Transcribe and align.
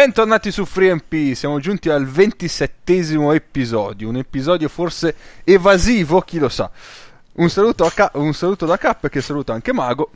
Bentornati 0.00 0.50
su 0.50 0.64
FreeMP, 0.64 1.34
siamo 1.34 1.60
giunti 1.60 1.90
al 1.90 2.06
ventisettesimo 2.06 3.32
episodio, 3.32 4.08
un 4.08 4.16
episodio 4.16 4.66
forse 4.70 5.14
evasivo, 5.44 6.22
chi 6.22 6.38
lo 6.38 6.48
sa. 6.48 6.70
Un 7.34 7.50
saluto, 7.50 7.84
a 7.84 7.90
K- 7.90 8.12
un 8.14 8.32
saluto 8.32 8.64
da 8.64 8.78
Cap 8.78 9.10
che 9.10 9.20
saluta 9.20 9.52
anche 9.52 9.74
Mago. 9.74 10.08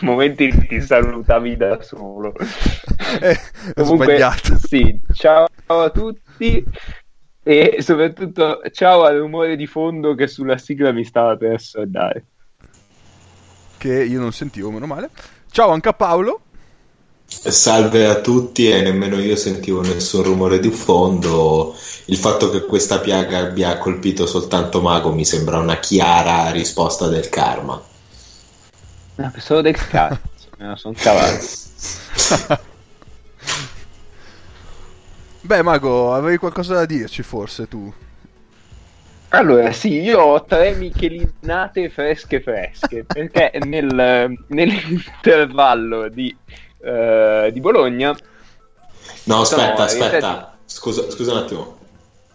Momenti 0.00 0.46
in 0.46 0.56
cui 0.56 0.66
ti 0.66 0.80
salutavi 0.80 1.56
da 1.56 1.80
solo. 1.80 2.34
Eh, 3.20 3.38
ho 3.68 3.82
Comunque, 3.82 4.06
sbagliato. 4.06 4.58
Sì, 4.58 5.00
ciao 5.12 5.46
a 5.66 5.90
tutti 5.90 6.64
e 7.40 7.76
soprattutto 7.78 8.62
ciao 8.72 9.04
al 9.04 9.18
rumore 9.18 9.54
di 9.54 9.68
fondo 9.68 10.16
che 10.16 10.26
sulla 10.26 10.58
sigla 10.58 10.90
mi 10.90 11.04
stava 11.04 11.36
per 11.36 11.52
assordare. 11.52 12.24
Che 13.78 14.02
io 14.02 14.18
non 14.18 14.32
sentivo, 14.32 14.72
meno 14.72 14.86
male. 14.86 15.08
Ciao 15.52 15.70
anche 15.70 15.88
a 15.88 15.92
Paolo. 15.92 16.40
Salve 17.50 18.06
a 18.06 18.20
tutti 18.20 18.68
e 18.68 18.82
nemmeno 18.82 19.18
io 19.18 19.36
sentivo 19.36 19.80
nessun 19.82 20.22
rumore 20.22 20.60
di 20.60 20.70
fondo. 20.70 21.74
Il 22.06 22.16
fatto 22.16 22.50
che 22.50 22.64
questa 22.64 22.98
piaga 23.00 23.38
abbia 23.38 23.78
colpito 23.78 24.26
soltanto 24.26 24.80
Mago 24.80 25.12
mi 25.12 25.24
sembra 25.24 25.58
una 25.58 25.78
chiara 25.78 26.50
risposta 26.50 27.08
del 27.08 27.28
karma. 27.28 27.80
No, 29.14 29.30
pensavo 29.30 29.60
del 29.60 29.76
cazzo, 29.76 30.18
me 30.58 30.68
la 30.68 30.76
sono 30.76 30.94
cavato. 30.96 31.44
Beh, 35.44 35.62
Mago, 35.62 36.14
avevi 36.14 36.36
qualcosa 36.36 36.74
da 36.74 36.86
dirci 36.86 37.22
forse 37.22 37.66
tu? 37.66 37.92
Allora, 39.34 39.72
sì, 39.72 40.00
io 40.00 40.20
ho 40.20 40.44
tre 40.44 40.74
michelinate 40.74 41.88
fresche 41.88 42.40
fresche, 42.40 43.04
perché 43.04 43.50
nel, 43.64 44.36
nell'intervallo 44.48 46.08
di, 46.10 46.36
eh, 46.82 47.50
di 47.52 47.60
Bologna 47.60 48.16
No, 49.24 49.44
Sono 49.44 49.62
aspetta, 49.62 49.94
in 49.94 50.02
aspetta. 50.02 50.56
Scusa, 50.64 51.10
scusa 51.10 51.32
un 51.32 51.38
attimo. 51.38 51.78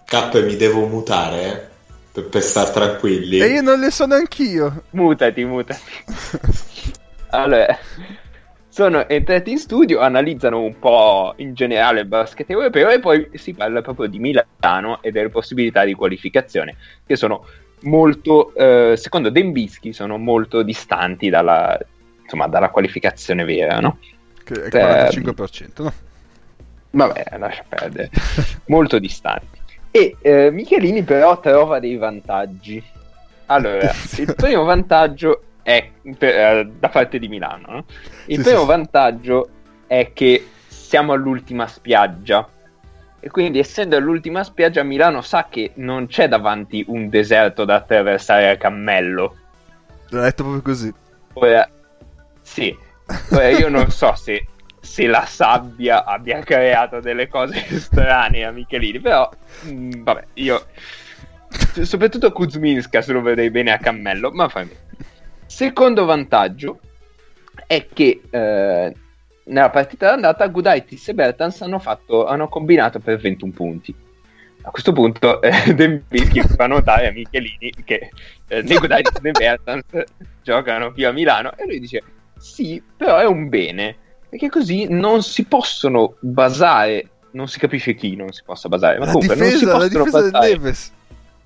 K, 0.05 0.41
mi 0.43 0.55
devo 0.55 0.85
mutare 0.85 1.43
eh? 1.43 1.67
per, 2.13 2.29
per 2.29 2.41
star 2.41 2.69
tranquilli. 2.69 3.39
E 3.39 3.47
io 3.47 3.61
non 3.61 3.79
le 3.79 3.91
so 3.91 4.05
neanch'io. 4.05 4.83
Mutati, 4.91 5.43
mutati. 5.43 5.81
Allora, 7.29 7.77
sono 8.69 9.05
entrati 9.09 9.51
in 9.51 9.57
studio, 9.57 9.99
analizzano 9.99 10.61
un 10.61 10.79
po' 10.79 11.33
in 11.37 11.53
generale 11.53 11.99
il 11.99 12.07
basket 12.07 12.49
europeo 12.49 12.87
e 12.87 12.99
poi 12.99 13.29
si 13.33 13.53
parla 13.53 13.81
proprio 13.81 14.07
di 14.07 14.17
Milano 14.17 15.01
e 15.01 15.11
delle 15.11 15.27
possibilità 15.27 15.83
di 15.83 15.93
qualificazione, 15.93 16.77
che 17.05 17.17
sono 17.17 17.45
molto, 17.81 18.53
eh, 18.55 18.93
secondo 18.95 19.29
Dembischi, 19.29 19.91
sono 19.91 20.17
molto 20.17 20.63
distanti 20.63 21.27
dalla, 21.27 21.77
insomma, 22.21 22.47
dalla 22.47 22.69
qualificazione 22.69 23.43
vera, 23.43 23.81
no? 23.81 23.97
Che 24.67 24.79
è 24.79 24.93
il 25.09 25.25
45%, 25.25 25.83
no? 25.83 25.93
Vabbè, 26.91 27.37
lascia 27.37 27.63
perdere. 27.67 28.09
molto 28.65 28.99
distanti. 28.99 29.59
E 29.91 30.17
eh, 30.21 30.51
Michelini 30.51 31.03
però 31.03 31.39
trova 31.39 31.79
dei 31.79 31.95
vantaggi. 31.97 32.83
Allora, 33.47 33.91
il 34.17 34.33
primo 34.36 34.63
vantaggio 34.63 35.41
è 35.61 35.89
per- 36.17 36.36
eh, 36.36 36.71
da 36.80 36.89
parte 36.89 37.19
di 37.19 37.27
Milano. 37.27 37.67
no? 37.67 37.86
Il 38.25 38.37
Sì, 38.37 38.43
primo 38.43 38.59
sì, 38.59 38.65
vantaggio 38.65 39.49
è 39.87 40.11
che 40.13 40.53
siamo 40.67 41.13
all'ultima 41.13 41.67
spiaggia. 41.67 42.47
E 43.19 43.30
quindi, 43.30 43.59
essendo 43.59 43.95
all'ultima 43.97 44.43
spiaggia, 44.43 44.83
Milano 44.83 45.21
sa 45.21 45.47
che 45.49 45.71
non 45.75 46.07
c'è 46.07 46.27
davanti 46.27 46.86
un 46.87 47.09
deserto 47.09 47.65
da 47.65 47.75
attraversare 47.75 48.49
a 48.49 48.57
cammello. 48.57 49.36
L'ho 50.09 50.21
detto 50.21 50.43
proprio 50.43 50.61
così. 50.61 50.93
Ora, 51.33 51.69
sì, 52.41 52.75
io 53.57 53.69
non 53.69 53.89
so 53.89 54.13
se, 54.15 54.47
se 54.79 55.07
la 55.07 55.25
sabbia 55.25 56.03
abbia 56.03 56.39
creato 56.39 56.99
delle 56.99 57.27
cose 57.27 57.65
strane 57.79 58.43
a 58.43 58.51
Michelini, 58.51 58.99
però 58.99 59.29
mh, 59.63 60.03
vabbè, 60.03 60.23
io 60.35 60.65
soprattutto 61.83 62.31
Kuzminska 62.31 63.01
se 63.01 63.13
lo 63.13 63.21
vedrei 63.21 63.49
bene 63.49 63.71
a 63.71 63.77
cammello, 63.77 64.31
ma 64.31 64.47
fa 64.49 64.61
niente. 64.61 64.85
Secondo 65.45 66.05
vantaggio 66.05 66.79
è 67.65 67.87
che 67.91 68.21
eh, 68.29 68.93
nella 69.45 69.69
partita 69.69 70.09
d'andata 70.09 70.47
Gudaitis 70.47 71.07
e 71.07 71.13
Bertans 71.13 71.61
hanno, 71.61 71.79
fatto, 71.79 72.25
hanno 72.25 72.47
combinato 72.47 72.99
per 72.99 73.17
21 73.17 73.51
punti. 73.51 73.95
A 74.61 74.69
questo 74.69 74.91
punto 74.91 75.41
eh, 75.41 75.51
Dembicki 75.73 76.41
fa 76.41 76.67
notare 76.67 77.07
a 77.07 77.11
Michelini 77.11 77.71
che 77.85 78.09
eh, 78.47 78.61
né 78.61 78.75
Gudaitis 78.75 79.21
né 79.21 79.31
Bertans 79.31 80.03
giocano 80.43 80.91
più 80.91 81.07
a 81.07 81.11
Milano 81.11 81.55
e 81.55 81.65
lui 81.65 81.79
dice 81.79 82.03
sì, 82.37 82.81
però 82.95 83.17
è 83.17 83.25
un 83.25 83.49
bene, 83.49 83.95
perché 84.30 84.49
così 84.49 84.87
non 84.89 85.23
si 85.23 85.45
possono 85.45 86.15
basare, 86.20 87.09
non 87.31 87.48
si 87.48 87.59
capisce 87.59 87.95
chi 87.95 88.15
non 88.15 88.31
si 88.31 88.42
possa 88.43 88.70
basare, 88.70 88.99
ma 88.99 89.05
La 89.05 89.11
comunque 89.11 89.36
non 89.36 89.48
si 89.48 89.53
difesa, 89.59 89.71
possono 89.71 90.03
difesa 90.05 90.30
basare 90.30 90.75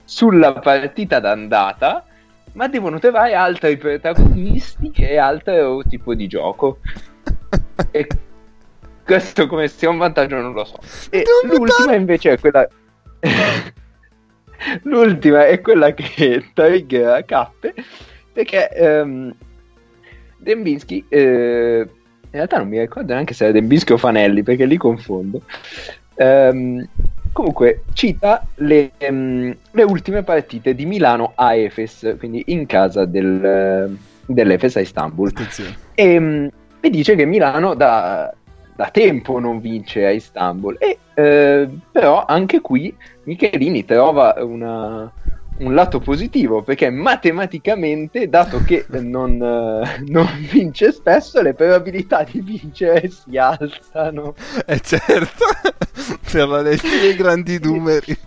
sulla 0.04 0.54
partita 0.54 1.20
d'andata, 1.20 2.06
ma 2.54 2.68
devono 2.68 3.00
trovare 3.00 3.34
altri 3.34 3.78
protagonisti 3.78 4.92
e 4.96 5.18
altro 5.18 5.84
tipo 5.88 6.14
di 6.14 6.28
gioco. 6.28 6.80
E 7.90 8.08
questo 9.04 9.48
come 9.48 9.68
sia 9.68 9.90
un 9.90 9.98
vantaggio 9.98 10.36
non 10.36 10.54
lo 10.54 10.64
so. 10.64 10.78
E 11.10 11.24
l'ultima 11.44 11.96
invece 11.96 12.34
è 12.34 12.40
quella... 12.40 12.68
l'ultima 14.84 15.48
è 15.48 15.60
quella 15.62 15.94
che 15.94 16.52
triggera 16.54 17.24
Cappe, 17.24 17.74
perché 18.32 18.70
ehm, 18.70 19.36
Dembinski... 20.42 21.06
eh, 21.08 21.88
in 22.34 22.38
realtà 22.38 22.58
non 22.58 22.70
mi 22.70 22.80
ricordo 22.80 23.12
neanche 23.12 23.34
se 23.34 23.44
era 23.44 23.54
Dembinski 23.54 23.92
o 23.92 23.98
Fanelli, 23.98 24.42
perché 24.42 24.66
li 24.66 24.78
confondo. 24.78 25.42
Ehm, 26.16 26.88
comunque 27.34 27.84
cita 27.94 28.46
le, 28.56 28.92
ehm, 28.98 29.56
le 29.72 29.84
ultime 29.84 30.24
partite 30.24 30.74
di 30.74 30.86
Milano 30.86 31.34
a 31.36 31.56
Efes, 31.56 32.16
quindi 32.18 32.44
in 32.48 32.66
casa 32.66 33.06
del, 33.06 33.98
dell'Efes 34.26 34.78
a 34.78 34.80
Istanbul. 34.80 35.32
E, 35.94 36.20
mm, 36.20 36.48
e 36.80 36.90
dice 36.90 37.16
che 37.16 37.26
Milano 37.26 37.74
da, 37.74 38.34
da 38.76 38.90
tempo 38.92 39.40
non 39.40 39.60
vince 39.60 40.06
a 40.06 40.12
Istanbul. 40.12 40.78
E, 40.80 40.98
eh, 41.14 41.70
però 41.92 42.24
anche 42.26 42.62
qui 42.62 42.96
Michelini 43.24 43.84
trova 43.84 44.36
una- 44.40 45.12
un 45.62 45.74
lato 45.74 46.00
positivo 46.00 46.62
perché 46.64 46.90
matematicamente, 46.90 48.28
dato 48.28 48.64
che 48.64 48.86
non, 48.90 49.42
eh, 49.42 50.04
non 50.08 50.28
vince 50.52 50.92
spesso, 50.92 51.42
le 51.42 51.54
probabilità 51.54 52.24
di 52.24 52.42
vincere 52.42 53.10
si 53.10 53.38
alzano. 53.38 54.36
Eh 54.66 54.80
certo, 54.80 55.46
per 56.32 56.48
la 56.48 56.62
legge 56.62 57.00
dei 57.00 57.16
grandi 57.16 57.60
numeri. 57.62 58.18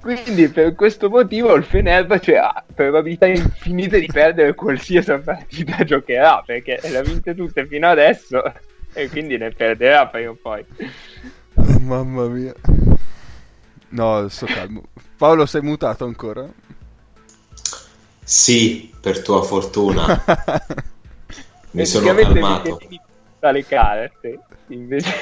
Quindi 0.00 0.48
per 0.48 0.74
questo 0.74 1.08
motivo 1.08 1.54
il 1.54 1.64
Fenerbahce 1.64 2.36
ha 2.36 2.62
probabilità 2.74 3.26
infinite 3.26 3.98
di 4.00 4.06
perdere 4.12 4.54
qualsiasi 4.54 5.16
partita 5.24 5.82
giocherà 5.82 6.42
perché 6.44 6.78
le 6.82 6.98
ha 6.98 7.02
vinte 7.02 7.34
tutte 7.34 7.66
fino 7.66 7.88
adesso 7.88 8.42
e 8.92 9.08
quindi 9.08 9.38
ne 9.38 9.50
perderà 9.50 10.06
prima 10.06 10.30
o 10.30 10.36
poi. 10.40 10.62
Mamma 11.80 12.28
mia. 12.28 12.52
No, 13.94 14.28
sto 14.28 14.46
calmo. 14.46 14.82
Paolo, 15.16 15.46
sei 15.46 15.62
mutato 15.62 16.04
ancora? 16.04 16.48
Sì, 18.24 18.92
per 19.00 19.22
tua 19.22 19.42
fortuna. 19.42 20.24
Mi 21.72 21.86
sono 21.86 22.12
calmato. 22.14 22.78
Le 23.40 23.66
carte 23.66 24.40
invece 24.68 25.12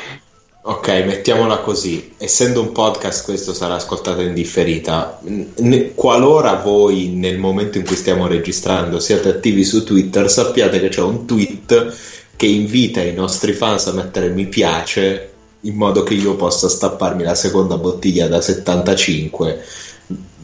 Ok, 0.64 0.88
mettiamola 1.04 1.58
così. 1.58 2.14
Essendo 2.18 2.60
un 2.60 2.70
podcast, 2.70 3.24
questo 3.24 3.52
sarà 3.52 3.74
ascoltato 3.74 4.20
in 4.20 4.32
differita. 4.32 5.18
N- 5.24 5.90
qualora 5.94 6.54
voi, 6.54 7.08
nel 7.08 7.38
momento 7.38 7.78
in 7.78 7.84
cui 7.84 7.96
stiamo 7.96 8.28
registrando, 8.28 9.00
siate 9.00 9.28
attivi 9.28 9.64
su 9.64 9.82
Twitter, 9.84 10.30
sappiate 10.30 10.78
che 10.78 10.88
c'è 10.88 11.00
un 11.00 11.26
tweet 11.26 11.96
che 12.36 12.46
invita 12.46 13.02
i 13.02 13.12
nostri 13.12 13.52
fans 13.54 13.88
a 13.88 13.92
mettere 13.92 14.28
mi 14.28 14.46
piace 14.46 15.31
in 15.62 15.74
modo 15.76 16.02
che 16.02 16.14
io 16.14 16.34
possa 16.36 16.68
stapparmi 16.68 17.22
la 17.22 17.34
seconda 17.34 17.76
bottiglia 17.76 18.26
da 18.28 18.40
75 18.40 19.64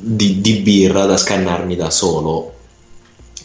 di, 0.01 0.41
di 0.41 0.55
birra 0.61 1.07
da 1.07 1.17
scannarmi 1.17 1.77
da 1.77 1.91
solo. 1.91 2.55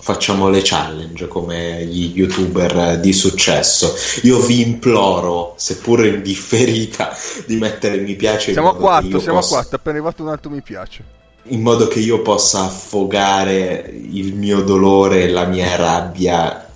Facciamo 0.03 0.49
le 0.49 0.59
challenge 0.63 1.27
come 1.29 1.85
gli 1.85 2.11
youtuber 2.13 2.99
di 2.99 3.13
successo. 3.13 3.95
Io 4.23 4.39
vi 4.39 4.61
imploro, 4.61 5.53
seppur 5.55 6.05
in 6.05 6.21
differita, 6.21 7.15
di 7.47 7.55
mettere 7.55 7.97
mi 7.97 8.15
piace 8.15 8.51
Siamo 8.51 8.71
a 8.71 8.73
modo 8.73 8.85
che 8.85 8.91
4, 8.91 9.07
io 9.09 9.19
siamo 9.19 9.37
a 9.37 9.41
possa- 9.41 9.55
4. 9.55 9.75
Appena 9.77 9.95
arrivato 9.95 10.21
un 10.23 10.29
altro 10.29 10.49
mi 10.51 10.61
piace. 10.61 11.03
in 11.47 11.61
modo 11.61 11.87
che 11.87 11.99
io 11.99 12.21
possa 12.21 12.63
affogare 12.65 13.91
il 13.93 14.33
mio 14.35 14.61
dolore 14.61 15.23
e 15.23 15.29
la 15.29 15.45
mia 15.45 15.75
rabbia 15.75 16.69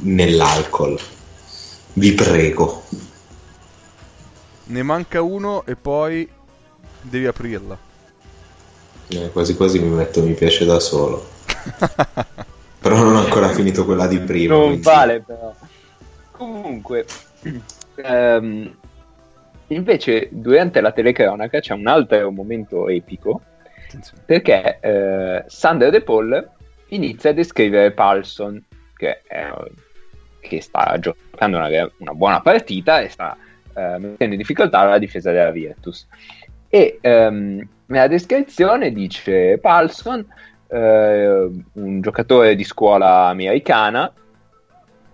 nell'alcol. 0.00 0.98
Vi 1.94 2.12
prego. 2.12 2.82
Ne 4.72 4.82
manca 4.82 5.20
uno 5.20 5.64
e 5.66 5.76
poi 5.76 6.26
devi 7.02 7.26
aprirla. 7.26 7.76
Eh, 9.08 9.28
quasi 9.30 9.54
quasi 9.54 9.78
mi 9.78 9.88
metto 9.94 10.22
mi 10.22 10.32
piace 10.32 10.64
da 10.64 10.80
solo. 10.80 11.28
Però 12.80 12.96
non 12.96 13.16
ho 13.16 13.18
ancora 13.18 13.50
finito 13.50 13.84
quella 13.84 14.06
di 14.06 14.18
prima. 14.20 14.54
non 14.54 14.64
quindi- 14.68 14.82
vale 14.82 15.20
però 15.20 15.54
comunque 16.32 17.04
ehm, 17.96 18.76
invece 19.68 20.28
durante 20.32 20.80
la 20.80 20.90
telecronaca 20.90 21.60
c'è 21.60 21.74
un 21.74 21.86
altro 21.86 22.32
momento 22.32 22.88
epico 22.88 23.42
Attenzione. 23.86 24.22
perché 24.26 24.78
eh, 24.80 25.44
Sander 25.46 25.90
De 25.90 26.00
Paul 26.02 26.50
inizia 26.86 27.30
a 27.30 27.34
descrivere 27.34 27.92
Paulson 27.92 28.60
che, 28.96 29.22
è- 29.28 29.52
che 30.40 30.60
sta 30.60 30.98
giocando 30.98 31.58
una, 31.58 31.68
una 31.98 32.14
buona 32.14 32.40
partita 32.40 33.00
e 33.00 33.08
sta 33.10 33.36
eh, 33.74 33.98
mettendo 33.98 34.34
in 34.34 34.36
difficoltà 34.36 34.84
la 34.84 34.98
difesa 34.98 35.30
della 35.30 35.50
Virtus. 35.50 36.06
E 36.68 36.98
ehm, 37.00 37.68
nella 37.86 38.06
descrizione 38.06 38.92
dice 38.92 39.58
Paulson 39.58 40.26
eh, 40.68 41.50
un 41.72 42.00
giocatore 42.00 42.54
di 42.54 42.64
scuola 42.64 43.26
americana 43.26 44.10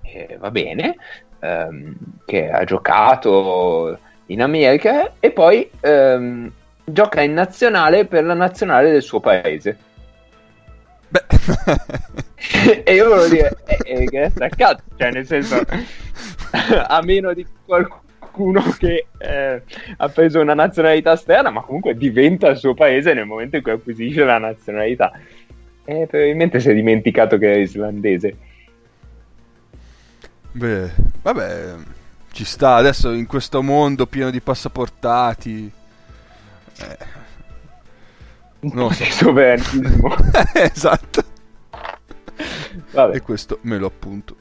eh, 0.03 0.37
va 0.39 0.51
bene 0.53 0.97
ehm, 1.41 1.97
che 2.25 2.51
ha 2.51 2.65
giocato 2.65 3.99
in 4.27 4.43
America 4.43 5.15
e 5.19 5.31
poi 5.31 5.69
ehm, 5.81 6.53
gioca 6.85 7.21
in 7.23 7.33
nazionale 7.33 8.07
per 8.07 8.25
la 8.25 8.35
nazionale 8.35 8.91
del 8.91 9.03
suo 9.03 9.21
paese. 9.21 9.77
Beh, 11.09 11.25
e 12.85 12.95
io 12.95 13.09
volevo 13.09 13.29
dire, 13.29 13.57
eh, 13.67 14.03
eh, 14.03 14.05
che 14.05 14.31
sta 14.31 14.45
a 14.45 14.49
cazzo, 14.49 14.83
cioè 14.97 15.11
nel 15.11 15.27
senso, 15.27 15.61
a 16.87 17.01
meno 17.03 17.33
di 17.33 17.47
qualcuno 17.65 18.07
che 18.79 19.07
eh, 19.19 19.63
ha 19.97 20.09
preso 20.09 20.41
una 20.41 20.55
nazionalità 20.55 21.13
esterna, 21.13 21.51
ma 21.51 21.63
comunque 21.63 21.97
diventa 21.97 22.49
il 22.49 22.57
suo 22.59 22.75
paese 22.75 23.13
nel 23.15 23.27
momento 23.27 23.57
in 23.57 23.63
cui 23.63 23.73
acquisisce 23.73 24.25
la 24.25 24.39
nazionalità. 24.39 25.13
E 25.85 26.07
probabilmente 26.07 26.61
si 26.61 26.71
è 26.71 26.75
dimenticato 26.75 27.39
che 27.39 27.53
è 27.53 27.57
islandese. 27.59 28.37
beh, 30.53 30.91
vabbè, 31.23 31.75
ci 32.33 32.45
sta 32.45 32.75
adesso 32.77 33.13
in 33.13 33.27
questo 33.27 33.63
mondo 33.63 34.07
pieno 34.07 34.31
di 34.31 34.41
passaportati. 34.41 35.71
Eh, 36.81 36.99
Non 38.61 38.93
so. 38.93 39.03
di 39.05 39.11
sovranismo. 39.11 40.15
esatto. 40.55 41.23
Vabbè. 42.93 43.17
E 43.17 43.21
questo 43.21 43.59
me 43.63 43.79
lo 43.79 43.87
appunto. 43.87 44.37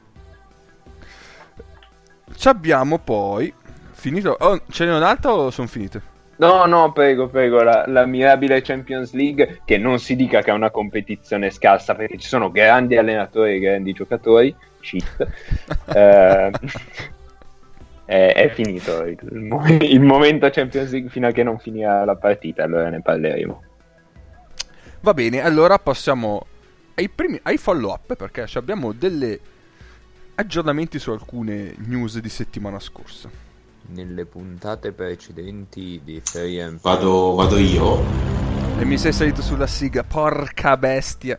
Ci 2.34 2.48
abbiamo 2.48 2.98
poi 2.98 3.52
finito. 3.98 4.36
Oh, 4.38 4.60
ce 4.70 4.84
n'è 4.84 4.94
un'altra 4.94 5.32
o 5.32 5.50
sono 5.50 5.66
finite? 5.66 6.16
No, 6.36 6.66
no, 6.66 6.92
prego, 6.92 7.28
prego, 7.28 7.62
la, 7.62 7.84
la 7.88 8.06
mirabile 8.06 8.62
Champions 8.62 9.12
League, 9.12 9.62
che 9.64 9.76
non 9.76 9.98
si 9.98 10.14
dica 10.14 10.40
che 10.40 10.50
è 10.50 10.54
una 10.54 10.70
competizione 10.70 11.50
scarsa, 11.50 11.96
perché 11.96 12.16
ci 12.16 12.28
sono 12.28 12.52
grandi 12.52 12.96
allenatori 12.96 13.56
e 13.56 13.58
grandi 13.58 13.92
giocatori, 13.92 14.54
shit, 14.80 15.04
eh, 15.92 16.50
è, 18.04 18.32
è 18.34 18.50
finito 18.54 19.04
il, 19.04 19.18
il 19.80 20.00
momento 20.00 20.48
Champions 20.48 20.92
League 20.92 21.10
fino 21.10 21.26
a 21.26 21.32
che 21.32 21.42
non 21.42 21.58
finirà 21.58 22.04
la 22.04 22.14
partita, 22.14 22.62
allora 22.62 22.88
ne 22.88 23.02
parleremo. 23.02 23.62
Va 25.00 25.14
bene, 25.14 25.42
allora 25.42 25.76
passiamo 25.80 26.46
ai, 26.94 27.08
primi, 27.08 27.40
ai 27.42 27.56
follow 27.56 27.90
up 27.90 28.14
perché 28.14 28.46
abbiamo 28.54 28.92
delle 28.92 29.40
aggiornamenti 30.36 31.00
su 31.00 31.10
alcune 31.10 31.74
news 31.78 32.20
di 32.20 32.28
settimana 32.28 32.78
scorsa. 32.78 33.46
Nelle 33.90 34.26
puntate 34.26 34.92
precedenti 34.92 36.00
di 36.04 36.20
Free 36.22 36.60
and 36.62 36.78
Vado, 36.80 37.34
vado 37.34 37.56
io. 37.56 38.02
E 38.78 38.84
mi 38.84 38.98
sei 38.98 39.12
salito 39.12 39.40
sulla 39.40 39.66
siga, 39.66 40.04
porca 40.04 40.76
bestia. 40.76 41.38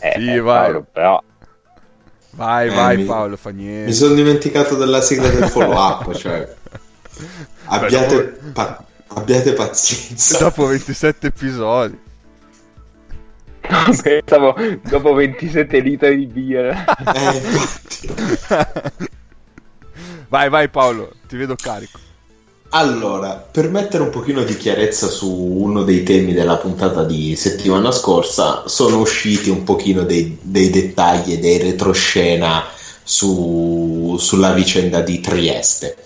Eh, 0.00 0.12
Sì, 0.16 0.30
eh, 0.32 0.40
vai. 0.40 0.64
Paolo, 0.70 0.86
però, 0.90 1.22
Vai, 2.30 2.66
Eh, 2.66 2.74
vai 2.74 2.96
mi- 2.96 3.04
Paolo, 3.04 3.36
fa 3.36 3.50
Mi 3.50 3.62
niente. 3.62 3.92
sono 3.92 4.14
dimenticato 4.14 4.74
della 4.74 5.00
sigla 5.00 5.28
del 5.28 5.44
follow 5.48 5.76
up, 5.78 6.12
cioè. 6.14 6.52
Abbiate, 7.66 8.14
dopo- 8.40 8.50
pa- 8.52 8.84
abbiate 9.08 9.52
pazienza. 9.52 10.38
Dopo 10.38 10.66
27 10.66 11.28
episodi. 11.28 11.96
pensavo 14.02 14.54
dopo 14.82 15.14
27 15.14 15.80
litri 15.80 16.16
di 16.16 16.26
birra. 16.26 16.84
Eh, 17.14 17.42
vai, 20.28 20.48
vai 20.48 20.68
Paolo, 20.68 21.12
ti 21.26 21.36
vedo 21.36 21.54
carico. 21.56 21.98
Allora, 22.70 23.34
per 23.34 23.70
mettere 23.70 24.02
un 24.02 24.10
pochino 24.10 24.42
di 24.42 24.56
chiarezza 24.56 25.06
su 25.06 25.30
uno 25.32 25.84
dei 25.84 26.02
temi 26.02 26.32
della 26.32 26.56
puntata 26.56 27.04
di 27.04 27.36
settimana 27.36 27.92
scorsa, 27.92 28.66
sono 28.66 28.98
usciti 28.98 29.48
un 29.48 29.62
pochino 29.62 30.02
dei, 30.02 30.36
dei 30.42 30.70
dettagli 30.70 31.34
e 31.34 31.38
dei 31.38 31.58
retroscena 31.58 32.64
su- 33.04 34.16
sulla 34.18 34.52
vicenda 34.52 35.02
di 35.02 35.20
Trieste. 35.20 35.96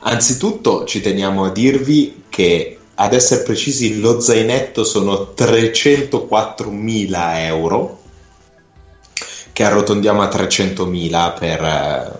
Anzitutto 0.00 0.84
ci 0.84 1.00
teniamo 1.00 1.44
a 1.44 1.50
dirvi 1.50 2.24
che, 2.28 2.78
ad 2.98 3.12
essere 3.12 3.42
precisi, 3.42 4.00
lo 4.00 4.20
zainetto 4.20 4.82
sono 4.82 5.34
304.000 5.36 7.44
euro, 7.44 8.00
che 9.52 9.64
arrotondiamo 9.64 10.22
a 10.22 10.28
300.000 10.28 11.38
per 11.38 11.62
eh, 11.62 12.10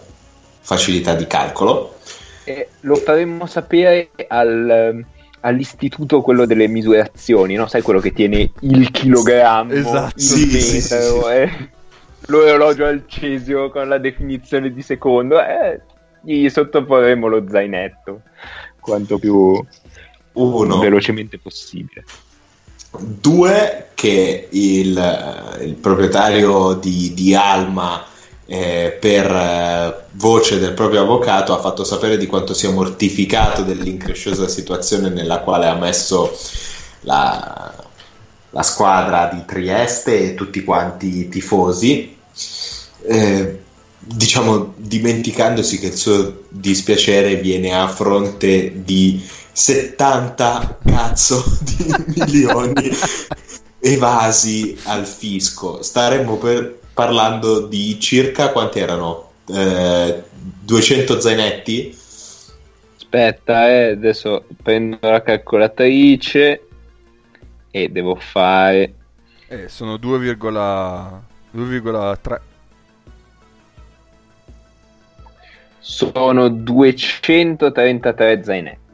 facilità 0.61 1.15
di 1.15 1.27
calcolo. 1.27 1.97
E 2.45 2.69
lo 2.81 2.97
faremmo 2.97 3.47
sapere 3.47 4.11
al, 4.29 5.03
all'istituto 5.41 6.21
quello 6.21 6.45
delle 6.45 6.69
misurazioni, 6.69 7.55
no? 7.55 7.67
Sai 7.67 7.83
quello 7.83 8.01
che 8.01 8.13
tiene 8.13 8.53
il 8.61 8.91
chilogrammo, 8.91 9.73
Esatto. 9.73 10.13
il 10.17 10.23
sì, 10.23 10.47
metro, 10.47 11.23
sì. 11.23 11.31
eh, 11.31 11.51
l'orologio 12.27 12.85
al 12.85 13.05
cesio 13.07 13.71
con 13.71 13.89
la 13.89 13.99
definizione 13.99 14.73
di 14.73 14.83
secondo. 14.83 15.41
Eh, 15.41 15.81
gli 16.23 16.49
sottoporremo 16.49 17.29
lo 17.29 17.45
zainetto 17.49 18.23
quanto 18.81 19.19
più 19.19 19.65
Uno. 20.37 20.79
velocemente 20.79 21.39
possibile. 21.39 22.05
Due, 22.99 23.89
che 23.95 24.49
il, 24.51 25.59
il 25.63 25.75
proprietario 25.75 26.75
di, 26.75 27.13
di 27.15 27.35
Alma, 27.35 28.05
eh, 28.47 28.97
per 28.99 29.31
eh, 29.31 30.05
voce 30.13 30.59
del 30.59 30.73
proprio 30.73 31.03
avvocato, 31.03 31.55
ha 31.55 31.59
fatto 31.61 31.85
sapere 31.85 32.17
di 32.17 32.27
quanto 32.27 32.55
sia 32.55 32.71
mortificato 32.71 33.63
dell'incresciosa 33.63 34.49
situazione 34.49 35.09
nella 35.09 35.41
quale 35.41 35.67
ha 35.67 35.75
messo 35.75 36.37
la, 37.01 37.75
la 38.51 38.63
squadra 38.63 39.31
di 39.33 39.45
Trieste 39.45 40.21
e 40.21 40.35
tutti 40.35 40.63
quanti 40.65 41.21
i 41.21 41.29
tifosi. 41.29 42.17
Eh, 43.03 43.61
diciamo 43.99 44.75
dimenticandosi 44.77 45.79
che 45.79 45.87
il 45.87 45.97
suo 45.97 46.45
dispiacere 46.49 47.37
viene 47.37 47.75
a 47.75 47.89
fronte 47.89 48.85
di 48.85 49.21
70 49.57 50.81
cazzo 50.85 51.43
di 51.63 51.87
milioni 52.15 52.91
evasi 53.81 54.79
al 54.85 55.07
fisco. 55.07 55.81
Staremmo 55.83 56.37
per- 56.37 56.79
parlando 56.93 57.67
di 57.67 57.99
circa 57.99 58.53
quanti 58.53 58.81
erano? 58.81 59.31
Eh, 59.49 60.23
200 60.63 61.21
zainetti? 61.21 61.97
Aspetta, 62.97 63.67
eh, 63.71 63.91
adesso 63.93 64.45
prendo 64.63 64.99
la 65.01 65.23
calcolatrice 65.23 66.67
e 67.71 67.89
devo 67.89 68.15
fare 68.17 68.93
Eh, 69.49 69.69
sono 69.69 69.95
2,3. 69.97 71.21
2,3. 71.53 72.41
sono 75.79 76.49
233 76.49 78.43
zainetti. 78.45 78.85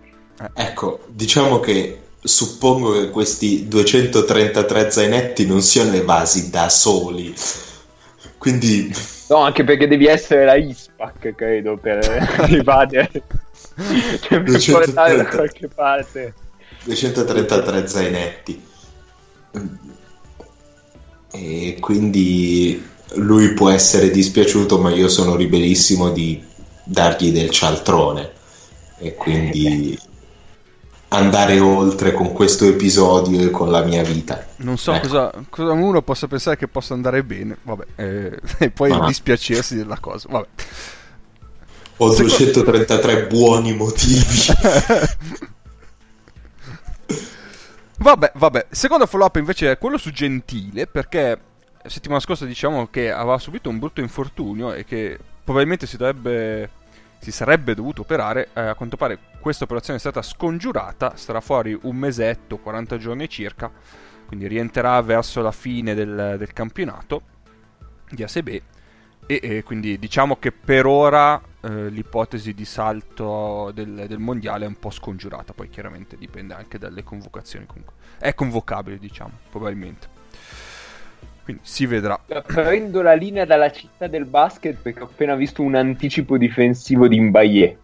Ecco, 0.54 1.00
diciamo 1.08 1.60
che 1.60 1.98
suppongo 2.22 2.92
che 2.92 3.10
questi 3.10 3.68
233 3.68 4.90
zainetti 4.90 5.46
non 5.46 5.62
siano 5.62 5.92
evasi 5.94 6.50
da 6.50 6.68
soli. 6.68 7.34
Quindi 8.38 8.92
No, 9.32 9.38
anche 9.38 9.64
perché 9.64 9.88
devi 9.88 10.06
essere 10.06 10.44
la 10.44 10.56
ISPAC, 10.56 11.34
credo, 11.34 11.78
per 11.78 12.00
evadere. 12.50 13.10
cioè, 14.20 14.42
per 14.42 14.42
230. 14.42 14.72
portare 14.72 15.16
da 15.16 15.26
qualche 15.26 15.68
parte. 15.68 16.34
233 16.84 17.86
zainetti. 17.86 18.62
E 21.30 21.76
quindi 21.80 22.86
lui 23.14 23.54
può 23.54 23.70
essere 23.70 24.10
dispiaciuto, 24.10 24.78
ma 24.78 24.90
io 24.90 25.08
sono 25.08 25.34
ribellissimo 25.34 26.10
di 26.10 26.44
dargli 26.84 27.32
del 27.32 27.48
cialtrone. 27.48 28.32
E 28.98 29.14
quindi 29.14 29.98
andare 31.12 31.60
oltre 31.60 32.12
con 32.12 32.32
questo 32.32 32.64
episodio 32.66 33.40
e 33.40 33.50
con 33.50 33.70
la 33.70 33.82
mia 33.84 34.02
vita. 34.02 34.46
Non 34.56 34.76
so 34.78 34.92
Ecco. 34.92 35.06
cosa, 35.08 35.32
cosa 35.50 35.72
uno 35.72 36.02
possa 36.02 36.26
pensare 36.26 36.56
che 36.56 36.68
possa 36.68 36.94
andare 36.94 37.22
bene. 37.22 37.56
Vabbè, 37.62 37.84
eh, 37.96 38.40
e 38.58 38.70
poi 38.70 38.90
Ah. 38.92 39.04
dispiacersi 39.06 39.76
della 39.76 39.98
cosa. 39.98 40.28
Vabbè. 40.30 40.46
Ho 41.98 42.10
Secondo- 42.10 42.36
233 42.36 43.26
buoni 43.26 43.74
motivi. 43.76 44.24
Vabbè, 47.98 48.32
vabbè. 48.34 48.66
Secondo 48.70 49.06
follow 49.06 49.26
up 49.26 49.36
invece 49.36 49.70
è 49.70 49.78
quello 49.78 49.96
su 49.96 50.10
Gentile, 50.10 50.86
perché 50.88 51.38
settimana 51.86 52.20
scorsa 52.20 52.44
diciamo 52.46 52.88
che 52.88 53.12
aveva 53.12 53.38
subito 53.38 53.68
un 53.68 53.78
brutto 53.78 54.00
infortunio 54.00 54.72
e 54.72 54.84
che 54.84 55.18
probabilmente 55.44 55.86
si 55.86 55.96
dovrebbe 55.96 56.68
si 57.22 57.30
sarebbe 57.30 57.74
dovuto 57.74 58.02
operare, 58.02 58.48
eh, 58.52 58.60
a 58.60 58.74
quanto 58.74 58.96
pare 58.96 59.16
questa 59.38 59.62
operazione 59.62 59.98
è 59.98 60.00
stata 60.00 60.22
scongiurata, 60.22 61.14
starà 61.14 61.40
fuori 61.40 61.78
un 61.82 61.94
mesetto, 61.94 62.58
40 62.58 62.98
giorni 62.98 63.28
circa, 63.28 63.70
quindi 64.26 64.48
rientrerà 64.48 65.00
verso 65.02 65.40
la 65.40 65.52
fine 65.52 65.94
del, 65.94 66.34
del 66.36 66.52
campionato 66.52 67.22
di 68.10 68.24
ASB 68.24 68.48
e, 68.48 68.62
e, 69.40 69.62
quindi 69.62 70.00
diciamo 70.00 70.36
che 70.36 70.50
per 70.50 70.84
ora 70.84 71.40
eh, 71.60 71.88
l'ipotesi 71.90 72.54
di 72.54 72.64
salto 72.64 73.70
del, 73.72 74.06
del, 74.08 74.18
mondiale 74.18 74.64
è 74.64 74.68
un 74.68 74.78
po' 74.80 74.90
scongiurata, 74.90 75.52
poi 75.52 75.68
chiaramente 75.68 76.16
dipende 76.16 76.54
anche 76.54 76.76
dalle 76.76 77.04
convocazioni 77.04 77.66
comunque. 77.66 77.94
È 78.18 78.34
convocabile 78.34 78.98
diciamo, 78.98 79.38
probabilmente. 79.48 80.11
Quindi 81.52 81.58
si 81.62 81.86
vedrà. 81.86 82.18
Prendo 82.46 83.02
la 83.02 83.14
linea 83.14 83.44
dalla 83.44 83.70
città 83.70 84.06
del 84.06 84.24
basket 84.24 84.76
perché 84.80 85.00
ho 85.00 85.04
appena 85.04 85.34
visto 85.34 85.62
un 85.62 85.74
anticipo 85.74 86.38
difensivo 86.38 87.08
di 87.08 87.20
Mbaye. 87.20 87.78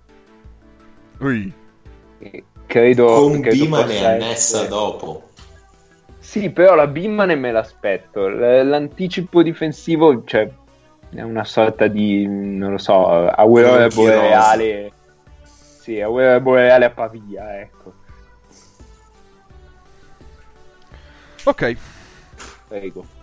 Ui. 1.18 1.52
Credo, 2.66 3.06
Con 3.06 3.40
credo 3.40 3.64
Biman 3.64 3.90
è 3.90 4.04
annessa 4.04 4.58
essere... 4.58 4.68
dopo. 4.68 5.30
Sì, 6.18 6.50
però 6.50 6.75
la 6.75 6.87
Biman 6.87 7.38
me 7.38 7.52
l'aspetto. 7.52 8.28
L- 8.28 8.68
l'anticipo 8.68 9.42
difensivo, 9.42 10.25
cioè, 10.25 10.50
è 11.10 11.22
una 11.22 11.44
sorta 11.44 11.87
di, 11.87 12.26
non 12.26 12.72
lo 12.72 12.78
so, 12.78 13.06
aurora 13.06 13.88
boreale. 13.88 14.92
Sì, 15.80 16.00
aurora 16.00 16.38
boreale 16.40 16.84
a 16.84 16.90
Pavia, 16.90 17.60
ecco. 17.60 17.94
Ok. 21.44 21.76
Prego 22.68 23.16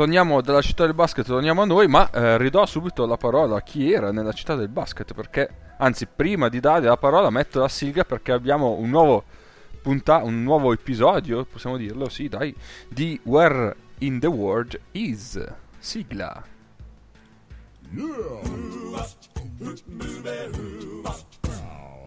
torniamo 0.00 0.40
dalla 0.40 0.62
città 0.62 0.86
del 0.86 0.94
basket, 0.94 1.26
torniamo 1.26 1.60
a 1.60 1.66
noi, 1.66 1.86
ma 1.86 2.10
eh, 2.10 2.38
ridò 2.38 2.64
subito 2.64 3.04
la 3.04 3.18
parola 3.18 3.58
a 3.58 3.60
chi 3.60 3.92
era 3.92 4.10
nella 4.10 4.32
città 4.32 4.54
del 4.54 4.70
basket, 4.70 5.12
perché, 5.12 5.74
anzi, 5.76 6.06
prima 6.06 6.48
di 6.48 6.58
dare 6.58 6.86
la 6.86 6.96
parola 6.96 7.28
metto 7.28 7.60
la 7.60 7.68
sigla 7.68 8.04
perché 8.04 8.32
abbiamo 8.32 8.70
un 8.78 8.88
nuovo, 8.88 9.24
punta- 9.82 10.22
un 10.22 10.42
nuovo 10.42 10.72
episodio, 10.72 11.44
possiamo 11.44 11.76
dirlo, 11.76 12.08
sì, 12.08 12.28
dai, 12.28 12.54
di 12.88 13.20
Where 13.24 13.76
in 13.98 14.20
the 14.20 14.26
World 14.26 14.80
Is. 14.92 15.38
Sigla. 15.78 16.44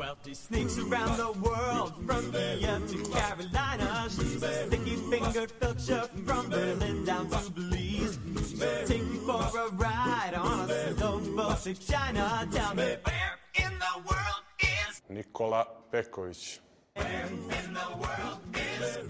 Wealthy 0.04 0.34
sneaks 0.34 0.78
around 0.78 1.16
the 1.16 1.32
world 1.40 1.94
from 2.06 2.26
India 2.36 2.78
to 2.90 2.98
Carolina. 3.10 4.10
She's 4.10 4.44
a 4.44 4.68
sticky 4.68 4.98
fingered 5.10 5.52
filcher 5.62 6.10
from 6.28 6.50
Berlin 6.50 7.06
down 7.06 7.30
to 7.30 7.50
Belize. 7.52 8.20
She'll 8.50 8.86
take 8.86 9.00
you 9.00 9.22
for 9.26 9.60
a 9.60 9.70
ride 9.72 10.34
on 10.36 10.70
a 10.70 10.94
slow 10.98 11.20
boat 11.20 11.58
to 11.64 11.74
China. 11.76 12.46
Tell 12.52 12.76
me 12.76 12.98
where 13.06 13.36
in 13.56 13.72
the 13.80 13.94
world 14.10 14.44
is 14.60 15.02
Nikola 15.08 15.68
Pekovic. 15.90 16.60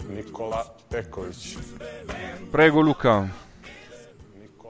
Nikola 0.08 0.70
Pekovic. 0.88 1.58
Prego 2.52 2.82
Luca. 2.82 3.28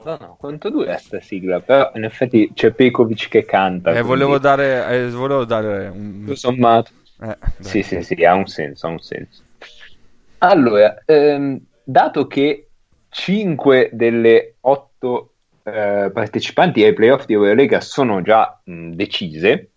No, 0.04 0.18
no, 0.20 0.37
quanto 0.38 0.68
dura 0.70 0.96
sta 0.99 1.20
sigla? 1.20 1.61
Però 1.61 1.90
in 1.94 2.04
effetti 2.04 2.50
c'è 2.54 2.73
Pekovic 2.73 3.28
che 3.28 3.44
canta. 3.44 3.92
Eh, 3.92 4.02
volevo 4.02 4.38
dare, 4.38 4.87
eh, 4.88 5.11
volevo 5.11 5.44
dare 5.44 5.88
un... 5.88 6.20
Tutto 6.20 6.37
sommato. 6.37 6.90
Eh, 7.23 7.37
sì, 7.61 7.82
sì, 7.82 8.02
sì, 8.02 8.25
ha 8.25 8.34
un 8.34 8.46
senso, 8.46 8.87
ha 8.87 8.90
un 8.90 8.99
senso. 8.99 9.42
Allora, 10.38 11.02
ehm, 11.06 11.58
dato 11.82 12.26
che 12.26 12.68
5 13.08 13.90
delle 13.92 14.56
8 14.61 15.32
eh, 15.62 16.11
partecipanti 16.12 16.84
ai 16.84 16.92
playoff 16.92 17.25
di 17.25 17.32
Eurolega 17.32 17.80
sono 17.80 18.20
già 18.20 18.61
mh, 18.62 18.90
decise 18.90 19.70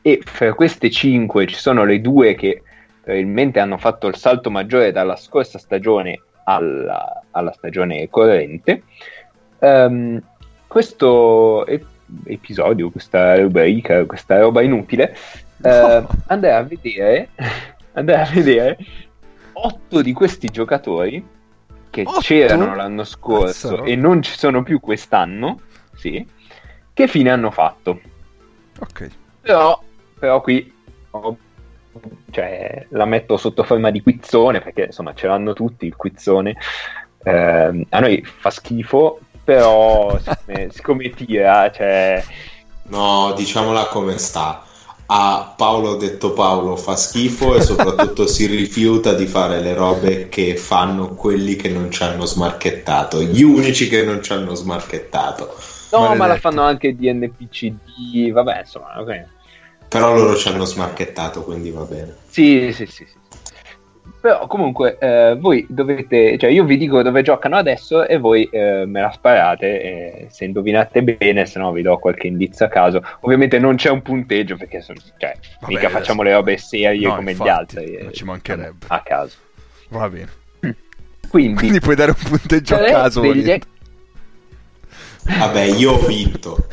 e 0.00 0.20
fra 0.24 0.54
queste 0.54 0.90
5 0.90 1.46
ci 1.46 1.56
sono 1.56 1.84
le 1.84 2.00
due 2.00 2.34
che 2.34 2.62
probabilmente 3.02 3.60
hanno 3.60 3.76
fatto 3.76 4.06
il 4.06 4.16
salto 4.16 4.50
maggiore 4.50 4.92
dalla 4.92 5.16
scorsa 5.16 5.58
stagione 5.58 6.22
alla, 6.44 7.24
alla 7.30 7.52
stagione 7.52 8.08
corrente, 8.08 8.84
Um, 9.64 10.20
questo 10.66 11.64
ep- 11.66 11.86
episodio, 12.24 12.90
questa 12.90 13.40
rubrica, 13.40 14.04
questa 14.04 14.38
roba 14.40 14.60
inutile, 14.60 15.16
uh, 15.62 16.06
andare 16.26 16.54
a 16.54 16.62
vedere, 16.62 17.30
andare 17.94 18.22
a 18.22 18.30
vedere 18.30 18.76
otto 19.52 20.02
di 20.02 20.12
questi 20.12 20.48
giocatori 20.48 21.24
che 21.88 22.02
Otto? 22.02 22.20
c'erano 22.20 22.74
l'anno 22.74 23.04
scorso 23.04 23.68
Cazzo. 23.68 23.84
e 23.84 23.94
non 23.94 24.20
ci 24.20 24.36
sono 24.36 24.62
più 24.62 24.80
quest'anno, 24.80 25.60
sì, 25.94 26.26
che 26.92 27.06
fine 27.06 27.30
hanno 27.30 27.50
fatto. 27.50 28.00
Ok. 28.80 29.08
Però, 29.40 29.80
però 30.18 30.40
qui 30.40 30.72
ho- 31.10 31.36
cioè, 32.32 32.86
la 32.90 33.04
metto 33.04 33.36
sotto 33.36 33.62
forma 33.62 33.90
di 33.90 34.02
quizzone 34.02 34.60
perché 34.60 34.86
insomma 34.86 35.14
ce 35.14 35.28
l'hanno 35.28 35.52
tutti 35.52 35.86
il 35.86 35.94
quizzone. 35.96 36.56
Ehm, 37.22 37.86
a 37.88 38.00
noi 38.00 38.22
fa 38.24 38.50
schifo, 38.50 39.20
però 39.44 40.18
siccome, 40.18 40.70
siccome 40.72 41.14
tira, 41.14 41.70
cioè, 41.70 42.24
No, 42.86 43.32
diciamola 43.36 43.86
come 43.86 44.18
sta. 44.18 44.62
A 45.06 45.54
Paolo 45.56 45.96
detto 45.96 46.32
Paolo 46.32 46.76
fa 46.76 46.96
schifo 46.96 47.54
e 47.54 47.60
soprattutto 47.60 48.26
si 48.26 48.46
rifiuta 48.46 49.12
di 49.14 49.26
fare 49.26 49.60
le 49.60 49.74
robe 49.74 50.28
che 50.28 50.56
fanno 50.56 51.14
quelli 51.14 51.56
che 51.56 51.68
non 51.68 51.90
ci 51.90 52.02
hanno 52.02 52.24
smarchettato, 52.24 53.22
gli 53.22 53.42
unici 53.42 53.88
che 53.88 54.02
non 54.02 54.22
ci 54.22 54.32
hanno 54.32 54.54
smarchettato. 54.54 55.54
no, 55.90 56.14
ma 56.14 56.26
la 56.26 56.36
Maledetto. 56.36 56.40
fanno 56.40 56.62
anche 56.62 56.94
di 56.94 57.12
NPCD, 57.12 58.30
vabbè, 58.32 58.60
insomma, 58.60 59.00
ok. 59.00 59.24
Però 59.88 60.14
loro 60.14 60.36
ci 60.36 60.48
hanno 60.48 60.64
smarchettato, 60.64 61.42
quindi 61.44 61.70
va 61.70 61.84
bene. 61.84 62.16
Sì, 62.28 62.72
sì, 62.72 62.86
sì, 62.86 63.06
sì. 63.06 63.18
Però 64.24 64.46
comunque 64.46 64.96
eh, 65.00 65.36
voi 65.38 65.66
dovete, 65.68 66.38
cioè 66.38 66.48
io 66.48 66.64
vi 66.64 66.78
dico 66.78 67.02
dove 67.02 67.20
giocano 67.20 67.56
adesso 67.56 68.06
e 68.06 68.16
voi 68.16 68.48
eh, 68.50 68.84
me 68.86 69.02
la 69.02 69.10
sparate 69.10 69.82
e 69.82 70.26
se 70.30 70.46
indovinate 70.46 71.02
bene, 71.02 71.44
se 71.44 71.58
no 71.58 71.70
vi 71.72 71.82
do 71.82 71.98
qualche 71.98 72.28
indizio 72.28 72.64
a 72.64 72.70
caso. 72.70 73.04
Ovviamente 73.20 73.58
non 73.58 73.76
c'è 73.76 73.90
un 73.90 74.00
punteggio 74.00 74.56
perché 74.56 74.80
sono- 74.80 74.98
cioè, 75.18 75.34
Vabbè, 75.60 75.74
mica 75.74 75.90
facciamo 75.90 76.22
le 76.22 76.32
robe 76.32 76.56
serie 76.56 77.06
No, 77.06 77.16
come 77.16 77.32
infatti, 77.32 77.48
gli 77.50 77.52
altri. 77.52 77.94
eh, 77.96 78.12
ci 78.14 78.24
mancherebbe. 78.24 78.86
A 78.88 79.02
caso. 79.02 79.36
Va 79.90 80.08
bene. 80.08 80.28
Quindi, 81.28 81.58
Quindi 81.58 81.80
puoi 81.80 81.94
dare 81.94 82.12
un 82.12 82.30
punteggio 82.30 82.76
a 82.76 82.78
caso. 82.78 83.20
degli. 83.20 83.58
Vabbè, 85.38 85.60
io 85.64 85.92
ho 85.92 86.06
vinto. 86.06 86.66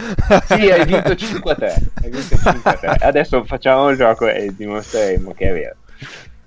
Sì, 0.45 0.69
hai 0.71 0.85
vinto 0.85 1.09
5-3. 1.09 1.63
Hai 2.01 2.09
vinto 2.09 2.35
5-3. 2.35 2.95
Adesso 3.03 3.43
facciamo 3.43 3.89
il 3.89 3.97
gioco 3.97 4.25
e 4.29 4.53
dimostreremo 4.55 5.33
che 5.33 5.49
è 5.49 5.51
vero. 5.53 5.75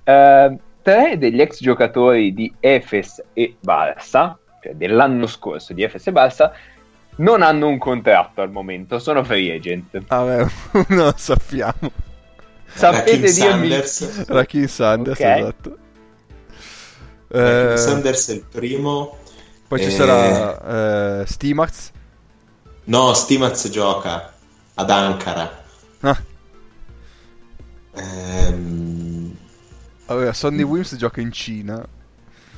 Eh, 0.04 0.58
tre 0.84 1.18
degli 1.18 1.40
ex 1.40 1.60
giocatori 1.60 2.32
di 2.34 2.54
Efes 2.60 3.22
e 3.32 3.56
Barça, 3.60 4.36
cioè 4.62 4.74
dell'anno 4.74 5.26
scorso 5.26 5.72
di 5.72 5.82
Efes 5.82 6.06
e 6.06 6.12
Barça, 6.12 6.52
non 7.16 7.42
hanno 7.42 7.68
un 7.68 7.78
contratto 7.78 8.42
al 8.42 8.50
momento, 8.50 8.98
sono 8.98 9.24
free 9.24 9.52
agent. 9.54 9.98
Vabbè, 10.06 10.46
non 10.90 11.06
lo 11.06 11.14
sappiamo. 11.16 11.90
Sapete 12.66 13.10
Rakim 13.10 13.32
dirmi 13.32 13.32
Sanders. 13.70 14.26
Rakim 14.26 14.66
Sanders, 14.66 15.20
Ok. 15.20 15.26
esatto. 15.26 15.76
Rakim 17.28 17.72
Eh, 17.72 17.76
Sanders 17.76 18.28
è 18.28 18.32
il 18.34 18.44
primo. 18.50 19.16
poi 19.68 19.80
ci 19.80 19.86
eh, 19.86 19.90
sarà 19.90 21.20
eh, 21.22 21.26
Stimax. 21.26 21.90
No, 22.86 23.14
Stimaz 23.14 23.68
gioca 23.70 24.32
ad 24.74 24.90
Ankara. 24.90 25.62
Ah, 26.00 26.20
Ehm, 27.96 29.36
vabbè, 30.06 30.32
Sonny 30.32 30.62
Wims 30.62 30.96
gioca 30.96 31.20
in 31.20 31.32
Cina. 31.32 31.84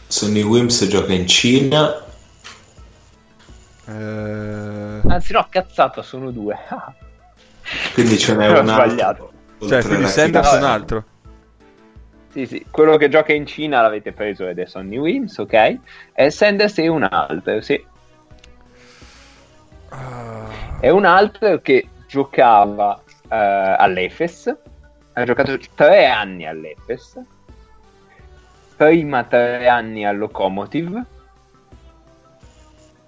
Sonny 0.08 0.42
Wims 0.42 0.86
gioca 0.86 1.12
in 1.12 1.26
Cina. 1.26 2.04
Eh, 3.88 5.00
Anzi 5.06 5.32
no, 5.32 5.46
cazzata, 5.48 6.02
sono 6.02 6.30
due. 6.30 6.56
Quindi 7.94 8.18
ce 8.18 8.34
n'è 8.34 8.48
un 8.58 8.68
altro. 8.68 9.32
cioè, 9.66 9.82
quindi 9.82 10.04
a 10.04 10.08
Sanders 10.08 10.46
è 10.46 10.50
Rakim. 10.50 10.64
un 10.66 10.70
altro. 10.70 11.04
Sì, 12.32 12.46
sì, 12.46 12.66
quello 12.70 12.96
che 12.96 13.08
gioca 13.08 13.32
in 13.32 13.46
Cina 13.46 13.80
l'avete 13.80 14.12
preso 14.12 14.46
ed 14.46 14.58
è 14.58 14.66
Sonny 14.66 14.98
Wims, 14.98 15.38
ok? 15.38 15.78
E 16.12 16.30
Sanders 16.30 16.76
è 16.76 16.86
un 16.86 17.02
altro, 17.04 17.60
sì. 17.62 17.82
Ah, 19.88 20.46
È 20.80 20.90
un 20.90 21.04
altro 21.06 21.60
che 21.60 21.88
giocava 22.06 23.00
eh, 23.30 23.36
all'Efes, 23.78 24.54
ha 25.14 25.24
giocato 25.24 25.58
tre 25.74 26.06
anni 26.06 26.46
all'Efes, 26.46 27.18
prima 28.76 29.24
tre 29.24 29.66
anni 29.68 30.04
al 30.06 30.18
Locomotive 30.18 31.04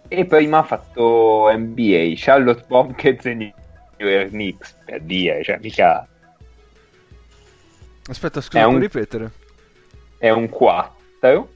e 0.08 0.24
prima 0.24 0.58
ha 0.58 0.62
fatto 0.62 1.50
NBA, 1.54 2.12
Charlotte 2.16 2.64
Bobcats 2.66 3.26
e 3.26 3.34
New 3.34 3.52
York 3.98 4.28
Knicks, 4.30 4.74
per 4.84 5.02
dire, 5.02 5.42
cioè 5.44 5.58
mica 5.60 6.06
Aspetta, 8.08 8.40
scusa, 8.40 8.60
È 8.60 8.64
un- 8.64 8.78
ripetere? 8.78 9.30
è 10.16 10.30
un 10.30 10.48
4, 10.48 11.52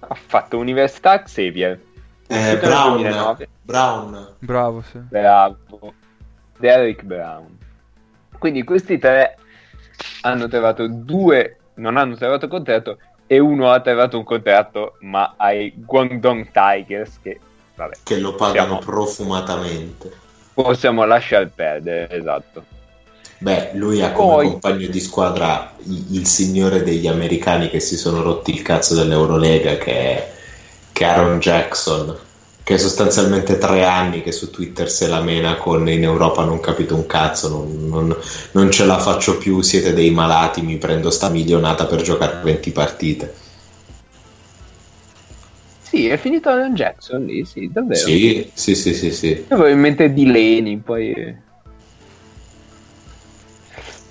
ha 0.00 0.14
fatto 0.14 0.58
Università 0.58 1.22
Xavier, 1.22 1.80
Eh, 2.26 2.58
Brown. 2.58 2.98
2009. 2.98 3.48
Brown. 3.62 4.34
Bravo, 4.38 4.82
sì. 4.82 4.98
bravo. 4.98 5.94
Derrick 6.58 7.02
Brown. 7.04 7.56
Quindi 8.38 8.64
questi 8.64 8.98
tre 8.98 9.36
hanno 10.22 10.46
trovato 10.46 10.86
due, 10.88 11.56
non 11.74 11.96
hanno 11.96 12.16
trovato 12.16 12.48
contratto 12.48 12.98
e 13.28 13.38
uno 13.38 13.70
ha 13.70 13.78
trovato 13.80 14.16
un 14.18 14.24
contratto 14.24 14.96
ma 15.00 15.34
ai 15.36 15.72
Guangdong 15.76 16.48
Tigers 16.50 17.20
che 17.22 17.38
vabbè, 17.76 17.94
Che 18.02 18.18
lo 18.18 18.34
pagano 18.34 18.78
possiamo, 18.78 18.78
profumatamente. 18.78 20.12
possiamo 20.54 21.04
lasciar 21.04 21.48
perdere, 21.54 22.10
esatto. 22.10 22.64
Beh, 23.40 23.70
lui 23.74 24.02
ha 24.02 24.10
come 24.10 24.34
Poi- 24.34 24.46
compagno 24.50 24.88
di 24.88 24.98
squadra 24.98 25.72
i- 25.84 26.16
il, 26.16 26.26
signore 26.26 26.82
degli 26.82 27.06
americani 27.06 27.68
che 27.68 27.78
si 27.78 27.96
sono 27.96 28.22
rotti 28.22 28.50
il 28.52 28.62
cazzo 28.62 28.96
dell'Eurolega, 28.96 29.76
che 29.76 29.92
è 29.92 30.32
Aaron 31.04 31.38
Jackson, 31.38 32.16
che 32.68 32.74
è 32.74 32.76
sostanzialmente 32.76 33.56
tre 33.56 33.82
anni 33.86 34.20
che 34.20 34.30
su 34.30 34.50
Twitter 34.50 34.90
se 34.90 35.08
la 35.08 35.22
mena 35.22 35.56
con 35.56 35.88
in 35.88 36.02
Europa 36.02 36.44
non 36.44 36.60
capito 36.60 36.94
un 36.96 37.06
cazzo, 37.06 37.48
non, 37.48 37.88
non- 37.88 38.16
non 38.52 38.70
ce 38.70 38.84
la 38.84 38.98
faccio 38.98 39.38
più, 39.38 39.62
siete 39.62 39.94
dei 39.94 40.10
malati, 40.10 40.60
mi 40.60 40.76
prendo 40.76 41.08
sta 41.08 41.30
milionata 41.30 41.86
per 41.86 42.02
giocare 42.02 42.42
20 42.42 42.70
partite. 42.70 43.34
Sì, 45.80 46.08
è 46.08 46.18
finito 46.18 46.50
Aaron 46.50 46.74
Jackson 46.74 47.24
lì, 47.24 47.42
sì, 47.46 47.70
davvero. 47.72 47.98
Sì, 47.98 48.50
sì, 48.52 48.74
sì, 48.74 48.92
sì, 48.92 49.12
sì. 49.12 49.28
Io 49.28 49.46
avevo 49.48 49.68
in 49.68 49.80
mente 49.80 50.12
di 50.12 50.26
Leni, 50.26 50.76
poi... 50.76 51.14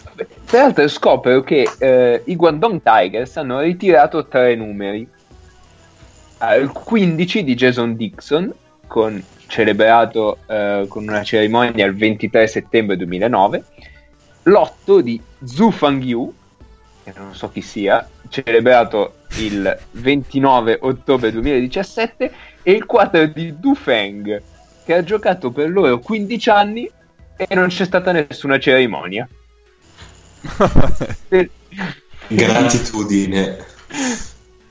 Vabbè, 0.03 0.27
Tra 0.47 0.61
l'altro 0.63 0.87
scopro 0.87 1.43
che 1.43 1.69
eh, 1.77 2.23
i 2.25 2.35
Guangdong 2.35 2.81
Tigers 2.81 3.37
hanno 3.37 3.59
ritirato 3.59 4.27
tre 4.27 4.55
numeri. 4.55 5.07
Il 6.39 6.71
15 6.71 7.43
di 7.43 7.55
Jason 7.55 7.95
Dixon, 7.95 8.53
con- 8.85 9.23
celebrato 9.47 10.39
eh, 10.45 10.85
con 10.87 11.07
una 11.07 11.23
cerimonia 11.23 11.85
il 11.85 11.95
23 11.95 12.47
settembre 12.47 12.97
2009, 12.97 13.63
l'8 14.43 14.99
di 14.99 15.19
Zhu 15.43 15.71
Fangyu, 15.71 16.33
che 17.03 17.13
non 17.15 17.33
so 17.33 17.49
chi 17.49 17.61
sia, 17.61 18.07
celebrato 18.29 19.15
il 19.37 19.77
29 19.91 20.79
ottobre 20.81 21.31
2017, 21.31 22.31
e 22.61 22.71
il 22.71 22.85
4 22.85 23.27
di 23.27 23.59
Du 23.59 23.73
Feng, 23.75 24.41
che 24.83 24.93
ha 24.93 25.03
giocato 25.03 25.51
per 25.51 25.69
loro 25.69 25.99
15 25.99 26.49
anni 26.49 26.89
e 27.35 27.55
non 27.55 27.67
c'è 27.67 27.85
stata 27.85 28.11
nessuna 28.11 28.59
cerimonia. 28.59 29.27
Gratitudine. 32.27 33.57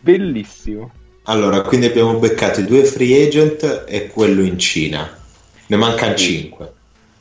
Bellissimo. 0.01 0.91
Allora, 1.29 1.63
quindi 1.63 1.87
abbiamo 1.87 2.19
beccato 2.19 2.61
i 2.61 2.65
due 2.65 2.85
free 2.85 3.27
agent 3.27 3.85
e 3.89 4.09
quello 4.09 4.43
in 4.43 4.59
Cina. 4.59 5.09
Ne 5.67 5.77
mancano 5.77 6.17
Sì. 6.17 6.39
5. 6.43 6.73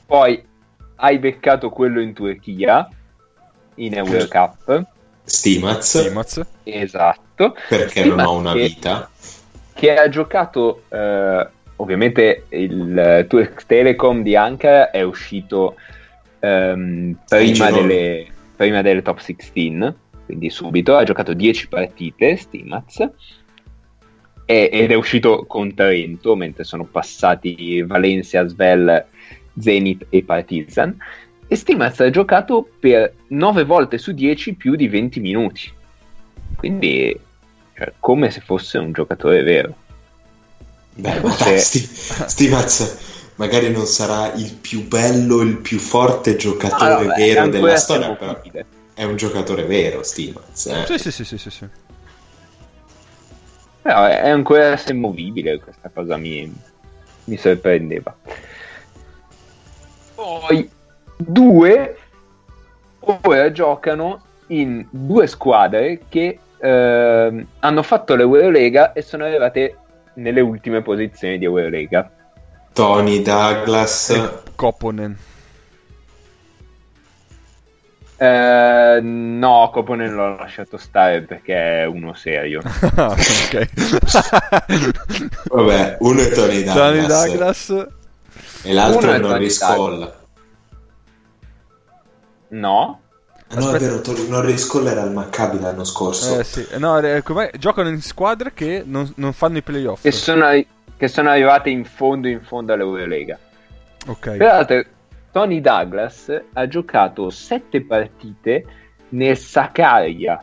Poi 0.05 0.43
hai 0.97 1.17
beccato 1.17 1.69
quello 1.69 1.99
in 1.99 2.13
Turchia, 2.13 2.87
in 3.75 3.95
Eurocup, 3.95 4.85
Stimaz, 5.23 6.03
Simaz. 6.05 6.41
esatto, 6.63 7.55
perché 7.67 8.03
Sì, 8.03 8.09
non 8.09 8.19
ho 8.19 8.33
una 8.33 8.53
che- 8.53 8.59
vita. 8.67 9.09
che 9.73 9.93
ha 9.95 10.07
giocato 10.07 10.83
eh, 10.89 11.47
ovviamente 11.77 12.45
il 12.49 13.25
Turk 13.27 13.65
Telecom 13.65 14.21
di 14.21 14.35
Ankara 14.35 14.91
è 14.91 15.01
uscito 15.01 15.75
ehm, 16.39 17.17
prima, 17.27 17.71
delle, 17.71 18.27
prima 18.55 18.81
delle 18.83 19.01
top 19.01 19.17
16 19.17 19.93
quindi 20.25 20.49
subito 20.49 20.95
ha 20.95 21.03
giocato 21.03 21.33
10 21.33 21.67
partite 21.67 22.37
Stimaz 22.37 23.09
e- 24.45 24.69
ed 24.71 24.91
è 24.91 24.95
uscito 24.95 25.45
con 25.45 25.73
Trento 25.73 26.35
mentre 26.35 26.63
sono 26.63 26.85
passati 26.85 27.81
Valencia, 27.81 28.47
Svel, 28.47 29.05
Zenit 29.59 30.05
e 30.09 30.23
Partizan 30.23 30.95
e 31.47 31.55
Stimaz 31.55 31.99
ha 31.99 32.09
giocato 32.09 32.67
per 32.79 33.13
9 33.27 33.63
volte 33.63 33.97
su 33.97 34.11
10 34.11 34.53
più 34.55 34.75
di 34.75 34.87
20 34.87 35.19
minuti 35.19 35.71
quindi 36.55 37.17
cioè, 37.75 37.93
come 37.99 38.31
se 38.31 38.41
fosse 38.41 38.77
un 38.77 38.91
giocatore 38.91 39.43
vero 39.43 39.75
Beh, 40.95 41.19
ma 41.21 41.35
dai, 41.37 41.59
Sti- 41.59 42.27
Stimaz 42.27 43.13
magari 43.35 43.69
non 43.69 43.85
sarà 43.85 44.31
il 44.33 44.53
più 44.53 44.87
bello, 44.87 45.41
il 45.41 45.57
più 45.57 45.77
forte 45.77 46.35
giocatore 46.37 46.91
Ah, 46.91 47.01
no, 47.01 47.11
è 47.11 47.15
vero 47.17 47.47
della 47.49 47.75
storia, 47.75 48.15
però 48.15 48.41
è 48.93 49.03
un 49.03 49.17
giocatore 49.17 49.63
vero, 49.63 50.03
Stimaz. 50.03 50.67
eh. 50.67 50.85
Sì, 50.85 50.97
sì, 50.97 51.11
sì, 51.11 51.25
sì, 51.25 51.37
sì, 51.37 51.49
sì. 51.49 51.67
Però 53.85 54.03
è 54.05 54.29
ancora 54.29 54.75
semovibile 54.77 55.59
questa 55.59 55.91
cosa 55.93 56.17
mi, 56.17 56.51
mi 57.25 57.37
sorprendeva. 57.37 58.15
Poi 60.15 60.67
due 61.15 61.95
ora 62.99 63.51
giocano 63.51 64.23
in 64.47 64.87
due 64.89 65.27
squadre 65.27 66.01
che 66.09 66.39
ehm, 66.57 67.47
hanno 67.59 67.83
fatto 67.83 68.15
l'Eurolega 68.15 68.91
e 68.93 69.03
sono 69.03 69.25
arrivate 69.25 69.77
nelle 70.15 70.41
ultime 70.41 70.81
posizioni 70.81 71.37
di 71.37 71.45
Eurolega. 71.45 72.09
Tony 72.73 73.21
Douglas, 73.21 74.39
Koponen. 74.55 75.15
Eh, 78.25 78.99
no, 79.01 79.69
Coponen 79.71 80.13
l'ho 80.13 80.35
lasciato 80.35 80.77
stare 80.77 81.21
perché 81.21 81.81
è 81.81 81.85
uno 81.85 82.13
serio. 82.13 82.61
Ok. 82.95 83.69
vabbè, 85.49 85.97
uno 85.99 86.21
è 86.21 86.29
Tony 86.29 86.63
Douglas, 86.63 86.75
Johnny 86.75 87.05
Douglas. 87.05 87.87
e 88.63 88.73
l'altro 88.73 88.99
Uno 89.07 89.11
è 89.11 89.19
Tony 89.19 89.31
Norris 89.31 89.59
Douglas. 89.59 89.77
Cole. 89.77 90.13
No? 92.47 92.99
Ah, 93.49 93.59
no, 93.59 93.73
è 93.73 93.79
vero, 93.79 94.01
Norris 94.27 94.65
Cole 94.65 94.91
era 94.91 95.03
al 95.03 95.11
Maccabi 95.11 95.59
l'anno 95.59 95.83
scorso. 95.83 96.39
Eh, 96.39 96.43
sì. 96.43 96.65
No, 96.77 96.99
com'è? 97.23 97.51
giocano 97.57 97.89
in 97.89 98.01
squadre 98.01 98.53
che 98.53 98.83
non, 98.85 99.11
non 99.17 99.33
fanno 99.33 99.57
i 99.57 99.61
playoff. 99.61 100.01
Che 100.01 100.11
sono, 100.11 100.47
che 100.97 101.07
sono 101.07 101.29
arrivate 101.29 101.69
in 101.69 101.85
fondo 101.85 102.27
in 102.27 102.41
fondo 102.41 102.73
all'Eurolega. 102.73 103.37
Ok. 104.07 104.37
Peraltro, 104.37 104.83
Tony 105.35 105.59
Douglas 105.59 106.43
ha 106.53 106.65
giocato 106.65 107.29
sette 107.29 107.81
partite 107.81 108.65
nel 109.09 109.37
Sakarya 109.37 110.41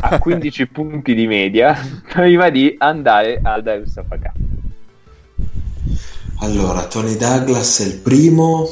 a 0.00 0.18
15 0.18 0.66
punti 0.66 1.14
di 1.14 1.28
media 1.28 1.78
prima 2.10 2.48
di 2.48 2.74
andare 2.76 3.38
al 3.40 3.62
Darussafaka. 3.62 4.32
Allora, 6.40 6.84
Tony 6.88 7.16
Douglas 7.16 7.78
è 7.78 7.86
il 7.86 7.98
primo, 8.00 8.66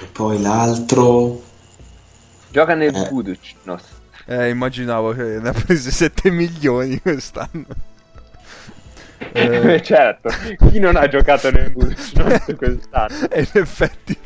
e 0.00 0.06
poi 0.12 0.40
l'altro... 0.40 1.42
Gioca 2.50 2.74
nel 2.74 2.96
Eh. 2.96 3.08
Buducnos. 3.10 3.82
Eh, 4.24 4.48
immaginavo 4.48 5.12
che 5.12 5.40
ne 5.40 5.46
ha 5.46 5.52
presi 5.52 5.90
7 5.90 6.30
milioni 6.30 6.98
quest'anno. 7.02 7.66
Eh, 9.32 9.82
certo, 9.82 10.30
chi 10.70 10.78
non 10.78 10.96
ha 10.96 11.06
giocato 11.08 11.50
nel 11.50 11.70
Buducnos 11.70 12.54
quest'anno? 12.56 13.28
e 13.30 13.40
in 13.40 13.60
effetti... 13.60 14.18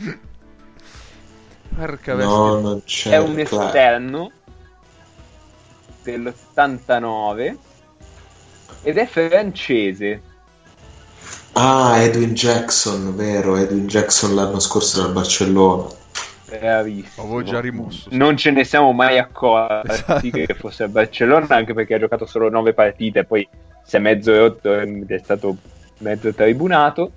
Porca 1.75 2.15
No, 2.15 2.61
non 2.61 2.83
c'è... 2.85 3.11
È 3.12 3.19
un 3.19 3.35
Cla- 3.45 3.67
esterno 3.67 4.31
dell'89 6.03 7.57
ed 8.83 8.97
è 8.99 9.07
francese. 9.07 10.23
Ah, 11.53 11.99
Edwin 11.99 12.35
Jackson, 12.35 13.15
vero, 13.15 13.57
Edwin 13.57 13.87
Jackson 13.87 14.35
l'anno 14.35 14.59
scorso 14.59 15.03
dal 15.03 15.12
Barcellona. 15.12 15.88
Bravissimo. 16.49 17.25
Avevo 17.27 17.43
già 17.43 17.61
rimosso. 17.61 18.09
Non 18.12 18.37
ce 18.37 18.51
ne 18.51 18.65
siamo 18.65 18.93
mai 18.93 19.19
accorti 19.19 19.91
Esatto. 19.93 20.31
che 20.31 20.55
fosse 20.59 20.83
a 20.85 20.88
Barcellona, 20.88 21.47
anche 21.49 21.73
perché 21.75 21.95
ha 21.95 21.99
giocato 21.99 22.27
solo 22.27 22.51
nove 22.51 22.75
partite, 22.75 23.25
poi 23.25 23.47
si 23.85 23.97
è 23.97 23.99
mezzo 23.99 24.37
rotto 24.37 24.79
ed 24.79 25.11
è 25.11 25.18
stato 25.18 25.57
mezzo 25.99 26.33
tribunato. 26.33 27.12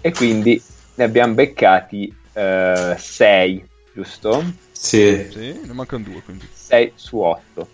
E 0.00 0.12
quindi 0.12 0.62
ne 0.96 1.04
abbiamo 1.04 1.34
beccati 1.34 2.14
eh, 2.32 2.94
sei, 2.98 3.66
giusto? 3.94 4.42
Sì, 4.72 5.28
Sì, 5.30 5.60
ne 5.64 5.72
mancano 5.72 6.04
due 6.04 6.20
quindi. 6.22 6.46
6 6.52 6.92
su 6.94 7.18
8. 7.18 7.68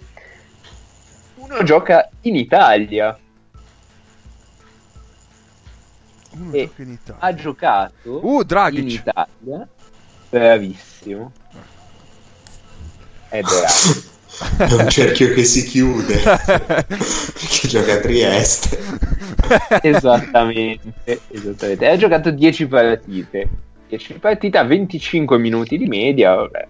Uno 1.36 1.62
gioca 1.64 2.08
in 2.22 2.36
Italia. 2.36 3.18
Uno 6.32 6.52
E 6.52 6.66
gioca 6.66 6.82
in 6.82 6.90
Italia. 6.90 7.20
Ha 7.22 7.34
giocato 7.34 8.26
Uh, 8.26 8.42
Dragic. 8.44 8.78
in 8.78 8.88
Italia. 8.88 9.68
Bravissimo. 10.28 11.32
Ed 13.30 13.44
è 13.46 13.66
è 14.56 14.72
un 14.72 14.88
cerchio 14.88 15.32
che 15.32 15.44
si 15.44 15.64
chiude. 15.64 16.16
che 16.16 17.68
gioca 17.68 17.94
a 17.94 17.98
Trieste. 17.98 18.78
esattamente, 19.82 21.20
esattamente. 21.28 21.86
Ha 21.86 21.96
giocato 21.96 22.30
10 22.30 22.66
partite. 22.66 23.48
10 23.88 24.14
partite 24.14 24.58
a 24.58 24.64
25 24.64 25.38
minuti 25.38 25.76
di 25.76 25.86
media. 25.86 26.34
Vabbè. 26.34 26.66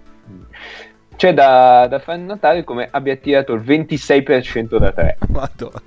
C'è 1.17 1.35
da, 1.35 1.87
da 1.87 1.99
far 1.99 2.19
notare 2.19 2.65
come 2.65 2.89
abbia 2.91 3.15
tirato 3.17 3.53
il 3.53 3.61
26% 3.61 4.79
da 4.79 4.91
3. 4.91 5.19
Madonna. 5.29 5.83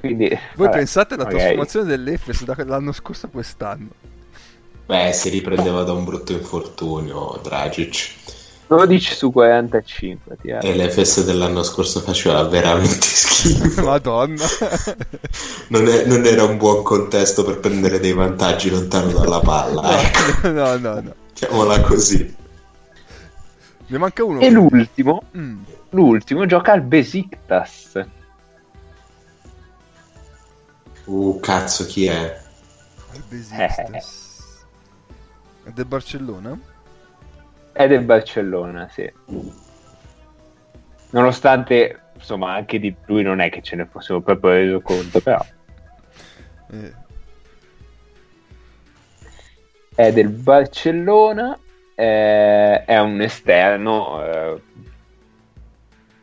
Quindi, 0.00 0.28
Voi 0.28 0.66
vabbè, 0.66 0.76
pensate 0.78 1.14
alla 1.14 1.24
trasformazione 1.24 1.86
dell'Efes 1.86 2.44
dall'anno 2.44 2.92
scorso 2.92 3.26
a 3.26 3.28
quest'anno? 3.30 3.88
Beh, 4.86 5.12
si 5.12 5.30
riprendeva 5.30 5.82
da 5.82 5.92
un 5.92 6.04
brutto 6.04 6.32
infortunio 6.32 7.40
Dragic. 7.42 8.12
12 8.66 9.14
su 9.14 9.30
45, 9.30 10.36
ti 10.40 10.48
E 10.48 10.74
l'FS 10.74 11.24
dell'anno 11.24 11.62
scorso 11.62 12.00
faceva 12.00 12.42
veramente 12.44 13.06
schifo. 13.06 13.82
Madonna. 13.84 14.44
Non, 15.68 15.86
è- 15.86 16.06
non 16.06 16.24
era 16.24 16.44
un 16.44 16.56
buon 16.56 16.82
contesto 16.82 17.44
per 17.44 17.60
prendere 17.60 18.00
dei 18.00 18.12
vantaggi 18.14 18.70
lontano 18.70 19.12
dalla 19.12 19.40
palla. 19.40 20.00
Ecco, 20.00 20.48
no, 20.52 20.76
no, 20.78 20.94
no. 21.00 21.14
mettiamola 21.26 21.80
così. 21.82 22.36
Ne 23.86 23.98
manca 23.98 24.24
uno. 24.24 24.40
E 24.40 24.48
l'ultimo, 24.50 25.24
Mm. 25.36 25.62
l'ultimo 25.90 26.46
gioca 26.46 26.72
al 26.72 26.80
Besiktas. 26.80 28.02
Uh, 31.04 31.38
cazzo, 31.40 31.84
chi 31.84 32.06
è? 32.06 32.40
Il 33.12 33.22
Besiktas. 33.28 34.32
È 35.64 35.70
del 35.70 35.84
Barcellona? 35.84 36.58
È 37.74 37.88
del 37.88 38.04
Barcellona, 38.04 38.88
sì. 38.88 39.12
Nonostante, 41.10 42.02
insomma, 42.14 42.54
anche 42.54 42.78
di 42.78 42.94
lui 43.06 43.24
non 43.24 43.40
è 43.40 43.50
che 43.50 43.62
ce 43.62 43.74
ne 43.74 43.84
fossimo 43.84 44.20
proprio 44.20 44.50
reso 44.50 44.80
conto, 44.80 45.20
però 45.20 45.44
Eh, 46.70 46.94
è 49.96 50.12
del 50.12 50.28
Barcellona, 50.28 51.58
eh, 51.96 52.84
è 52.84 52.98
un 53.00 53.20
esterno, 53.20 54.24
eh, 54.24 54.62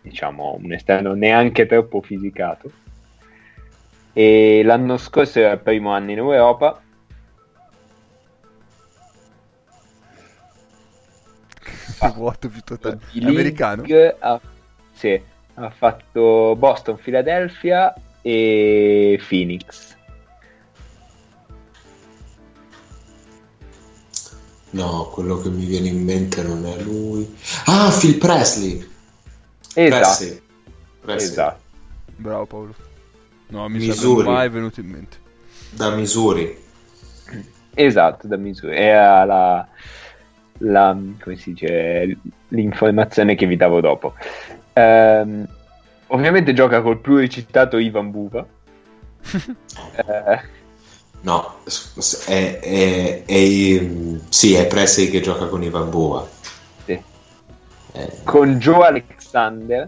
diciamo 0.02 0.58
un 0.58 0.72
esterno 0.72 1.14
neanche 1.14 1.66
troppo 1.66 2.02
fisicato. 2.02 2.72
E 4.14 4.62
l'anno 4.64 4.96
scorso 4.96 5.40
era 5.40 5.52
il 5.52 5.60
primo 5.60 5.92
anno 5.92 6.12
in 6.12 6.18
Europa, 6.18 6.82
che 12.02 12.12
vuoto 12.16 12.50
più 12.50 12.62
totale. 12.62 13.00
È 13.14 13.24
americano? 13.26 13.84
Ha, 14.20 14.42
sì, 14.94 15.22
ha 15.54 15.70
fatto 15.70 16.56
Boston, 16.58 16.98
Philadelphia 16.98 17.94
e 18.22 19.20
Phoenix. 19.28 19.96
No, 24.72 25.10
quello 25.12 25.38
che 25.42 25.50
mi 25.50 25.66
viene 25.66 25.90
in 25.90 26.04
mente 26.04 26.42
non 26.44 26.66
è 26.66 26.82
lui. 26.82 27.36
Ah, 27.66 27.96
Phil 28.00 28.18
Presley. 28.18 28.90
Esatto, 29.74 30.00
Presley. 30.00 30.42
Presley. 31.02 31.30
esatto. 31.30 31.62
Bravo 32.16 32.46
Paolo. 32.46 32.76
No, 33.48 33.68
mi 33.68 33.80
Missouri. 33.80 34.22
sarebbe 34.22 34.38
mai 34.38 34.50
venuto 34.50 34.80
in 34.80 34.88
mente. 34.88 35.18
Da 35.72 35.90
Missouri. 35.94 36.58
Esatto, 37.74 38.28
da 38.28 38.38
misura. 38.38 38.74
Era 38.74 39.26
la, 39.26 39.68
la- 40.62 40.98
come 41.22 41.36
si 41.36 41.52
dice, 41.54 42.18
l'informazione 42.50 43.36
che 43.36 43.46
vi 43.46 43.56
davo 43.56 43.82
dopo. 43.82 44.14
Ehm, 44.74 45.48
ovviamente 46.08 46.54
gioca 46.54 46.82
col 46.82 47.00
pluricitato 47.00 47.78
Ivan 47.78 48.12
Buva. 48.12 48.46
Eh, 49.96 50.60
No, 51.24 51.58
è, 52.26 52.60
è- 52.60 53.24
è- 53.26 53.88
sì, 54.30 54.56
è 54.56 54.66
Presley 54.66 55.10
che 55.12 55.22
gioca 55.22 55.46
con 55.46 55.62
Ivan 55.62 55.90
Bua. 55.92 56.28
sì. 56.86 57.00
Eh, 57.94 58.12
Con 58.24 58.56
Joe 58.58 58.88
Alexander. 58.88 59.88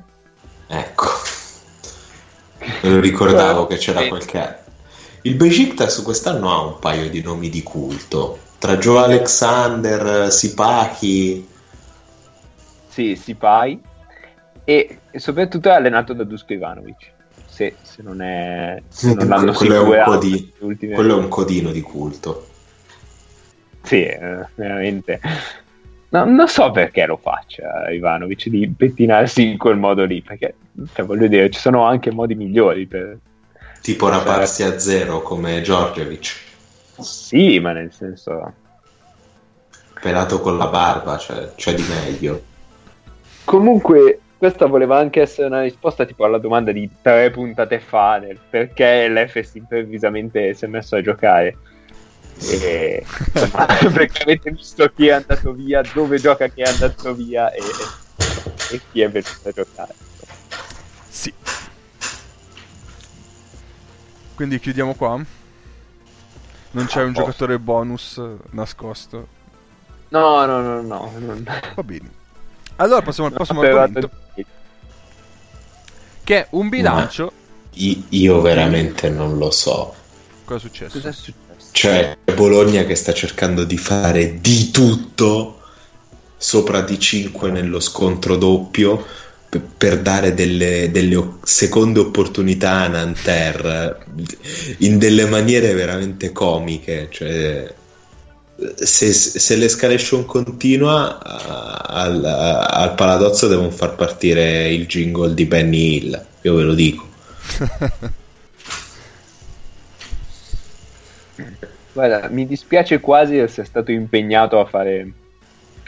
ecco. 0.67 1.05
Me 2.83 2.89
lo 2.89 2.99
ricordavo 2.99 3.65
che 3.65 3.77
c'era 3.77 4.07
qualche... 4.07 4.59
Il 5.23 5.35
Besiktas 5.35 6.01
quest'anno 6.03 6.51
ha 6.51 6.61
un 6.61 6.77
paio 6.79 7.09
di 7.09 7.21
nomi 7.23 7.49
di 7.49 7.63
culto. 7.63 8.37
Tra 8.63 8.77
Joe 8.77 9.03
Alexander, 9.03 10.31
Sipaki... 10.31 11.45
Sì, 12.87 13.13
Sipai. 13.17 13.77
E, 14.63 14.99
e 15.11 15.19
soprattutto 15.19 15.67
è 15.67 15.73
allenato 15.73 16.13
da 16.13 16.23
Dusko 16.23 16.53
Ivanovic. 16.53 17.11
Se, 17.43 17.75
se 17.81 18.01
non 18.01 18.21
è... 18.21 18.81
Se 18.87 19.15
non 19.15 19.27
l'hanno 19.27 19.51
quello, 19.51 19.73
è 19.73 19.79
un 19.79 19.83
sicurato 19.83 20.11
codi- 20.11 20.29
nelle 20.29 20.71
ultime- 20.71 20.93
quello 20.93 21.13
è 21.13 21.19
un 21.19 21.27
codino 21.27 21.71
di 21.71 21.81
culto. 21.81 22.47
Sì, 23.81 24.05
eh, 24.05 24.47
veramente. 24.55 25.19
No, 26.07 26.23
non 26.23 26.47
so 26.47 26.71
perché 26.71 27.05
lo 27.05 27.17
faccia 27.17 27.91
Ivanovic 27.91 28.47
di 28.47 28.65
pettinarsi 28.69 29.45
in 29.45 29.57
quel 29.57 29.75
modo 29.75 30.05
lì, 30.05 30.21
perché 30.21 30.55
cioè, 30.93 31.03
voglio 31.03 31.27
dire, 31.27 31.49
ci 31.49 31.59
sono 31.59 31.83
anche 31.83 32.13
modi 32.13 32.33
migliori 32.33 32.87
per... 32.87 33.17
Tipo 33.81 34.07
raparsi 34.07 34.63
a 34.63 34.79
zero 34.79 35.21
come 35.21 35.61
Giorgevic. 35.61 36.51
Sì, 37.03 37.59
ma 37.59 37.71
nel 37.71 37.93
senso... 37.93 38.53
Pelato 39.99 40.41
con 40.41 40.57
la 40.57 40.67
barba, 40.67 41.17
cioè 41.17 41.53
c'è 41.55 41.73
di 41.73 41.83
meglio. 41.83 42.41
Comunque, 43.45 44.19
questa 44.37 44.65
voleva 44.65 44.97
anche 44.97 45.21
essere 45.21 45.47
una 45.47 45.61
risposta 45.61 46.03
tipo 46.03 46.25
alla 46.25 46.37
domanda 46.37 46.73
di 46.73 46.89
tre 47.01 47.31
puntate 47.31 47.79
fa, 47.79 48.19
del 48.19 48.37
perché 48.49 49.07
l'FS 49.07 49.53
improvvisamente 49.53 50.53
si 50.53 50.65
è 50.65 50.67
messo 50.67 50.97
a 50.97 51.01
giocare. 51.01 51.57
E, 52.41 53.05
insomma, 53.33 53.65
perché 53.93 54.23
avete 54.23 54.51
visto 54.51 54.91
chi 54.93 55.07
è 55.07 55.11
andato 55.11 55.53
via, 55.53 55.81
dove 55.93 56.17
gioca 56.17 56.47
chi 56.47 56.61
è 56.61 56.69
andato 56.69 57.13
via 57.13 57.51
e, 57.53 57.61
e 58.71 58.81
chi 58.91 58.99
è 58.99 59.09
venuto 59.09 59.47
a 59.47 59.51
giocare. 59.51 59.93
Sì. 61.07 61.33
Quindi 64.35 64.59
chiudiamo 64.59 64.93
qua. 64.95 65.23
Non 66.73 66.85
c'è 66.85 67.03
un 67.03 67.13
giocatore 67.13 67.59
bonus 67.59 68.21
nascosto. 68.51 69.27
No, 70.09 70.45
no, 70.45 70.61
no, 70.61 70.81
no. 70.81 71.11
non- 71.17 71.43
Va 71.75 71.83
bene. 71.83 72.09
Allora 72.77 73.01
passiamo 73.01 73.29
al 73.29 73.35
prossimo 73.35 73.61
argomento, 73.61 74.09
che 76.23 76.37
è 76.37 76.47
un 76.51 76.69
bilancio. 76.69 77.31
I- 77.75 78.05
io 78.09 78.41
veramente 78.41 79.09
non 79.09 79.37
lo 79.37 79.51
so. 79.51 79.93
Cosa 80.45 80.57
è 80.57 80.59
successo? 80.59 80.91
Cos'è 80.99 81.11
successo? 81.11 81.67
Cioè, 81.71 82.17
Bologna 82.35 82.83
che 82.83 82.95
sta 82.95 83.13
cercando 83.13 83.63
di 83.63 83.77
fare 83.77 84.39
di 84.41 84.71
tutto 84.71 85.61
sopra 86.37 86.81
di 86.81 86.99
5 86.99 87.49
nello 87.51 87.79
scontro 87.79 88.35
doppio 88.35 89.05
per 89.59 90.01
dare 90.01 90.33
delle, 90.33 90.89
delle 90.91 91.35
seconde 91.43 91.99
opportunità 91.99 92.81
a 92.81 92.87
Nanterre 92.87 94.05
in 94.79 94.97
delle 94.97 95.25
maniere 95.25 95.73
veramente 95.73 96.31
comiche. 96.31 97.07
Cioè, 97.09 97.73
se, 98.75 99.11
se 99.13 99.55
l'escalation 99.55 100.25
continua 100.25 101.19
al, 101.85 102.23
al 102.23 102.93
Paladozzo 102.95 103.47
devono 103.47 103.71
far 103.71 103.95
partire 103.95 104.69
il 104.69 104.85
jingle 104.85 105.33
di 105.33 105.45
Benny 105.45 105.95
Hill, 105.95 106.25
io 106.41 106.55
ve 106.55 106.63
lo 106.63 106.73
dico. 106.73 107.07
Guarda, 111.93 112.27
mi 112.29 112.47
dispiace 112.47 112.99
quasi 112.99 113.37
essere 113.37 113.67
stato 113.67 113.91
impegnato 113.91 114.59
a 114.59 114.65
fare, 114.65 115.11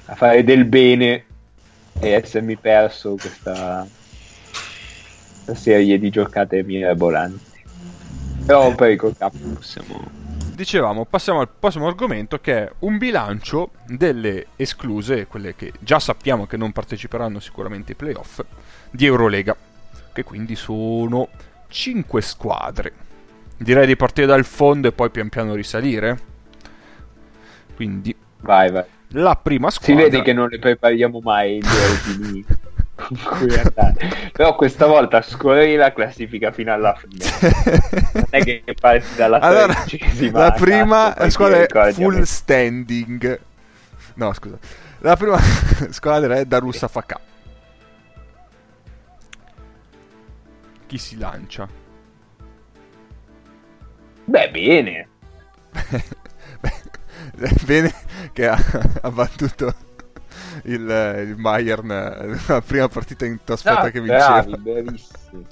a 0.06 0.16
fare 0.16 0.44
del 0.44 0.66
bene 0.66 1.24
e 2.00 2.10
essermi 2.10 2.56
perso 2.58 3.16
questa, 3.16 3.88
questa 5.46 5.56
serie 5.56 5.98
di 5.98 6.10
giocate 6.10 6.64
mirabolanti. 6.64 7.54
Però 8.46 8.74
per 8.76 8.92
il 8.92 9.16
capo 9.18 9.38
possiamo... 9.54 10.24
Dicevamo, 10.56 11.06
passiamo 11.06 11.42
al 11.42 11.50
prossimo 11.50 11.88
argomento 11.88 12.40
che 12.40 12.64
è 12.64 12.72
un 12.80 12.98
bilancio 12.98 13.72
delle 13.86 14.48
escluse, 14.56 15.28
quelle 15.28 15.56
che 15.56 15.74
già 15.80 16.00
sappiamo 16.00 16.46
che 16.46 16.56
non 16.56 16.72
parteciperanno 16.72 17.40
sicuramente 17.40 17.92
ai 17.92 17.98
playoff, 17.98 18.42
di 18.90 19.06
Eurolega, 19.06 19.56
che 20.14 20.24
quindi 20.24 20.56
sono 20.56 21.28
5 21.68 22.22
squadre. 22.22 22.94
Direi 23.58 23.86
di 23.86 23.96
partire 23.98 24.28
dal 24.28 24.46
fondo 24.46 24.88
e 24.88 24.92
poi 24.94 25.10
pian 25.10 25.28
piano 25.28 25.56
risalire. 25.56 26.34
Quindi 27.76 28.16
Vai, 28.46 28.70
vai. 28.70 28.84
La 29.16 29.36
prima 29.36 29.70
Si 29.70 29.78
squadra... 29.82 30.04
vede 30.04 30.22
che 30.22 30.34
non 30.34 30.48
le 30.50 30.60
prepariamo 30.60 31.20
mai 31.22 31.60
gli 31.60 31.66
ordini 31.66 32.46
con 32.96 33.18
cui 33.24 33.58
andare. 33.58 34.32
Però 34.32 34.56
questa 34.56 34.86
volta 34.86 35.22
scorri 35.22 35.76
la 35.76 35.94
classifica 35.94 36.52
fino 36.52 36.74
alla 36.74 36.96
fine. 36.96 37.26
Non 38.14 38.28
è 38.30 38.44
che 38.44 38.64
parti 38.80 39.16
dalla 39.16 39.40
allora, 39.40 39.68
la 39.68 39.74
cazzo, 39.74 40.64
prima 40.64 41.14
poi 41.14 41.32
squadra 41.32 41.66
è 41.88 41.94
full 41.94 42.22
standing. 42.22 43.40
No, 44.16 44.34
scusa. 44.34 44.58
La 45.00 45.16
prima 45.16 45.40
squadra 45.92 46.36
è 46.38 46.46
Darussa 46.46 46.88
Fakà. 46.88 47.20
Chi 50.88 50.98
si 50.98 51.18
lancia? 51.18 51.68
Beh, 54.26 54.50
bene. 54.50 55.08
Beh, 56.62 56.74
Bene 57.66 57.94
che 58.34 58.48
ha, 58.48 58.58
ha 59.02 59.12
battuto 59.12 59.74
il, 60.64 60.82
il 61.28 61.36
Bayern 61.36 62.40
la 62.48 62.62
prima 62.62 62.88
partita 62.88 63.26
in 63.26 63.40
trasferta 63.44 63.88
Ah, 63.88 63.90
che 63.90 64.02
vinceva. 64.02 64.44
bravi, 64.44 64.58
bravissimi. 64.58 65.46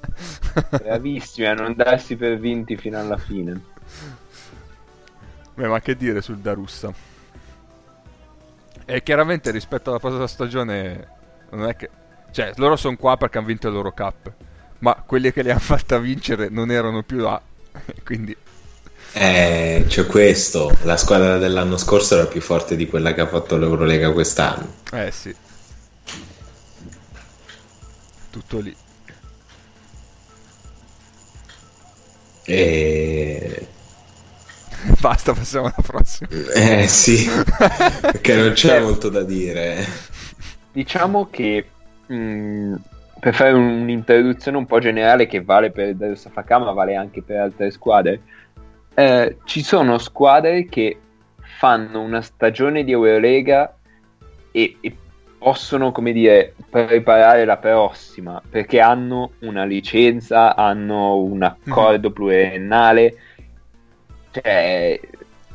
Bravissimi 0.77 1.47
a 1.47 1.53
non 1.53 1.73
darsi 1.75 2.15
per 2.15 2.37
vinti 2.39 2.77
fino 2.77 2.99
alla 2.99 3.17
fine. 3.17 3.61
Beh, 5.55 5.67
ma 5.67 5.79
che 5.81 5.95
dire 5.95 6.21
sul 6.21 6.39
Darussa? 6.39 6.93
E 8.85 9.01
chiaramente 9.03 9.51
rispetto 9.51 9.89
alla 9.89 9.99
prossima 9.99 10.27
stagione 10.27 11.07
non 11.51 11.67
è 11.67 11.75
che... 11.75 11.89
Cioè, 12.31 12.53
loro 12.55 12.75
sono 12.75 12.97
qua 12.97 13.15
perché 13.17 13.37
hanno 13.37 13.47
vinto 13.47 13.67
il 13.67 13.73
loro 13.73 13.91
cup, 13.93 14.33
ma 14.79 14.95
quelli 15.05 15.31
che 15.31 15.43
li 15.43 15.51
hanno 15.51 15.59
fatta 15.59 15.97
vincere 15.99 16.49
non 16.49 16.71
erano 16.71 17.03
più 17.03 17.17
là, 17.19 17.41
quindi... 18.03 18.35
Eh, 19.13 19.85
c'è 19.87 20.05
questo. 20.05 20.75
La 20.83 20.97
squadra 20.97 21.37
dell'anno 21.37 21.77
scorso 21.77 22.15
era 22.15 22.25
più 22.25 22.41
forte 22.41 22.75
di 22.75 22.87
quella 22.87 23.13
che 23.13 23.21
ha 23.21 23.27
fatto 23.27 23.57
l'Eurolega 23.57 24.11
quest'anno. 24.11 24.67
Eh 24.91 25.11
sì. 25.11 25.35
Tutto 28.31 28.59
lì. 28.59 28.75
E... 32.45 33.67
Basta, 34.99 35.33
passiamo 35.33 35.67
alla 35.67 35.83
prossima. 35.85 36.29
Eh 36.53 36.87
sì, 36.87 37.29
perché 38.01 38.35
non 38.35 38.51
c'è 38.53 38.79
molto 38.81 39.09
da 39.09 39.23
dire. 39.23 39.85
Diciamo 40.71 41.29
che 41.29 41.67
mh, 42.07 42.75
per 43.19 43.33
fare 43.33 43.51
un'introduzione 43.51 44.57
un 44.57 44.65
po' 44.65 44.79
generale 44.79 45.27
che 45.27 45.41
vale 45.41 45.71
per 45.71 45.95
Safaka 46.17 46.59
ma 46.59 46.71
vale 46.71 46.95
anche 46.95 47.21
per 47.21 47.39
altre 47.39 47.71
squadre, 47.71 48.21
eh, 48.95 49.37
ci 49.45 49.63
sono 49.63 49.97
squadre 49.97 50.65
che 50.65 50.97
fanno 51.41 52.01
una 52.01 52.21
stagione 52.21 52.83
di 52.83 52.91
Eurolega 52.91 53.75
e, 54.51 54.77
e 54.81 54.95
possono, 55.37 55.91
come 55.91 56.11
dire, 56.11 56.53
preparare 56.69 57.43
la 57.45 57.57
prossima 57.57 58.41
perché 58.47 58.79
hanno 58.79 59.31
una 59.39 59.65
licenza, 59.65 60.55
hanno 60.55 61.17
un 61.17 61.43
accordo 61.43 62.07
Mhm. 62.09 62.13
pluriennale. 62.13 63.15
Cioè, 64.31 64.99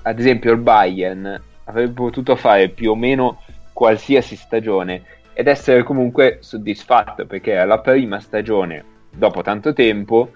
ad 0.02 0.18
esempio, 0.18 0.52
il 0.52 0.58
Bayern 0.58 1.42
avrebbe 1.64 1.92
potuto 1.92 2.36
fare 2.36 2.68
più 2.68 2.90
o 2.90 2.94
meno 2.96 3.42
qualsiasi 3.72 4.36
stagione 4.36 5.02
ed 5.32 5.46
essere 5.46 5.82
comunque 5.82 6.38
soddisfatto 6.40 7.26
perché 7.26 7.52
era 7.52 7.64
la 7.64 7.78
prima 7.80 8.18
stagione 8.20 8.84
dopo 9.10 9.42
tanto 9.42 9.72
tempo 9.72 10.32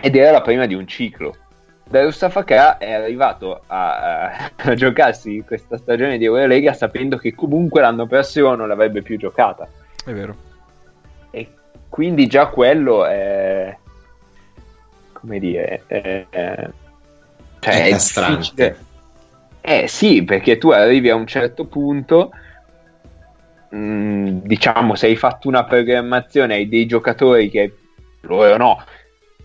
ed 0.00 0.14
era 0.16 0.30
la 0.30 0.42
prima 0.42 0.66
di 0.66 0.74
un 0.74 0.86
ciclo. 0.86 1.34
Darusafaka 1.88 2.78
è 2.78 2.92
arrivato 2.92 3.62
a, 3.66 4.50
a 4.56 4.74
giocarsi 4.74 5.42
questa 5.46 5.76
stagione 5.78 6.18
di 6.18 6.24
Eurolega 6.26 6.72
sapendo 6.74 7.16
che 7.16 7.34
comunque 7.34 7.80
l'anno 7.80 8.06
prossimo 8.06 8.54
non 8.54 8.68
l'avrebbe 8.68 9.00
più 9.02 9.16
giocata 9.16 9.66
È 10.04 10.12
vero. 10.12 10.34
e 11.30 11.48
quindi 11.88 12.26
già 12.26 12.46
quello 12.46 13.06
è 13.06 13.74
come 15.12 15.38
dire 15.38 15.82
è, 15.86 16.26
è- 16.28 16.68
cioè, 17.60 17.74
È 17.74 17.86
è 17.86 17.90
difficile. 17.92 18.76
eh 19.62 19.88
sì 19.88 20.22
perché 20.24 20.58
tu 20.58 20.70
arrivi 20.70 21.10
a 21.10 21.14
un 21.16 21.26
certo 21.26 21.64
punto 21.64 22.30
mh, 23.70 24.28
diciamo 24.42 24.94
se 24.94 25.06
hai 25.06 25.16
fatto 25.16 25.48
una 25.48 25.64
programmazione 25.64 26.54
hai 26.54 26.68
dei 26.68 26.86
giocatori 26.86 27.50
che 27.50 27.74
loro 28.22 28.56
no 28.56 28.82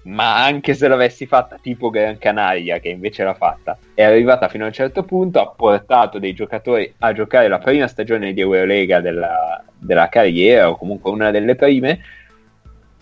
ma 0.04 0.44
anche 0.44 0.74
se 0.74 0.88
l'avessi 0.88 1.26
fatta 1.26 1.58
tipo 1.62 1.90
Gran 1.90 2.18
Canaria 2.18 2.80
che 2.80 2.90
invece 2.90 3.24
l'ha 3.24 3.34
fatta 3.34 3.78
è 3.94 4.04
arrivata 4.04 4.50
fino 4.50 4.66
a 4.66 4.68
un 4.68 4.74
certo 4.74 5.04
punto 5.04 5.40
ha 5.40 5.48
portato 5.48 6.20
dei 6.20 6.34
giocatori 6.34 6.94
a 7.00 7.14
giocare 7.14 7.48
la 7.48 7.60
prima 7.60 7.88
stagione 7.88 8.34
di 8.34 8.42
Eurolega 8.42 9.00
della, 9.00 9.64
della 9.78 10.10
carriera 10.10 10.70
o 10.70 10.76
comunque 10.76 11.10
una 11.12 11.32
delle 11.32 11.56
prime 11.56 12.02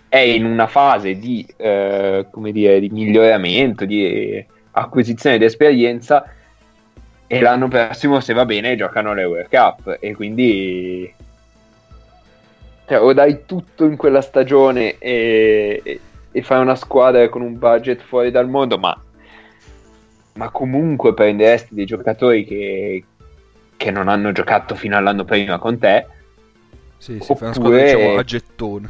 è 0.08 0.18
in 0.18 0.46
una 0.46 0.68
fase 0.68 1.18
di, 1.18 1.46
eh, 1.58 2.26
dire, 2.52 2.80
di 2.80 2.90
miglioramento 2.90 3.86
di 3.86 4.46
acquisizione 4.72 5.38
di 5.38 5.46
esperienza 5.46 6.26
e 7.26 7.40
l'anno 7.40 7.68
prossimo 7.68 8.20
se 8.20 8.34
va 8.34 8.46
bene 8.46 8.76
giocano 8.76 9.14
l'Euro 9.14 9.48
Cup 9.50 9.98
e 10.00 10.14
quindi 10.14 11.12
cioè, 12.86 13.02
o 13.02 13.14
dai 13.14 13.46
tutto 13.46 13.86
in 13.86 13.96
quella 13.96 14.22
stagione 14.22 14.98
e, 14.98 16.00
e, 16.32 16.42
fai 16.42 16.62
una 16.62 16.76
squadra 16.76 17.28
con 17.30 17.42
un 17.42 17.58
budget 17.58 18.02
fuori 18.02 18.32
dal 18.32 18.50
mondo, 18.50 18.78
ma, 18.78 19.00
ma 20.34 20.50
comunque 20.50 21.14
prenderesti 21.14 21.74
dei 21.76 21.86
giocatori 21.86 22.46
che, 22.46 23.04
che 23.78 23.92
non 23.92 24.08
hanno 24.08 24.32
giocato 24.32 24.76
fino 24.76 24.98
all'anno 24.98 25.26
prima 25.26 25.58
con 25.60 25.78
te. 25.78 26.08
Sì, 26.98 27.20
sì, 27.20 27.36
fai 27.36 27.50
una 27.50 27.50
Oppure- 27.50 27.54
squadra 27.54 27.84
diciamo 27.84 28.18
a 28.18 28.24
gettone. 28.24 28.90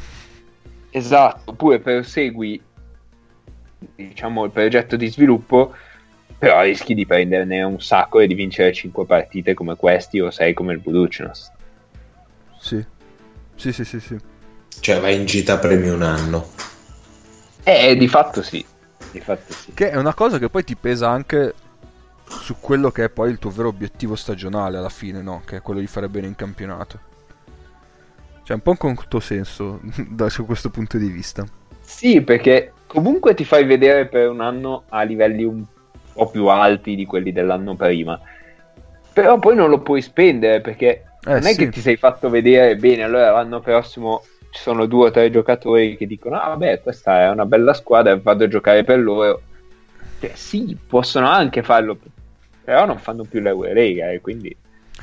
Esatto, 0.91 1.51
oppure 1.51 1.79
persegui 1.79 2.61
diciamo 3.95 4.45
il 4.45 4.51
progetto 4.51 4.95
di 4.95 5.07
sviluppo, 5.07 5.73
però 6.37 6.61
rischi 6.61 6.93
di 6.93 7.05
prenderne 7.05 7.63
un 7.63 7.79
sacco 7.81 8.19
e 8.19 8.27
di 8.27 8.33
vincere 8.33 8.73
5 8.73 9.05
partite 9.05 9.53
come 9.53 9.75
questi 9.75 10.19
o 10.19 10.29
6 10.29 10.53
come 10.53 10.73
il 10.73 10.79
Buducnos. 10.79 11.51
Sì. 12.59 12.83
Sì, 13.55 13.71
sì, 13.71 13.85
sì, 13.85 13.99
sì. 13.99 14.17
Cioè 14.79 14.99
vai 14.99 15.15
in 15.15 15.25
gita 15.25 15.57
premi 15.59 15.87
un 15.87 16.01
anno. 16.01 16.47
Eh, 17.63 17.95
di 17.95 18.07
fatto 18.07 18.41
sì. 18.41 18.65
Di 19.11 19.19
fatto 19.19 19.53
sì. 19.53 19.73
Che 19.73 19.89
è 19.91 19.97
una 19.97 20.13
cosa 20.13 20.37
che 20.39 20.49
poi 20.49 20.63
ti 20.63 20.75
pesa 20.75 21.09
anche 21.09 21.53
su 22.25 22.59
quello 22.59 22.91
che 22.91 23.05
è 23.05 23.09
poi 23.09 23.29
il 23.31 23.39
tuo 23.39 23.49
vero 23.51 23.67
obiettivo 23.69 24.15
stagionale 24.15 24.77
alla 24.77 24.89
fine, 24.89 25.21
no? 25.21 25.43
Che 25.45 25.57
è 25.57 25.61
quello 25.61 25.79
di 25.79 25.87
fare 25.87 26.09
bene 26.09 26.27
in 26.27 26.35
campionato. 26.35 26.99
Cioè, 28.43 28.55
un 28.55 28.61
po' 28.63 28.71
un 28.71 28.77
controsenso 28.77 29.79
da 30.09 30.29
su 30.29 30.45
questo 30.45 30.69
punto 30.69 30.97
di 30.97 31.09
vista. 31.09 31.45
Sì, 31.79 32.21
perché 32.21 32.73
comunque 32.87 33.33
ti 33.33 33.45
fai 33.45 33.65
vedere 33.65 34.07
per 34.07 34.29
un 34.29 34.41
anno 34.41 34.85
a 34.89 35.03
livelli 35.03 35.43
un 35.43 35.65
po' 36.13 36.29
più 36.29 36.47
alti 36.47 36.95
di 36.95 37.05
quelli 37.05 37.31
dell'anno 37.31 37.75
prima. 37.75 38.19
Però 39.13 39.39
poi 39.39 39.55
non 39.55 39.69
lo 39.69 39.81
puoi 39.81 40.01
spendere 40.01 40.61
perché 40.61 41.03
Eh, 41.23 41.33
non 41.33 41.45
è 41.45 41.53
sì. 41.53 41.55
che 41.55 41.69
ti 41.69 41.81
sei 41.81 41.97
fatto 41.97 42.29
vedere 42.29 42.75
bene, 42.77 43.03
allora 43.03 43.31
l'anno 43.31 43.59
prossimo 43.59 44.23
ci 44.51 44.61
sono 44.61 44.85
due 44.85 45.07
o 45.07 45.11
tre 45.11 45.31
giocatori 45.31 45.97
che 45.97 46.05
dicono 46.07 46.37
ah 46.39 46.49
vabbè 46.49 46.81
questa 46.81 47.21
è 47.21 47.29
una 47.29 47.45
bella 47.45 47.73
squadra 47.73 48.17
vado 48.17 48.43
a 48.43 48.47
giocare 48.47 48.83
per 48.83 48.99
loro 48.99 49.41
Cioè, 50.19 50.31
sì 50.35 50.77
possono 50.87 51.27
anche 51.27 51.63
farlo 51.63 51.97
però 52.63 52.85
non 52.85 52.99
fanno 52.99 53.23
più 53.23 53.39
l'Eurolega 53.41 54.11
e 54.11 54.21
quindi 54.21 54.55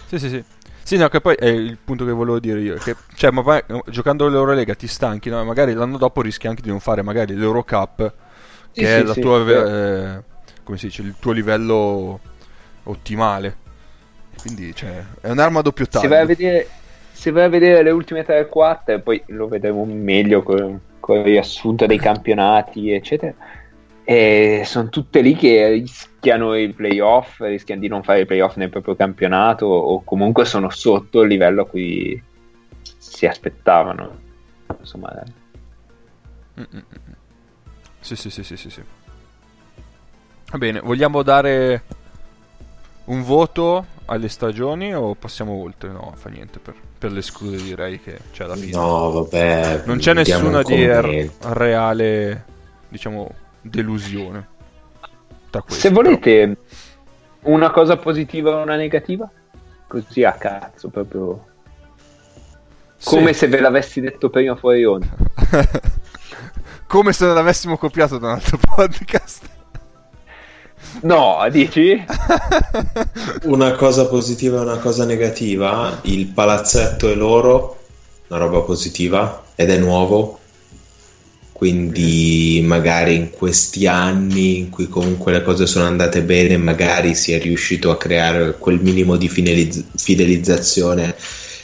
Sì, 0.07 0.19
sì, 0.19 0.29
sì. 0.29 0.45
Sì, 0.83 0.97
no, 0.97 1.09
che 1.09 1.21
poi 1.21 1.35
è 1.35 1.45
il 1.47 1.77
punto 1.77 2.07
che 2.07 2.13
volevo 2.13 2.39
dire 2.41 2.61
io. 2.61 2.77
Che, 2.77 2.97
cioè, 3.15 3.31
ma 3.31 3.59
eh, 3.59 3.83
giocando 3.89 4.27
l'Eurolega 4.29 4.75
ti 4.75 4.87
stanchi, 4.87 5.29
no? 5.29 5.45
Magari 5.45 5.75
l'anno 5.75 5.99
dopo 5.99 6.23
rischi 6.23 6.47
anche 6.47 6.63
di 6.63 6.71
non 6.71 6.81
fare 6.81 7.03
magari 7.03 7.35
l'Eurocup, 7.35 8.13
che 8.73 8.73
Sì, 8.73 8.85
è 8.85 9.01
sì, 9.01 9.07
la 9.07 9.13
sì, 9.13 9.21
tua, 9.21 9.43
vero. 9.45 9.67
eh, 9.67 10.23
come 10.63 10.79
si 10.79 10.87
dice, 10.87 11.03
il 11.03 11.15
tuo 11.21 11.33
livello 11.33 12.21
ottimale. 12.85 13.57
Quindi, 14.41 14.75
cioè, 14.75 15.05
è 15.21 15.29
un'arma 15.31 15.59
a 15.59 15.63
doppio 15.63 15.87
taglio. 15.87 16.01
se 16.01 16.09
vai, 16.09 16.23
a 16.23 16.25
vedere, 16.25 16.69
se 17.19 17.33
vai 17.33 17.43
a 17.43 17.49
vedere 17.49 17.83
le 17.83 17.91
ultime 17.91 18.25
3-4 18.25 19.03
poi 19.03 19.21
lo 19.27 19.49
vedremo 19.49 19.85
meglio 19.85 20.45
con, 20.45 20.81
il 21.09 21.23
riassunto 21.25 21.85
dei 21.85 21.99
campionati 21.99 22.93
eccetera 22.93 23.35
e 24.05 24.63
sono 24.65 24.89
tutte 24.89 25.21
lì 25.21 25.35
che 25.35 25.69
rischiano 25.69 26.55
i 26.55 26.73
playoff 26.73 27.41
rischiano 27.41 27.81
di 27.81 27.89
non 27.89 28.05
fare 28.05 28.21
i 28.21 28.25
playoff 28.25 28.55
nel 28.55 28.71
proprio 28.71 28.95
campionato 28.95 29.67
o 29.67 30.05
comunque 30.05 30.45
sono 30.45 30.71
sotto 30.71 31.23
il 31.23 31.29
livello 31.29 31.63
a 31.63 31.67
cui 31.67 32.23
si 32.99 33.27
aspettavano 33.27 34.27
insomma 34.79 35.13
Mm, 36.59 36.65
mm, 36.75 36.79
mm, 36.79 37.13
sì, 38.01 38.17
sì, 38.17 38.31
sì, 38.31 38.43
sì, 38.43 38.57
sì. 38.57 38.83
Va 40.51 40.59
bene, 40.59 40.81
vogliamo 40.81 41.23
dare 41.23 41.85
un 43.05 43.23
voto 43.23 43.87
alle 44.07 44.29
stagioni 44.29 44.93
o 44.93 45.15
passiamo 45.15 45.53
oltre? 45.53 45.91
No, 45.91 46.13
fa 46.17 46.31
niente 46.31 46.59
per, 46.59 46.75
per 46.99 47.13
l'esclude 47.13 47.57
direi 47.57 48.01
che 48.01 48.19
c'è 48.33 48.45
alla 48.45 48.57
fine. 48.57 48.73
No, 48.73 49.11
vabbè. 49.13 49.83
Non 49.85 49.99
c'è 49.99 50.13
nessuna 50.15 50.59
un 50.59 50.65
di 50.65 50.83
er- 50.83 51.31
reale, 51.53 52.45
diciamo, 52.89 53.31
delusione. 53.61 54.47
Tra 55.51 55.63
queste, 55.63 55.89
se 55.89 55.95
volete 55.95 56.57
una 57.43 57.71
cosa 57.71 57.97
positiva 57.97 58.57
o 58.57 58.63
una 58.63 58.77
negativa 58.77 59.31
così 59.87 60.23
a 60.25 60.33
cazzo 60.33 60.89
proprio 60.89 61.21
però. 61.25 61.47
come 63.05 63.33
Sì. 63.33 63.39
se 63.39 63.47
ve 63.49 63.61
l'avessi 63.61 64.01
detto 64.03 64.29
prima 64.29 64.55
fuori 64.57 64.85
onda 64.85 65.07
Come 66.87 67.13
se 67.13 67.25
non 67.27 67.35
l'avessimo 67.35 67.79
copiato 67.79 68.19
da 68.19 68.27
un 68.29 68.33
altro 68.35 68.59
podcast. 68.77 69.49
No 71.03 71.47
dici? 71.51 72.05
Una 73.45 73.73
cosa 73.73 74.07
positiva 74.07 74.59
e 74.59 74.63
una 74.63 74.79
cosa 74.79 75.05
negativa. 75.05 76.01
Il 76.03 76.27
palazzetto 76.27 77.11
è 77.11 77.15
loro, 77.15 77.79
una 78.29 78.39
roba 78.39 78.61
positiva 78.61 79.45
ed 79.55 79.71
è 79.71 79.79
nuovo. 79.79 80.39
Quindi 81.53 82.63
magari 82.65 83.17
in 83.17 83.31
questi 83.31 83.89
anni 83.89 84.59
in 84.59 84.71
cui 84.71 84.89
comunque 84.89 85.33
le 85.33 85.43
cose 85.43 85.67
sono 85.67 85.87
andate 85.87 86.23
bene, 86.23 86.57
magari 86.57 87.17
si 87.17 87.33
è 87.33 87.41
riuscito 87.41 87.91
a 87.91 87.97
creare 87.97 88.57
quel 88.59 88.79
minimo 88.81 89.17
di 89.17 89.29
fineliz- 89.29 89.85
fidelizzazione 89.97 91.17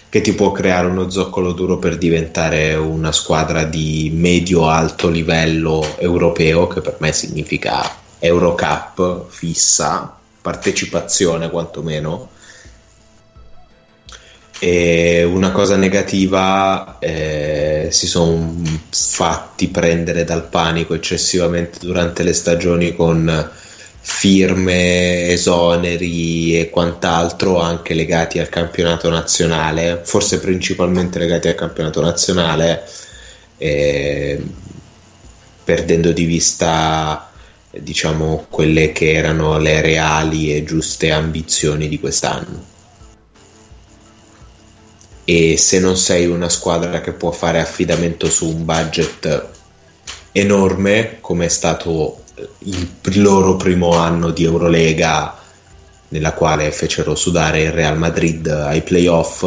che 0.08 0.20
ti 0.20 0.32
può 0.32 0.50
creare 0.50 0.86
uno 0.86 1.10
zoccolo 1.10 1.52
duro 1.52 1.78
per 1.78 1.96
diventare 1.96 2.74
una 2.74 3.12
squadra 3.12 3.64
di 3.64 4.12
medio-alto 4.14 5.08
livello 5.08 5.84
europeo, 5.98 6.66
che 6.68 6.80
per 6.80 6.96
me 6.98 7.12
significa 7.12 8.02
Eurocup 8.24 9.28
fissa, 9.28 10.16
partecipazione 10.40 11.50
quantomeno. 11.50 12.30
E 14.58 15.24
una 15.24 15.52
cosa 15.52 15.76
negativa, 15.76 16.98
eh, 17.00 17.88
si 17.90 18.06
sono 18.06 18.62
fatti 18.88 19.68
prendere 19.68 20.24
dal 20.24 20.48
panico 20.48 20.94
eccessivamente 20.94 21.80
durante 21.80 22.22
le 22.22 22.32
stagioni 22.32 22.96
con 22.96 23.50
firme, 24.00 25.28
esoneri 25.28 26.58
e 26.58 26.70
quant'altro 26.70 27.60
anche 27.60 27.92
legati 27.92 28.38
al 28.38 28.48
campionato 28.48 29.10
nazionale, 29.10 30.00
forse 30.02 30.40
principalmente 30.40 31.18
legati 31.18 31.48
al 31.48 31.54
campionato 31.56 32.00
nazionale, 32.00 32.84
eh, 33.58 34.42
perdendo 35.62 36.12
di 36.12 36.24
vista 36.24 37.28
diciamo 37.80 38.46
quelle 38.48 38.92
che 38.92 39.12
erano 39.12 39.58
le 39.58 39.80
reali 39.80 40.54
e 40.54 40.64
giuste 40.64 41.10
ambizioni 41.10 41.88
di 41.88 41.98
quest'anno. 41.98 42.72
E 45.24 45.56
se 45.56 45.80
non 45.80 45.96
sei 45.96 46.26
una 46.26 46.48
squadra 46.48 47.00
che 47.00 47.12
può 47.12 47.30
fare 47.30 47.60
affidamento 47.60 48.28
su 48.28 48.46
un 48.46 48.64
budget 48.64 49.48
enorme, 50.32 51.18
come 51.20 51.46
è 51.46 51.48
stato 51.48 52.22
il 52.58 53.22
loro 53.22 53.56
primo 53.56 53.92
anno 53.92 54.30
di 54.30 54.44
Eurolega, 54.44 55.38
nella 56.08 56.32
quale 56.32 56.70
fecero 56.70 57.14
sudare 57.14 57.62
il 57.62 57.72
Real 57.72 57.96
Madrid 57.96 58.46
ai 58.46 58.82
playoff, 58.82 59.44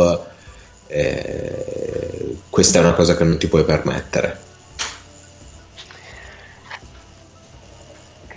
eh, 0.87 2.35
questa 2.49 2.79
è 2.79 2.81
una 2.81 2.93
cosa 2.93 3.15
che 3.15 3.23
non 3.23 3.37
ti 3.37 3.47
puoi 3.47 3.63
permettere. 3.63 4.45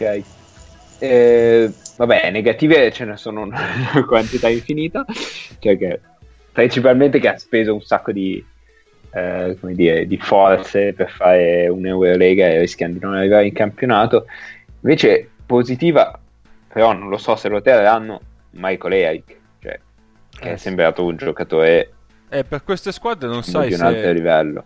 Ok. 0.00 0.22
Eh, 0.98 1.70
vabbè, 1.96 2.30
negative 2.30 2.90
ce 2.92 3.04
ne 3.04 3.16
sono 3.16 3.42
una 3.42 3.60
quantità 4.06 4.48
infinita, 4.48 5.04
cioè 5.58 5.76
che 5.76 6.00
principalmente 6.52 7.18
che 7.20 7.28
ha 7.28 7.38
speso 7.38 7.74
un 7.74 7.82
sacco 7.82 8.12
di, 8.12 8.44
eh, 9.12 9.56
come 9.60 9.74
dire, 9.74 10.06
di 10.06 10.16
forze 10.16 10.94
per 10.94 11.10
fare 11.10 11.68
un'Eurolega 11.68 12.48
e 12.48 12.60
rischiando 12.60 12.98
di 12.98 13.04
non 13.04 13.14
arrivare 13.14 13.46
in 13.46 13.52
campionato. 13.52 14.26
Invece 14.80 15.28
positiva, 15.44 16.18
però 16.72 16.92
non 16.92 17.08
lo 17.08 17.18
so 17.18 17.36
se 17.36 17.48
lo 17.48 17.60
terranno, 17.60 18.20
Michael 18.52 18.94
Eric, 18.94 19.36
cioè, 19.62 19.78
che 20.38 20.52
è 20.52 20.56
sembrato 20.56 21.04
un 21.04 21.16
giocatore 21.16 21.92
Eh, 22.30 22.44
per 22.44 22.64
queste 22.64 22.92
squadre 22.92 23.28
non 23.28 23.42
sai 23.42 23.68
di 23.68 23.74
un 23.74 23.82
altro 23.82 24.02
se, 24.02 24.12
livello. 24.12 24.64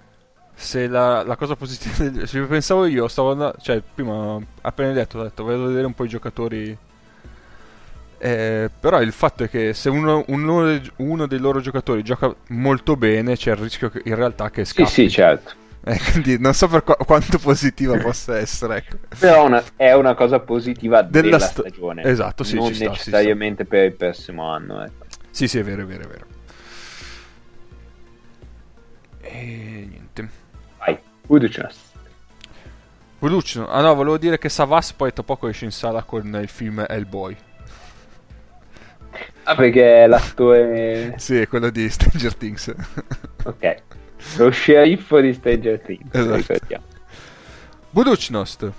Se 0.54 0.86
la, 0.86 1.22
la 1.24 1.36
cosa 1.36 1.56
positiva. 1.56 2.26
Se 2.26 2.40
pensavo 2.42 2.86
io, 2.86 3.08
stavo 3.08 3.32
andando. 3.32 3.56
Cioè, 3.60 3.82
prima 3.94 4.38
appena 4.62 4.92
detto, 4.92 5.18
ho 5.18 5.22
detto, 5.22 5.44
voglio 5.44 5.66
vedere 5.66 5.86
un 5.86 5.94
po' 5.94 6.04
i 6.04 6.08
giocatori. 6.08 6.76
Eh, 8.16 8.70
però 8.80 9.02
il 9.02 9.12
fatto 9.12 9.44
è 9.44 9.50
che 9.50 9.74
se 9.74 9.90
uno, 9.90 10.24
uno 10.28 10.64
dei- 10.64 10.90
uno 10.96 11.26
dei 11.26 11.38
loro 11.38 11.60
giocatori 11.60 12.02
gioca 12.02 12.34
molto 12.48 12.96
bene, 12.96 13.36
c'è 13.36 13.50
il 13.50 13.56
rischio 13.58 13.90
che, 13.90 14.00
in 14.04 14.14
realtà 14.14 14.48
che 14.50 14.64
Sì, 14.64 14.72
scappi. 14.72 14.90
sì, 14.90 15.10
certo. 15.10 15.62
Eh, 15.86 16.00
quindi 16.12 16.38
non 16.38 16.54
so 16.54 16.66
per 16.66 16.82
qua- 16.82 16.96
quanto 16.96 17.36
positiva 17.38 17.98
possa 18.00 18.38
essere. 18.38 18.76
Ecco. 18.78 18.96
Però 19.18 19.44
una- 19.44 19.62
è 19.76 19.92
una 19.92 20.14
cosa 20.14 20.40
positiva 20.40 21.02
Della 21.02 21.22
della, 21.24 21.38
sta- 21.40 21.60
stagione. 21.60 22.02
Esatto, 22.04 22.42
sì, 22.42 22.54
non 22.54 22.68
ci 22.68 22.74
sta, 22.76 22.84
ci 22.92 23.00
sta. 23.00 23.10
necessariamente 23.10 23.66
per 23.66 23.84
il 23.84 23.92
prossimo 23.94 24.48
anno. 24.50 24.82
Ecco. 24.82 25.04
Sì, 25.30 25.46
sì, 25.46 25.58
è 25.58 25.62
vero, 25.62 25.82
è 25.82 25.84
vero, 25.84 26.04
è 26.04 26.06
vero. 26.06 26.26
E 29.20 29.86
niente. 29.90 30.28
Uducnas. 31.26 31.92
Production. 33.18 33.66
Ah 33.68 33.80
no, 33.80 33.94
volevo 33.94 34.18
dire 34.18 34.38
che 34.38 34.48
Savas 34.48 34.92
poi 34.92 35.12
tra 35.12 35.22
poco 35.22 35.48
esce 35.48 35.64
in 35.64 35.72
sala 35.72 36.02
con 36.02 36.38
il 36.40 36.48
film 36.48 36.84
Hellboy. 36.86 37.36
Ah, 39.44 39.54
perché 39.54 40.02
è 40.04 40.06
l'attore... 40.06 41.14
Sì, 41.16 41.38
è 41.38 41.48
quello 41.48 41.70
di 41.70 41.88
Stranger 41.88 42.34
Things. 42.34 42.74
Ok. 43.44 43.82
Lo 44.36 44.50
sceriffo 44.50 45.20
di 45.20 45.32
Stranger 45.32 45.80
Things. 45.80 46.14
Esatto. 46.14 46.82
Buducnost. 47.90 48.72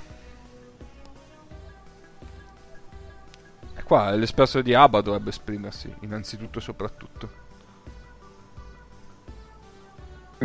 E 3.77 3.84
qua 3.84 4.12
l'espresso 4.12 4.62
di 4.62 4.73
Abba 4.73 5.01
dovrebbe 5.01 5.29
esprimersi, 5.29 5.93
innanzitutto 6.01 6.60
e 6.60 6.62
soprattutto. 6.62 7.43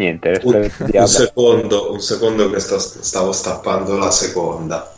Niente, 0.01 0.41
Un, 0.45 0.71
un 0.95 1.07
secondo, 1.07 1.93
un 1.93 2.01
secondo 2.01 2.49
che 2.51 2.59
sto- 2.59 2.79
stavo 2.79 3.33
stappando 3.33 3.99
la 3.99 4.11
seconda. 4.11 4.95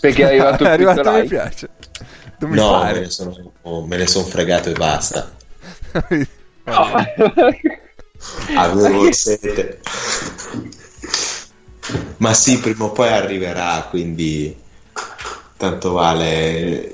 Perché 0.00 0.22
è 0.22 0.26
arrivato 0.26 0.64
è 0.66 0.68
arrivato, 0.68 1.08
mi 1.12 1.16
like. 1.18 1.28
piace. 1.28 1.68
Non 2.38 2.50
mi 2.50 2.56
No, 2.56 2.82
me 2.82 2.92
ne, 2.98 3.10
sono, 3.10 3.36
me 3.86 3.96
ne 3.96 4.06
sono 4.08 4.24
fregato 4.24 4.68
e 4.70 4.72
basta. 4.72 5.30
No. 6.66 6.94
Avevo 8.56 9.12
sete. 9.12 9.78
Ma 12.18 12.34
sì, 12.34 12.58
prima 12.58 12.84
o 12.84 12.90
poi 12.92 13.08
arriverà, 13.08 13.86
quindi 13.88 14.54
tanto 15.56 15.92
vale, 15.92 16.90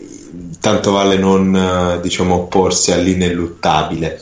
tanto 0.61 0.92
vale 0.92 1.16
non 1.16 1.55
eh, 1.55 2.01
diciamo 2.01 2.35
opporsi 2.35 2.92
all'ineluttabile. 2.92 4.21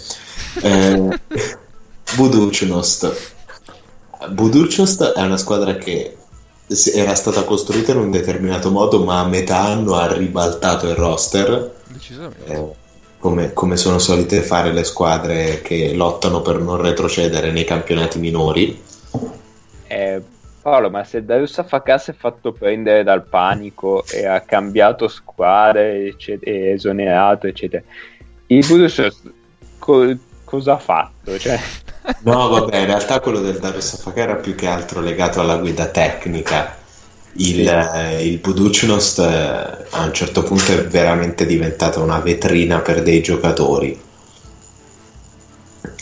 Eh, 0.60 1.18
Buducnost. 2.16 3.32
Buducnost 4.30 5.12
è 5.12 5.22
una 5.22 5.36
squadra 5.36 5.76
che 5.76 6.16
era 6.94 7.14
stata 7.14 7.44
costruita 7.44 7.92
in 7.92 7.98
un 7.98 8.10
determinato 8.10 8.70
modo, 8.70 9.02
ma 9.02 9.20
a 9.20 9.26
metà 9.26 9.60
anno 9.60 9.94
ha 9.94 10.12
ribaltato 10.12 10.88
il 10.88 10.94
roster 10.94 11.74
Decisamente. 11.88 12.52
eh, 12.52 12.68
come, 13.18 13.52
come 13.52 13.76
sono 13.76 13.98
solite 13.98 14.42
fare 14.42 14.72
le 14.72 14.84
squadre 14.84 15.60
che 15.62 15.92
lottano 15.94 16.40
per 16.40 16.58
non 16.60 16.80
retrocedere 16.80 17.50
nei 17.50 17.64
campionati 17.64 18.18
minori. 18.18 18.80
Eh, 19.86 20.22
Paolo, 20.62 20.88
ma 20.88 21.04
se 21.04 21.24
Darius 21.24 21.58
Afaka 21.58 21.98
si 21.98 22.12
è 22.12 22.14
fatto 22.14 22.52
prendere 22.52 23.02
dal 23.02 23.24
panico 23.24 24.04
e 24.10 24.26
ha 24.26 24.40
cambiato 24.40 25.08
squadre 25.08 26.14
e 26.16 26.70
esonerato, 26.70 27.46
eccetera, 27.46 27.82
il 28.46 28.66
Budus 28.66 29.02
co- 29.78 30.16
cosa 30.54 30.74
ha 30.74 30.78
fatto? 30.78 31.38
Cioè, 31.38 31.58
No, 32.24 32.48
vabbè, 32.48 32.78
in 32.78 32.86
realtà 32.86 33.20
quello 33.20 33.40
del 33.40 33.58
Darius 33.58 33.94
Afaka 33.94 34.20
era 34.20 34.36
più 34.36 34.54
che 34.54 34.66
altro 34.66 35.00
legato 35.00 35.40
alla 35.40 35.56
guida 35.58 35.86
tecnica. 35.86 36.76
Il, 37.36 37.66
eh, 37.68 38.26
il 38.26 38.38
Buducnost 38.38 39.18
eh, 39.20 39.86
a 39.90 40.04
un 40.04 40.12
certo 40.14 40.42
punto 40.42 40.72
è 40.72 40.86
veramente 40.86 41.46
diventata 41.46 42.00
una 42.00 42.20
vetrina 42.20 42.80
per 42.80 43.02
dei 43.02 43.22
giocatori. 43.22 44.00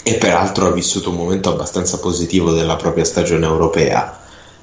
E 0.05 0.15
peraltro 0.17 0.67
ha 0.67 0.73
vissuto 0.73 1.11
un 1.11 1.17
momento 1.17 1.51
abbastanza 1.51 1.99
positivo 1.99 2.53
della 2.53 2.77
propria 2.77 3.05
stagione 3.05 3.47
europea. 3.47 4.19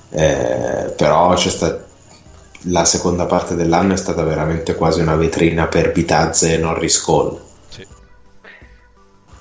Eh, 0.09 0.93
però 0.95 1.33
c'è 1.35 1.49
sta- 1.49 1.85
la 2.63 2.85
seconda 2.85 3.25
parte 3.25 3.55
dell'anno 3.55 3.93
è 3.93 3.97
stata 3.97 4.23
veramente 4.23 4.75
quasi 4.75 4.99
una 5.01 5.15
vetrina 5.15 5.67
per 5.67 5.91
Bitazze 5.91 6.53
e 6.53 6.57
Norris 6.57 6.99
Cole. 7.01 7.48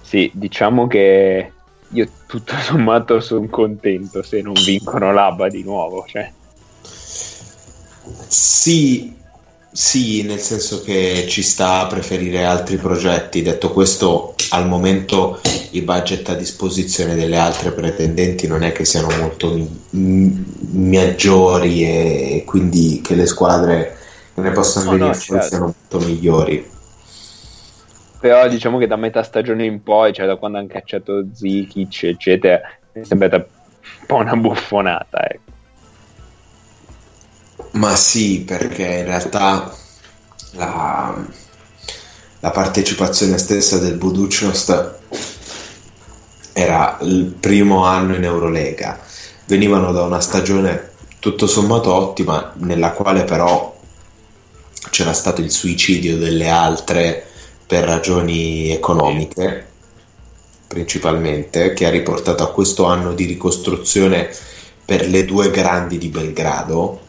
Sì. 0.09 0.31
diciamo 0.35 0.87
che 0.87 1.53
io 1.91 2.09
tutto 2.27 2.55
sommato 2.61 3.21
sono 3.21 3.47
contento 3.49 4.23
se 4.23 4.41
non 4.41 4.55
vincono 4.55 5.13
l'ABA 5.13 5.49
di 5.49 5.63
nuovo. 5.63 6.05
Cioè. 6.07 6.33
Sì, 8.27 9.15
sì, 9.71 10.23
nel 10.23 10.39
senso 10.39 10.83
che 10.83 11.27
ci 11.29 11.43
sta 11.43 11.81
a 11.81 11.87
preferire 11.87 12.45
altri 12.45 12.77
progetti. 12.77 13.43
Detto 13.43 13.71
questo, 13.71 14.35
al 14.51 14.67
momento 14.67 15.41
i 15.73 15.83
budget 15.83 16.29
a 16.31 16.35
disposizione 16.35 17.15
delle 17.15 17.37
altre 17.37 17.73
pretendenti 17.73 18.47
non 18.47 18.63
è 18.63 18.73
che 18.73 18.87
siano 18.87 19.09
molto 19.19 19.55
m- 19.91 20.45
maggiori 20.73 21.85
e 21.85 22.45
quindi 22.47 23.01
che 23.03 23.15
le 23.15 23.27
squadre 23.27 23.97
che 24.35 24.41
ne 24.41 24.53
possono 24.53 24.87
No, 24.87 24.91
venire 24.93 25.09
no, 25.09 25.15
fuori 25.15 25.41
certo. 25.43 25.49
siano 25.49 25.75
molto 25.91 26.07
migliori. 26.07 26.77
Però 28.21 28.49
diciamo 28.49 28.79
che 28.79 28.87
da 28.87 28.97
metà 28.97 29.23
stagione 29.23 29.65
in 29.65 29.83
poi, 29.83 30.13
cioè 30.13 30.27
da 30.27 30.37
quando 30.37 30.59
hanno 30.59 30.67
cacciato 30.67 31.27
Zikic, 31.33 32.03
eccetera, 32.05 32.61
mi 32.93 33.03
è 33.03 33.05
sembrata 33.05 33.37
un 33.37 33.45
po' 34.07 34.17
una 34.17 34.35
buffonata. 34.35 35.29
Ecco. 35.29 35.57
Ma 37.73 37.95
sì, 37.95 38.43
perché 38.43 38.85
in 38.85 39.05
realtà 39.05 39.73
la, 40.53 41.15
la 42.41 42.51
partecipazione 42.51 43.39
stessa 43.39 43.79
del 43.79 43.97
Buducnost 43.97 44.99
era 46.53 46.99
il 47.03 47.37
primo 47.39 47.85
anno 47.85 48.17
in 48.17 48.25
Eurolega. 48.25 48.99
Venivano 49.47 49.93
da 49.93 50.03
una 50.03 50.21
stagione 50.21 50.91
tutto 51.21 51.47
sommato 51.47 51.95
ottima, 51.95 52.53
nella 52.57 52.91
quale 52.91 53.23
però 53.25 53.77
c'era 54.91 55.13
stato 55.13 55.41
il 55.41 55.51
suicidio 55.51 56.17
delle 56.17 56.49
altre 56.49 57.28
per 57.69 57.85
ragioni 57.85 58.71
economiche, 58.71 59.67
principalmente, 60.67 61.75
che 61.75 61.85
ha 61.85 61.91
riportato 61.91 62.43
a 62.43 62.51
questo 62.51 62.87
anno 62.87 63.13
di 63.13 63.27
ricostruzione 63.27 64.35
per 64.87 65.07
le 65.07 65.27
due 65.27 65.51
grandi 65.51 65.99
di 65.99 66.09
Belgrado 66.09 67.01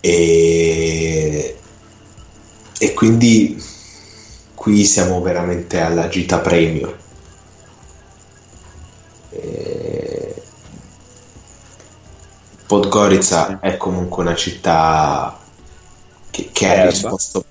e, 0.00 1.56
e 2.78 2.94
quindi 2.94 3.60
qui 4.54 4.84
siamo 4.84 5.20
veramente 5.20 5.80
alla 5.80 6.06
gita 6.06 6.38
premio. 6.38 6.96
E... 9.30 10.42
Podgorica 12.66 13.58
è 13.58 13.76
comunque 13.76 14.22
una 14.22 14.36
città 14.36 15.40
che, 16.30 16.50
che 16.52 16.68
ha 16.68 16.86
risposto. 16.86 17.47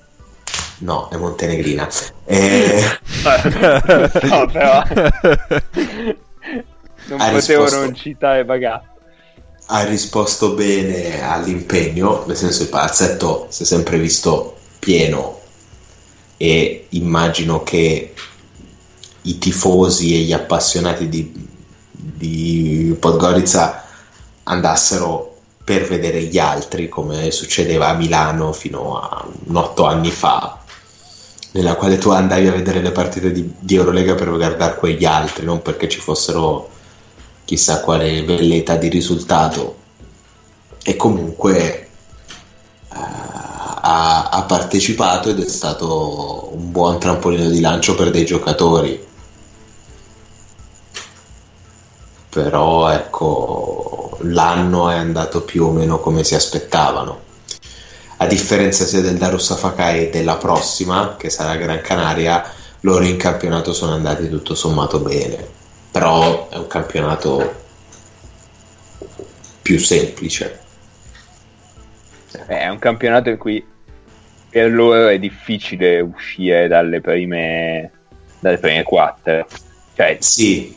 No, 0.79 1.09
è 1.09 1.17
montenegrina. 1.17 1.87
E... 2.23 2.81
no, 4.21 4.45
però 4.51 4.83
non 7.05 7.19
Ha 7.19 7.29
potevo 7.29 7.31
risposto. 7.31 7.79
non 7.79 7.93
citare 7.95 8.45
Bagatto. 8.45 8.85
ha 9.69 9.83
risposto 9.83 10.53
bene 10.53 11.21
all'impegno, 11.21 12.23
nel 12.25 12.37
senso 12.37 12.63
il 12.63 12.69
palazzetto 12.69 13.47
si 13.49 13.63
è 13.63 13.65
sempre 13.65 13.99
visto 13.99 14.61
pieno 14.79 15.41
e 16.37 16.87
immagino 16.91 17.63
che 17.63 18.13
i 19.21 19.37
tifosi 19.39 20.15
e 20.15 20.19
gli 20.19 20.33
appassionati 20.33 21.09
di, 21.09 21.33
di 21.91 22.95
Podgorica 22.99 23.83
andassero 24.43 25.41
per 25.63 25.85
vedere 25.87 26.23
gli 26.23 26.37
altri 26.37 26.87
come 26.87 27.31
succedeva 27.31 27.89
a 27.89 27.93
Milano 27.95 28.53
fino 28.53 28.97
a 28.99 29.27
un 29.47 29.55
otto 29.57 29.85
anni 29.85 30.11
fa 30.11 30.56
nella 31.57 31.75
quale 31.75 31.97
tu 31.97 32.11
andavi 32.11 32.47
a 32.47 32.51
vedere 32.51 32.81
le 32.81 32.91
partite 32.91 33.31
di, 33.31 33.51
di 33.59 33.75
Eurolega 33.75 34.13
per 34.13 34.29
guardare 34.29 34.75
quegli 34.75 35.05
altri 35.05 35.43
non 35.43 35.63
perché 35.63 35.89
ci 35.89 35.99
fossero 35.99 36.69
chissà 37.45 37.81
quale 37.81 38.23
bellezza 38.23 38.75
di 38.75 38.89
risultato. 38.89 39.75
E 40.83 40.95
comunque 40.95 41.57
eh, 41.59 41.87
ha, 42.89 44.29
ha 44.29 44.43
partecipato 44.43 45.29
ed 45.29 45.39
è 45.39 45.47
stato 45.47 46.51
un 46.53 46.71
buon 46.71 46.99
trampolino 46.99 47.49
di 47.49 47.59
lancio 47.59 47.95
per 47.95 48.11
dei 48.11 48.25
giocatori. 48.25 49.05
Però 52.29 52.89
ecco 52.89 54.19
l'anno 54.21 54.89
è 54.91 54.95
andato 54.95 55.41
più 55.41 55.65
o 55.65 55.71
meno 55.71 55.99
come 55.99 56.23
si 56.23 56.35
aspettavano 56.35 57.25
a 58.17 58.25
differenza 58.25 58.85
sia 58.85 59.01
del 59.01 59.17
Darussafakai 59.17 60.07
e 60.07 60.09
della 60.09 60.37
prossima 60.37 61.15
che 61.17 61.29
sarà 61.29 61.55
Gran 61.55 61.81
Canaria 61.81 62.43
loro 62.81 63.03
in 63.03 63.17
campionato 63.17 63.73
sono 63.73 63.93
andati 63.93 64.29
tutto 64.29 64.55
sommato 64.55 64.99
bene 64.99 65.55
però 65.91 66.49
è 66.49 66.57
un 66.57 66.67
campionato 66.67 67.65
più 69.67 69.79
semplice. 69.79 70.59
È 72.45 72.67
un 72.67 72.79
campionato 72.79 73.29
in 73.29 73.37
cui 73.37 73.65
per 74.49 74.71
loro 74.71 75.07
è 75.07 75.19
difficile 75.19 75.99
uscire 75.99 76.67
dalle 76.67 77.01
prime, 77.01 77.91
dalle 78.39 78.59
prime 78.59 78.83
quattro. 78.83 79.45
Cioè, 79.95 80.17
Sì, 80.19 80.75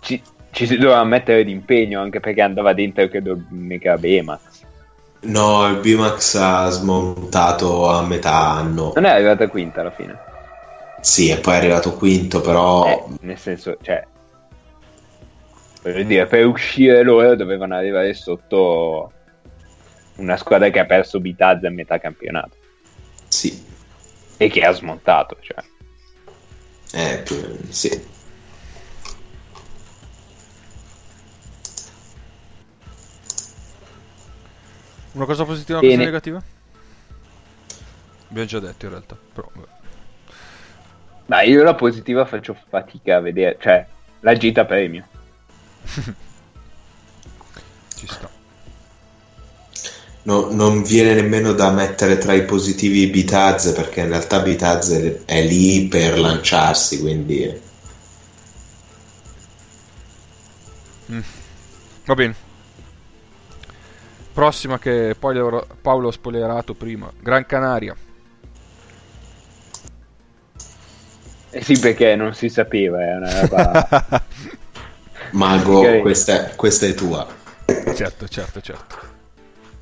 ci, 0.00 0.20
ci 0.50 0.66
si 0.66 0.76
doveva 0.76 1.04
mettere 1.04 1.44
d'impegno 1.44 2.00
anche 2.00 2.18
perché 2.18 2.40
andava 2.40 2.72
dentro 2.72 3.06
credo 3.08 3.38
Mega 3.50 3.96
Bemax. 3.96 4.51
No, 5.22 5.68
il 5.68 5.78
Bimax 5.78 6.34
ha 6.34 6.68
smontato 6.70 7.88
a 7.88 8.02
metà 8.02 8.50
anno. 8.50 8.92
Non 8.94 9.04
è 9.04 9.10
arrivata 9.10 9.48
quinta 9.48 9.80
alla 9.80 9.90
fine. 9.90 10.18
Sì, 11.00 11.30
e 11.30 11.38
poi 11.38 11.54
è 11.54 11.56
arrivato 11.56 11.94
quinto, 11.94 12.40
però 12.40 12.86
Eh, 12.86 13.04
nel 13.22 13.38
senso, 13.38 13.76
cioè, 13.82 14.06
voglio 15.82 16.02
dire, 16.04 16.26
per 16.26 16.46
uscire 16.46 17.02
loro 17.02 17.34
dovevano 17.34 17.74
arrivare 17.74 18.14
sotto 18.14 19.12
una 20.16 20.36
squadra 20.36 20.70
che 20.70 20.78
ha 20.78 20.84
perso 20.84 21.20
Bitazza 21.20 21.66
a 21.66 21.70
metà 21.70 21.98
campionato 21.98 22.56
sì, 23.32 23.64
e 24.36 24.48
che 24.48 24.60
ha 24.60 24.72
smontato. 24.72 25.38
Cioè. 25.40 25.64
eh, 26.92 27.24
sì. 27.70 28.10
Una 35.12 35.26
cosa 35.26 35.44
positiva 35.44 35.78
e 35.78 35.80
una 35.80 35.90
cosa 35.90 36.04
negativa? 36.04 36.42
Abbiamo 38.28 38.48
già 38.48 38.60
detto 38.60 38.84
in 38.86 38.90
realtà, 38.90 39.16
però. 39.32 39.50
Ma 41.26 41.42
io 41.42 41.62
la 41.62 41.74
positiva 41.74 42.24
faccio 42.24 42.56
fatica 42.68 43.16
a 43.16 43.20
vedere, 43.20 43.58
cioè, 43.60 43.86
la 44.20 44.36
gita 44.36 44.64
premio. 44.64 45.06
ci 47.94 48.06
sta. 48.06 48.30
No- 50.24 50.50
non 50.52 50.82
viene 50.82 51.14
nemmeno 51.14 51.52
da 51.52 51.70
mettere 51.70 52.16
tra 52.16 52.32
i 52.32 52.44
positivi 52.44 53.08
Bitazze 53.08 53.72
perché 53.72 54.00
in 54.00 54.08
realtà 54.08 54.40
Bitazze 54.40 55.24
è 55.24 55.42
lì 55.42 55.88
per 55.88 56.18
lanciarsi, 56.18 57.00
quindi 57.00 57.70
Va 62.04 62.14
bene. 62.14 62.34
Prossima 64.32 64.78
che 64.78 65.14
poi 65.18 65.38
Paolo 65.80 66.08
ha 66.08 66.12
spoilerato 66.12 66.74
prima. 66.74 67.10
Gran 67.20 67.44
Canaria. 67.44 67.94
Eh 71.50 71.62
sì, 71.62 71.78
perché 71.78 72.16
non 72.16 72.32
si 72.32 72.48
sapeva, 72.48 73.02
è 73.02 73.14
una 73.14 73.40
roba... 73.40 74.24
Mago, 75.32 76.00
questa, 76.00 76.50
è- 76.50 76.56
questa 76.56 76.86
è 76.86 76.94
tua. 76.94 77.26
certo, 77.94 78.26
certo, 78.26 78.60
certo. 78.60 78.96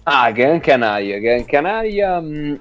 ah, 0.03 0.31
Gran 0.33 0.59
Canaria, 0.61 1.19
Gran 1.19 1.45
Canaria... 1.45 2.19
mh, 2.21 2.61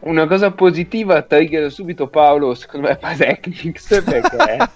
una 0.00 0.26
cosa 0.26 0.50
positiva, 0.50 1.22
trigger 1.22 1.70
subito 1.72 2.08
Paolo, 2.08 2.54
secondo 2.54 2.88
me, 2.88 2.98
fa 3.00 3.14
Technics, 3.14 4.02
perché... 4.04 4.68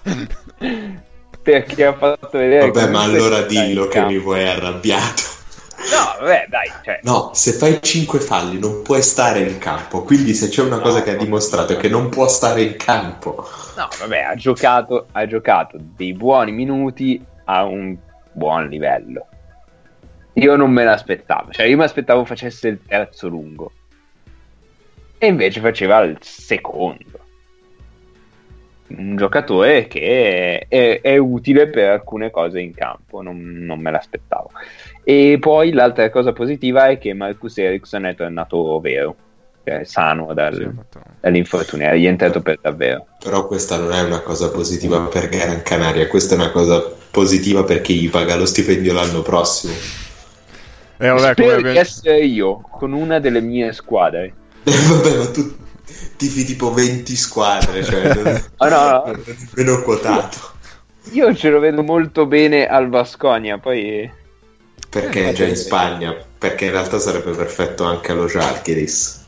perché 1.43 1.85
ha 1.85 1.93
fatto 1.93 2.37
vedere... 2.37 2.71
Vabbè, 2.71 2.89
ma 2.89 3.03
allora 3.03 3.41
dillo 3.41 3.87
che 3.87 4.03
mi 4.05 4.17
vuoi 4.19 4.47
arrabbiato. 4.47 5.37
No, 5.91 6.19
vabbè, 6.19 6.47
dai, 6.49 6.71
cioè... 6.83 6.99
No, 7.03 7.31
se 7.33 7.53
fai 7.53 7.79
5 7.81 8.19
falli 8.19 8.59
non 8.59 8.81
puoi 8.81 9.01
stare 9.01 9.39
in 9.39 9.57
campo, 9.57 10.03
quindi 10.03 10.33
se 10.33 10.49
c'è 10.49 10.61
una 10.61 10.79
cosa 10.79 11.01
che 11.01 11.11
ha 11.11 11.15
dimostrato 11.15 11.73
è 11.73 11.77
che 11.77 11.87
non 11.87 12.09
può 12.09 12.27
stare 12.27 12.61
in 12.63 12.75
campo. 12.75 13.47
No, 13.77 13.87
vabbè, 13.97 14.19
ha 14.21 14.35
giocato, 14.35 15.07
ha 15.11 15.25
giocato 15.25 15.77
dei 15.79 16.13
buoni 16.13 16.51
minuti 16.51 17.23
a 17.45 17.63
un 17.63 17.97
buon 18.31 18.67
livello. 18.67 19.27
Io 20.33 20.55
non 20.55 20.71
me 20.71 20.83
l'aspettavo, 20.83 21.51
cioè 21.51 21.65
io 21.65 21.77
mi 21.77 21.83
aspettavo 21.83 22.25
facesse 22.25 22.67
il 22.67 22.81
terzo 22.85 23.27
lungo. 23.27 23.71
E 25.17 25.27
invece 25.27 25.59
faceva 25.59 25.99
il 26.01 26.17
secondo. 26.21 27.08
Un 28.89 29.15
giocatore 29.15 29.87
che 29.87 30.65
è, 30.67 31.01
è 31.01 31.17
utile 31.17 31.67
per 31.67 31.89
alcune 31.89 32.31
cose 32.31 32.59
in 32.59 32.73
campo, 32.73 33.21
non, 33.21 33.39
non 33.39 33.79
me 33.79 33.91
l'aspettavo. 33.91 34.49
E 35.03 35.37
poi 35.39 35.71
l'altra 35.71 36.09
cosa 36.09 36.33
positiva 36.33 36.87
è 36.87 36.97
che 36.97 37.13
Marcus 37.13 37.57
Ericsson 37.59 38.05
è 38.05 38.15
tornato 38.15 38.79
vero, 38.79 39.15
cioè 39.63 39.83
sano 39.83 40.33
dal- 40.33 40.55
Sì, 40.55 40.99
dall'infortunio, 41.19 41.87
è 41.87 41.91
rientrato 41.93 42.41
per 42.41 42.57
davvero. 42.61 43.05
Però 43.23 43.45
questa 43.45 43.77
non 43.77 43.91
è 43.91 44.01
una 44.01 44.21
cosa 44.21 44.49
positiva 44.49 44.99
per 45.01 45.29
Gran 45.29 45.61
Canaria, 45.61 46.07
questa 46.07 46.33
è 46.33 46.37
una 46.37 46.51
cosa 46.51 46.81
positiva 47.11 47.63
per 47.63 47.81
chi 47.81 47.95
gli 47.99 48.09
paga 48.09 48.35
lo 48.35 48.45
stipendio 48.45 48.93
l'anno 48.93 49.21
prossimo. 49.21 49.73
Eh, 51.01 51.07
vabbè, 51.07 51.19
come 51.19 51.31
Spero 51.33 51.51
abbiamo- 51.51 51.71
di 51.71 51.77
essere 51.77 52.19
io 52.21 52.59
con 52.59 52.91
una 52.93 53.19
delle 53.19 53.41
mie 53.41 53.71
squadre. 53.71 54.33
Vabbè, 54.69 55.17
ma 55.17 55.31
tu 55.31 55.55
tifi 56.19 56.43
tipo 56.43 56.71
20 56.73 57.15
squadre, 57.15 57.83
cioè 57.83 58.13
non, 58.13 58.43
Ah, 58.57 58.67
no, 58.67 59.11
no. 59.13 59.23
non 59.63 59.79
è 59.79 59.83
quotato. 59.83 60.37
Io 61.11 61.33
ce 61.35 61.49
lo 61.49 61.59
vedo 61.59 61.81
molto 61.81 62.25
bene 62.27 62.67
al 62.67 62.89
Vasconia, 62.89 63.57
poi 63.57 64.11
Perché 64.89 65.29
è 65.29 65.33
già 65.33 65.45
in 65.45 65.55
Spagna, 65.55 66.13
perché 66.37 66.65
in 66.65 66.71
realtà 66.71 66.99
sarebbe 66.99 67.31
perfetto 67.35 67.83
anche 67.85 68.11
allo 68.11 68.27
Žalgiris. 68.27 69.25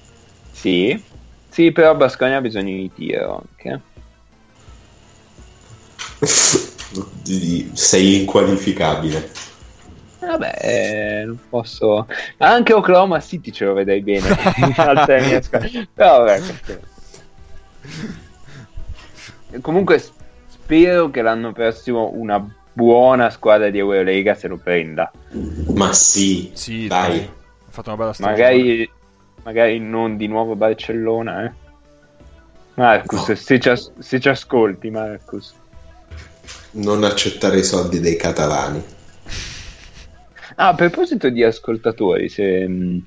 sì. 0.52 1.04
Sì, 1.52 1.72
però 1.74 1.92
a 1.92 1.96
Basconia 1.96 2.38
ha 2.38 2.42
bisogno 2.42 2.72
di 2.74 2.90
tiro 2.94 3.44
anche. 3.46 3.82
Sei 7.74 8.22
inqualificabile. 8.22 9.32
Vabbè, 10.22 10.58
eh, 10.62 11.24
non 11.26 11.40
posso. 11.50 12.08
Anche 12.38 12.74
Oklahoma 12.74 13.20
City 13.20 13.52
ce 13.52 13.66
lo 13.66 13.74
vedrei 13.74 14.02
bene. 14.02 14.30
Però 15.94 16.24
vabbè, 16.24 16.42
Comunque 19.62 20.02
spero 20.48 21.10
che 21.10 21.22
l'anno 21.22 21.52
prossimo 21.52 22.12
una 22.14 22.44
buona 22.74 23.30
squadra 23.30 23.70
di 23.70 23.80
Eurolega 23.80 24.36
se 24.36 24.48
lo 24.48 24.58
prenda. 24.58 25.12
Ma 25.74 25.92
sì, 25.92 26.52
Sì, 26.54 26.88
dai. 26.88 27.20
Ha 27.20 27.72
fatto 27.72 27.90
una 27.90 27.98
bella 27.98 28.14
stagione. 28.14 28.32
Magari, 28.38 28.92
magari 29.44 29.80
non 29.80 30.18
di 30.18 30.28
nuovo 30.28 30.56
Barcellona, 30.56 31.46
eh. 31.46 31.52
Marcus, 32.76 33.28
No. 33.28 33.36
se, 33.36 33.60
ci 33.60 33.70
as- 33.70 33.92
se 34.00 34.20
ci 34.20 34.30
ascolti, 34.30 34.90
Marcus. 34.90 35.54
Non 36.72 37.04
accettare 37.04 37.58
i 37.60 37.64
soldi 37.64 38.00
dei 38.00 38.16
catalani. 38.16 38.84
Ah, 40.62 40.68
a 40.68 40.76
proposito 40.76 41.30
di 41.30 41.44
ascoltatori, 41.44 42.30
se, 42.30 42.68
mh, 42.68 43.04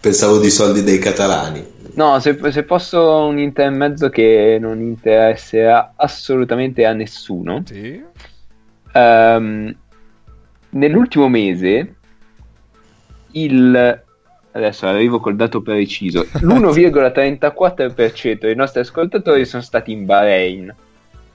Pensavo 0.00 0.38
di 0.38 0.48
soldi 0.48 0.82
dei 0.82 0.98
catalani. 0.98 1.62
No, 1.92 2.18
se, 2.20 2.38
se 2.50 2.62
posso 2.62 3.26
un 3.26 3.38
intermezzo 3.38 4.08
che 4.08 4.56
non 4.58 4.80
interesserà 4.80 5.92
assolutamente 5.94 6.86
a 6.86 6.94
nessuno. 6.94 7.62
Sì. 7.66 8.02
Ehm, 8.94 9.76
nell'ultimo 10.70 11.28
mese 11.28 11.96
il 13.32 14.02
adesso 14.52 14.86
arrivo 14.86 15.20
col 15.20 15.36
dato 15.36 15.60
preciso 15.60 16.26
l'1,34% 16.40 18.38
dei 18.40 18.56
nostri 18.56 18.80
ascoltatori 18.80 19.44
sono 19.44 19.62
stati 19.62 19.92
in 19.92 20.06
Bahrain 20.06 20.74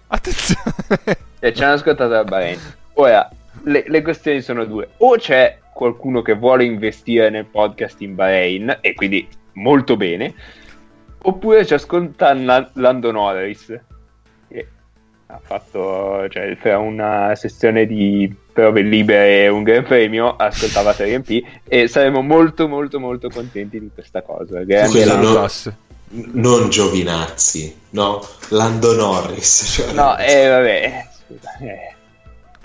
Attenzione. 0.08 1.18
cioè 1.40 1.52
ci 1.54 1.64
hanno 1.64 1.76
ascoltato 1.76 2.10
da 2.10 2.26
Bahrain 2.26 2.60
ora 2.96 3.30
le, 3.66 3.84
le 3.88 4.02
questioni 4.02 4.42
sono 4.42 4.66
due 4.66 4.90
o 4.98 5.16
c'è 5.18 5.60
qualcuno 5.74 6.22
che 6.22 6.34
vuole 6.34 6.64
investire 6.64 7.30
nel 7.30 7.46
podcast 7.46 8.02
in 8.02 8.16
Bahrain 8.16 8.78
e 8.82 8.94
quindi 8.94 9.28
molto 9.54 9.98
bene 9.98 10.34
oppure 11.24 11.66
ci 11.66 11.74
ascolta 11.74 12.34
Lan- 12.34 12.70
Lando 12.74 13.12
Norris 13.12 13.80
che 14.48 14.68
ha 15.28 15.40
fatto 15.44 16.28
cioè 16.30 16.56
fra 16.56 16.78
una 16.78 17.34
sessione 17.36 17.86
di 17.86 18.34
prove 18.54 18.82
libere 18.82 19.44
e 19.44 19.48
un 19.50 19.64
gran 19.64 19.84
premio 19.84 20.36
ascoltava 20.36 20.94
Serie 20.94 21.18
MP 21.20 21.44
e 21.68 21.88
saremo 21.88 22.22
molto 22.22 22.68
molto 22.68 23.00
molto 23.00 23.30
contenti 23.30 23.80
di 23.80 23.90
questa 23.94 24.22
cosa 24.22 24.62
grande 24.64 25.06
Lando. 25.06 25.50
Non 26.08 26.70
Giovinazzi, 26.70 27.76
no, 27.90 28.22
Lando 28.50 28.96
Norris. 28.96 29.74
cioè- 29.76 29.92
no 29.94 30.16
eh 30.18 30.48
vabbè 30.48 31.08
scusa 31.26 31.58
eh. 31.60 31.95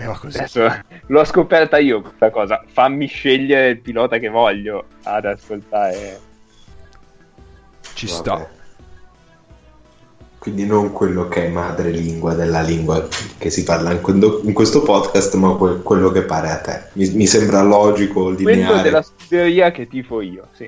Ma 0.05 0.17
così. 0.17 0.37
Adesso 0.37 0.83
l'ho 1.07 1.23
scoperta 1.25 1.77
io 1.77 2.01
questa 2.01 2.29
cosa. 2.29 2.63
Fammi 2.71 3.05
scegliere 3.07 3.69
il 3.69 3.79
pilota 3.79 4.17
che 4.17 4.29
voglio 4.29 4.85
ad 5.03 5.25
ascoltare. 5.25 6.19
Ci 7.93 8.05
Vabbè. 8.07 8.17
sta. 8.17 8.49
Quindi 10.39 10.65
non 10.65 10.91
quello 10.91 11.27
che 11.27 11.45
è 11.45 11.49
madrelingua 11.49 12.33
della 12.33 12.61
lingua 12.61 13.07
che 13.37 13.51
si 13.51 13.63
parla 13.63 13.91
in, 13.91 14.01
quello- 14.01 14.41
in 14.43 14.53
questo 14.53 14.81
podcast, 14.81 15.35
ma 15.35 15.53
que- 15.55 15.81
quello 15.83 16.09
che 16.09 16.23
pare 16.23 16.49
a 16.49 16.57
te. 16.57 16.81
Mi, 16.93 17.07
mi 17.11 17.27
sembra 17.27 17.61
logico, 17.61 18.23
Quello 18.33 18.49
lineare. 18.49 18.81
della 18.81 19.03
scuderia 19.03 19.69
che 19.69 19.87
tifo 19.87 20.19
io, 20.21 20.47
sì. 20.53 20.67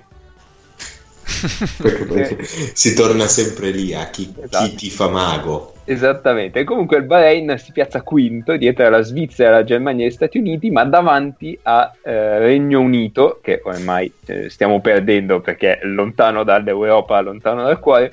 Perché, 1.82 2.06
perché 2.06 2.46
si 2.74 2.94
torna 2.94 3.26
sempre 3.28 3.72
lì 3.72 3.94
a 3.96 4.10
chi, 4.12 4.32
Esatto. 4.44 4.66
chi 4.66 4.76
ti 4.76 4.90
fa 4.92 5.08
mago. 5.10 5.73
Esattamente. 5.86 6.60
E 6.60 6.64
comunque 6.64 6.98
il 6.98 7.04
Bahrain 7.04 7.58
si 7.58 7.72
piazza 7.74 8.02
quinto 8.02 8.56
dietro 8.56 8.86
alla 8.86 9.02
Svizzera, 9.02 9.52
la 9.52 9.64
Germania 9.64 10.06
e 10.06 10.10
gli 10.10 10.12
Stati 10.12 10.38
Uniti, 10.38 10.72
ma 10.72 10.86
davanti 10.86 11.58
a 11.64 11.92
eh, 12.02 12.40
Regno 12.40 12.80
Unito, 12.80 13.40
che 13.42 13.62
ormai 13.64 14.12
eh, 14.26 14.50
stiamo 14.50 14.80
perdendo 14.80 15.42
perché 15.42 15.80
è 15.80 15.86
lontano 15.86 16.44
dall'Europa, 16.44 17.20
lontano 17.20 17.64
dal 17.64 17.80
cuore, 17.80 18.12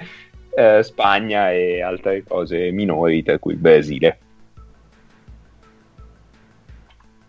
eh, 0.55 0.83
Spagna 0.83 1.53
e 1.53 1.81
altre 1.81 2.25
cose 2.27 2.71
minori, 2.73 3.23
tra 3.23 3.39
cui 3.39 3.53
il 3.53 3.59
Brasile. 3.59 4.19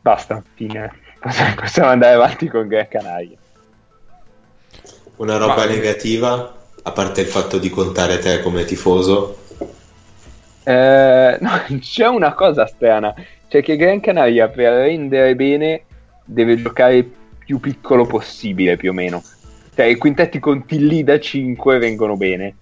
Basta, 0.01 0.43
fine. 0.55 0.91
Possiamo 1.55 1.89
andare 1.89 2.15
avanti 2.15 2.47
con 2.47 2.67
Gran 2.67 2.87
Canaria. 2.87 3.37
Una 5.17 5.37
roba 5.37 5.55
Ma- 5.55 5.65
negativa, 5.65 6.55
a 6.81 6.91
parte 6.91 7.21
il 7.21 7.27
fatto 7.27 7.59
di 7.59 7.69
contare 7.69 8.17
te 8.17 8.41
come 8.41 8.65
tifoso, 8.65 9.37
Eh, 10.63 11.37
no, 11.39 11.49
c'è 11.79 12.07
una 12.07 12.33
cosa 12.33 12.65
strana, 12.65 13.13
cioè 13.47 13.61
che 13.61 13.75
Gran 13.75 13.99
Canaria 13.99 14.47
per 14.49 14.73
rendere 14.73 15.35
bene 15.35 15.83
deve 16.23 16.61
giocare 16.61 16.95
il 16.97 17.11
più 17.45 17.59
piccolo 17.59 18.05
possibile 18.05 18.77
più 18.77 18.91
o 18.91 18.93
meno. 18.93 19.23
Cioè 19.73 19.85
i 19.85 19.97
quintetti 19.97 20.39
con 20.39 20.65
Tilly 20.65 21.03
da 21.03 21.19
5 21.19 21.77
vengono 21.77 22.17
bene. 22.17 22.55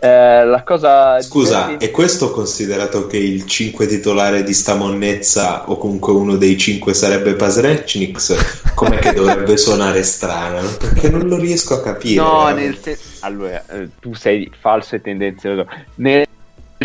Eh, 0.00 0.44
la 0.44 0.62
cosa 0.62 1.20
Scusa, 1.20 1.64
divertente- 1.64 1.86
è 1.86 1.90
questo 1.90 2.30
considerato 2.30 3.08
che 3.08 3.16
il 3.16 3.44
5 3.44 3.84
titolare 3.88 4.44
di 4.44 4.54
sta 4.54 4.76
monnezza 4.76 5.68
o 5.68 5.76
comunque 5.76 6.12
uno 6.12 6.36
dei 6.36 6.56
5 6.56 6.94
sarebbe 6.94 7.34
Pasrecniks? 7.34 8.72
Com'è 8.74 8.98
che 8.98 9.12
dovrebbe 9.12 9.56
suonare 9.58 10.04
strano? 10.04 10.68
Perché 10.78 11.10
non 11.10 11.26
lo 11.26 11.36
riesco 11.36 11.74
a 11.74 11.82
capire. 11.82 12.22
No, 12.22 12.44
veramente. 12.44 12.64
nel 12.64 12.78
senso... 12.78 13.26
Allora, 13.26 13.64
eh, 13.66 13.88
tu 13.98 14.14
sei 14.14 14.48
falso 14.56 14.94
e 14.94 15.00
tendenzioso. 15.00 15.66
Nel 15.96 16.26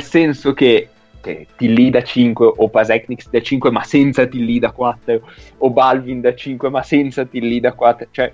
senso 0.01 0.53
che 0.53 0.89
che 1.23 1.47
Tilly 1.55 1.89
da 1.89 2.03
5 2.03 2.53
o 2.57 2.69
Pasecnix 2.69 3.29
da 3.29 3.41
5 3.41 3.71
ma 3.71 3.83
senza 3.83 4.25
Tilly 4.25 4.59
da 4.59 4.71
4 4.71 5.21
o 5.59 5.69
Balvin 5.69 6.19
da 6.19 6.35
5 6.35 6.69
ma 6.69 6.83
senza 6.83 7.23
Tilly 7.23 7.61
da 7.61 7.71
4 7.71 8.07
cioè 8.11 8.33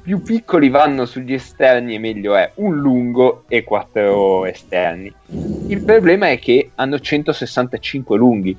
più 0.00 0.22
piccoli 0.22 0.68
vanno 0.68 1.04
sugli 1.04 1.32
esterni 1.32 1.96
e 1.96 1.98
meglio 1.98 2.36
è 2.36 2.52
un 2.56 2.78
lungo 2.78 3.42
e 3.48 3.64
4 3.64 4.46
esterni 4.46 5.12
il 5.66 5.82
problema 5.82 6.30
è 6.30 6.38
che 6.38 6.70
hanno 6.76 7.00
165 7.00 8.16
lunghi 8.16 8.56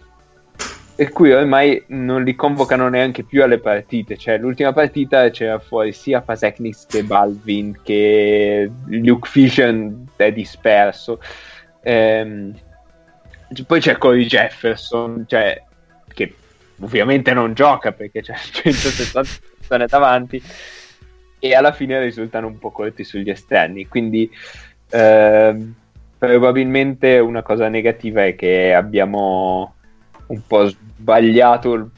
per 0.99 1.13
cui 1.13 1.32
ormai 1.32 1.82
non 1.88 2.26
li 2.26 2.36
convocano 2.36 2.89
neanche 2.89 3.24
più 3.24 3.41
alle 3.41 3.59
partite. 3.59 4.17
Cioè, 4.17 4.38
l'ultima 4.38 4.74
partita 4.74 5.30
c'era 5.30 5.57
fuori 5.57 5.93
sia 5.93 6.20
Pasecnix 6.20 6.86
che 6.88 7.05
Balvin, 7.05 7.80
che 7.82 8.70
Luke 8.88 9.30
Fisher 9.30 9.93
è 10.17 10.34
disperso. 10.34 11.22
Ehm, 11.82 12.54
poi 13.66 13.80
c'è 13.80 13.98
Corey 13.98 14.26
Jefferson, 14.26 15.26
cioè, 15.28 15.62
che 16.14 16.36
ovviamente 16.82 17.34
non 17.34 17.54
gioca 17.54 17.92
perché 17.92 18.22
c'è 18.22 18.36
170 18.38 19.30
persone 19.70 19.86
davanti 19.86 20.42
e 21.40 21.54
alla 21.54 21.72
fine 21.72 22.02
risultano 22.04 22.48
un 22.48 22.58
po' 22.58 22.72
corti 22.72 23.04
sugli 23.04 23.30
esterni. 23.30 23.88
Quindi 23.88 24.30
ehm, 24.90 25.74
probabilmente 26.18 27.20
una 27.20 27.44
cosa 27.44 27.70
negativa 27.70 28.26
è 28.26 28.36
che 28.36 28.74
abbiamo 28.74 29.76
un 30.28 30.42
po' 30.46 30.68
sbagliato 30.68 31.92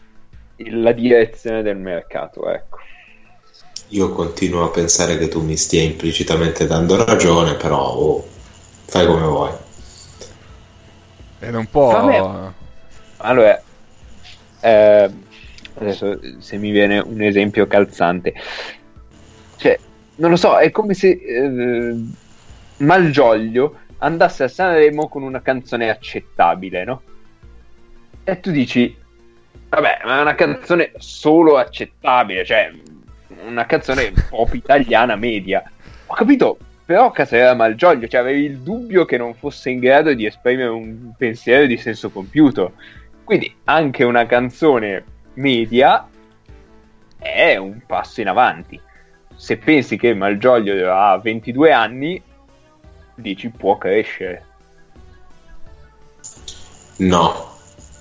la 0.58 0.92
direzione 0.92 1.64
del 1.64 1.78
mercato, 1.78 2.50
ecco. 2.50 2.78
Io 3.90 4.12
continuo 4.12 4.64
a 4.64 4.70
pensare 4.70 5.18
che 5.18 5.28
tu 5.28 5.42
mi 5.42 5.58
stia 5.58 5.82
implicitamente 5.82 6.66
dando 6.66 7.04
ragione, 7.04 7.56
però 7.56 7.94
oh, 7.94 8.26
fai 8.86 9.06
come 9.06 9.26
vuoi. 9.26 9.52
È 11.42 11.50
un 11.50 11.66
po'... 11.66 11.88
Vabbè. 11.88 12.52
Allora, 13.18 13.62
eh, 14.62 15.12
adesso 15.80 16.20
se 16.40 16.58
mi 16.58 16.70
viene 16.70 17.00
un 17.00 17.22
esempio 17.22 17.66
calzante, 17.66 18.34
cioè, 19.58 19.78
non 20.16 20.30
lo 20.30 20.36
so, 20.36 20.58
è 20.58 20.70
come 20.70 20.94
se 20.94 21.10
eh, 21.10 21.96
Malgioglio 22.78 23.80
andasse 23.98 24.44
a 24.44 24.48
Sanremo 24.48 25.08
con 25.08 25.24
una 25.24 25.42
canzone 25.42 25.90
accettabile, 25.90 26.84
no? 26.84 27.02
E 28.24 28.40
tu 28.40 28.52
dici, 28.52 28.96
vabbè, 29.70 30.02
ma 30.06 30.20
è 30.20 30.22
una 30.22 30.36
canzone 30.36 30.92
solo 30.98 31.58
accettabile, 31.58 32.46
cioè 32.46 32.72
una 33.46 33.66
canzone 33.66 34.14
pop 34.30 34.54
italiana 34.54 35.16
media. 35.16 35.64
Ho 36.06 36.14
capito, 36.14 36.58
però 36.86 37.12
Caserra 37.12 37.54
Malgioglio, 37.54 38.08
cioè 38.08 38.22
avevi 38.22 38.44
il 38.44 38.58
dubbio 38.60 39.06
che 39.06 39.18
non 39.18 39.34
fosse 39.34 39.70
in 39.70 39.80
grado 39.80 40.14
di 40.14 40.26
esprimere 40.26 40.70
un 40.70 41.14
pensiero 41.18 41.66
di 41.66 41.78
senso 41.78 42.10
compiuto. 42.10 42.74
Quindi 43.24 43.54
anche 43.66 44.04
una 44.04 44.26
canzone 44.26 45.04
media 45.36 46.08
è 47.18 47.56
un 47.56 47.82
passo 47.86 48.22
in 48.22 48.28
avanti. 48.28 48.80
Se 49.36 49.58
pensi 49.58 49.98
che 49.98 50.14
Malgioglio 50.14 50.94
ha 50.94 51.18
22 51.18 51.72
anni, 51.72 52.22
dici 53.16 53.50
può 53.50 53.78
crescere. 53.78 54.46
No, 56.98 57.52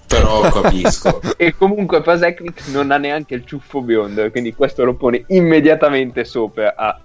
però 0.07 0.41
capisco. 0.51 1.21
E 1.37 1.55
comunque 1.57 2.03
Pasecnic 2.03 2.67
non 2.69 2.91
ha 2.91 2.99
neanche 2.99 3.35
il 3.35 3.47
ciuffo 3.47 3.81
biondo, 3.81 4.29
quindi 4.31 4.55
questo 4.55 4.85
lo 4.85 4.95
pone 4.95 5.25
immediatamente 5.29 6.25
sopra 6.25 6.75
a 6.77 7.01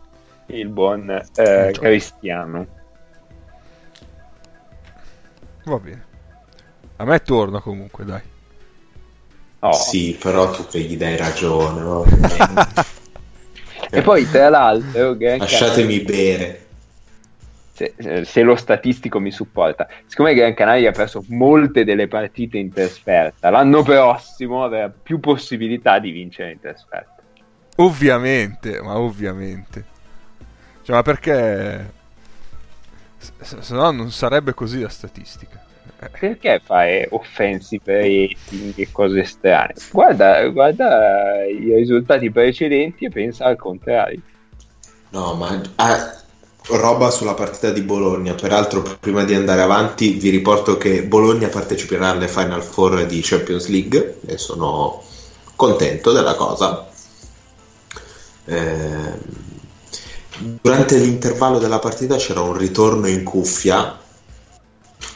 il 0.47 0.69
buon 0.69 1.09
eh, 1.35 1.71
Cristiano. 1.73 2.67
Va 5.65 5.79
bene. 5.79 6.05
A 6.97 7.05
me 7.05 7.19
torna 7.21 7.59
comunque, 7.59 8.05
dai. 8.05 8.21
Oh. 9.59 9.73
Sì, 9.73 10.17
però 10.19 10.51
tu 10.51 10.65
che 10.67 10.79
gli 10.79 10.95
dai 10.95 11.17
ragione. 11.17 11.81
no? 11.81 12.05
E 13.89 14.01
poi 14.01 14.29
tra 14.29 14.49
l'altro, 14.49 15.15
Gran 15.15 15.39
Lasciatemi 15.39 16.01
bere. 16.01 16.65
se, 17.71 17.93
se 18.25 18.41
lo 18.41 18.55
statistico 18.55 19.19
mi 19.19 19.31
supporta, 19.31 19.87
siccome 20.05 20.33
Gran 20.33 20.53
Canaria 20.53 20.89
ha 20.89 20.93
perso 20.93 21.23
molte 21.29 21.83
delle 21.83 22.07
partite 22.07 22.57
in 22.57 22.71
trasferta, 22.71 23.49
l'anno 23.49 23.83
prossimo 23.83 24.63
avrà 24.63 24.89
più 24.89 25.19
possibilità 25.19 25.99
di 25.99 26.11
vincere 26.11 26.51
in 26.51 26.59
trasferta. 26.59 27.15
Ovviamente, 27.77 28.81
ma 28.81 28.97
ovviamente. 28.97 29.93
Cioè, 30.85 30.95
ma 30.95 31.01
perché... 31.01 31.93
Se, 33.17 33.57
se 33.59 33.73
no 33.73 33.89
non 33.89 34.11
sarebbe 34.11 34.53
così 34.53 34.81
la 34.81 34.89
statistica. 34.89 35.63
Eh, 35.99 36.09
Perché 36.09 36.61
fare 36.63 37.07
offensive 37.09 37.81
rating 38.01 38.73
e 38.75 38.91
cose 38.91 39.23
strane? 39.23 39.73
Guarda, 39.91 40.47
guarda 40.49 41.43
i 41.45 41.73
risultati 41.73 42.29
precedenti 42.29 43.05
e 43.05 43.09
pensa 43.09 43.45
al 43.45 43.55
contrario. 43.55 44.21
No, 45.09 45.33
ma 45.33 45.59
ah, 45.77 46.21
roba 46.67 47.09
sulla 47.09 47.33
partita 47.33 47.71
di 47.71 47.81
Bologna. 47.81 48.35
Peraltro, 48.35 48.83
prima 48.99 49.23
di 49.23 49.33
andare 49.33 49.61
avanti, 49.61 50.11
vi 50.11 50.29
riporto 50.29 50.77
che 50.77 51.03
Bologna 51.03 51.47
parteciperà 51.47 52.09
alle 52.09 52.27
Final 52.27 52.61
Four 52.61 53.07
di 53.07 53.21
Champions 53.23 53.67
League 53.69 54.19
e 54.27 54.37
sono 54.37 55.01
contento 55.55 56.11
della 56.11 56.35
cosa. 56.35 56.87
Eh, 58.45 59.53
durante 60.39 60.97
l'intervallo 60.97 61.59
della 61.59 61.79
partita 61.79 62.15
c'era 62.17 62.41
un 62.41 62.57
ritorno 62.57 63.07
in 63.07 63.23
cuffia 63.23 63.97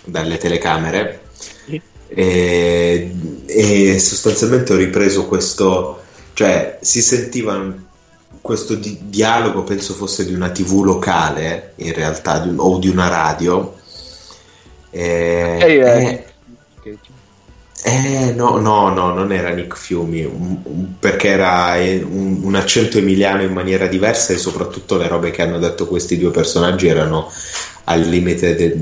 dalle 0.05 0.37
telecamere 0.37 1.21
Sì. 1.65 1.81
e, 2.07 3.11
e 3.45 3.99
sostanzialmente 3.99 4.73
ho 4.73 4.77
ripreso 4.77 5.25
questo, 5.27 6.01
cioè 6.33 6.77
si 6.81 7.01
sentiva 7.01 7.73
questo 8.41 8.75
di- 8.75 8.97
dialogo, 9.03 9.63
penso 9.63 9.93
fosse 9.93 10.25
di 10.25 10.33
una 10.33 10.49
tv 10.49 10.83
locale 10.83 11.73
in 11.77 11.93
realtà, 11.93 12.39
di 12.39 12.49
un- 12.49 12.59
o 12.59 12.77
di 12.79 12.87
una 12.89 13.07
radio. 13.07 13.75
E- 14.91 15.57
Eh, 15.59 15.73
eh, 15.75 16.03
e- 16.05 16.28
eh, 17.89 18.33
no, 18.33 18.57
no, 18.57 18.89
no, 18.89 19.13
non 19.13 19.31
era 19.31 19.49
Nick 19.49 19.77
Fiumi, 19.77 20.23
un- 20.23 20.59
un- 20.63 20.99
perché 20.99 21.29
era 21.29 21.77
eh, 21.77 22.01
un, 22.01 22.39
un 22.43 22.55
accento 22.55 22.97
emiliano 22.97 23.41
in 23.43 23.53
maniera 23.53 23.87
diversa 23.87 24.33
e 24.33 24.37
soprattutto 24.37 24.97
le 24.97 25.07
robe 25.07 25.31
che 25.31 25.41
hanno 25.41 25.59
detto 25.59 25.87
questi 25.87 26.17
due 26.17 26.31
personaggi 26.31 26.87
erano 26.87 27.31
al 27.85 28.01
limite 28.01 28.55
de- 28.55 28.77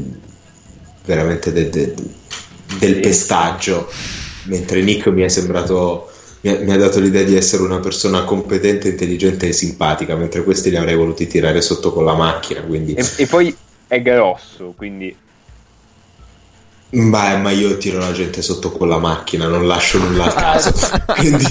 veramente 1.06 1.52
de- 1.52 1.70
de- 1.70 1.94
del 2.80 3.00
pestaggio, 3.00 3.90
mentre 4.46 4.82
Nick 4.82 5.08
mi 5.08 5.22
è 5.22 5.28
sembrato, 5.30 6.10
mi 6.42 6.50
ha, 6.52 6.60
mi 6.60 6.72
ha 6.74 6.78
dato 6.78 7.00
l'idea 7.00 7.24
di 7.24 7.36
essere 7.36 7.64
una 7.64 7.80
persona 7.80 8.24
competente, 8.24 8.90
intelligente 8.90 9.48
e 9.48 9.54
simpatica, 9.54 10.16
mentre 10.16 10.44
questi 10.44 10.70
li 10.70 10.76
avrei 10.76 10.96
voluti 10.96 11.28
tirare 11.28 11.62
sotto 11.62 11.92
con 11.92 12.04
la 12.04 12.16
macchina, 12.16 12.62
quindi... 12.62 12.94
E, 12.94 13.06
e 13.18 13.26
poi 13.26 13.56
è 13.88 14.02
grosso, 14.02 14.74
quindi 14.76 15.16
Beh, 16.90 17.38
ma 17.38 17.52
io 17.52 17.78
tiro 17.78 18.00
la 18.00 18.12
gente 18.14 18.42
sotto 18.42 18.72
con 18.72 18.88
la 18.90 18.98
macchina, 18.98 19.48
non 19.48 19.68
lascio 19.68 20.00
nulla 20.00 20.26
a 20.26 20.34
caso. 20.34 20.72
Quindi 21.16 21.46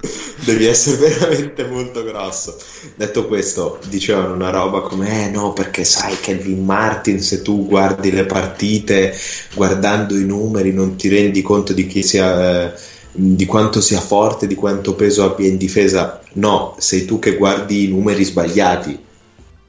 devi 0.44 0.64
essere 0.66 0.96
veramente 1.08 1.66
molto 1.66 2.04
grosso. 2.04 2.56
Detto 2.94 3.26
questo, 3.26 3.80
dicevano 3.86 4.34
una 4.34 4.50
roba 4.50 4.82
come: 4.82 5.26
Eh 5.26 5.30
no, 5.30 5.52
perché 5.52 5.84
sai, 5.84 6.18
Kelvin 6.20 6.64
Martin, 6.64 7.20
se 7.20 7.42
tu 7.42 7.66
guardi 7.66 8.10
le 8.12 8.26
partite 8.26 9.14
guardando 9.54 10.16
i 10.16 10.24
numeri, 10.24 10.72
non 10.72 10.96
ti 10.96 11.08
rendi 11.08 11.42
conto 11.42 11.72
di 11.72 11.86
chi 11.86 12.02
sia. 12.02 12.70
eh, 12.72 12.96
di 13.10 13.46
quanto 13.46 13.80
sia 13.80 14.00
forte, 14.00 14.46
di 14.46 14.54
quanto 14.54 14.94
peso 14.94 15.24
abbia 15.24 15.48
in 15.48 15.56
difesa. 15.56 16.20
No, 16.34 16.76
sei 16.78 17.04
tu 17.04 17.18
che 17.18 17.36
guardi 17.36 17.84
i 17.84 17.88
numeri 17.88 18.22
sbagliati. 18.24 19.07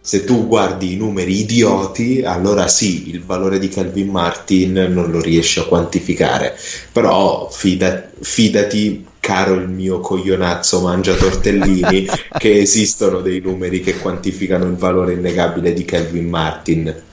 Se 0.01 0.23
tu 0.23 0.47
guardi 0.47 0.93
i 0.93 0.97
numeri 0.97 1.41
idioti, 1.41 2.23
allora 2.23 2.67
sì, 2.67 3.09
il 3.09 3.23
valore 3.23 3.59
di 3.59 3.67
Calvin 3.67 4.09
Martin 4.09 4.73
non 4.89 5.11
lo 5.11 5.21
riesci 5.21 5.59
a 5.59 5.65
quantificare. 5.65 6.57
Però 6.91 7.49
fida- 7.49 8.09
fidati, 8.19 9.05
caro 9.19 9.55
il 9.55 9.67
mio 9.67 9.99
coglionazzo 9.99 10.81
mangia 10.81 11.13
tortellini, 11.13 12.07
che 12.39 12.59
esistono 12.59 13.19
dei 13.19 13.41
numeri 13.41 13.81
che 13.81 13.97
quantificano 13.97 14.65
il 14.65 14.75
valore 14.75 15.13
innegabile 15.13 15.73
di 15.73 15.85
Calvin 15.85 16.29
Martin. 16.29 17.03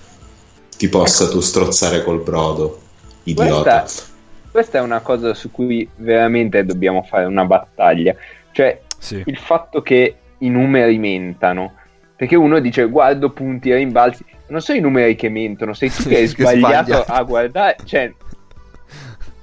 Ti 0.76 0.88
possa 0.88 1.28
tu 1.28 1.40
strozzare 1.40 2.04
col 2.04 2.22
brodo, 2.22 2.80
idiota. 3.24 3.80
Questa, 3.80 4.04
questa 4.50 4.78
è 4.78 4.80
una 4.80 5.00
cosa 5.00 5.34
su 5.34 5.50
cui 5.50 5.86
veramente 5.96 6.64
dobbiamo 6.64 7.02
fare 7.02 7.24
una 7.24 7.44
battaglia. 7.44 8.14
Cioè, 8.52 8.80
Sì. 8.98 9.22
il 9.26 9.36
fatto 9.36 9.82
che 9.82 10.14
i 10.38 10.48
numeri 10.48 10.96
mentano. 10.98 11.74
Perché 12.16 12.34
uno 12.34 12.58
dice 12.60 12.88
guardo 12.88 13.30
punti 13.30 13.70
e 13.70 13.76
rimbalzi. 13.76 14.24
Non 14.48 14.60
sono 14.60 14.78
i 14.78 14.80
numeri 14.80 15.16
che 15.16 15.28
mentono, 15.28 15.74
sei 15.74 15.90
tu 15.90 16.04
che 16.04 16.16
hai 16.16 16.22
Che 16.32 16.42
sbagliato 16.42 16.92
sbaglia. 16.92 17.06
a 17.06 17.22
guardare. 17.22 17.76
Cioè, 17.84 18.12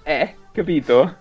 eh, 0.03 0.35
capito? 0.51 1.15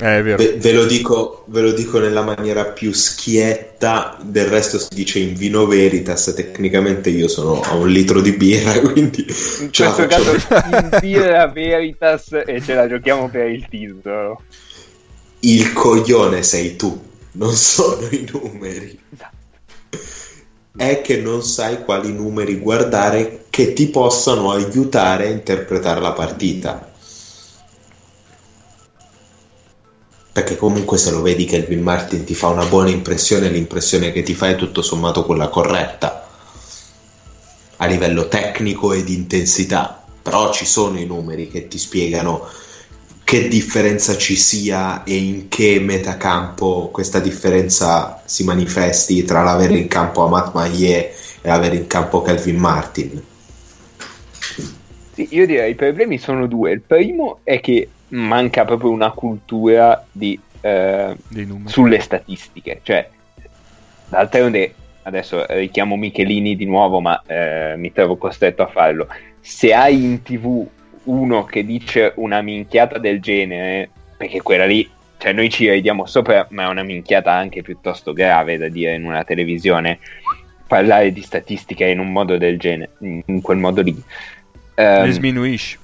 Eh, 0.00 0.18
è 0.18 0.22
vero. 0.22 0.36
Ve, 0.36 0.56
ve 0.58 0.72
lo 0.72 0.86
dico, 0.86 1.44
ve 1.48 1.60
lo 1.60 1.72
dico 1.72 2.00
nella 2.00 2.22
maniera 2.22 2.64
più 2.64 2.92
schietta, 2.92 4.18
del 4.22 4.46
resto 4.46 4.78
si 4.78 4.88
dice 4.92 5.20
in 5.20 5.34
vino 5.34 5.66
veritas, 5.66 6.32
tecnicamente 6.34 7.10
io 7.10 7.28
sono 7.28 7.60
a 7.60 7.74
un 7.76 7.88
litro 7.88 8.20
di 8.20 8.32
birra, 8.32 8.80
quindi 8.90 9.24
In 9.24 9.70
la 9.78 9.92
questo 9.92 10.06
caso 10.06 10.32
in 10.32 10.98
birra 11.00 11.46
veritas 11.46 12.32
e 12.44 12.60
ce 12.60 12.74
la 12.74 12.88
giochiamo 12.88 13.28
per 13.28 13.48
il 13.48 13.68
titolo. 13.68 14.42
Il 15.40 15.72
coglione 15.72 16.42
sei 16.42 16.74
tu, 16.74 17.00
non 17.32 17.52
sono 17.54 18.08
i 18.10 18.28
numeri. 18.32 18.98
Esatto. 19.12 19.33
È 20.76 21.02
che 21.02 21.18
non 21.18 21.44
sai 21.44 21.84
quali 21.84 22.12
numeri 22.12 22.56
guardare 22.56 23.44
che 23.48 23.72
ti 23.74 23.86
possano 23.86 24.50
aiutare 24.50 25.28
a 25.28 25.30
interpretare 25.30 26.00
la 26.00 26.10
partita. 26.10 26.90
Perché 30.32 30.56
comunque 30.56 30.98
se 30.98 31.12
lo 31.12 31.22
vedi 31.22 31.44
che 31.44 31.58
Elvin 31.58 31.80
Martin 31.80 32.24
ti 32.24 32.34
fa 32.34 32.48
una 32.48 32.64
buona 32.64 32.90
impressione, 32.90 33.50
l'impressione 33.50 34.10
che 34.10 34.24
ti 34.24 34.34
fa 34.34 34.48
è 34.48 34.56
tutto 34.56 34.82
sommato 34.82 35.24
quella 35.24 35.46
corretta 35.46 36.26
a 37.76 37.86
livello 37.86 38.26
tecnico 38.26 38.92
e 38.92 39.04
di 39.04 39.14
intensità. 39.14 40.04
Però 40.22 40.52
ci 40.52 40.66
sono 40.66 40.98
i 40.98 41.06
numeri 41.06 41.46
che 41.46 41.68
ti 41.68 41.78
spiegano 41.78 42.48
che 43.24 43.48
differenza 43.48 44.16
ci 44.16 44.36
sia 44.36 45.02
e 45.02 45.16
in 45.16 45.48
che 45.48 45.80
metacampo 45.80 46.90
questa 46.92 47.20
differenza 47.20 48.22
si 48.26 48.44
manifesti 48.44 49.24
tra 49.24 49.42
l'avere 49.42 49.78
in 49.78 49.88
campo 49.88 50.24
Amat 50.24 50.52
Maillet 50.52 51.38
e 51.40 51.48
l'avere 51.48 51.76
in 51.76 51.86
campo 51.86 52.20
Calvin 52.20 52.56
Martin. 52.56 53.22
Sì, 55.14 55.28
io 55.30 55.46
direi 55.46 55.70
i 55.70 55.74
problemi 55.74 56.18
sono 56.18 56.46
due. 56.46 56.72
Il 56.72 56.82
primo 56.82 57.40
è 57.44 57.60
che 57.60 57.88
manca 58.08 58.64
proprio 58.64 58.90
una 58.90 59.10
cultura 59.10 60.04
di, 60.12 60.38
eh, 60.60 61.16
sulle 61.64 62.00
statistiche. 62.00 62.80
Cioè, 62.82 63.08
d'altronde, 64.08 64.74
adesso 65.02 65.46
richiamo 65.48 65.96
Michelini 65.96 66.56
di 66.56 66.66
nuovo, 66.66 67.00
ma 67.00 67.22
eh, 67.26 67.74
mi 67.76 67.92
trovo 67.92 68.16
costretto 68.16 68.62
a 68.62 68.66
farlo. 68.66 69.08
Se 69.40 69.72
hai 69.72 70.02
in 70.02 70.22
tv 70.22 70.66
uno 71.04 71.44
che 71.44 71.64
dice 71.64 72.12
una 72.16 72.40
minchiata 72.40 72.98
del 72.98 73.20
genere, 73.20 73.90
perché 74.16 74.42
quella 74.42 74.66
lì, 74.66 74.88
cioè 75.18 75.32
noi 75.32 75.50
ci 75.50 75.68
ridiamo 75.70 76.06
sopra, 76.06 76.46
ma 76.50 76.64
è 76.64 76.68
una 76.68 76.82
minchiata 76.82 77.32
anche 77.32 77.62
piuttosto 77.62 78.12
grave 78.12 78.56
da 78.56 78.68
dire 78.68 78.94
in 78.94 79.04
una 79.04 79.24
televisione, 79.24 79.98
parlare 80.66 81.12
di 81.12 81.22
statistica 81.22 81.86
in 81.86 81.98
un 81.98 82.10
modo 82.10 82.36
del 82.36 82.58
genere, 82.58 82.92
in 83.00 83.40
quel 83.40 83.58
modo 83.58 83.82
lì. 83.82 84.02
Le 85.04 85.12
sminuisci. 85.12 85.78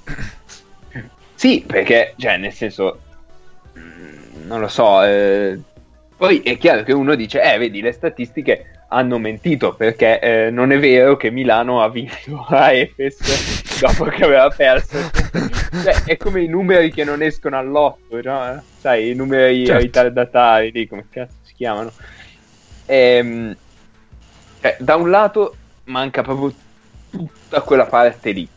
sì, 1.35 1.65
perché, 1.67 2.15
cioè, 2.17 2.37
nel 2.37 2.53
senso, 2.53 3.01
mm, 3.79 4.47
non 4.47 4.61
lo 4.61 4.69
so, 4.69 5.03
eh, 5.05 5.59
poi 6.17 6.41
è 6.41 6.59
chiaro 6.59 6.83
che 6.83 6.93
uno 6.93 7.15
dice, 7.15 7.41
eh, 7.43 7.57
vedi, 7.57 7.81
le 7.81 7.93
statistiche 7.93 8.80
hanno 8.93 9.19
mentito 9.19 9.75
perché 9.75 10.19
eh, 10.19 10.51
non 10.51 10.73
è 10.73 10.79
vero 10.79 11.17
che 11.17 11.31
Milano 11.31 11.83
ha 11.83 11.89
vinto 11.89 12.45
a 12.49 12.73
Efes 12.73 13.79
dopo 13.79 14.05
che 14.05 14.25
aveva 14.25 14.49
perso. 14.51 14.99
cioè, 15.83 16.05
è 16.05 16.17
come 16.17 16.43
i 16.43 16.49
numeri 16.49 16.93
che 16.93 17.05
non 17.05 17.23
escono 17.23 17.57
all'otto, 17.57 18.21
no? 18.23 18.63
Sai, 18.79 19.11
i 19.11 19.15
numeri 19.15 19.67
Certo. 19.67 19.83
ritardatari, 19.83 20.73
lì, 20.73 20.87
come 20.89 21.07
cazzo 21.09 21.37
si 21.43 21.55
chiamano. 21.55 21.93
Ehm, 22.87 23.57
cioè, 24.61 24.77
da 24.81 24.97
un 24.97 25.11
lato 25.11 25.55
manca 25.85 26.23
proprio 26.23 26.53
tutta 27.11 27.61
quella 27.63 27.87
parte 27.87 28.31
lì. 28.33 28.49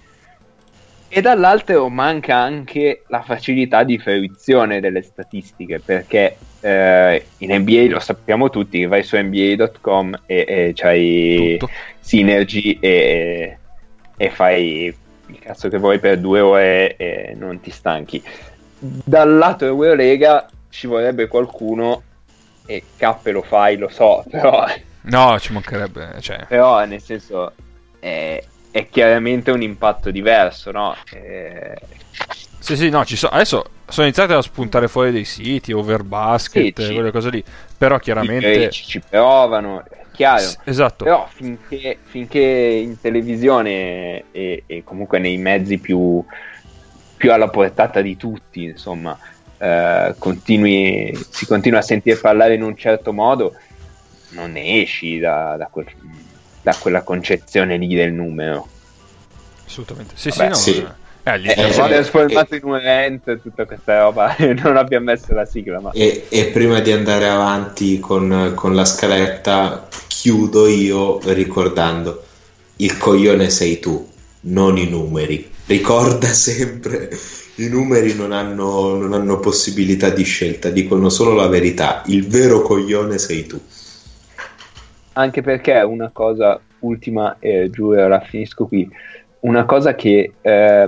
E 1.07 1.21
dall'altro 1.21 1.89
manca 1.89 2.37
anche 2.37 3.03
la 3.07 3.21
facilità 3.21 3.83
di 3.83 3.99
fruizione 3.99 4.79
delle 4.79 5.03
statistiche, 5.03 5.79
perché 5.79 6.37
eh, 6.63 7.25
in 7.39 7.53
NBA 7.53 7.87
lo 7.89 7.99
sappiamo 7.99 8.49
tutti, 8.49 8.85
vai 8.85 9.03
su 9.03 9.17
NBA.com 9.17 10.21
e, 10.25 10.45
e 10.47 10.71
c'hai 10.73 11.57
Tutto. 11.59 11.71
Synergy 11.99 12.77
e, 12.79 13.57
e 14.15 14.29
fai 14.29 14.95
il 15.27 15.39
cazzo 15.39 15.67
che 15.67 15.77
vuoi 15.77 15.99
per 15.99 16.19
due 16.19 16.39
ore 16.39 16.95
e 16.95 17.35
non 17.37 17.59
ti 17.59 17.69
stanchi. 17.69 18.23
Dal 18.79 19.37
lato 19.37 19.65
Eurolega 19.65 20.47
ci 20.69 20.87
vorrebbe 20.87 21.27
qualcuno, 21.27 22.01
e 22.65 22.81
Cappe 22.95 23.31
lo 23.31 23.41
fai, 23.41 23.77
lo 23.77 23.89
so, 23.89 24.23
però 24.29 24.65
No, 25.01 25.37
ci 25.39 25.51
mancherebbe. 25.51 26.15
Cioè, 26.21 26.45
però 26.47 26.83
nel 26.85 27.01
senso 27.01 27.51
è, 27.99 28.41
è 28.71 28.87
chiaramente 28.89 29.51
un 29.51 29.61
impatto 29.61 30.11
diverso, 30.11 30.71
no? 30.71 30.95
Eh, 31.11 31.77
Sì, 32.63 32.77
sì, 32.77 32.89
no, 32.89 33.03
ci 33.03 33.17
so- 33.17 33.27
adesso 33.27 33.65
sono 33.89 34.05
iniziati 34.05 34.31
a 34.31 34.41
spuntare 34.41 34.87
fuori 34.87 35.11
dei 35.11 35.25
siti, 35.25 35.73
Overbasket, 35.73 36.79
Sì, 36.81 36.87
ci- 36.87 36.93
quelle 36.93 37.11
cose 37.11 37.29
lì. 37.29 37.43
Però 37.77 37.99
chiaramente... 37.99 38.51
greci 38.53 38.85
ci 38.85 39.01
provano, 39.01 39.83
chiaro. 40.13 40.39
S- 40.39 40.57
esatto. 40.63 41.03
Però 41.03 41.27
finché, 41.29 41.97
finché 42.03 42.39
in 42.39 43.01
televisione 43.01 44.23
e, 44.31 44.63
e 44.65 44.81
comunque 44.85 45.19
nei 45.19 45.35
mezzi 45.35 45.77
più, 45.77 46.23
più 47.17 47.33
alla 47.33 47.49
portata 47.49 47.99
di 47.99 48.15
tutti, 48.15 48.63
insomma, 48.63 49.19
eh, 49.57 50.15
continui, 50.17 51.13
si 51.31 51.45
continua 51.45 51.79
a 51.79 51.83
sentire 51.83 52.15
parlare 52.15 52.53
in 52.53 52.63
un 52.63 52.77
certo 52.77 53.11
modo, 53.11 53.55
non 54.29 54.53
ne 54.53 54.81
esci 54.81 55.19
da, 55.19 55.57
da 55.57 55.67
quel- 55.67 55.91
da 56.61 56.73
quella 56.79 57.03
concezione 57.03 57.75
lì 57.75 57.93
del 57.93 58.13
numero. 58.13 58.69
Assolutamente. 59.65 60.13
Sì, 60.15 60.29
Vabbè, 60.29 60.43
sì, 60.43 60.47
no. 60.47 60.55
sì. 60.55 60.87
Eh, 61.25 61.31
eh, 61.33 61.37
lì- 61.37 61.51
Eh, 61.55 61.67
Eh, 61.67 61.71
si 61.71 61.79
esatto. 61.79 61.81
è 61.81 61.85
trasformato 61.85 62.55
in 62.55 62.63
un 62.63 62.75
evento 62.77 63.31
e 63.31 63.39
tutta 63.41 63.65
questa 63.65 63.99
roba, 64.01 64.35
non 64.63 64.77
abbiamo 64.77 65.05
messo 65.05 65.33
la 65.33 65.45
sigla, 65.45 65.79
ma 65.79 65.95
E, 65.95 66.27
e 66.29 66.45
prima 66.47 66.79
di 66.81 66.91
andare 66.91 67.27
avanti 67.29 67.99
con, 67.99 68.51
con 68.55 68.75
la 68.75 68.83
scaletta, 68.85 69.87
chiudo 70.07 70.67
io 70.67 71.21
ricordando: 71.33 72.25
il 72.77 72.97
coglione 72.97 73.49
sei 73.49 73.79
tu, 73.79 74.11
non 74.41 74.77
i 74.77 74.89
numeri. 74.89 75.51
Ricorda 75.65 76.27
sempre: 76.33 77.09
i 77.57 77.67
numeri 77.69 78.13
non 78.15 78.31
hanno, 78.33 78.95
non 78.95 79.13
hanno 79.13 79.39
possibilità 79.39 80.09
di 80.09 80.23
scelta, 80.23 80.69
dicono 80.69 81.09
solo 81.09 81.33
la 81.35 81.47
verità. 81.47 82.01
Il 82.07 82.27
vero 82.27 82.61
coglione 82.61 83.17
sei 83.17 83.45
tu. 83.45 83.61
anche 85.13 85.41
perché 85.41 85.73
una 85.81 86.11
cosa 86.11 86.63
ultima, 86.79 87.37
e 87.39 87.69
giuro, 87.71 88.07
la 88.07 88.19
finisco 88.21 88.67
qui, 88.67 88.89
una 89.43 89.65
cosa 89.65 89.95
che 89.95 90.33
eh, 90.41 90.87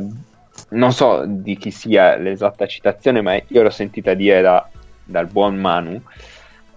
non 0.70 0.91
so 0.91 1.24
di 1.26 1.56
chi 1.58 1.72
sia 1.72 2.18
l'esatta 2.18 2.66
citazione, 2.68 3.22
ma 3.22 3.39
io 3.47 3.62
l'ho 3.64 3.70
sentita 3.70 4.14
dire 4.14 4.41
da- 4.41 4.68
dal 5.03 5.28
buon 5.28 5.56
Manu, 5.56 6.01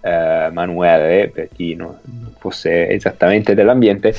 eh, 0.01 0.49
Manuele, 0.51 1.29
per 1.29 1.49
chi 1.53 1.75
non 1.75 1.97
fosse 2.37 2.87
esattamente 2.89 3.53
dell'ambiente, 3.53 4.13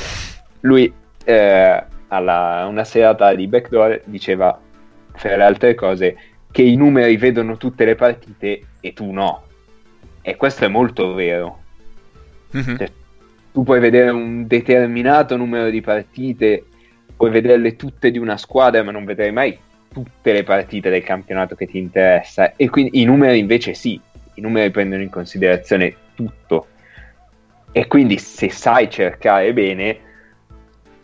lui 0.60 0.92
eh, 1.24 1.84
alla 2.08 2.66
una 2.68 2.84
serata 2.84 3.34
di 3.34 3.46
Backdoor 3.46 4.02
diceva, 4.04 4.58
fra 5.12 5.36
le 5.36 5.42
altre 5.42 5.74
cose, 5.74 6.16
che 6.50 6.62
i 6.62 6.76
numeri 6.76 7.16
vedono 7.16 7.56
tutte 7.56 7.84
le 7.84 7.94
partite 7.94 8.62
e 8.80 8.92
tu 8.92 9.10
no. 9.10 9.44
E 10.22 10.36
questo 10.36 10.64
è 10.64 10.68
molto 10.68 11.14
vero 11.14 11.60
Mhm. 12.52 12.76
Cioè, 12.76 12.90
tu 13.52 13.62
puoi 13.62 13.80
vedere 13.80 14.10
un 14.10 14.46
determinato 14.46 15.36
numero 15.36 15.70
di 15.70 15.80
partite, 15.80 16.64
puoi 17.20 17.30
vederle 17.30 17.76
tutte 17.76 18.10
di 18.10 18.16
una 18.16 18.38
squadra, 18.38 18.82
ma 18.82 18.92
non 18.92 19.04
vedrai 19.04 19.30
mai 19.30 19.58
tutte 19.92 20.32
le 20.32 20.42
partite 20.42 20.88
del 20.88 21.02
campionato 21.02 21.54
che 21.54 21.66
ti 21.66 21.76
interessa. 21.76 22.56
E 22.56 22.70
quindi 22.70 23.02
i 23.02 23.04
numeri 23.04 23.38
invece 23.38 23.74
sì, 23.74 24.00
i 24.32 24.40
numeri 24.40 24.70
prendono 24.70 25.02
in 25.02 25.10
considerazione 25.10 25.94
tutto. 26.14 26.68
E 27.72 27.86
quindi 27.88 28.16
se 28.16 28.48
sai 28.48 28.88
cercare 28.88 29.52
bene, 29.52 30.00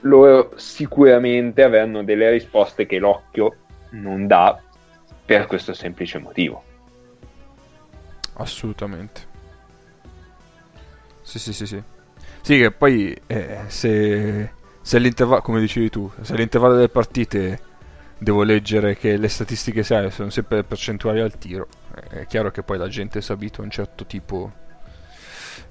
loro 0.01 0.53
sicuramente 0.57 1.63
avranno 1.63 2.03
delle 2.03 2.31
risposte 2.31 2.87
che 2.87 2.97
l'occhio 2.97 3.55
non 3.91 4.27
dà 4.27 4.59
per 5.23 5.45
questo 5.45 5.75
semplice 5.75 6.19
motivo. 6.19 6.65
Assolutamente. 8.37 9.21
Sì, 11.21 11.39
sì, 11.39 11.53
sì, 11.53 11.67
sì. 11.67 11.83
Sì, 12.41 12.59
che 12.59 12.71
poi 12.71 13.15
eh, 13.27 13.65
se, 13.67 14.53
se 14.87 14.97
all'intervallo, 14.99 15.43
come 15.43 15.59
dicevi 15.61 15.91
tu, 15.91 16.09
se 16.21 16.33
all'intervallo 16.35 16.75
delle 16.75 16.89
partite 16.89 17.61
devo 18.19 18.45
leggere 18.45 18.97
che 18.97 19.17
le 19.17 19.29
statistiche 19.29 19.83
sai, 19.83 20.11
sono 20.13 20.31
sempre 20.31 20.63
percentuali 20.63 21.21
al 21.21 21.37
tiro, 21.39 21.67
è 22.09 22.25
chiaro 22.27 22.51
che 22.53 22.63
poi 22.63 22.79
la 22.79 22.89
gente 22.89 23.21
si 23.21 23.33
abitua 23.33 23.63
a 23.63 23.67
un 23.67 23.73
certo 23.73 24.07
tipo 24.07 24.53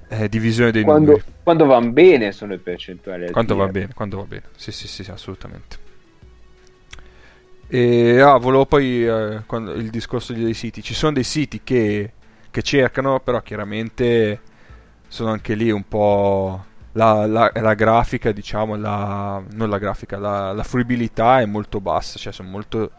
eh, 0.09 0.29
di 0.29 0.39
visione 0.39 0.71
dei 0.71 0.83
Quando, 0.83 0.85
numeri. 0.85 1.23
quando 1.43 1.65
vanno 1.65 1.91
bene 1.91 2.31
sono 2.31 2.51
le 2.53 2.59
percentuali. 2.59 3.25
al 3.25 3.31
Quando 3.33 3.55
va 3.55 3.67
tiro. 3.67 3.69
bene, 3.69 3.93
quando 3.93 4.17
va 4.17 4.23
bene. 4.23 4.43
Sì, 4.55 4.71
sì, 4.71 4.87
sì, 4.87 5.03
sì, 5.03 5.11
assolutamente. 5.11 5.77
E 7.67 8.19
ah, 8.21 8.37
volevo 8.37 8.65
poi 8.65 9.05
eh, 9.07 9.41
quando- 9.47 9.73
il 9.73 9.89
discorso 9.89 10.33
dei 10.33 10.53
siti. 10.53 10.83
Ci 10.83 10.93
sono 10.93 11.13
dei 11.13 11.23
siti 11.23 11.61
che, 11.63 12.13
che 12.51 12.61
cercano, 12.61 13.19
però 13.19 13.41
chiaramente 13.41 14.39
sono 15.07 15.31
anche 15.31 15.55
lì 15.55 15.71
un 15.71 15.83
po'. 15.87 16.65
La, 16.95 17.25
la- 17.25 17.51
la 17.53 17.73
grafica, 17.73 18.31
diciamo, 18.31 18.75
la, 18.75 19.43
non 19.51 19.69
la 19.69 19.77
grafica, 19.79 20.17
la, 20.17 20.53
la 20.53 20.63
fruibilità 20.63 21.41
è 21.41 21.45
molto 21.45 21.81
bassa, 21.81 22.17
cioè 22.17 22.31
sono 22.31 22.49
molto. 22.49 22.89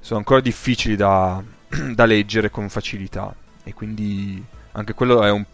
sono 0.00 0.18
ancora 0.20 0.40
difficili 0.40 0.96
da, 0.96 1.42
da 1.94 2.04
leggere 2.06 2.50
con 2.50 2.68
facilità. 2.68 3.34
E 3.64 3.74
quindi 3.74 4.44
anche 4.72 4.94
quello 4.94 5.22
è 5.24 5.30
un 5.30 5.44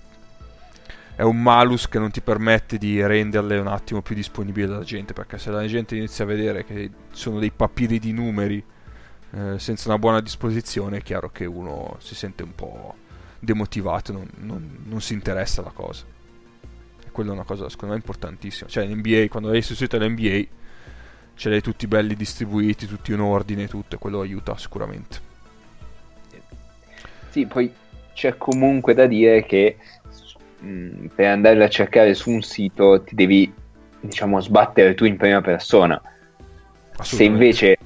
è 1.14 1.22
un 1.22 1.40
malus 1.40 1.88
che 1.88 1.98
non 1.98 2.10
ti 2.10 2.20
permette 2.20 2.76
di 2.78 3.04
renderle 3.04 3.58
un 3.58 3.68
attimo 3.68 4.02
più 4.02 4.14
disponibili 4.14 4.70
alla 4.70 4.82
gente 4.84 5.14
perché 5.14 5.38
se 5.38 5.50
la 5.50 5.66
gente 5.66 5.96
inizia 5.96 6.24
a 6.24 6.26
vedere 6.26 6.64
che 6.64 6.90
sono 7.10 7.38
dei 7.38 7.50
papiri 7.50 7.98
di 7.98 8.12
numeri 8.12 8.62
eh, 9.32 9.58
senza 9.58 9.88
una 9.88 9.98
buona 9.98 10.20
disposizione 10.20 10.98
è 10.98 11.02
chiaro 11.02 11.30
che 11.30 11.46
uno 11.46 11.96
si 12.00 12.14
sente 12.14 12.42
un 12.42 12.54
po' 12.54 12.94
demotivato 13.38 14.12
non, 14.12 14.28
non- 14.40 14.78
non 14.84 15.00
si 15.00 15.14
interessa 15.14 15.62
alla 15.62 15.72
cosa 15.72 16.04
quella 17.16 17.30
è 17.30 17.34
una 17.34 17.44
cosa 17.44 17.70
secondo 17.70 17.94
me 17.94 18.00
importantissima. 18.00 18.68
Cioè 18.68 18.84
in 18.84 18.98
NBA 18.98 19.28
quando 19.30 19.48
hai 19.48 19.62
sostituito 19.62 20.04
l'NBA 20.04 20.44
ce 21.34 21.48
l'hai 21.48 21.62
tutti 21.62 21.86
belli 21.86 22.14
distribuiti 22.14 22.86
tutti 22.86 23.12
in 23.12 23.20
ordine 23.20 23.66
tutto 23.68 23.94
e 23.94 23.98
quello 23.98 24.20
aiuta 24.20 24.54
sicuramente. 24.58 25.24
Sì, 27.30 27.46
poi 27.46 27.72
c'è 28.12 28.36
comunque 28.36 28.92
da 28.92 29.06
dire 29.06 29.44
che 29.44 29.76
mh, 30.58 31.06
per 31.14 31.28
andare 31.28 31.64
a 31.64 31.68
cercare 31.68 32.12
su 32.12 32.30
un 32.30 32.42
sito 32.42 33.02
ti 33.02 33.14
devi, 33.14 33.50
diciamo, 34.00 34.38
sbattere 34.40 34.94
tu 34.94 35.04
in 35.04 35.16
prima 35.16 35.40
persona. 35.40 36.00
Se 37.00 37.24
invece, 37.24 37.78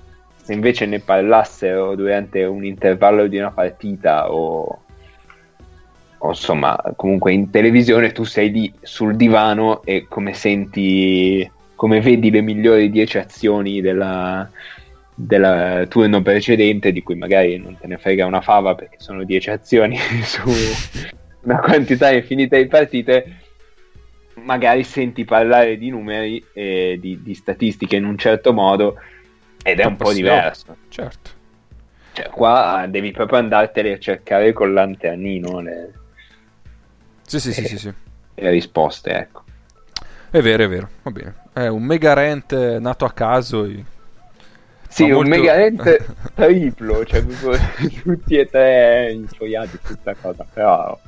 se 0.43 0.53
invece 0.53 0.87
ne 0.87 1.01
parlassero 1.01 1.95
durante 1.95 2.45
un 2.45 2.65
intervallo 2.65 3.27
di 3.29 3.39
una 3.39 3.51
partita 3.51 4.33
o 4.33 4.85
insomma, 6.29 6.79
comunque 6.97 7.33
in 7.33 7.51
televisione 7.51 8.13
tu 8.13 8.25
sei 8.25 8.51
lì 8.51 8.73
sul 8.83 9.17
divano 9.17 9.83
e 9.85 10.07
come 10.09 10.35
senti, 10.35 11.49
come 11.75 12.01
vedi 12.01 12.31
le 12.31 12.43
migliori 12.43 12.91
10 12.91 13.19
azioni 13.19 13.81
della, 13.81 14.49
del 15.15 15.87
turno 15.89 16.23
precedente 16.23 16.93
di 16.93 17.03
cui 17.03 17.15
magari 17.15 17.59
non 17.59 17.77
te 17.79 17.87
ne 17.87 17.99
frega 17.99 18.27
una 18.27 18.41
fava 18.41 18.75
perché 18.75 18.97
sono 18.99 19.25
10 19.25 19.51
azioni 19.51 19.97
su 20.23 20.43
una 21.43 21.59
quantità 21.59 22.13
infinita 22.13 22.57
di 22.57 22.67
partite 22.67 23.37
magari 24.43 24.83
senti 24.85 25.25
parlare 25.25 25.77
di 25.77 25.91
numeri 25.91 26.43
e 26.53 26.99
di, 27.01 27.23
di 27.23 27.35
statistiche 27.35 27.97
in 27.97 28.05
un 28.05 28.17
certo 28.17 28.53
modo 28.53 28.97
ed 29.63 29.81
è 29.81 29.85
un 29.85 29.97
po' 29.97 30.13
diverso. 30.13 30.77
certo. 30.89 31.39
Cioè 32.13 32.29
qua 32.29 32.87
devi 32.89 33.11
proprio 33.13 33.39
andartene 33.39 33.93
a 33.93 33.99
cercare 33.99 34.53
con 34.53 34.73
lanternino 34.73 35.61
le, 35.61 35.93
sì 37.39 37.53
sì 37.53 37.53
sì 37.53 37.65
sì, 37.67 37.79
sì. 37.79 37.93
le 38.35 38.51
risposte 38.51 39.11
ecco 39.11 39.45
È 40.31 40.41
vero, 40.41 40.65
è 40.65 40.69
vero, 40.69 40.89
va 41.03 41.11
bene. 41.11 41.35
È 41.53 41.67
un 41.67 41.83
mega 41.83 42.13
rant 42.13 42.53
nato 42.79 43.05
a 43.05 43.13
caso. 43.13 43.65
e- 43.65 43.85
sì 44.89 45.03
Ma 45.03 45.09
un 45.09 45.15
molto- 45.15 45.31
mega 45.31 45.55
rent 45.55 46.05
triplo 46.35 47.05
cioè 47.05 47.25
tutti 48.03 48.37
e 48.37 48.47
tre 48.49 49.13
infoiati 49.13 49.79
questa 49.85 50.15
cosa 50.15 50.45
però 50.53 50.99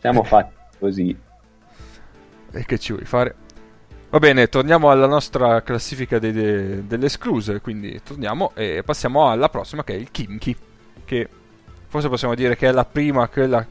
siamo 0.00 0.24
fatti 0.24 0.52
così 0.78 1.16
E 2.52 2.64
che 2.64 2.78
ci 2.78 2.92
vuoi 2.92 3.04
fare? 3.04 3.34
Va 4.10 4.18
bene, 4.18 4.48
torniamo 4.48 4.90
alla 4.90 5.06
nostra 5.06 5.62
classifica 5.62 6.18
dei- 6.18 6.32
de- 6.32 6.86
delle 6.86 7.06
escluse. 7.06 7.60
Quindi 7.62 8.02
torniamo 8.02 8.50
e 8.54 8.82
passiamo 8.84 9.30
alla 9.30 9.48
prossima 9.48 9.84
che 9.84 9.94
è 9.94 9.96
il 9.96 10.10
Kinky. 10.10 10.54
Che 11.04 11.28
forse 11.88 12.08
possiamo 12.10 12.34
dire 12.34 12.54
che 12.56 12.68
è 12.68 12.72
la 12.72 12.84
prima, 12.84 13.26
quella 13.28 13.64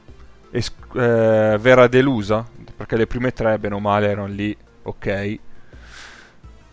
es- 0.51 0.73
eh, 0.95 1.57
vera 1.59 1.87
delusa. 1.87 2.45
Perché 2.75 2.95
le 2.97 3.07
prime 3.07 3.31
tre, 3.31 3.57
bene 3.59 3.75
o 3.75 3.79
male, 3.79 4.09
erano 4.09 4.27
lì, 4.27 4.55
ok. 4.83 5.39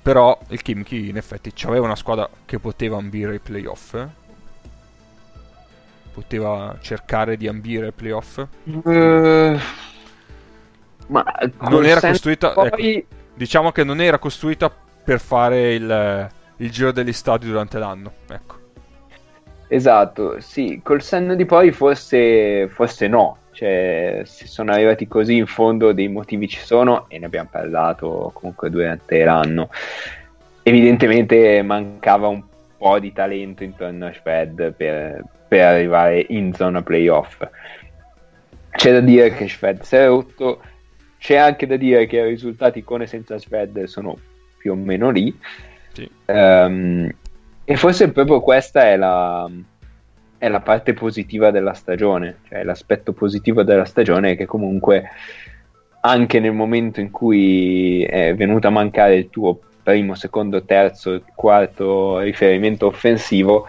Però 0.03 0.39
il 0.49 0.63
Kimchi 0.63 1.09
in 1.09 1.17
effetti 1.19 1.53
aveva 1.67 1.85
una 1.85 1.97
squadra 1.97 2.29
che 2.47 2.59
poteva 2.59 2.97
ambire 2.97 3.35
i 3.35 3.39
playoff. 3.41 3.95
eh. 3.95 4.09
Poteva 6.13 6.77
cercare 6.81 7.37
di 7.37 7.47
ambire 7.47 7.89
i 7.89 7.93
playoff. 7.93 8.39
Eh, 8.87 9.59
ma 11.09 11.25
Non 11.61 11.85
era 11.85 12.01
costruita- 12.01 12.53
poi 12.53 13.07
Diciamo 13.35 13.71
che 13.71 13.85
non 13.85 14.01
era 14.01 14.19
costruita 14.19 14.69
per 15.05 15.21
fare 15.21 15.75
il, 15.75 16.29
il 16.57 16.71
giro 16.73 16.91
degli 16.91 17.13
stadi 17.13 17.47
durante 17.47 17.79
l'anno. 17.79 18.13
Ecco. 18.29 18.57
esatto 19.69 20.41
sì 20.41 20.81
col 20.83 21.03
senno 21.03 21.35
di 21.35 21.45
poi 21.45 21.73
forse 21.73 22.69
forse 22.69 23.07
no 23.07 23.37
cioè 23.59 24.23
se 24.25 24.47
sono 24.47 24.71
arrivati 24.71 25.09
così 25.09 25.35
in 25.35 25.47
fondo 25.47 25.91
dei 25.91 26.07
motivi 26.07 26.47
ci 26.47 26.61
sono 26.61 27.07
e 27.09 27.19
ne 27.19 27.27
abbiamo 27.27 27.49
parlato 27.51 28.31
comunque 28.33 28.71
durante 28.71 29.25
l'anno. 29.25 29.69
Evidentemente 30.63 31.61
mancava 31.63 32.29
un 32.29 32.41
po' 32.77 33.01
di 33.01 33.13
talento 33.13 33.65
intorno 33.65 34.07
a 34.07 34.13
Shved 34.13 34.75
per, 34.75 35.25
per 35.49 35.65
arrivare 35.65 36.25
in 36.29 36.55
zona 36.55 36.83
playoff. 36.83 37.45
C'è 38.71 38.93
da 38.93 39.01
dire 39.01 39.33
che 39.33 39.49
Shved 39.49 39.81
si 39.81 39.97
è 39.97 40.07
rotto 40.07 40.61
c'è 41.19 41.35
anche 41.35 41.67
da 41.67 41.75
dire 41.75 42.07
che 42.07 42.19
i 42.19 42.29
risultati 42.29 42.85
con 42.85 43.03
e 43.03 43.09
senza 43.09 43.41
Shved 43.41 43.83
sono 43.87 44.17
più 44.57 44.71
o 44.71 44.77
meno 44.77 45.11
lì. 45.11 45.37
Sì. 45.95 46.09
Ehm, 46.27 47.13
e 47.65 47.77
forse 47.77 48.13
proprio 48.13 48.41
questa 48.41 48.83
è 48.85 48.97
la, 48.97 49.51
è 50.39 50.49
la 50.49 50.61
parte 50.61 50.95
positiva 50.95 51.51
della 51.51 51.75
stagione, 51.75 52.39
cioè 52.49 52.63
l'aspetto 52.63 53.13
positivo 53.13 53.65
della 53.65 53.85
stagione 53.85 54.31
è 54.31 54.37
che 54.37 54.47
comunque 54.47 55.11
anche 56.01 56.39
nel 56.39 56.53
momento 56.53 57.01
in 57.01 57.11
cui 57.11 58.05
è 58.05 58.35
venuto 58.35 58.69
a 58.69 58.71
mancare 58.71 59.17
il 59.17 59.31
tuo 59.31 59.59
primo, 59.83 60.15
secondo, 60.15 60.65
terzo, 60.65 61.23
quarto 61.35 62.21
riferimento 62.21 62.87
offensivo, 62.87 63.67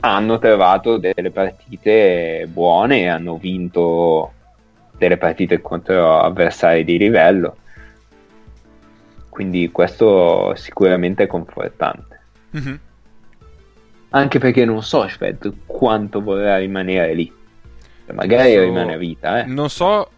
hanno 0.00 0.38
trovato 0.38 0.98
delle 0.98 1.30
partite 1.30 2.48
buone 2.50 3.02
e 3.02 3.08
hanno 3.08 3.36
vinto 3.36 4.32
delle 4.96 5.16
partite 5.16 5.60
contro 5.60 6.18
avversari 6.18 6.84
di 6.84 6.98
livello. 6.98 7.56
Quindi 9.28 9.70
questo 9.70 10.54
sicuramente 10.56 11.24
è 11.24 11.26
confortante. 11.26 12.20
Mhm. 12.50 12.80
Anche 14.16 14.38
perché 14.38 14.64
non 14.64 14.82
so 14.82 15.06
Shved 15.06 15.52
quanto 15.66 16.22
vorrà 16.22 16.56
rimanere 16.56 17.12
lì. 17.14 17.30
Magari 18.12 18.54
So- 18.54 18.60
rimane 18.62 18.94
a 18.94 18.96
vita, 18.96 19.40
eh. 19.40 19.44
Non 19.44 19.68
so 19.68 20.10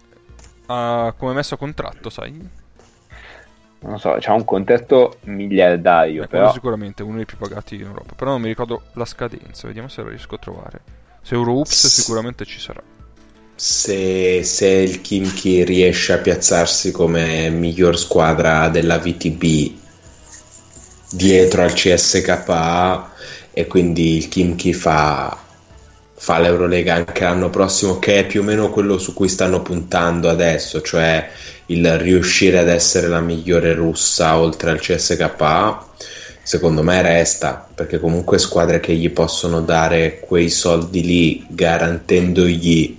ah, 0.67 1.13
come 1.17 1.33
è 1.33 1.35
messo 1.35 1.55
a 1.55 1.57
contratto, 1.57 2.09
sai? 2.09 2.57
Non 3.81 3.99
so, 3.99 4.17
c'ha 4.21 4.33
un 4.33 4.45
contratto 4.45 5.19
miliardario, 5.25 6.25
È 6.25 6.29
quello 6.29 6.45
però 6.45 6.53
sicuramente 6.53 7.03
uno 7.03 7.17
dei 7.17 7.25
più 7.25 7.37
pagati 7.37 7.77
in 7.77 7.83
Europa. 7.83 8.15
Però 8.15 8.33
non 8.33 8.41
mi 8.41 8.49
ricordo 8.49 8.83
la 8.95 9.05
scadenza. 9.05 9.67
Vediamo 9.67 9.89
se 9.89 10.03
la 10.03 10.09
riesco 10.11 10.35
a 10.35 10.39
trovare. 10.39 10.81
Se 11.23 11.35
Euroops 11.35 11.87
S- 11.87 12.01
sicuramente 12.03 12.45
ci 12.45 12.59
sarà. 12.61 12.83
Se, 13.55 14.45
se 14.45 14.67
il 14.69 15.01
Kimchi 15.01 15.65
riesce 15.65 16.13
a 16.13 16.19
piazzarsi 16.19 16.93
come 16.93 17.51
miglior 17.51 17.99
squadra 17.99 18.69
della 18.69 18.99
VTB 18.99 19.77
dietro 21.11 21.63
al 21.63 21.73
CSKA 21.73 23.11
e 23.59 23.67
quindi 23.67 24.17
il 24.17 24.29
Kimchi 24.29 24.73
fa, 24.73 25.37
fa 26.15 26.39
l'Eurolega 26.39 26.95
anche 26.95 27.25
l'anno 27.25 27.51
prossimo, 27.51 27.99
che 27.99 28.21
è 28.21 28.25
più 28.25 28.43
o 28.43 28.45
meno 28.45 28.71
quello 28.71 28.99
su 28.99 29.15
cui 29.15 29.29
stanno 29.29 29.63
puntando 29.63 30.29
adesso, 30.29 30.81
cioè 30.81 31.29
il 31.67 31.99
riuscire 31.99 32.59
ad 32.59 32.69
essere 32.69 33.09
la 33.09 33.19
migliore 33.19 33.75
russa 33.75 34.39
oltre 34.39 34.71
al 34.71 34.79
CSKA. 34.79 35.87
Secondo 36.41 36.85
me 36.85 37.03
resta 37.03 37.67
perché 37.75 37.99
comunque 37.99 38.39
squadre 38.39 38.79
che 38.79 38.95
gli 38.95 39.11
possono 39.11 39.61
dare 39.61 40.21
quei 40.21 40.51
soldi 40.51 41.03
lì 41.03 41.45
garantendogli 41.49 42.97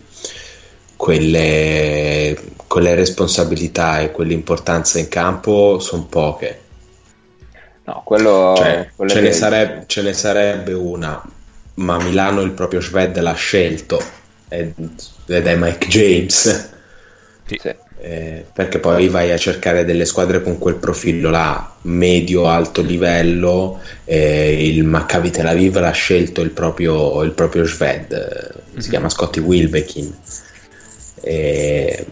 quelle, 0.98 2.38
quelle 2.68 2.96
responsabilità 2.96 4.02
e 4.02 4.12
quell'importanza 4.12 5.00
in 5.00 5.08
campo 5.08 5.80
sono 5.80 6.04
poche. 6.04 6.68
No, 7.90 8.02
quello, 8.06 8.54
Cioè, 8.58 8.90
quello 8.96 9.12
ce, 9.12 9.22
ne 9.22 9.32
sareb- 9.32 9.86
ce 9.86 10.02
ne 10.02 10.14
sarebbe 10.14 10.74
una, 10.74 11.22
ma 11.76 11.98
Milano 12.02 12.42
il 12.42 12.52
proprio 12.52 12.82
Sved 12.82 13.20
l'ha 13.20 13.34
scelto 13.34 14.02
ed, 14.48 14.74
ed 15.28 15.48
è 15.48 15.56
Mike 15.56 15.88
James. 15.88 16.70
Sì. 17.46 17.60
Eh, 18.02 18.46
perché 18.54 18.80
poi 18.80 19.10
vai 19.10 19.32
a 19.32 19.38
cercare 19.38 19.84
delle 19.84 20.06
squadre 20.06 20.42
con 20.42 20.58
quel 20.58 20.76
profilo 20.76 21.30
là, 21.30 21.76
medio-alto 21.82 22.82
livello. 22.82 23.82
eh, 24.06 24.66
il 24.68 24.84
Maccabi 24.86 25.32
Tel 25.32 25.48
Aviv 25.48 25.78
l'ha 25.78 25.92
scelto 25.92 26.42
il 26.42 26.52
proprio, 26.52 27.22
il 27.24 27.32
proprio 27.32 27.66
Sved, 27.66 28.12
eh, 28.12 28.60
si 28.80 28.86
Mhm. 28.86 28.90
chiama 28.90 29.10
Scotty 29.10 29.40
Wilbekin. 29.40 30.16
E, 31.22 32.06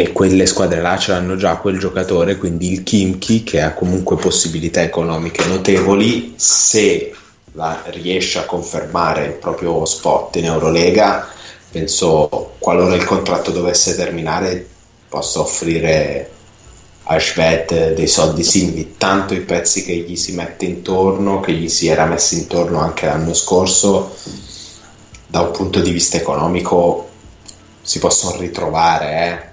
e 0.00 0.12
quelle 0.12 0.46
squadre 0.46 0.80
là 0.80 0.96
ce 0.96 1.12
l'hanno 1.12 1.36
già 1.36 1.56
quel 1.56 1.78
giocatore, 1.78 2.38
quindi 2.38 2.72
il 2.72 2.82
Kimchi 2.82 3.42
che 3.42 3.60
ha 3.60 3.74
comunque 3.74 4.16
possibilità 4.16 4.80
economiche 4.80 5.44
notevoli 5.44 6.32
se 6.36 7.12
la- 7.52 7.82
riesce 7.86 8.38
a 8.38 8.46
confermare 8.46 9.26
il 9.26 9.32
proprio 9.32 9.84
spot 9.84 10.36
in 10.36 10.46
Eurolega 10.46 11.28
penso 11.70 12.54
qualora 12.58 12.94
il 12.94 13.04
contratto 13.04 13.50
dovesse 13.50 13.94
terminare 13.94 14.66
possa 15.08 15.40
offrire 15.40 16.30
a 17.04 17.18
Schwed 17.18 17.92
dei 17.92 18.06
soldi 18.06 18.42
simili 18.42 18.94
tanto 18.96 19.34
i 19.34 19.40
pezzi 19.40 19.84
che 19.84 19.92
gli 19.92 20.16
si 20.16 20.32
mette 20.32 20.64
intorno 20.64 21.40
che 21.40 21.52
gli 21.52 21.68
si 21.68 21.88
era 21.88 22.06
messi 22.06 22.38
intorno 22.38 22.78
anche 22.80 23.04
l'anno 23.06 23.34
scorso 23.34 24.14
da 25.26 25.40
un 25.40 25.50
punto 25.50 25.80
di 25.80 25.90
vista 25.90 26.16
economico 26.16 27.08
si 27.82 27.98
possono 27.98 28.38
ritrovare 28.38 29.26
eh. 29.26 29.49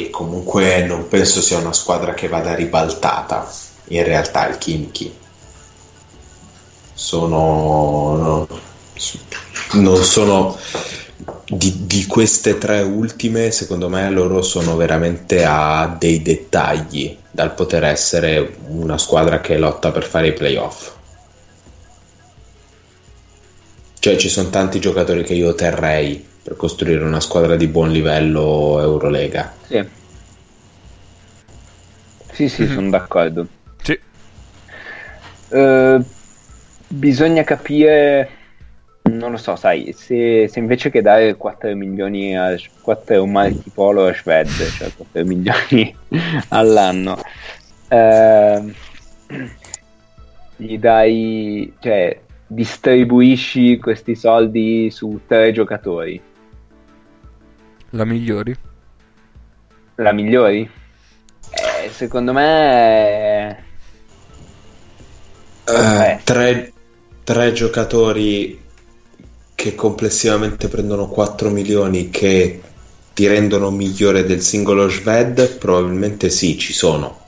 E 0.00 0.10
comunque 0.10 0.82
non 0.84 1.08
penso 1.08 1.40
sia 1.40 1.58
una 1.58 1.72
squadra 1.72 2.14
che 2.14 2.28
vada 2.28 2.54
ribaltata 2.54 3.50
in 3.88 4.04
realtà 4.04 4.48
il 4.48 4.58
Kimchi 4.58 5.12
sono 6.94 8.16
no, 8.16 8.48
non 9.72 10.02
sono 10.02 10.56
di, 11.46 11.86
di 11.86 12.06
queste 12.06 12.58
tre 12.58 12.80
ultime 12.80 13.50
secondo 13.50 13.88
me 13.88 14.08
loro 14.10 14.42
sono 14.42 14.76
veramente 14.76 15.44
a 15.44 15.94
dei 15.98 16.22
dettagli 16.22 17.16
dal 17.30 17.54
poter 17.54 17.84
essere 17.84 18.56
una 18.68 18.98
squadra 18.98 19.40
che 19.40 19.58
lotta 19.58 19.90
per 19.90 20.04
fare 20.04 20.28
i 20.28 20.32
playoff 20.32 20.98
cioè 24.00 24.16
ci 24.16 24.28
sono 24.28 24.48
tanti 24.50 24.80
giocatori 24.80 25.22
che 25.22 25.34
io 25.34 25.54
terrei 25.54 26.26
per 26.42 26.56
costruire 26.56 27.04
una 27.04 27.20
squadra 27.20 27.54
di 27.54 27.66
buon 27.68 27.90
livello 27.92 28.80
Eurolega 28.80 29.54
Sì, 29.68 29.84
sì, 32.32 32.48
sì, 32.48 32.62
Mhm. 32.62 32.72
sono 32.72 32.90
d'accordo. 32.90 33.46
Sì. 33.82 33.98
Eh, 35.50 36.00
bisogna 36.88 37.42
capire, 37.42 38.30
non 39.02 39.32
lo 39.32 39.36
so, 39.36 39.54
sai, 39.56 39.92
se, 39.92 40.48
se 40.48 40.58
invece 40.58 40.90
che 40.90 41.02
dare 41.02 41.34
4 41.36 41.74
milioni 41.76 42.36
a 42.38 42.56
4 42.80 43.26
multipolo 43.26 44.06
a 44.06 44.14
Shved, 44.14 44.48
cioè 44.78 44.90
4 44.96 45.24
milioni 45.26 45.94
all'anno, 46.48 47.20
ehm, 47.88 48.74
gli 50.56 50.78
dai, 50.78 51.74
cioè, 51.80 52.18
distribuisci 52.50 53.78
questi 53.78 54.14
soldi 54.16 54.90
su 54.90 55.22
tre 55.26 55.52
giocatori, 55.52 56.20
La 57.90 58.04
migliori? 58.04 58.58
la 59.96 60.12
migliori? 60.12 60.68
Eh, 61.50 61.90
secondo 61.90 62.32
me... 62.32 63.66
Eh, 65.64 66.10
Eh. 66.12 66.20
tre, 66.24 66.74
tre 67.24 67.52
giocatori 67.52 68.68
che 69.54 69.74
complessivamente 69.74 70.68
prendono 70.68 71.08
4 71.08 71.50
milioni 71.50 72.10
che 72.10 72.62
ti 73.12 73.26
rendono 73.26 73.70
migliore 73.70 74.24
del 74.24 74.40
singolo 74.42 74.88
Sved 74.88 75.58
probabilmente 75.58 76.30
sì 76.30 76.58
ci 76.58 76.72
sono 76.72 77.18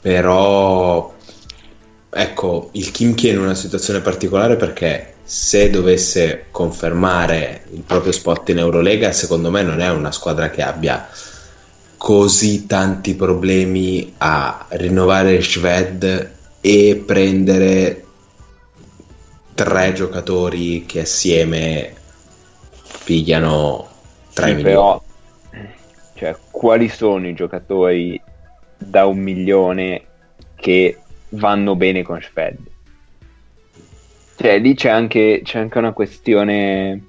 però 0.00 1.21
ecco 2.14 2.68
il 2.72 2.90
Kimchi 2.90 3.28
è 3.28 3.32
in 3.32 3.38
una 3.40 3.54
situazione 3.54 4.00
particolare 4.00 4.56
perché 4.56 5.14
se 5.24 5.70
dovesse 5.70 6.46
confermare 6.50 7.64
il 7.72 7.82
proprio 7.82 8.12
spot 8.12 8.50
in 8.50 8.58
Eurolega 8.58 9.12
secondo 9.12 9.50
me 9.50 9.62
non 9.62 9.80
è 9.80 9.90
una 9.90 10.12
squadra 10.12 10.50
che 10.50 10.62
abbia 10.62 11.08
così 11.96 12.66
tanti 12.66 13.14
problemi 13.14 14.14
a 14.18 14.66
rinnovare 14.70 15.40
Sved 15.40 16.30
e 16.60 17.02
prendere 17.06 18.04
tre 19.54 19.92
giocatori 19.92 20.84
che 20.86 21.00
assieme 21.00 21.94
pigliano 23.04 23.88
3 24.32 24.48
Sì, 24.48 24.54
milioni. 24.54 24.62
però, 24.62 25.02
cioè, 26.14 26.36
quali 26.50 26.88
sono 26.88 27.26
i 27.28 27.34
giocatori 27.34 28.20
da 28.76 29.06
un 29.06 29.18
milione 29.18 30.06
che 30.54 31.01
vanno 31.32 31.76
bene 31.76 32.02
con 32.02 32.20
Shved? 32.20 32.58
Cioè, 34.36 34.58
lì 34.58 34.74
c'è 34.74 34.88
anche, 34.88 35.40
c'è 35.44 35.58
anche 35.58 35.78
una 35.78 35.92
questione, 35.92 37.04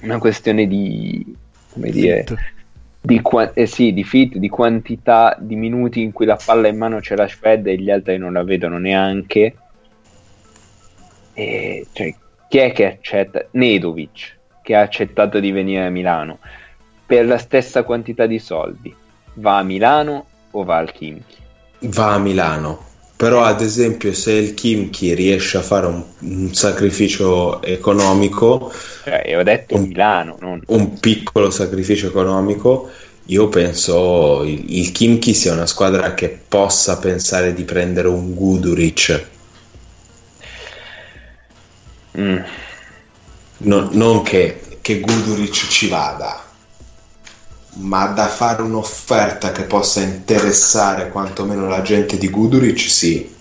una 0.00 0.18
questione 0.18 0.66
di, 0.66 1.34
come 1.70 1.90
dire, 1.90 2.24
Fit. 2.26 2.38
di, 3.00 3.20
qua- 3.20 3.52
eh 3.52 3.66
sì, 3.66 3.92
di 3.92 4.04
fit, 4.04 4.36
di 4.36 4.48
quantità 4.48 5.36
di 5.38 5.56
minuti 5.56 6.02
in 6.02 6.12
cui 6.12 6.26
la 6.26 6.38
palla 6.42 6.68
in 6.68 6.76
mano 6.76 7.00
c'è 7.00 7.16
la 7.16 7.28
Shved 7.28 7.66
e 7.66 7.78
gli 7.78 7.90
altri 7.90 8.18
non 8.18 8.34
la 8.34 8.42
vedono 8.42 8.78
neanche. 8.78 9.54
E, 11.32 11.86
cioè, 11.92 12.14
chi 12.48 12.58
è 12.58 12.72
che 12.72 12.86
accetta? 12.86 13.46
Nedovic, 13.52 14.36
che 14.62 14.74
ha 14.74 14.80
accettato 14.82 15.40
di 15.40 15.52
venire 15.52 15.86
a 15.86 15.90
Milano 15.90 16.38
per 17.06 17.24
la 17.24 17.38
stessa 17.38 17.82
quantità 17.82 18.26
di 18.26 18.38
soldi. 18.38 18.94
Va 19.34 19.58
a 19.58 19.62
Milano 19.62 20.26
o 20.50 20.64
va 20.64 20.76
al 20.76 20.92
Kimchi? 20.92 21.36
Va 21.80 22.12
a 22.12 22.18
Milano. 22.18 22.89
Però, 23.20 23.42
ad 23.42 23.60
esempio, 23.60 24.12
se 24.14 24.32
il 24.32 24.54
Kimchi 24.54 25.14
riesce 25.14 25.58
a 25.58 25.62
fare 25.62 25.86
un, 25.86 26.02
un 26.20 26.54
sacrificio 26.54 27.62
economico, 27.62 28.72
Cioè, 29.04 29.36
ho 29.36 29.42
detto 29.42 29.76
Un- 29.76 29.82
Milano, 29.82 30.36
non... 30.40 30.62
un 30.68 30.98
piccolo 31.00 31.50
sacrificio 31.50 32.06
economico, 32.08 32.90
io 33.26 33.48
penso 33.48 34.42
il, 34.44 34.64
il 34.78 34.92
Kimchi 34.92 35.34
sia 35.34 35.52
una 35.52 35.66
squadra 35.66 36.14
che 36.14 36.30
possa 36.48 36.98
pensare 36.98 37.52
di 37.52 37.64
prendere 37.64 38.08
un 38.08 38.32
Guduric. 38.34 39.28
Mm. 42.16 42.44
No- 43.58 43.88
non 43.92 44.22
che, 44.22 44.78
che 44.80 45.00
Guduric 45.00 45.68
ci 45.68 45.88
vada, 45.88 46.49
ma 47.74 48.06
da 48.06 48.26
fare 48.26 48.62
un'offerta 48.62 49.52
che 49.52 49.62
possa 49.64 50.00
interessare 50.00 51.08
quantomeno 51.08 51.68
la 51.68 51.82
gente 51.82 52.18
di 52.18 52.28
Guduric, 52.28 52.78
sì. 52.80 53.34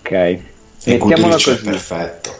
Ok. 0.00 0.10
E 0.10 0.42
Mettiamola 0.84 1.36
Guduric 1.36 1.46
è 1.46 1.50
così. 1.50 1.62
perfetto. 1.62 2.36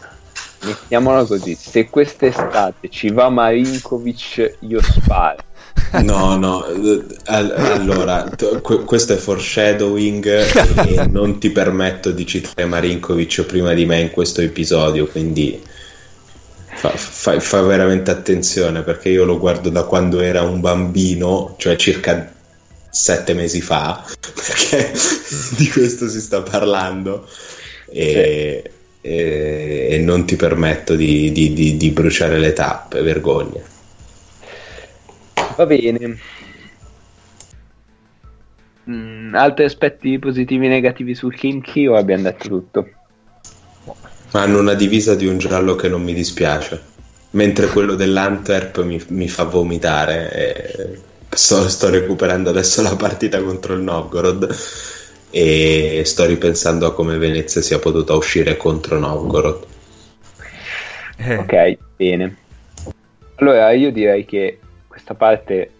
Mettiamola 0.63 1.25
così. 1.25 1.55
Se 1.59 1.89
quest'estate 1.89 2.89
ci 2.89 3.09
va 3.11 3.29
Marinkovic, 3.29 4.57
io 4.59 4.81
sparo. 4.81 5.43
No, 5.93 6.37
no, 6.37 6.65
al- 7.25 7.51
allora, 7.51 8.27
questo 8.83 9.13
è 9.13 9.15
foreshadowing 9.15 10.25
e 10.25 11.05
non 11.09 11.39
ti 11.39 11.51
permetto 11.51 12.09
di 12.11 12.25
citare 12.25 12.65
Marinkovic 12.65 13.43
prima 13.43 13.73
di 13.73 13.85
me 13.85 13.99
in 13.99 14.09
questo 14.09 14.41
episodio, 14.41 15.05
quindi 15.07 15.61
fa, 16.83 16.89
fa- 16.97 17.39
fa 17.39 17.61
veramente 17.61 18.11
attenzione 18.11 18.81
perché 18.81 19.07
io 19.07 19.23
lo 19.23 19.39
guardo 19.39 19.69
da 19.69 19.83
quando 19.83 20.19
era 20.19 20.41
un 20.41 20.59
bambino, 20.59 21.55
cioè 21.57 21.77
circa 21.77 22.29
sette 22.89 23.33
mesi 23.33 23.61
fa, 23.61 24.03
perché 24.19 24.91
di 25.57 25.69
questo 25.69 26.09
si 26.09 26.19
sta 26.19 26.41
parlando 26.41 27.25
e, 27.89 28.71
e- 28.99 29.87
e 29.91 29.97
non 29.99 30.25
ti 30.25 30.35
permetto 30.35 30.95
di, 30.95 31.31
di- 31.31 31.53
di- 31.53 31.77
di 31.77 31.89
bruciare 31.91 32.37
le 32.37 32.51
tappe, 32.51 33.01
vergogna. 33.01 33.61
Va 35.55 35.65
bene. 35.65 36.17
Mm, 38.89 39.33
altri 39.35 39.63
aspetti 39.63 40.19
positivi 40.19 40.65
e 40.65 40.69
negativi 40.69 41.15
sul 41.15 41.33
Kimchi 41.33 41.87
o 41.87 41.95
abbiamo 41.95 42.23
detto 42.23 42.49
tutto? 42.49 42.89
Hanno 44.35 44.59
una 44.59 44.73
divisa 44.73 45.15
di 45.15 45.27
un 45.27 45.37
giallo 45.37 45.75
che 45.75 45.87
non 45.87 46.01
mi 46.03 46.13
dispiace, 46.13 46.81
mentre 47.31 47.67
quello 47.67 47.95
dell'Antwerp 47.95 48.81
mi, 48.83 49.01
mi 49.09 49.27
fa 49.29 49.43
vomitare. 49.43 50.31
e 50.31 50.99
sto, 51.29 51.67
sto 51.69 51.89
recuperando 51.89 52.49
adesso 52.49 52.81
la 52.81 52.95
partita 52.95 53.41
contro 53.41 53.73
il 53.73 53.81
Novgorod 53.81 54.55
e 55.31 56.01
sto 56.05 56.25
ripensando 56.25 56.85
a 56.85 56.93
come 56.93 57.17
Venezia 57.17 57.61
sia 57.61 57.79
potuta 57.79 58.13
uscire 58.15 58.57
contro 58.57 58.99
Novgorod. 58.99 59.65
Eh, 61.17 61.35
Ok, 61.37 61.77
bene. 61.95 62.35
Allora 63.35 63.71
io 63.71 63.91
direi 63.91 64.25
che 64.25 64.59
questa 64.87 65.13
parte 65.13 65.71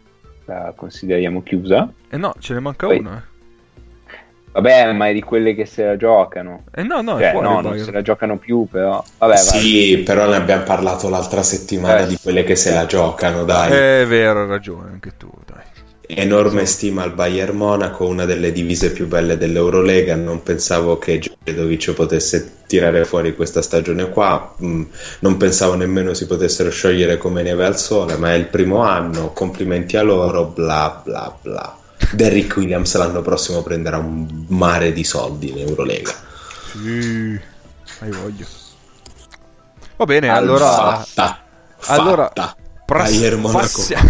la 0.46 0.74
consideriamo 0.76 1.42
chiusa. 1.44 1.92
eh 2.10 2.18
no, 2.18 2.34
ce 2.40 2.54
ne 2.54 2.60
manca 2.60 2.88
Poi- 2.88 3.00
uno. 3.00 3.24
Vabbè, 4.54 4.94
ma 4.94 5.08
è 5.10 5.14
di 5.14 5.22
quelle 5.22 5.56
che 5.56 5.66
se 5.66 5.84
la 5.84 5.98
giocano. 5.98 6.66
Eh, 6.74 6.84
no, 6.84 7.02
no, 7.02 7.18
Cioè, 7.18 7.32
fuori 7.32 7.48
no, 7.48 7.62
non 7.62 7.80
se 7.80 7.92
la 7.92 8.04
giocano 8.04 8.38
più, 8.38 8.68
però. 8.70 9.04
Vabbè, 9.18 9.34
vai. 9.34 9.38
Sì, 9.38 9.98
però 10.06 10.30
ne 10.30 10.36
abbiamo 10.36 10.64
parlato 10.64 11.10
l'altra 11.10 11.42
settimana 11.42 12.02
Eh. 12.02 12.08
di 12.08 12.18
quelle 12.22 12.44
che 12.44 12.56
se 12.56 12.72
la 12.72 12.86
giocano, 12.86 13.44
dai. 13.46 13.72
È 13.72 14.06
vero, 14.08 14.44
hai 14.44 14.48
ragione, 14.48 14.92
anche 14.92 15.14
tu, 15.18 15.30
dai. 15.46 15.62
Enorme 16.06 16.66
stima 16.68 17.02
al 17.02 17.14
Bayern 17.14 17.56
Monaco, 17.56 18.06
una 18.06 18.26
delle 18.26 18.52
divise 18.52 18.92
più 18.92 19.08
belle 19.08 19.38
dell'Eurolega. 19.38 20.16
Non 20.16 20.44
pensavo 20.44 21.00
che 21.00 21.18
Djokovic 21.18 21.94
potesse 21.94 22.58
tirare 22.68 23.06
fuori 23.06 23.34
questa 23.36 23.64
stagione 23.64 24.10
qua. 24.10 24.54
Mm, 24.64 24.84
non 25.22 25.38
pensavo 25.38 25.74
nemmeno 25.76 26.14
si 26.14 26.28
potessero 26.28 26.70
sciogliere 26.70 27.18
come 27.18 27.42
neve 27.42 27.66
al 27.66 27.78
sole, 27.78 28.18
ma 28.18 28.34
è 28.34 28.36
il 28.36 28.46
primo 28.46 28.84
anno. 28.84 29.32
Complimenti 29.32 29.98
a 29.98 30.04
loro, 30.04 30.44
bla 30.46 31.02
bla 31.04 31.36
bla. 31.42 31.78
Derrick 32.12 32.58
Williams 32.58 32.96
l'anno 32.96 33.22
prossimo 33.22 33.62
prenderà 33.62 33.98
un 33.98 34.46
mare 34.50 34.92
di 34.94 35.04
soldi 35.04 35.50
in 35.50 35.60
Eurolega. 35.60 36.12
Sì, 36.72 37.40
hai 38.00 38.12
voglia. 38.12 38.46
Va 39.96 40.06
bene, 40.06 40.30
allora... 40.30 41.04
fatta, 41.04 41.44
allora, 41.86 42.26
fatta. 42.26 42.56
pras- 42.86 43.12
Bayern 43.12 43.40
Monaco 43.40 43.62
passiamo, 43.62 44.10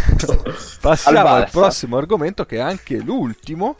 passiamo 0.79 1.27
Al 1.27 1.49
prossimo 1.49 1.97
argomento 1.97 2.45
che 2.45 2.57
è 2.57 2.61
anche 2.61 2.97
l'ultimo. 2.97 3.77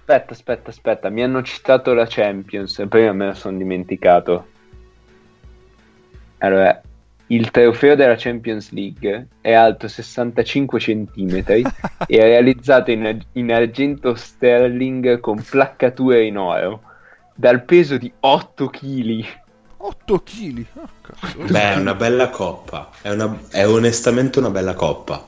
Aspetta, 0.00 0.32
aspetta, 0.32 0.70
aspetta. 0.70 1.08
Mi 1.10 1.22
hanno 1.22 1.42
citato 1.42 1.92
la 1.92 2.06
Champions. 2.08 2.82
Prima 2.88 3.12
me 3.12 3.26
la 3.26 3.34
sono 3.34 3.58
dimenticato. 3.58 4.46
Allora, 6.38 6.80
il 7.28 7.50
trofeo 7.50 7.94
della 7.94 8.14
Champions 8.16 8.70
League 8.72 9.28
è 9.40 9.52
alto 9.52 9.86
65 9.88 10.78
cm 10.78 11.42
e 11.44 11.62
è 12.06 12.22
realizzato 12.22 12.90
in, 12.90 13.18
in 13.32 13.52
argento 13.52 14.14
sterling 14.14 15.20
con 15.20 15.42
placcature 15.42 16.24
in 16.24 16.38
oro 16.38 16.82
dal 17.34 17.62
peso 17.64 17.98
di 17.98 18.10
8 18.18 18.66
kg. 18.68 19.24
8 19.76 20.22
kg. 20.22 20.64
Cazzo. 21.02 21.38
Beh, 21.50 21.74
è 21.74 21.76
una 21.76 21.94
bella 21.94 22.30
coppa. 22.30 22.90
È, 23.00 23.10
una- 23.10 23.38
è 23.50 23.66
onestamente 23.66 24.38
una 24.38 24.50
bella 24.50 24.74
coppa. 24.74 25.24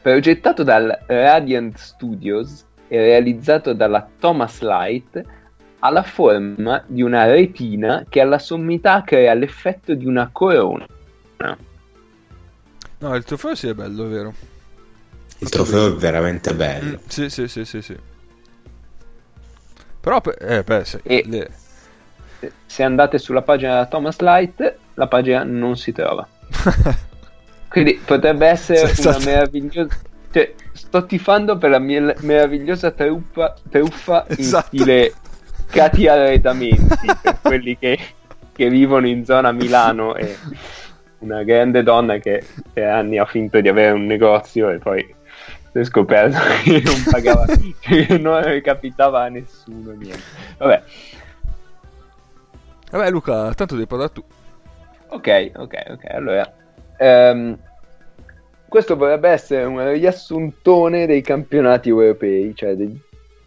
Progettato 0.00 0.62
dal 0.62 0.98
Radiant 1.06 1.76
Studios 1.76 2.64
e 2.88 2.96
realizzato 2.96 3.74
dalla 3.74 4.08
Thomas 4.18 4.60
Light, 4.62 5.22
ha 5.80 5.90
la 5.90 6.02
forma 6.02 6.82
di 6.86 7.02
una 7.02 7.24
retina 7.24 8.04
che 8.08 8.20
alla 8.20 8.38
sommità 8.38 9.02
crea 9.04 9.34
l'effetto 9.34 9.94
di 9.94 10.06
una 10.06 10.28
corona. 10.32 10.86
No, 13.02 13.14
il 13.14 13.24
trofeo 13.24 13.54
sì 13.54 13.68
è 13.68 13.74
bello, 13.74 14.04
è 14.04 14.08
vero. 14.08 14.34
Il 15.38 15.48
trofeo 15.48 15.86
è 15.86 15.92
veramente 15.96 16.52
bello. 16.54 16.98
Mm, 16.98 17.02
sì, 17.08 17.30
sì, 17.30 17.48
sì, 17.48 17.64
sì, 17.64 17.80
sì. 17.80 17.96
Però, 20.00 20.20
pe- 20.20 20.36
eh, 20.38 20.62
beh, 20.62 20.84
se- 20.84 21.00
E- 21.02 21.24
le- 21.26 21.50
Se 22.66 22.82
andate 22.82 23.18
sulla 23.18 23.42
pagina 23.42 23.72
della 23.72 23.86
Thomas 23.86 24.18
Light, 24.20 24.76
la 24.94 25.06
pagina 25.06 25.42
non 25.44 25.76
si 25.78 25.92
trova. 25.92 26.26
Quindi 27.68 28.00
potrebbe 28.04 28.46
essere 28.46 28.88
Sei 28.94 29.04
una 29.04 29.12
stato- 29.18 29.24
meravigliosa. 29.24 29.96
Cioè, 30.30 30.54
sto 30.72 31.06
tifando 31.06 31.56
per 31.58 31.70
la 31.70 31.78
mia 31.78 32.14
meravigliosa 32.20 32.90
truffa, 32.92 33.54
truffa 33.68 34.24
in 34.28 34.36
Esatto. 34.38 34.66
stile 34.68 35.12
Cati 35.70 36.08
Arredamenti 36.08 37.06
per 37.22 37.38
quelli 37.42 37.78
che, 37.78 37.98
che 38.52 38.68
vivono 38.68 39.06
in 39.06 39.24
zona 39.24 39.52
Milano 39.52 40.14
e 40.16 40.36
una 41.18 41.42
grande 41.42 41.82
donna 41.82 42.18
che 42.18 42.44
per 42.72 42.88
anni 42.88 43.18
ha 43.18 43.24
finto 43.26 43.60
di 43.60 43.68
avere 43.68 43.92
un 43.92 44.06
negozio 44.06 44.70
e 44.70 44.78
poi 44.78 45.14
si 45.72 45.78
è 45.78 45.84
scoperto 45.84 46.38
che 46.64 46.82
non 46.84 47.02
pagava, 47.10 47.46
che 47.78 48.18
non 48.18 48.42
recapitava 48.42 49.22
a 49.22 49.28
nessuno 49.28 49.92
niente. 49.92 50.22
Vabbè, 50.58 50.82
Vabbè, 52.90 53.10
Luca, 53.10 53.54
tanto 53.54 53.74
devi 53.74 53.86
parlare 53.86 54.10
tu. 54.12 54.24
Ok, 55.08 55.52
ok, 55.54 55.84
ok. 55.90 56.04
Allora, 56.10 56.52
ehm, 56.96 57.56
questo 58.68 58.96
potrebbe 58.96 59.28
essere 59.28 59.64
un 59.64 59.92
riassuntone 59.92 61.06
dei 61.06 61.22
campionati 61.22 61.88
europei, 61.88 62.52
cioè 62.56 62.74
dei- 62.74 63.00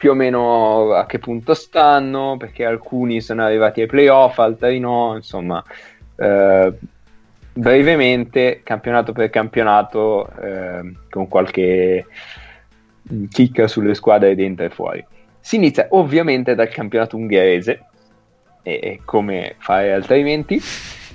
più 0.04 0.12
o 0.12 0.16
meno 0.16 0.92
a 0.92 1.06
che 1.06 1.18
punto 1.18 1.54
stanno, 1.54 2.36
perché 2.36 2.66
alcuni 2.66 3.22
sono 3.22 3.42
arrivati 3.42 3.80
ai 3.80 3.88
playoff, 3.88 4.38
altri 4.40 4.78
no, 4.78 5.16
insomma, 5.16 5.64
eh, 6.18 6.74
brevemente, 7.54 8.60
campionato 8.66 9.14
per 9.14 9.30
campionato, 9.30 10.30
ehm, 10.42 11.04
con 11.10 11.30
qualche 11.30 12.06
chicca 13.30 13.70
sulle 13.70 13.94
squadre 13.94 14.36
dentro 14.36 14.66
e 14.66 14.70
fuori. 14.72 15.06
Si 15.40 15.56
inizia 15.56 15.88
ovviamente 15.92 16.54
dal 16.54 16.68
campionato 16.68 17.16
ungherese, 17.16 17.86
e, 18.62 18.80
e 18.84 19.00
come 19.06 19.56
fare 19.60 19.94
altrimenti, 19.94 20.62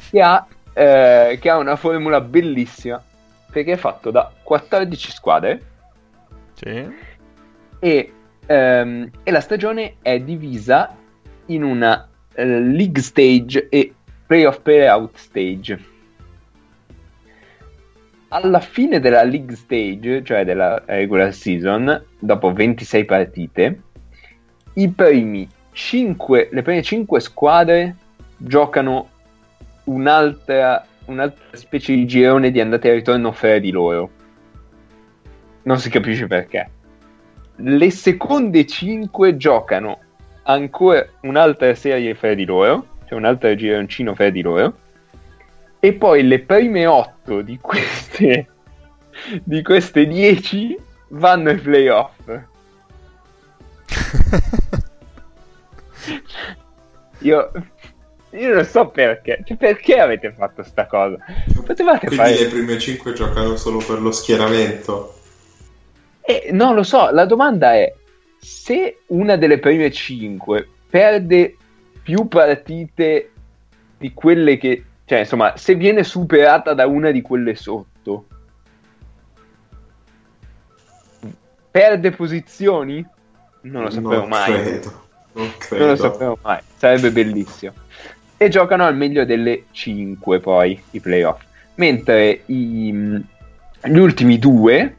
che 0.09 0.23
ha, 0.23 0.47
eh, 0.73 1.37
che 1.39 1.51
ha 1.51 1.59
una 1.59 1.77
formula 1.77 2.23
bellissima 2.23 3.05
perché 3.53 3.73
è 3.73 3.77
fatto 3.77 4.11
da 4.11 4.33
14 4.43 5.11
squadre 5.11 5.63
Sì. 6.55 6.91
e, 7.81 8.13
ehm, 8.49 9.11
e 9.23 9.31
la 9.31 9.41
stagione 9.41 9.97
è 10.01 10.19
divisa 10.21 10.97
in 11.47 11.63
una 11.63 12.09
eh, 12.35 12.45
league 12.45 13.03
stage 13.03 13.69
e 13.69 13.93
playoff 14.27 14.61
playout 14.61 15.17
stage. 15.17 15.97
Alla 18.31 18.61
fine 18.61 19.01
della 19.01 19.23
league 19.23 19.57
stage, 19.57 20.23
cioè 20.23 20.45
della 20.45 20.83
regular 20.85 21.33
season, 21.33 22.05
dopo 22.19 22.53
26 22.53 23.05
partite, 23.05 23.81
primi 24.95 25.49
5, 25.73 26.49
le 26.53 26.63
prime 26.63 26.83
5 26.83 27.21
squadre 27.21 27.97
giocano 28.37 29.09
un'altra, 29.85 30.87
un'altra 31.07 31.57
specie 31.57 31.95
di 31.95 32.07
girone 32.07 32.51
di 32.51 32.61
andata 32.61 32.89
e 32.89 32.93
ritorno 32.93 33.33
fra 33.33 33.59
di 33.59 33.71
loro. 33.71 34.11
Non 35.63 35.79
si 35.79 35.89
capisce 35.89 36.27
perché. 36.27 36.71
Le 37.61 37.91
seconde 37.91 38.67
5 38.67 39.37
giocano 39.37 39.99
ancora 40.45 41.07
un'altra 41.23 41.75
serie 41.75 42.15
fra 42.15 42.35
di 42.35 42.45
loro, 42.45 42.87
cioè 43.07 43.19
un 43.19 43.25
altro 43.25 43.55
gironcino 43.55 44.15
fra 44.15 44.31
di 44.31 44.43
loro. 44.43 44.77
E 45.81 45.93
poi 45.93 46.27
le 46.27 46.41
prime 46.41 46.87
8 46.87 47.43
di 47.43 47.59
queste, 47.61 48.47
di 49.43 49.63
queste 49.63 50.07
10 50.07 50.79
vanno 51.09 51.51
ai 51.51 51.59
playoff. 51.59 52.41
Io 57.21 57.51
io 58.31 58.55
non 58.55 58.65
so 58.65 58.89
perché. 58.89 59.43
Cioè, 59.45 59.57
perché 59.57 59.99
avete 59.99 60.33
fatto 60.33 60.63
sta 60.63 60.87
cosa? 60.87 61.17
Potevate 61.65 62.07
Quindi 62.07 62.17
fare. 62.17 62.39
le 62.39 62.47
prime 62.49 62.79
5 62.79 63.13
giocano 63.15 63.57
solo 63.57 63.79
per 63.79 64.01
lo 64.01 64.13
schieramento. 64.13 65.18
Eh, 66.31 66.51
no, 66.53 66.75
lo 66.75 66.83
so, 66.83 67.09
la 67.11 67.25
domanda 67.25 67.73
è: 67.73 67.91
se 68.39 68.99
una 69.07 69.37
delle 69.37 69.59
prime 69.59 69.91
5 69.91 70.69
perde 70.91 71.57
più 72.03 72.29
partite 72.29 73.31
di 73.97 74.13
quelle 74.13 74.59
che. 74.59 74.85
Cioè, 75.07 75.21
insomma, 75.21 75.57
se 75.57 75.75
viene 75.75 76.05
superata 76.05 76.75
da 76.75 76.87
una 76.87 77.11
di 77.13 77.23
quelle 77.23 77.55
sotto, 77.55 78.27
perde 81.71 82.11
posizioni? 82.11 83.03
Non 83.63 83.85
lo 83.85 83.91
sapevo 83.91 84.19
non 84.19 84.29
mai. 84.29 84.53
Credo. 84.53 85.07
Non 85.33 85.51
credo. 85.57 85.85
Non 85.85 85.95
lo 85.95 85.97
sapevo 85.97 86.39
mai, 86.43 86.61
sarebbe 86.77 87.11
bellissimo. 87.11 87.73
E 88.37 88.49
giocano 88.51 88.85
al 88.85 88.97
meglio 88.97 89.25
delle 89.25 89.65
5 89.71 90.41
poi 90.41 90.79
i 90.91 91.01
playoff. 91.01 91.43
Mentre 91.77 92.43
i- 92.47 92.93
gli 92.93 93.97
ultimi 93.97 94.39
due, 94.39 94.97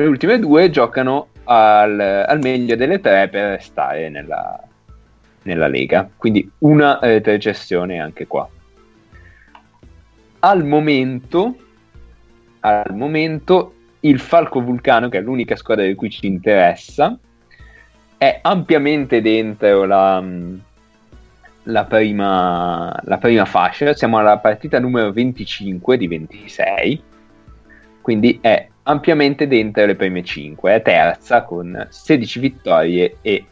le 0.00 0.06
ultime 0.06 0.38
due 0.38 0.70
giocano 0.70 1.28
al, 1.44 2.00
al 2.00 2.38
meglio 2.40 2.74
delle 2.74 3.00
tre 3.00 3.28
per 3.28 3.50
restare 3.50 4.08
nella, 4.08 4.58
nella 5.42 5.68
Lega. 5.68 6.08
Quindi 6.16 6.50
una 6.58 6.98
retrocessione 7.00 8.00
anche 8.00 8.26
qua. 8.26 8.48
Al 10.40 10.64
momento, 10.64 11.56
al 12.60 12.94
momento 12.94 13.74
il 14.00 14.18
Falco 14.18 14.62
Vulcano, 14.62 15.10
che 15.10 15.18
è 15.18 15.20
l'unica 15.20 15.54
squadra 15.56 15.84
di 15.84 15.94
cui 15.94 16.08
ci 16.08 16.26
interessa, 16.26 17.18
è 18.16 18.38
ampiamente 18.40 19.20
dentro 19.20 19.84
la, 19.84 20.24
la, 21.64 21.84
prima, 21.84 22.98
la 23.04 23.18
prima 23.18 23.44
fascia. 23.44 23.92
Siamo 23.92 24.16
alla 24.16 24.38
partita 24.38 24.78
numero 24.78 25.12
25 25.12 25.98
di 25.98 26.08
26, 26.08 27.02
quindi 28.00 28.38
è 28.40 28.66
ampiamente 28.90 29.46
dentro 29.46 29.86
le 29.86 29.96
prime 29.96 30.22
5. 30.22 30.74
È 30.74 30.82
terza 30.82 31.42
con 31.44 31.86
16 31.88 32.38
vittorie 32.38 33.16
e 33.22 33.44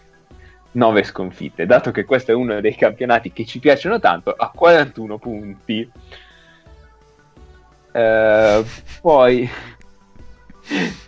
9 0.72 1.02
sconfitte. 1.02 1.66
Dato 1.66 1.90
che 1.90 2.04
questo 2.04 2.32
è 2.32 2.34
uno 2.34 2.60
dei 2.60 2.74
campionati 2.74 3.32
che 3.32 3.44
ci 3.44 3.58
piacciono 3.58 3.98
tanto, 3.98 4.32
ha 4.32 4.50
41 4.54 5.18
punti. 5.18 5.90
Eh, 7.90 8.64
poi 9.00 9.48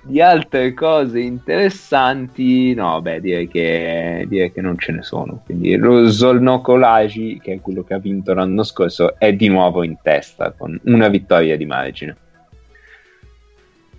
di 0.03 0.21
altre 0.21 0.73
cose 0.73 1.21
interessanti, 1.21 2.73
no, 2.75 3.03
beh, 3.03 3.21
direi 3.21 3.49
che, 3.49 4.25
direi 4.27 4.53
che 4.53 4.61
non 4.61 4.79
ce 4.79 4.93
ne 4.93 5.03
sono. 5.03 5.43
Quindi 5.45 5.77
lo 5.77 6.09
Zolnokolagi, 6.09 7.41
che 7.43 7.55
è 7.55 7.61
quello 7.61 7.85
che 7.85 7.95
ha 7.95 7.99
vinto 7.99 8.33
l'anno 8.33 8.63
scorso, 8.63 9.19
è 9.19 9.33
di 9.35 9.49
nuovo 9.49 9.83
in 9.83 9.97
testa 10.03 10.53
con 10.53 10.79
una 10.85 11.09
vittoria 11.09 11.57
di 11.57 11.67
margine. 11.67 12.17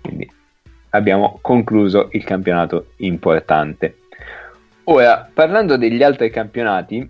Quindi 0.02 0.30
abbiamo 0.90 1.38
concluso 1.40 2.08
il 2.12 2.24
campionato 2.24 2.92
importante. 2.96 3.96
Ora, 4.84 5.28
parlando 5.32 5.76
degli 5.76 6.02
altri 6.02 6.30
campionati, 6.30 7.08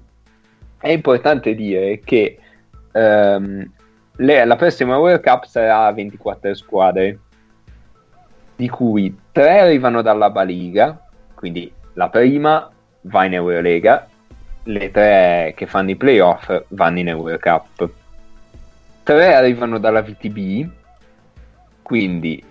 è 0.79 0.91
importante 0.91 1.55
dire 1.55 2.01
che 2.05 2.39
ehm, 2.93 3.71
le- 4.17 4.45
la 4.45 4.57
prossima 4.57 4.99
World 4.99 5.23
Cup 5.23 5.45
sarà 5.45 5.87
a 5.87 5.93
24 5.93 6.55
squadre 6.55 7.19
di 8.57 8.69
cui 8.69 9.17
tre 9.33 9.61
arrivano 9.61 10.03
dalla 10.03 10.31
Baliga, 10.31 11.09
quindi 11.35 11.73
la 11.95 12.09
prima 12.09 12.71
va 13.03 13.25
in 13.25 13.35
Eurolega, 13.35 14.07
le 14.65 14.91
tre 14.91 15.55
che 15.57 15.67
fanno 15.67 15.91
i 15.91 15.97
playoff 15.97 16.65
vanno 16.69 16.99
in 17.01 17.09
Eurocup. 17.09 17.91
Tre 19.03 19.35
arrivano 19.35 19.79
dalla 19.79 20.03
VTB, 20.03 20.71
quindi 21.83 22.45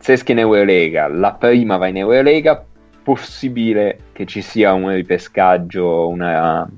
esce 0.00 0.32
in 0.32 0.38
Eurolega, 0.38 1.08
la 1.08 1.32
prima 1.32 1.76
va 1.76 1.86
in 1.86 1.98
Eurolega, 1.98 2.64
possibile 3.02 3.98
che 4.12 4.26
ci 4.26 4.42
sia 4.42 4.72
un 4.72 4.92
ripescaggio, 4.92 6.08
una, 6.08 6.68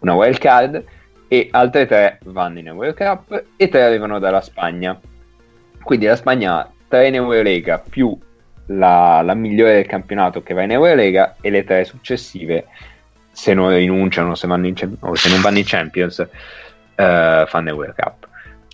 una 0.00 0.14
wild 0.14 0.38
card, 0.38 0.84
e 1.28 1.48
altre 1.50 1.86
tre 1.86 2.18
vanno 2.24 2.58
in 2.58 2.68
Eurocup 2.68 3.44
e 3.56 3.68
tre 3.68 3.82
arrivano 3.82 4.18
dalla 4.18 4.40
Spagna. 4.40 4.98
Quindi 5.82 6.06
la 6.06 6.16
Spagna 6.16 6.58
ha 6.58 6.70
tre 6.88 7.08
in 7.08 7.14
Eurolega 7.14 7.78
più 7.78 8.18
la, 8.66 9.20
la 9.22 9.34
migliore 9.34 9.74
del 9.74 9.86
campionato 9.86 10.42
che 10.42 10.54
va 10.54 10.62
in 10.62 10.72
Eurolega 10.72 11.36
e 11.40 11.50
le 11.50 11.64
tre 11.64 11.84
successive 11.84 12.66
se 13.30 13.54
non 13.54 13.70
rinunciano 13.70 14.34
se 14.34 14.46
vanno 14.46 14.66
in, 14.66 14.74
o 15.00 15.14
se 15.14 15.28
non 15.28 15.40
vanno 15.40 15.58
in 15.58 15.64
Champions 15.64 16.18
eh, 16.94 17.44
fanno 17.46 17.68
Eurocup. 17.68 18.26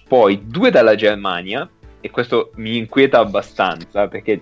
Poi 0.07 0.43
due 0.47 0.71
dalla 0.71 0.95
Germania 0.95 1.69
e 2.05 2.11
questo 2.11 2.51
mi 2.57 2.77
inquieta 2.77 3.19
abbastanza 3.19 4.09
perché 4.09 4.39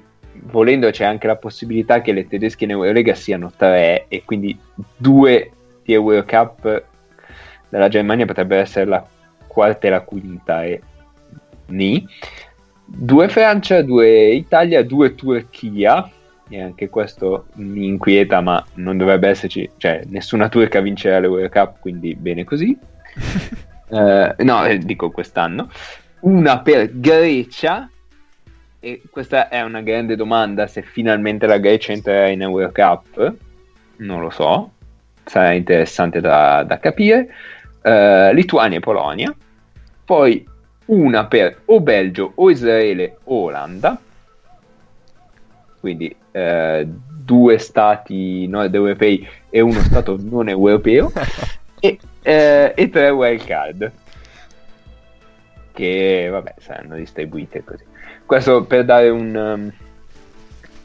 volendo 0.47 0.91
c'è 0.91 1.05
anche 1.05 1.29
la 1.29 1.37
possibilità 1.37 2.01
che 2.01 2.11
le 2.11 2.27
tedesche 2.27 2.65
in 2.65 2.71
Eurolega 2.71 3.15
siano 3.15 3.53
tre 3.57 4.07
e 4.09 4.25
quindi 4.25 4.59
due 4.97 5.53
di 5.85 5.93
Eurocup 5.93 6.85
della 7.69 7.87
Germania 7.87 8.27
potrebbe 8.27 8.57
essere 8.57 8.87
la 8.87 9.07
quarta 9.47 9.87
e 9.87 9.91
la 9.91 10.01
quinta 10.01 10.65
e 10.65 10.81
ni. 11.67 12.05
Due 12.85 13.29
Francia, 13.29 13.81
due 13.83 14.33
Italia, 14.33 14.83
due 14.83 15.15
Turchia 15.15 16.11
e 16.49 16.61
anche 16.61 16.89
questo 16.89 17.47
mi 17.55 17.87
inquieta 17.87 18.41
ma 18.41 18.67
non 18.75 18.97
dovrebbe 18.97 19.29
esserci 19.29 19.71
cioè 19.77 20.03
nessuna 20.09 20.49
turca 20.49 20.81
vincerà 20.81 21.21
l'Eurocup 21.21 21.79
quindi 21.79 22.17
bene 22.17 22.43
così. 22.43 22.77
Eh, 23.93 24.35
no 24.39 24.65
eh, 24.65 24.79
dico 24.79 25.11
quest'anno 25.11 25.69
una 26.23 26.61
per 26.61 26.99
Grecia 26.99 27.89
e 28.81 29.03
questa 29.11 29.49
è 29.49 29.63
una 29.63 29.81
grande 29.81 30.17
domanda 30.17 30.67
se 30.67 30.83
finalmente 30.83 31.47
la 31.47 31.59
Grecia 31.59 31.93
entrerà 31.93 32.29
in 32.29 32.43
Eurocup 32.43 33.35
non 33.97 34.21
lo 34.21 34.31
so 34.31 34.71
sarà 35.25 35.53
interessante 35.53 36.21
da, 36.21 36.63
da 36.65 36.79
capire. 36.79 37.29
Eh, 37.83 38.35
Lituania 38.35 38.79
e 38.79 38.81
Polonia 38.81 39.35
poi 40.05 40.47
una 40.87 41.27
per 41.27 41.63
o 41.67 41.81
Belgio 41.81 42.33
o 42.35 42.51
Israele 42.51 43.19
o 43.25 43.45
Olanda. 43.45 43.99
Quindi 45.81 46.15
eh, 46.31 46.87
due 46.87 47.59
stati 47.59 48.47
nord 48.47 48.75
europei 48.75 49.27
e 49.49 49.61
uno 49.61 49.81
stato 49.81 50.19
non 50.21 50.49
europeo. 50.49 51.11
E, 51.85 51.99
eh, 52.23 52.75
e 52.77 52.91
tre 52.91 53.11
wild 53.11 53.45
card 53.45 53.91
che 55.73 56.29
vabbè 56.31 56.55
saranno 56.59 56.97
distribuite 56.97 57.65
così 57.65 57.85
questo 58.27 58.65
per 58.65 58.85
dare 58.85 59.09
un 59.09 59.35
um, 59.35 59.73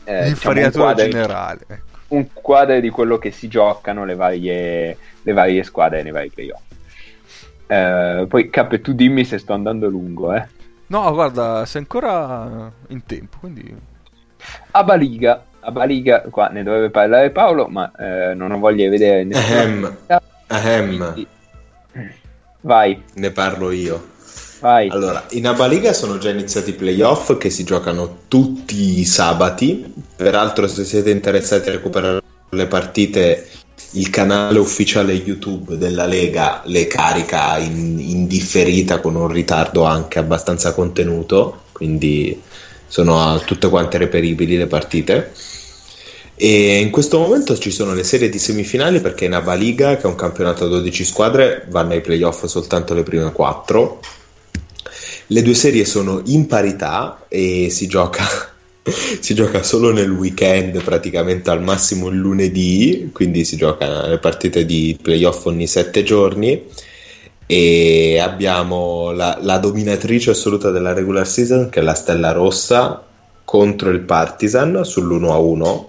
eh, 0.04 0.30
diciamo 0.30 0.60
un, 0.60 0.72
quadro, 0.72 1.04
generale. 1.04 1.60
ecco. 1.68 1.98
un 2.10 2.28
quadro 2.34 2.80
di 2.80 2.90
quello 2.90 3.18
che 3.18 3.32
si 3.32 3.48
giocano 3.48 4.06
le 4.06 4.16
varie, 4.16 4.98
le 5.22 5.34
varie 5.34 5.64
squadre 5.64 6.02
nei 6.02 6.12
vari 6.12 6.30
playoff 6.30 6.62
eh, 7.68 8.26
poi 8.28 8.50
Cap 8.50 8.80
tu 8.80 8.94
dimmi 8.94 9.26
se 9.26 9.38
sto 9.38 9.54
andando 9.54 9.90
lungo 9.90 10.34
eh. 10.34 10.56
No, 10.90 11.12
guarda, 11.12 11.66
sei 11.66 11.82
ancora 11.82 12.72
in 12.88 13.04
tempo, 13.06 13.40
quindi... 13.42 13.76
a 14.72 14.84
Baliga 14.86 15.44
a 15.60 15.72
Baliga 15.72 16.22
qua 16.30 16.48
ne 16.48 16.64
dovrebbe 16.64 16.90
parlare 16.90 17.30
Paolo 17.32 17.68
ma 17.68 17.92
eh, 17.92 18.34
non 18.34 18.52
ho 18.52 18.58
voglia 18.60 18.86
di 18.86 18.90
vedere 18.90 19.28
Ahem. 19.30 19.80
nessuno 19.80 19.98
Ahem. 20.48 21.28
vai 22.62 23.04
Ne 23.16 23.32
parlo 23.32 23.72
io. 23.72 24.16
Vai 24.60 24.90
Allora, 24.90 25.26
in 25.32 25.48
Abaliga 25.48 25.94
sono 25.94 26.18
già 26.18 26.30
iniziati 26.30 26.72
i 26.72 26.74
playoff 26.74 27.38
che 27.38 27.50
si 27.50 27.64
giocano 27.64 28.20
tutti 28.28 29.00
i 29.00 29.06
sabati. 29.06 29.94
Peraltro, 30.16 30.68
se 30.68 30.84
siete 30.84 31.10
interessati 31.10 31.70
a 31.70 31.74
recuperare 31.74 32.22
le 32.50 32.68
partite, 32.68 33.48
il 33.92 34.10
canale 34.10 34.60
ufficiale 34.60 35.14
YouTube 35.14 35.78
della 35.78 36.06
Lega 36.06 36.62
le 36.66 36.88
carica 36.88 37.58
in, 37.58 38.00
in 38.00 38.28
differita 38.28 39.00
con 39.00 39.16
un 39.16 39.28
ritardo 39.28 39.84
anche 39.84 40.20
abbastanza 40.20 40.74
contenuto. 40.74 41.64
Quindi 41.72 42.42
sono 42.88 43.40
tutte 43.46 43.70
quante 43.70 43.98
reperibili 43.98 44.58
le 44.58 44.68
partite. 44.68 45.32
E 46.40 46.78
in 46.78 46.92
questo 46.92 47.18
momento 47.18 47.58
ci 47.58 47.72
sono 47.72 47.96
le 47.96 48.04
serie 48.04 48.30
di 48.30 48.38
semifinali 48.38 49.02
perché 49.02 49.26
in 49.26 49.34
Abaliga, 49.34 49.96
che 49.96 50.04
è 50.04 50.06
un 50.06 50.16
campionato 50.16 50.66
a 50.66 50.68
12 50.68 51.04
squadre, 51.04 51.66
vanno 51.70 51.94
ai 51.94 52.02
playoff 52.02 52.46
soltanto 52.46 52.94
le 52.94 53.02
prime 53.02 53.32
4. 53.32 54.00
Le 55.28 55.42
due 55.42 55.54
serie 55.54 55.84
sono 55.84 56.22
in 56.26 56.48
parità 56.48 57.26
e 57.28 57.70
si 57.70 57.88
gioca, 57.88 58.24
si 59.20 59.34
gioca 59.36 59.62
solo 59.62 59.92
nel 59.92 60.10
weekend, 60.10 60.82
praticamente 60.82 61.50
al 61.50 61.62
massimo 61.62 62.08
il 62.08 62.18
lunedì, 62.18 63.10
quindi 63.14 63.44
si 63.44 63.58
gioca 63.58 64.08
le 64.08 64.20
partite 64.20 64.66
di 64.66 64.98
playoff 65.02 65.46
ogni 65.46 65.68
7 65.68 66.04
giorni. 66.04 66.64
E 67.46 68.20
abbiamo 68.20 69.12
la, 69.12 69.38
la 69.42 69.58
dominatrice 69.58 70.32
assoluta 70.32 70.70
della 70.70 70.94
regular 70.94 71.28
season, 71.28 71.70
che 71.70 71.80
è 71.80 71.84
la 71.84 71.94
Stella 71.94 72.32
Rossa, 72.32 73.06
contro 73.44 73.90
il 73.90 74.02
Partizan 74.02 74.82
sull'1-1. 74.84 75.86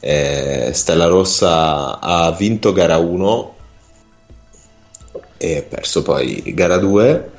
Eh, 0.00 0.70
Stella 0.72 1.06
Rossa 1.06 1.98
ha 2.00 2.30
vinto 2.32 2.72
gara 2.72 2.96
1 2.96 3.50
e 3.50 3.54
e 5.38 5.58
ha 5.58 5.62
perso 5.62 6.02
poi 6.02 6.42
gara 6.54 6.78
2. 6.78 7.30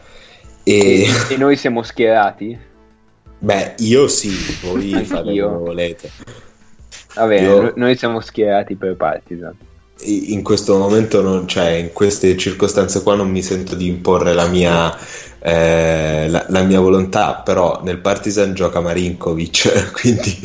E 0.70 1.08
E 1.30 1.38
noi 1.38 1.56
siamo 1.56 1.82
schierati? 1.82 2.58
beh, 3.40 3.76
io 3.78 4.08
sì, 4.08 4.32
voi 4.62 4.92
fate 5.06 5.40
come 5.40 5.58
volete. 5.58 6.12
Va 7.14 7.26
bene, 7.26 7.48
Io- 7.48 7.62
no- 7.62 7.74
noi 7.76 7.96
siamo 7.98 8.20
schierati 8.20 8.76
per 8.76 8.96
Partizan. 8.96 9.56
In 10.00 10.44
questo 10.44 10.78
momento, 10.78 11.22
non, 11.22 11.48
cioè, 11.48 11.70
in 11.70 11.92
queste 11.92 12.38
circostanze 12.38 13.02
qua, 13.02 13.16
non 13.16 13.30
mi 13.32 13.42
sento 13.42 13.74
di 13.74 13.88
imporre 13.88 14.34
la 14.34 14.46
mia, 14.48 14.96
eh, 15.40 16.28
la, 16.30 16.46
la 16.50 16.62
mia 16.62 16.80
volontà. 16.80 17.36
Però 17.44 17.82
nel 17.84 17.98
Partizan 17.98 18.54
gioca 18.54 18.80
Marinkovic, 18.80 19.92
quindi 20.00 20.38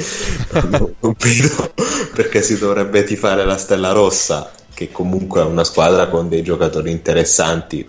non, 0.70 0.94
non 1.01 1.15
vedo 1.19 1.74
perché 2.15 2.40
si 2.40 2.57
dovrebbe 2.59 3.05
tifare 3.05 3.44
la 3.44 3.59
Stella 3.59 3.93
Rossa, 3.93 4.51
che 4.73 4.90
comunque 4.90 5.43
è 5.43 5.44
una 5.44 5.65
squadra 5.65 6.07
con 6.09 6.31
dei 6.31 6.43
giocatori 6.43 6.90
interessanti, 6.90 7.86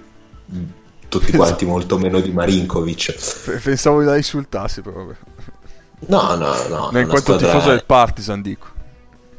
tutti 1.19 1.31
quanti 1.31 1.65
molto 1.65 1.98
meno 1.98 2.19
di 2.19 2.31
Marinkovic. 2.31 3.60
Pensavo 3.61 4.03
da 4.03 4.15
insultarsi, 4.18 4.81
però 4.81 5.03
vabbè. 5.03 5.15
No, 6.07 6.35
no, 6.35 6.53
no. 6.69 6.90
No, 6.91 6.99
in 6.99 7.07
quanto 7.07 7.34
squadra- 7.38 7.48
tifoso 7.52 7.69
del 7.69 7.84
Partizan, 7.85 8.41
dico. 8.41 8.68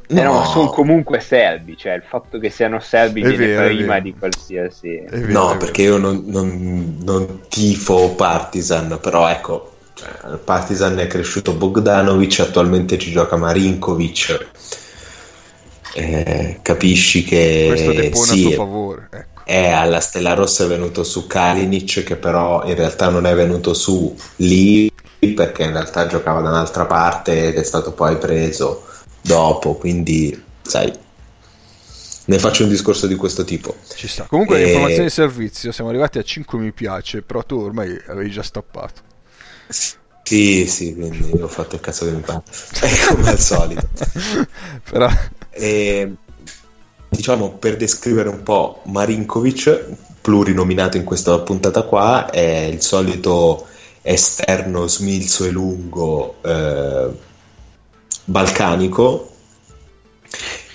Eh 0.07 0.21
no, 0.21 0.33
No. 0.33 0.45
sono 0.45 0.69
comunque 0.69 1.19
serbi, 1.19 1.75
cioè 1.77 1.93
il 1.93 2.03
fatto 2.07 2.37
che 2.37 2.49
siano 2.51 2.79
serbi 2.79 3.21
È 3.21 3.27
viene 3.29 3.47
vero, 3.47 3.75
prima 3.75 3.99
di 3.99 4.13
qualsiasi... 4.17 5.03
Vero, 5.09 5.31
No, 5.31 5.57
perché 5.57 5.81
io 5.81 5.97
non, 5.97 6.23
non- 6.27 6.97
non 7.03 7.41
tifo 7.49 8.13
Partizan, 8.15 8.99
però 9.01 9.27
ecco, 9.27 9.73
cioè, 9.95 10.09
al 10.21 10.39
Partizan 10.39 10.99
è 10.99 11.07
cresciuto 11.07 11.53
Bogdanovic, 11.53 12.39
attualmente 12.39 12.97
ci 12.99 13.09
gioca 13.11 13.35
Marinkovic. 13.35 14.47
Eh, 15.95 16.59
capisci 16.61 17.23
che 17.23 17.65
Questo 17.69 17.93
depone 17.93 18.23
a 18.29 18.33
sì, 18.33 18.41
suo 18.41 18.51
favore. 18.51 19.07
Ecco. 19.11 19.34
È 19.45 19.69
alla 19.69 19.99
Stella 20.01 20.33
Rossa 20.33 20.65
è 20.65 20.67
venuto 20.67 21.03
su 21.03 21.27
Kalinic, 21.27 22.03
che 22.03 22.15
però 22.17 22.65
in 22.65 22.75
realtà 22.75 23.09
non 23.09 23.25
è 23.25 23.35
venuto 23.35 23.73
su 23.73 24.15
lì 24.37 24.91
perché 25.33 25.63
in 25.63 25.71
realtà 25.71 26.07
giocava 26.07 26.41
da 26.41 26.49
un'altra 26.49 26.85
parte 26.85 27.47
ed 27.47 27.55
è 27.55 27.63
stato 27.63 27.93
poi 27.93 28.17
preso 28.17 28.85
dopo, 29.21 29.75
quindi 29.75 30.43
sai, 30.61 30.91
ne 32.25 32.39
faccio 32.39 32.63
un 32.63 32.69
discorso 32.69 33.07
di 33.07 33.15
questo 33.15 33.43
tipo. 33.43 33.75
Ci 33.95 34.07
sta. 34.07 34.25
Comunque, 34.25 34.59
Eh, 34.59 34.65
informazioni 34.67 35.05
di 35.05 35.11
servizio. 35.11 35.71
Siamo 35.71 35.89
arrivati 35.91 36.17
a 36.17 36.23
5 36.23 36.57
mi 36.57 36.71
piace. 36.71 37.21
Però 37.21 37.43
tu 37.43 37.57
ormai 37.59 37.95
avevi 38.07 38.31
già 38.31 38.41
stoppato. 38.43 39.01
Sì, 40.23 40.65
sì, 40.67 40.95
quindi 40.95 41.39
ho 41.39 41.47
fatto 41.47 41.75
il 41.75 41.81
cazzo 41.81 42.05
che 42.05 42.11
mi 42.11 42.21
pare, 42.21 42.41
come 43.13 43.29
al 43.29 43.39
solito. 43.39 43.87
però, 44.89 45.07
E, 45.51 46.15
diciamo, 47.15 47.51
per 47.51 47.77
descrivere 47.77 48.29
un 48.29 48.43
po' 48.43 48.81
Marinkovic, 48.85 49.85
plurinominato 50.21 50.97
in 50.97 51.03
questa 51.03 51.39
puntata 51.39 51.83
qua, 51.83 52.29
è 52.29 52.65
il 52.65 52.81
solito 52.81 53.65
esterno 54.01 54.87
smilzo 54.87 55.45
e 55.45 55.49
lungo 55.49 56.35
eh, 56.41 57.09
balcanico 58.25 59.31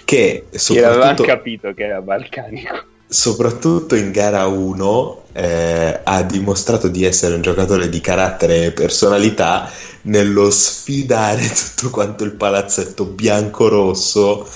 che 0.05 0.47
soprattutto 0.51 1.23
capito 1.23 1.73
che 1.73 1.85
era 1.85 2.01
balcanico. 2.01 2.83
soprattutto 3.07 3.95
in 3.95 4.11
gara 4.11 4.47
1 4.47 5.23
eh, 5.33 6.01
ha 6.03 6.23
dimostrato 6.23 6.89
di 6.89 7.05
essere 7.05 7.37
un 7.37 7.43
giocatore 7.43 7.89
di 7.89 8.01
carattere 8.01 8.65
e 8.65 8.73
personalità 8.73 9.71
nello 10.03 10.51
sfidare 10.51 11.47
tutto 11.77 11.91
quanto 11.91 12.25
il 12.25 12.33
palazzetto 12.33 13.05
bianco-rosso 13.05 14.49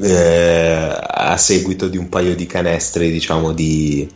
eh, 0.00 0.96
a 1.00 1.36
seguito 1.36 1.88
di 1.88 1.96
un 1.96 2.08
paio 2.08 2.34
di 2.34 2.46
canestri 2.46 3.10
diciamo 3.10 3.52
di 3.52 4.08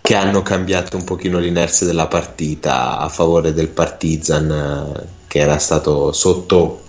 che 0.00 0.14
hanno 0.16 0.42
cambiato 0.42 0.96
un 0.96 1.04
pochino 1.04 1.38
l'inerzia 1.38 1.86
della 1.86 2.08
partita 2.08 2.98
a 2.98 3.08
favore 3.08 3.54
del 3.54 3.68
Partizan 3.68 4.50
eh, 4.50 5.06
che 5.26 5.38
era 5.38 5.58
stato 5.58 6.12
sotto 6.12 6.82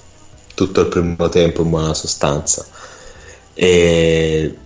tutto 0.54 0.82
il 0.82 0.88
primo 0.88 1.30
tempo 1.30 1.62
in 1.62 1.70
buona 1.70 1.94
sostanza. 1.94 2.66
E 3.54 4.58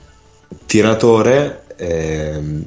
tiratore 0.66 1.66
ehm, 1.76 2.64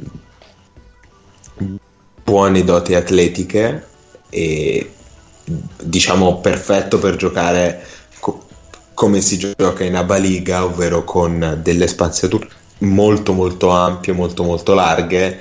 buone 2.23 2.65
doti 2.65 2.95
atletiche 2.95 3.87
e 4.29 4.93
diciamo 5.83 6.39
perfetto 6.41 6.99
per 6.99 7.17
giocare 7.17 7.85
come 9.03 9.21
si 9.21 9.37
gioca 9.37 9.83
in 9.83 9.97
Aba 9.97 10.15
Liga 10.15 10.65
ovvero 10.65 11.03
con 11.03 11.59
delle 11.61 11.89
spaziature 11.89 12.49
molto 12.79 13.33
molto 13.33 13.71
ampie 13.71 14.13
molto 14.13 14.45
molto 14.45 14.75
larghe 14.75 15.41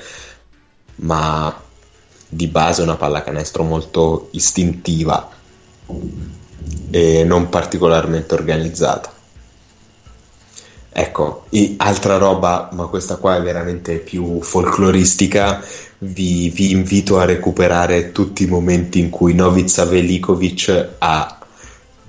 ma 0.95 1.61
di 2.27 2.47
base 2.47 2.81
una 2.81 2.95
pallacanestro 2.95 3.61
molto 3.61 4.29
istintiva 4.31 5.29
e 6.89 7.23
non 7.23 7.49
particolarmente 7.49 8.33
organizzata 8.33 9.19
Ecco, 10.93 11.45
altra 11.77 12.17
roba, 12.17 12.69
ma 12.73 12.87
questa 12.87 13.15
qua 13.15 13.37
è 13.37 13.41
veramente 13.41 13.99
più 13.99 14.41
folcloristica. 14.41 15.63
Vi, 15.99 16.49
vi 16.49 16.71
invito 16.71 17.17
a 17.17 17.23
recuperare 17.23 18.11
tutti 18.11 18.43
i 18.43 18.47
momenti 18.47 18.99
in 18.99 19.09
cui 19.09 19.33
Novica 19.33 19.85
Velikovic 19.85 20.95
ha 20.97 21.40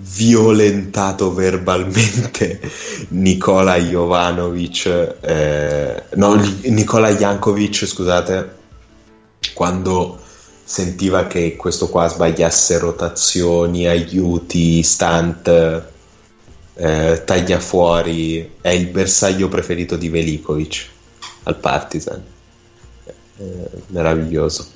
violentato 0.04 1.32
verbalmente 1.32 2.60
Nicola 3.10 3.76
Jovanovic, 3.76 5.16
eh, 5.20 6.02
no, 6.14 6.34
Nicola 6.64 7.14
Jankovic, 7.14 7.86
scusate, 7.86 8.60
quando 9.54 10.18
sentiva 10.64 11.26
che 11.26 11.56
questo 11.56 11.88
qua 11.88 12.08
sbagliasse 12.08 12.78
rotazioni, 12.78 13.86
aiuti, 13.86 14.82
stunt 14.82 15.82
eh, 16.74 17.22
taglia 17.24 17.60
fuori 17.60 18.54
è 18.60 18.70
il 18.70 18.86
bersaglio 18.86 19.48
preferito 19.48 19.96
di 19.96 20.08
Velikovic 20.08 20.88
al 21.44 21.56
Partizan. 21.58 22.22
Eh, 23.36 23.70
meraviglioso. 23.88 24.66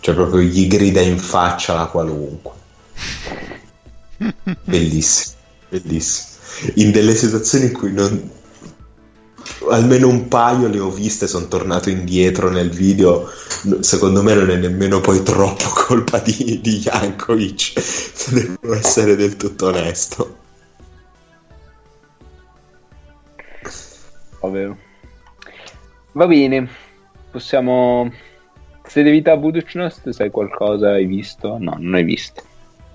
Cioè 0.00 0.14
proprio 0.14 0.40
gli 0.40 0.66
grida 0.66 1.00
in 1.00 1.18
faccia 1.18 1.74
la 1.74 1.86
qualunque 1.86 2.58
bellissimo 4.64 5.36
bellissimo 5.68 6.36
in 6.74 6.90
delle 6.90 7.14
situazioni 7.14 7.66
in 7.66 7.72
cui 7.72 7.92
non 7.92 8.30
almeno 9.70 10.08
un 10.08 10.28
paio 10.28 10.68
le 10.68 10.78
ho 10.78 10.90
viste 10.90 11.26
sono 11.26 11.46
tornato 11.46 11.90
indietro 11.90 12.50
nel 12.50 12.70
video 12.70 13.30
secondo 13.80 14.22
me 14.22 14.34
non 14.34 14.50
è 14.50 14.56
nemmeno 14.56 15.00
poi 15.00 15.22
troppo 15.22 15.68
colpa 15.74 16.18
di, 16.18 16.60
di 16.60 16.78
Jankovic 16.78 17.80
se 17.80 18.32
devo 18.34 18.74
essere 18.74 19.16
del 19.16 19.36
tutto 19.36 19.66
onesto 19.66 20.46
Ovvero. 24.40 24.76
Va 26.12 26.26
bene, 26.26 26.68
possiamo... 27.30 28.10
Se 28.84 29.02
devi 29.02 29.20
da 29.20 29.36
Buducnost, 29.36 30.08
sai 30.10 30.30
qualcosa? 30.30 30.92
Hai 30.92 31.04
visto? 31.04 31.58
No, 31.58 31.76
non 31.78 31.94
hai 31.94 32.04
visto. 32.04 32.42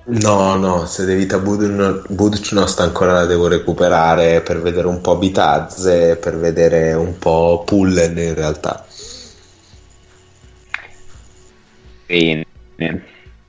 No 0.06 0.56
no 0.56 0.86
se 0.86 1.06
Devita 1.06 1.38
Buducnost 1.40 2.80
ancora 2.82 3.14
la 3.14 3.26
devo 3.26 3.48
recuperare 3.48 4.42
per 4.42 4.62
vedere 4.62 4.88
un 4.88 5.02
po' 5.02 5.18
Bitazze 5.18 6.18
per 6.18 6.38
vedere 6.38 6.94
un 6.94 7.18
po' 7.18 7.64
Pullen 7.66 8.18
in 8.18 8.34
realtà 8.34 8.86
Bene. 12.76 13.06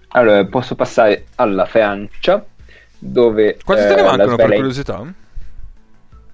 Allora, 0.09 0.45
posso 0.47 0.75
passare 0.75 1.27
alla 1.35 1.67
Francia, 1.67 2.45
dove... 2.99 3.59
quanti 3.63 3.85
te 3.85 3.93
eh, 3.93 3.95
ne 3.97 4.03
la 4.03 4.09
mancano 4.11 4.37
per 4.37 4.55
curiosità? 4.55 5.15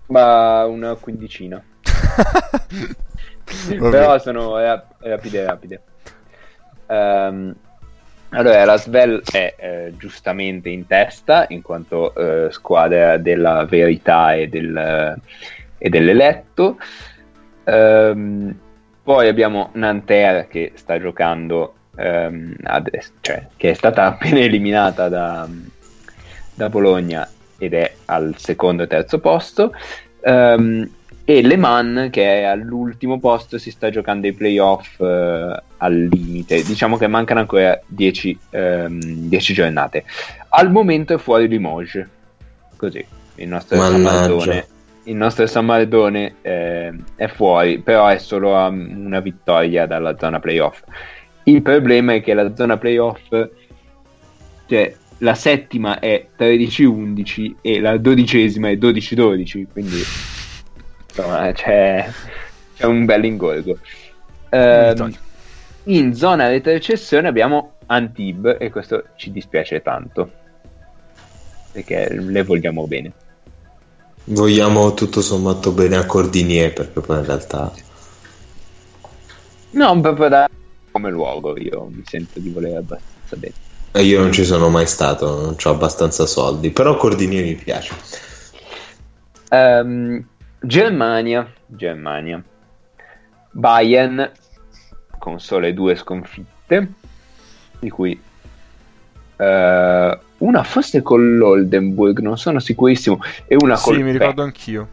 Ma 0.06 0.64
una 0.66 0.94
quindicina. 0.94 1.62
Però 3.90 4.18
sono 4.18 4.58
rap- 4.58 4.94
rapide 5.00 5.44
rapide. 5.44 5.82
Ehm, 6.86 7.54
allora, 8.30 8.64
la 8.64 8.76
Svel 8.76 9.22
è 9.30 9.54
eh, 9.56 9.92
giustamente 9.96 10.68
in 10.68 10.86
testa 10.86 11.46
in 11.48 11.62
quanto 11.62 12.14
eh, 12.14 12.52
squadra 12.52 13.16
della 13.16 13.64
verità 13.64 14.34
e, 14.34 14.48
del, 14.48 15.20
e 15.76 15.88
dell'eletto. 15.88 16.78
Ehm, 17.64 18.56
poi 19.02 19.28
abbiamo 19.28 19.70
Nanterre 19.74 20.46
che 20.48 20.72
sta 20.74 21.00
giocando 21.00 21.74
ehm, 21.96 22.54
adesso, 22.62 23.12
cioè 23.20 23.48
che 23.56 23.70
è 23.70 23.74
stata 23.74 24.04
appena 24.14 24.38
eliminata 24.38 25.08
da, 25.08 25.48
da 26.54 26.68
Bologna 26.68 27.28
ed 27.58 27.74
è 27.74 27.94
al 28.06 28.34
secondo 28.38 28.84
e 28.84 28.86
terzo 28.86 29.18
posto. 29.18 29.72
Ehm, 30.22 30.88
e 31.30 31.42
Le 31.42 31.56
Mans 31.56 32.10
che 32.10 32.40
è 32.40 32.42
all'ultimo 32.42 33.20
posto 33.20 33.56
si 33.56 33.70
sta 33.70 33.88
giocando 33.88 34.26
i 34.26 34.32
playoff 34.32 34.98
eh, 35.00 35.62
al 35.76 36.08
limite 36.10 36.62
diciamo 36.64 36.96
che 36.96 37.06
mancano 37.06 37.38
ancora 37.38 37.80
10 37.86 38.38
giornate 39.52 40.04
al 40.48 40.72
momento 40.72 41.14
è 41.14 41.18
fuori 41.18 41.46
Limoges 41.46 42.04
così 42.76 43.04
il 43.36 43.48
nostro. 43.48 43.80
Amazone 43.80 44.66
il 45.04 45.16
nostro 45.16 45.46
San 45.46 45.64
Maldone 45.64 46.34
eh, 46.42 46.92
è 47.16 47.26
fuori, 47.26 47.80
però 47.80 48.06
è 48.06 48.18
solo 48.18 48.56
a 48.56 48.66
una 48.68 49.20
vittoria 49.20 49.86
dalla 49.86 50.16
zona 50.18 50.38
playoff. 50.40 50.82
Il 51.44 51.62
problema 51.62 52.12
è 52.12 52.22
che 52.22 52.34
la 52.34 52.54
zona 52.54 52.76
playoff, 52.76 53.28
cioè 54.66 54.94
la 55.18 55.34
settima 55.34 55.98
è 55.98 56.26
13-11 56.38 57.54
e 57.62 57.80
la 57.80 57.96
dodicesima 57.96 58.68
è 58.68 58.74
12-12, 58.74 59.66
quindi 59.72 60.02
insomma 61.20 61.52
c'è, 61.52 62.10
c'è 62.72 62.84
un 62.84 63.04
bel 63.04 63.24
ingorgo. 63.24 63.78
Ehm, 64.50 65.12
in 65.84 66.14
zona 66.14 66.48
retrocessione 66.48 67.28
abbiamo 67.28 67.74
Antib 67.86 68.56
e 68.58 68.70
questo 68.70 69.10
ci 69.16 69.30
dispiace 69.30 69.80
tanto 69.82 70.30
perché 71.72 72.08
le 72.10 72.42
vogliamo 72.44 72.86
bene. 72.86 73.12
Vogliamo 74.24 74.94
tutto 74.94 75.20
sommato 75.20 75.72
bene 75.72 75.96
a 75.96 76.06
Cordinier 76.06 76.72
perché 76.72 77.00
poi 77.00 77.18
in 77.18 77.24
realtà 77.26 77.72
No, 79.72 80.00
proprio 80.00 80.28
da 80.28 80.46
come 80.90 81.10
luogo 81.10 81.56
io 81.56 81.86
mi 81.86 82.02
sento 82.04 82.40
di 82.40 82.50
volere 82.50 82.76
abbastanza 82.78 83.36
bene. 83.36 83.54
eh, 83.92 84.02
io 84.02 84.20
non 84.20 84.32
ci 84.32 84.44
sono 84.44 84.68
mai 84.68 84.86
stato, 84.86 85.26
non 85.40 85.56
ho 85.62 85.70
abbastanza 85.70 86.26
soldi, 86.26 86.70
però 86.70 86.96
Cordinier 86.96 87.44
mi 87.44 87.54
piace. 87.54 87.94
Ehm, 89.50 90.29
Germania, 90.62 91.50
Germania. 91.66 92.42
Bayern 93.52 94.30
con 95.18 95.40
sole 95.40 95.74
due 95.74 95.96
sconfitte, 95.96 96.92
di 97.78 97.90
cui 97.90 98.20
eh, 99.36 100.18
una 100.38 100.62
forse 100.62 101.02
con 101.02 101.36
l'Oldenburg, 101.36 102.18
non 102.20 102.38
sono 102.38 102.58
sicurissimo, 102.58 103.20
e 103.46 103.56
una 103.58 103.76
Sì, 103.76 103.84
col 103.84 103.96
mi 103.98 104.04
Vec- 104.04 104.18
ricordo 104.18 104.42
anch'io. 104.42 104.88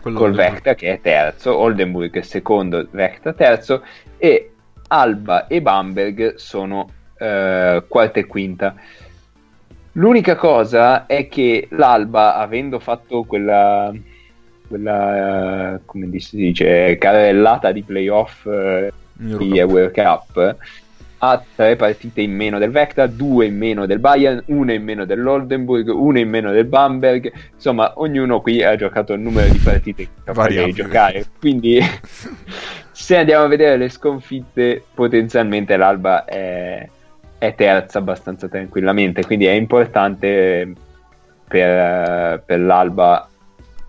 Quello 0.00 0.18
col 0.18 0.32
Vecta 0.32 0.74
che 0.74 0.92
è 0.92 1.00
terzo, 1.00 1.56
Oldenburg 1.56 2.12
è 2.18 2.22
secondo, 2.22 2.86
Vecta 2.90 3.32
terzo 3.32 3.84
e 4.16 4.52
Alba 4.88 5.46
e 5.46 5.62
Bamberg 5.62 6.34
sono 6.34 6.88
eh, 7.16 7.84
quarta 7.86 8.18
e 8.18 8.26
quinta. 8.26 8.74
L'unica 9.92 10.36
cosa 10.36 11.06
è 11.06 11.28
che 11.28 11.68
l'Alba, 11.70 12.36
avendo 12.36 12.78
fatto 12.80 13.24
quella, 13.24 13.92
quella 14.72 15.74
eh, 15.74 15.80
come 15.84 16.18
si 16.18 16.36
dice, 16.36 16.96
carrellata 16.96 17.72
di 17.72 17.82
playoff 17.82 18.46
eh, 18.46 18.90
di. 19.12 19.60
World 19.60 19.92
Cup, 19.92 20.56
ha 21.18 21.44
tre 21.54 21.76
partite 21.76 22.22
in 22.22 22.34
meno 22.34 22.58
del 22.58 22.70
Vecta, 22.70 23.06
due 23.06 23.46
in 23.46 23.56
meno 23.56 23.84
del 23.84 23.98
Bayern, 23.98 24.42
una 24.46 24.72
in 24.72 24.82
meno 24.82 25.04
dell'Oldenburg, 25.04 25.88
una 25.88 26.18
in 26.18 26.28
meno 26.28 26.52
del 26.52 26.64
Bamberg. 26.64 27.30
Insomma, 27.54 27.92
ognuno 27.96 28.40
qui 28.40 28.62
ha 28.62 28.74
giocato 28.76 29.12
il 29.12 29.20
numero 29.20 29.48
di 29.50 29.58
partite 29.58 30.08
che 30.24 30.32
voglia 30.32 30.64
di 30.64 30.72
giocare. 30.72 31.26
Quindi, 31.38 31.78
se 32.90 33.16
andiamo 33.18 33.44
a 33.44 33.48
vedere 33.48 33.76
le 33.76 33.90
sconfitte, 33.90 34.82
potenzialmente 34.94 35.76
l'Alba 35.76 36.24
è, 36.24 36.88
è 37.38 37.54
terza 37.54 37.98
abbastanza 37.98 38.48
tranquillamente. 38.48 39.24
Quindi 39.24 39.44
è 39.44 39.52
importante 39.52 40.72
per, 41.46 42.42
per 42.44 42.58
l'Alba 42.58 43.28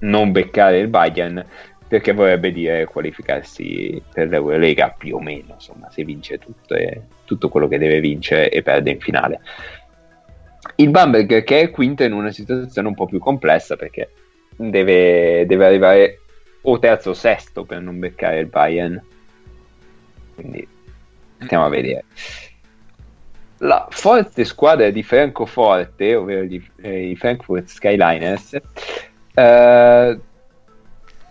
non 0.04 0.32
beccare 0.32 0.80
il 0.80 0.88
Bayern 0.88 1.46
perché 1.88 2.14
vorrebbe 2.14 2.52
dire 2.52 2.86
qualificarsi 2.86 4.02
per 4.12 4.28
l'Eurolega 4.28 4.96
più 4.98 5.18
o 5.18 5.20
meno, 5.20 5.54
insomma, 5.54 5.92
se 5.92 6.04
vince 6.04 6.40
tutto, 6.40 6.74
e- 6.74 7.02
tutto 7.26 7.50
quello 7.50 7.68
che 7.68 7.78
deve 7.78 8.00
vincere 8.00 8.50
e 8.50 8.64
perde 8.64 8.92
in 8.92 9.00
finale. 9.00 9.42
Il 10.78 10.90
Bamberg 10.90 11.44
che 11.44 11.60
è 11.62 11.70
quinto 11.70 12.04
in 12.04 12.14
una 12.14 12.32
situazione 12.32 12.88
un 12.88 12.96
po' 12.96 13.06
più 13.06 13.20
complessa 13.20 13.76
perché 13.76 14.12
deve, 14.56 15.46
deve 15.46 15.66
arrivare 15.66 16.20
o 16.62 16.80
terzo 16.80 17.12
o 17.12 17.14
sesto 17.14 17.64
per 17.64 17.82
non 17.82 18.00
beccare 18.00 18.40
il 18.40 18.48
Bayern. 18.48 19.02
Quindi 20.34 20.68
andiamo 21.40 21.66
a 21.66 21.70
vedere. 21.70 22.06
La 23.60 23.86
forte 23.92 24.46
squadra 24.46 24.90
di 24.90 25.04
Francoforte, 25.04 26.16
ovvero 26.16 26.44
gli- 26.44 26.64
eh, 26.82 27.10
i 27.10 27.16
Frankfurt 27.16 27.68
Skyliners, 27.68 28.60
eh, 29.34 30.20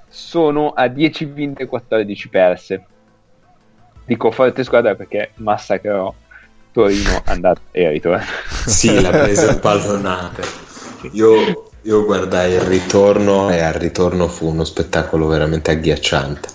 sono 0.09 0.71
a 0.71 0.89
10 0.89 1.25
vinte 1.27 1.63
e 1.63 1.67
14 1.67 2.29
perse. 2.29 2.87
Dico 4.05 4.31
forte 4.31 4.65
squadra 4.65 4.95
perché 4.95 5.31
massacrò 5.37 6.13
Torino 6.73 7.23
andata 7.25 7.61
e 7.71 7.91
ritorno. 7.91 8.25
Sì, 8.67 9.01
l'ha 9.01 9.11
presa 9.11 9.59
pallonate. 9.59 10.43
Io, 11.13 11.71
io 11.83 12.05
guardai 12.05 12.53
il 12.53 12.61
ritorno 12.61 13.51
e 13.51 13.61
al 13.61 13.75
ritorno 13.75 14.29
fu 14.29 14.49
uno 14.49 14.65
spettacolo 14.65 15.27
veramente 15.27 15.71
agghiacciante. 15.73 16.49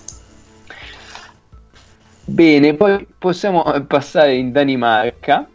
Bene, 2.24 2.74
poi 2.76 3.08
possiamo 3.18 3.64
passare 3.88 4.36
in 4.36 4.52
Danimarca, 4.52 5.48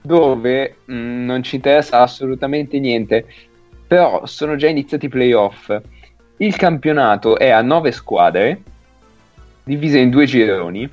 dove 0.00 0.76
mh, 0.84 1.24
non 1.24 1.42
ci 1.42 1.56
interessa 1.56 2.00
assolutamente 2.00 2.78
niente, 2.78 3.26
però 3.90 4.24
sono 4.24 4.54
già 4.54 4.68
iniziati 4.68 5.06
i 5.06 5.08
playoff. 5.08 5.76
Il 6.36 6.54
campionato 6.54 7.36
è 7.36 7.50
a 7.50 7.60
9 7.60 7.90
squadre, 7.90 8.62
divise 9.64 9.98
in 9.98 10.10
due 10.10 10.26
gironi, 10.26 10.88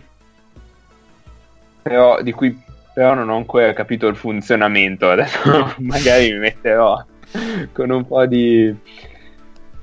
però, 1.83 2.19
di 2.23 2.31
cui 2.31 2.59
però 2.95 3.13
non 3.13 3.29
ho 3.29 3.35
ancora 3.35 3.71
capito 3.73 4.07
il 4.07 4.15
funzionamento. 4.15 5.11
Adesso 5.11 5.75
magari 5.85 6.31
mi 6.31 6.39
metterò 6.39 7.05
con 7.71 7.91
un 7.91 8.07
po' 8.07 8.25
di, 8.25 8.75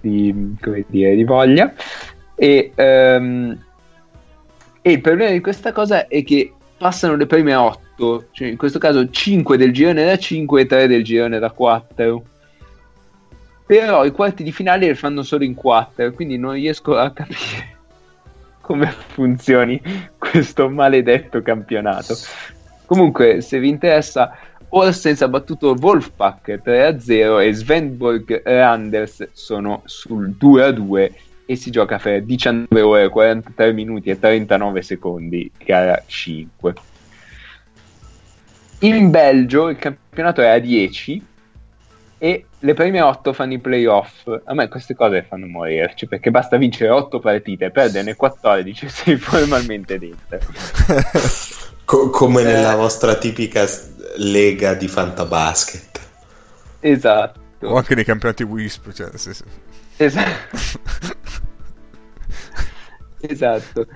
di, 0.00 0.56
come 0.60 0.84
dire, 0.88 1.14
di 1.14 1.22
voglia. 1.22 1.72
E, 2.34 2.72
ehm, 2.74 3.64
e 4.82 4.90
il 4.90 5.00
problema 5.00 5.30
di 5.30 5.40
questa 5.40 5.70
cosa 5.70 6.08
è 6.08 6.24
che 6.24 6.52
passano 6.76 7.14
le 7.14 7.26
prime 7.26 7.54
8, 7.54 8.26
cioè 8.32 8.48
in 8.48 8.56
questo 8.56 8.80
caso 8.80 9.08
5 9.08 9.56
del 9.56 9.72
girone 9.72 10.04
da 10.04 10.18
5 10.18 10.62
e 10.62 10.66
3 10.66 10.88
del 10.88 11.04
girone 11.04 11.38
da 11.38 11.52
4. 11.52 12.24
Però 13.66 14.04
i 14.04 14.10
quarti 14.12 14.42
di 14.42 14.52
finale 14.52 14.88
li 14.88 14.94
fanno 14.94 15.22
solo 15.22 15.44
in 15.44 15.54
4, 15.54 16.12
quindi 16.12 16.36
non 16.36 16.52
riesco 16.52 16.96
a 16.96 17.10
capire 17.10 17.76
come 18.60 18.90
funzioni 18.90 19.80
questo 20.18 20.68
maledetto 20.68 21.40
campionato. 21.40 22.14
Comunque, 22.84 23.40
se 23.40 23.58
vi 23.58 23.68
interessa, 23.68 24.36
Orsens 24.68 25.22
ha 25.22 25.28
battuto 25.28 25.74
Wolfpack 25.80 26.60
3-0 26.62 27.40
e 27.40 27.52
Svenborg 27.54 28.42
Randers 28.44 29.28
sono 29.32 29.82
sul 29.84 30.34
2-2 30.38 31.12
e 31.46 31.56
si 31.56 31.70
gioca 31.70 31.98
per 31.98 32.22
19 32.22 32.80
ore, 32.80 33.08
43 33.08 33.72
minuti 33.72 34.10
e 34.10 34.18
39 34.18 34.82
secondi, 34.82 35.50
gara 35.64 36.02
5. 36.04 36.74
In 38.80 39.10
Belgio 39.10 39.68
il 39.68 39.76
campionato 39.76 40.42
è 40.42 40.48
a 40.48 40.58
10 40.58 41.22
e 42.24 42.46
le 42.60 42.72
prime 42.72 43.02
8 43.02 43.34
fanno 43.34 43.52
i 43.52 43.58
playoff. 43.58 44.26
A 44.46 44.54
me 44.54 44.68
queste 44.68 44.94
cose 44.94 45.26
fanno 45.28 45.46
morirci 45.46 46.06
perché 46.06 46.30
basta 46.30 46.56
vincere 46.56 46.88
8 46.88 47.18
partite, 47.20 47.70
perderne 47.70 48.16
14 48.16 48.86
e 48.86 48.88
sei 48.88 49.16
formalmente 49.18 49.98
dentro. 49.98 50.38
Co- 51.84 52.08
come 52.08 52.40
Eh. 52.40 52.44
nella 52.46 52.76
vostra 52.76 53.16
tipica 53.16 53.66
lega 54.16 54.72
di 54.72 54.88
fantabasket. 54.88 56.00
Esatto. 56.80 57.40
O 57.60 57.76
anche 57.76 57.94
nei 57.94 58.04
campionati 58.04 58.42
Wisp. 58.42 58.90
Cioè, 58.92 59.10
se- 59.16 59.34
se- 59.34 59.44
Esatto. 59.98 60.78
esatto. 63.20 63.86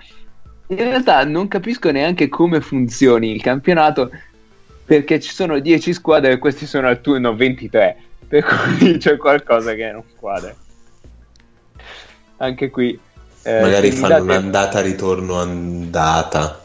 In 0.67 0.77
realtà 0.77 1.25
non 1.25 1.49
capisco 1.49 1.91
neanche 1.91 2.29
come 2.29 2.61
funzioni 2.61 3.31
il 3.31 3.41
campionato 3.41 4.11
perché 4.85 5.19
ci 5.19 5.33
sono 5.33 5.59
10 5.59 5.95
squadre 5.95 6.33
e 6.33 6.39
questi 6.39 6.67
sono 6.67 6.89
al 6.89 7.01
turno 7.01 7.35
23, 7.35 7.97
per 8.29 8.45
cui 8.45 8.99
c'è 8.99 9.17
qualcosa 9.17 9.75
che 9.75 9.91
non 9.91 10.05
quadra. 10.19 10.55
Anche 12.39 12.71
qui 12.71 12.99
eh, 13.43 13.61
Magari 13.61 13.91
fanno 13.91 14.09
date- 14.09 14.23
un'andata 14.23 14.81
ritorno 14.81 15.41
andata. 15.41 16.65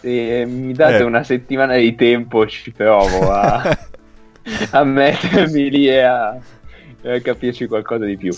se 0.00 0.44
mi 0.46 0.72
date 0.72 0.98
Eh. 0.98 1.02
una 1.02 1.22
settimana 1.24 1.76
di 1.76 1.94
tempo 1.94 2.46
ci 2.46 2.70
provo 2.72 3.30
a, 3.32 3.62
a 4.70 4.84
mettermi 4.84 5.70
lì 5.70 5.88
e 5.88 6.00
a, 6.00 6.28
a 6.28 7.20
capirci 7.22 7.66
qualcosa 7.66 8.04
di 8.04 8.16
più. 8.16 8.34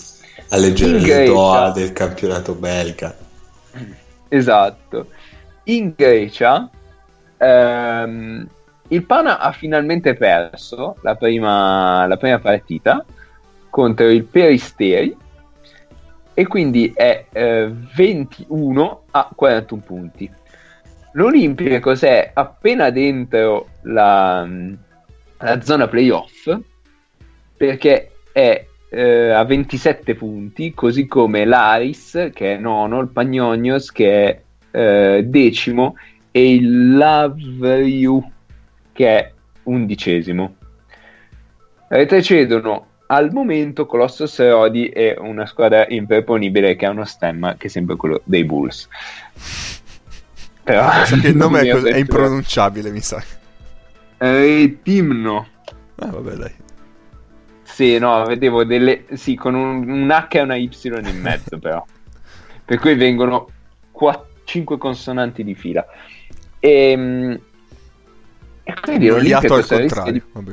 A 0.49 0.57
leggere 0.57 0.91
In 0.97 1.01
le 1.01 1.07
Grecia. 1.07 1.31
DOA 1.31 1.71
del 1.71 1.93
campionato 1.93 2.53
belga. 2.55 3.15
Esatto. 4.27 5.07
In 5.65 5.93
Grecia 5.95 6.69
ehm, 7.37 8.47
il 8.89 9.05
Pana 9.05 9.39
ha 9.39 9.51
finalmente 9.51 10.15
perso 10.15 10.95
la 11.01 11.15
prima, 11.15 12.05
la 12.07 12.17
prima 12.17 12.39
partita 12.39 13.05
contro 13.69 14.09
il 14.09 14.23
Peristeri 14.23 15.15
e 16.33 16.47
quindi 16.47 16.91
è 16.95 17.25
eh, 17.31 17.71
21 17.95 19.03
a 19.11 19.29
41 19.35 19.81
punti. 19.85 20.31
L'Olimpia 21.13 21.79
è 21.79 22.31
appena 22.33 22.89
dentro 22.89 23.67
la, 23.81 24.47
la 25.37 25.61
zona 25.61 25.87
playoff 25.87 26.57
perché 27.57 28.11
è 28.31 28.65
eh, 28.89 29.29
a 29.29 29.43
27 29.43 30.15
punti, 30.15 30.73
così 30.73 31.05
come 31.05 31.45
l'Aris 31.45 32.31
che 32.33 32.55
è 32.55 32.57
nono, 32.57 33.01
il 33.01 33.09
Pagnonios 33.09 33.91
che 33.91 34.23
è 34.23 34.41
eh, 34.71 35.23
decimo 35.25 35.95
e 36.31 36.53
il 36.53 36.95
Lavriu 36.95 38.31
che 38.99 39.07
è 39.07 39.31
undicesimo. 39.63 40.55
Retrecedono 41.87 42.87
al 43.07 43.31
momento 43.31 43.85
Colossus 43.85 44.37
Rodi 44.39 44.89
e 44.89 45.15
una 45.17 45.45
squadra 45.45 45.85
improponibile 45.87 46.75
che 46.75 46.85
ha 46.85 46.89
uno 46.89 47.05
stemma 47.05 47.55
che 47.55 47.67
è 47.67 47.69
sempre 47.69 47.95
quello 47.95 48.19
dei 48.25 48.43
Bulls. 48.43 48.89
Però 50.63 50.85
il 51.23 51.31
nome 51.33 51.61
è, 51.61 51.71
cos- 51.71 51.85
è 51.85 51.95
impronunciabile, 51.95 52.91
mi 52.91 52.99
sa. 52.99 53.23
Eh, 54.17 54.79
Timno. 54.83 55.47
Ah, 55.95 56.07
vabbè, 56.07 56.33
dai. 56.33 56.53
Sì, 57.63 57.97
no, 57.99 58.25
vedevo 58.25 58.65
delle... 58.65 59.05
Sì, 59.13 59.35
con 59.35 59.53
un, 59.55 59.89
un 59.89 60.09
H 60.09 60.35
e 60.35 60.41
una 60.41 60.55
Y 60.57 60.69
in 60.83 61.21
mezzo, 61.21 61.55
però. 61.57 61.85
Per 62.65 62.77
cui 62.79 62.95
vengono 62.95 63.47
5 64.43 64.77
consonanti 64.77 65.45
di 65.45 65.55
fila. 65.55 65.85
E, 66.59 67.39
e 68.69 68.81
quindi 68.81 69.09
Oliato 69.09 69.53
al 69.55 69.65
contrario. 69.65 70.11
di... 70.13 70.21
Vabbè. 70.31 70.51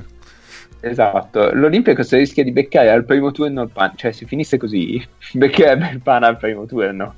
Esatto, 0.80 1.52
l'Olympiacos 1.52 2.12
rischia 2.12 2.44
di 2.44 2.52
beccare 2.52 2.90
al 2.90 3.04
primo 3.04 3.32
turno 3.32 3.62
il 3.62 3.70
pan. 3.72 3.92
Cioè, 3.96 4.12
se 4.12 4.26
finisse 4.26 4.56
così, 4.56 5.04
beccherebbe 5.32 5.90
il 5.90 6.00
pan 6.00 6.22
al 6.22 6.36
primo 6.36 6.66
turno. 6.66 7.14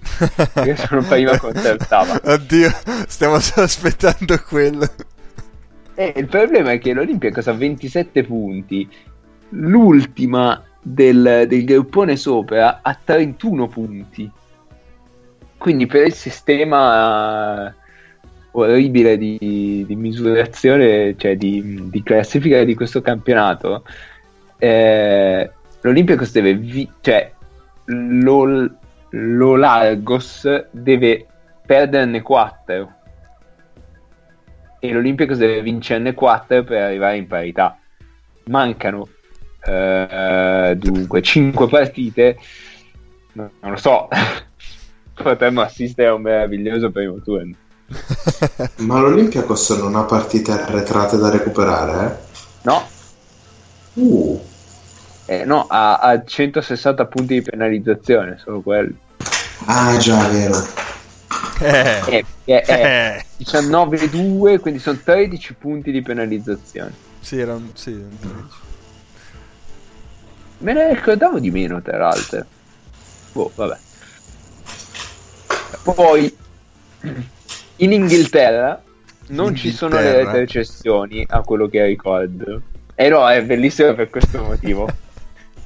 Perché 0.55 0.77
sono 0.77 1.03
prima 1.03 1.39
contro 1.39 1.73
l'ottava. 1.73 2.19
Oddio, 2.25 2.71
stiamo 3.07 3.39
solo 3.41 3.67
aspettando 3.67 4.43
quello. 4.47 4.87
E 5.95 6.15
il 6.17 6.27
problema 6.29 6.71
è 6.71 6.79
che 6.79 6.93
l'Olympiacos 6.93 7.49
ha 7.49 7.53
27 7.53 8.25
punti, 8.25 8.89
l'ultima 9.51 10.63
del, 10.81 11.45
del 11.49 11.65
gruppone 11.65 12.17
sopra 12.17 12.81
ha 12.83 12.99
31 13.03 13.67
punti. 13.67 14.31
Quindi 15.59 15.87
per 15.87 16.07
il 16.07 16.15
sistema 16.15 17.69
eh, 17.69 17.75
orribile 18.61 19.17
di, 19.17 19.85
di 19.87 19.97
misurazione, 19.97 21.17
cioè 21.17 21.37
di, 21.37 21.89
di 21.91 22.03
classifica 22.03 22.63
di 22.65 22.75
questo 22.75 23.01
campionato, 23.01 23.85
eh, 24.59 25.51
l'Olympiacos 25.81 26.33
deve... 26.33 26.55
Vi- 26.55 26.91
cioè, 27.01 27.33
l'Ol- 27.87 28.77
l'Olargos 29.11 30.67
deve 30.71 31.27
perderne 31.65 32.21
4 32.23 32.93
e 34.81 34.93
l'Olympiacos 34.93 35.39
deve 35.39 35.63
vincerne 35.63 36.15
4 36.15 36.65
per 36.65 36.83
arrivare 36.83 37.17
in 37.17 37.27
parità. 37.27 37.79
Mancano 38.45 39.09
eh, 39.65 40.75
dunque 40.77 41.21
5 41.23 41.69
partite, 41.69 42.39
no- 43.33 43.51
non 43.61 43.73
lo 43.73 43.77
so, 43.77 44.09
potremmo 45.15 45.61
assistere 45.61 46.09
a 46.09 46.15
un 46.15 46.23
meraviglioso 46.23 46.91
primo 46.91 47.21
turno. 47.21 47.55
Ma 48.77 49.01
l'Olympiacos 49.01 49.71
non 49.71 49.97
ha 49.97 50.05
partite 50.05 50.53
arretrate 50.53 51.17
da 51.17 51.31
recuperare? 51.31 52.27
No, 52.63 52.87
eh? 53.95 54.01
Uh, 54.01 54.45
eh, 55.25 55.45
no 55.45 55.67
ha, 55.69 55.97
ha 55.99 56.25
160 56.25 57.07
punti 57.07 57.35
di 57.35 57.43
penalizzazione, 57.43 58.39
solo 58.43 58.61
quello. 58.61 58.95
ah 59.67 59.97
già, 59.97 60.29
vero. 60.29 60.87
Eh, 61.61 62.01
Eh, 62.11 62.25
eh, 62.45 62.61
è 62.63 63.25
eh. 63.39 63.45
19-2, 63.45 64.59
quindi 64.61 64.81
sono 64.81 64.99
13 65.03 65.55
punti 65.55 65.91
di 65.91 66.01
penalizzazione. 66.03 66.95
Sì, 67.21 67.39
era 67.39 67.55
un... 67.55 67.71
Sì, 67.75 67.91
un 67.91 68.19
13. 68.19 68.43
Me 70.59 70.73
ne 70.73 70.95
ricordavo 70.95 71.39
di 71.39 71.51
meno, 71.51 71.83
tra 71.83 71.99
l'altro. 71.99 72.45
Boh, 73.33 73.53
vabbè. 73.55 73.79
Poi, 75.83 76.37
in 77.79 77.93
Inghilterra 77.93 78.83
non 79.29 79.55
ci 79.55 79.71
sono 79.73 79.97
le 79.97 80.07
Inghilterra. 80.09 80.33
retrocessioni, 80.33 81.25
a 81.29 81.43
quello 81.43 81.69
che 81.69 81.85
ricordo. 81.85 82.63
E 82.95 83.09
no, 83.09 83.29
è 83.29 83.45
bellissimo 83.45 83.95
per 83.95 84.11
questo 84.11 84.43
motivo. 84.43 84.89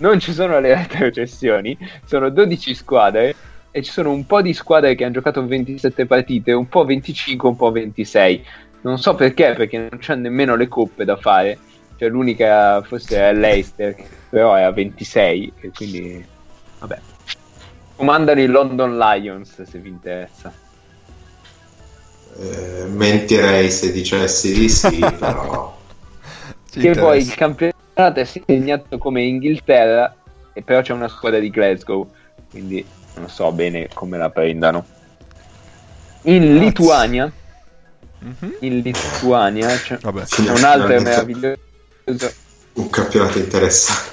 Non 0.03 0.19
ci 0.19 0.33
sono 0.33 0.59
le 0.59 0.75
retrocessioni, 0.75 1.79
sono 2.05 2.29
12 2.29 2.75
squadre 2.75 3.37
e 3.71 3.83
ci 3.85 3.93
sono 3.93 4.11
un 4.11 4.27
po' 4.27 4.43
di 4.43 4.53
squadre 4.53 4.97
che 4.97 5.05
hanno 5.05 5.13
giocato 5.13 5.47
27 5.47 6.07
partite, 6.07 6.51
un 6.51 6.69
po' 6.69 6.85
25, 6.85 7.49
un 7.49 7.55
po' 7.55 7.71
26. 7.71 8.45
Non 8.81 8.99
so 8.99 9.15
perché, 9.15 9.55
perché 9.57 9.79
non 9.79 10.01
c'è 10.01 10.17
nemmeno 10.17 10.57
le 10.57 10.67
coppe 10.67 11.05
da 11.05 11.17
fare. 11.17 11.57
Cioè 11.97 12.09
l'unica 12.09 12.83
forse 12.83 13.17
è 13.17 13.33
l'Eister, 13.33 13.95
però 14.29 14.55
è 14.55 14.63
a 14.63 14.73
26 14.73 15.53
e 15.61 15.71
quindi 15.73 16.27
vabbè. 16.81 16.99
Comandano 17.95 18.41
i 18.41 18.47
London 18.47 18.99
Lions 18.99 19.63
se 19.63 19.79
vi 19.79 19.91
interessa. 19.91 20.53
Eh, 22.39 22.85
mentirei 22.87 23.71
se 23.71 23.93
dicessi 23.93 24.53
di 24.53 24.69
sì, 24.69 24.99
però... 25.19 25.79
Ci 26.71 26.81
che 26.81 26.91
poi 26.93 27.19
il 27.21 27.35
campionato 27.35 28.21
è 28.21 28.25
segnato 28.25 28.97
come 28.99 29.23
Inghilterra 29.23 30.15
e 30.55 30.63
però 30.63 30.81
c'è 30.81 30.93
una 30.93 31.09
squadra 31.09 31.39
di 31.39 31.51
Glasgow, 31.51 32.11
quindi 32.51 32.85
non 33.17 33.29
so 33.29 33.53
bene 33.53 33.89
come 33.93 34.17
la 34.17 34.31
prendano. 34.31 34.87
In. 36.23 36.59
Lituania, 36.59 37.31
Mhm. 38.21 38.55
in 38.61 38.79
Lituania 38.81 39.67
c'è, 39.77 39.99
Vabbè. 40.01 40.25
c'è 40.25 40.41
un 40.43 40.49
altro 40.65 40.87
Finalmente 40.87 41.03
meraviglioso 41.03 41.57
Un 42.75 42.89
campionato 42.89 43.39
interessante. 43.39 44.11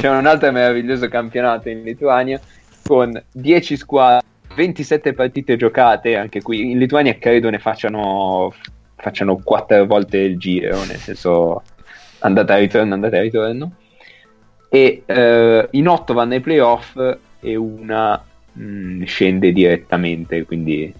c'è 0.00 0.08
un 0.08 0.26
altro 0.26 0.52
meraviglioso 0.52 1.08
campionato 1.08 1.68
in 1.68 1.82
Lituania 1.82 2.40
con 2.86 3.20
10 3.32 3.76
squadre, 3.76 4.22
27 4.54 5.12
partite 5.14 5.56
giocate, 5.56 6.16
anche 6.16 6.42
qui 6.42 6.70
in 6.70 6.78
Lituania 6.78 7.18
credo 7.18 7.50
ne 7.50 7.58
facciano, 7.58 8.52
facciano 8.96 9.36
4 9.36 9.86
volte 9.86 10.18
il 10.18 10.38
giro, 10.38 10.84
nel 10.84 10.98
senso 10.98 11.62
andata 12.20 12.56
e 12.56 12.60
ritorno, 12.60 12.94
andata 12.94 13.16
e 13.16 13.22
ritorno. 13.22 13.72
E 14.68 15.02
eh, 15.04 15.68
in 15.70 15.88
8 15.88 16.12
vanno 16.14 16.34
ai 16.34 16.40
playoff 16.40 16.96
e 17.40 17.56
una 17.56 18.22
mh, 18.52 19.04
scende 19.04 19.52
direttamente, 19.52 20.44
quindi 20.44 20.92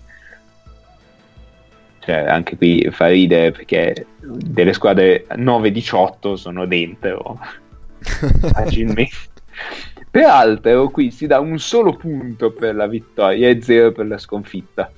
cioè, 2.04 2.26
anche 2.26 2.56
qui 2.56 2.86
fa 2.90 3.06
ridere 3.06 3.50
perché 3.50 4.06
delle 4.20 4.74
squadre 4.74 5.26
9-18 5.30 6.34
sono 6.34 6.66
dentro 6.66 7.38
facilmente. 8.52 9.32
Peraltro, 10.14 10.90
qui 10.90 11.10
si 11.10 11.26
dà 11.26 11.40
un 11.40 11.58
solo 11.58 11.96
punto 11.96 12.52
per 12.52 12.76
la 12.76 12.86
vittoria 12.86 13.48
e 13.48 13.60
zero 13.60 13.90
per 13.90 14.06
la 14.06 14.16
sconfitta. 14.16 14.88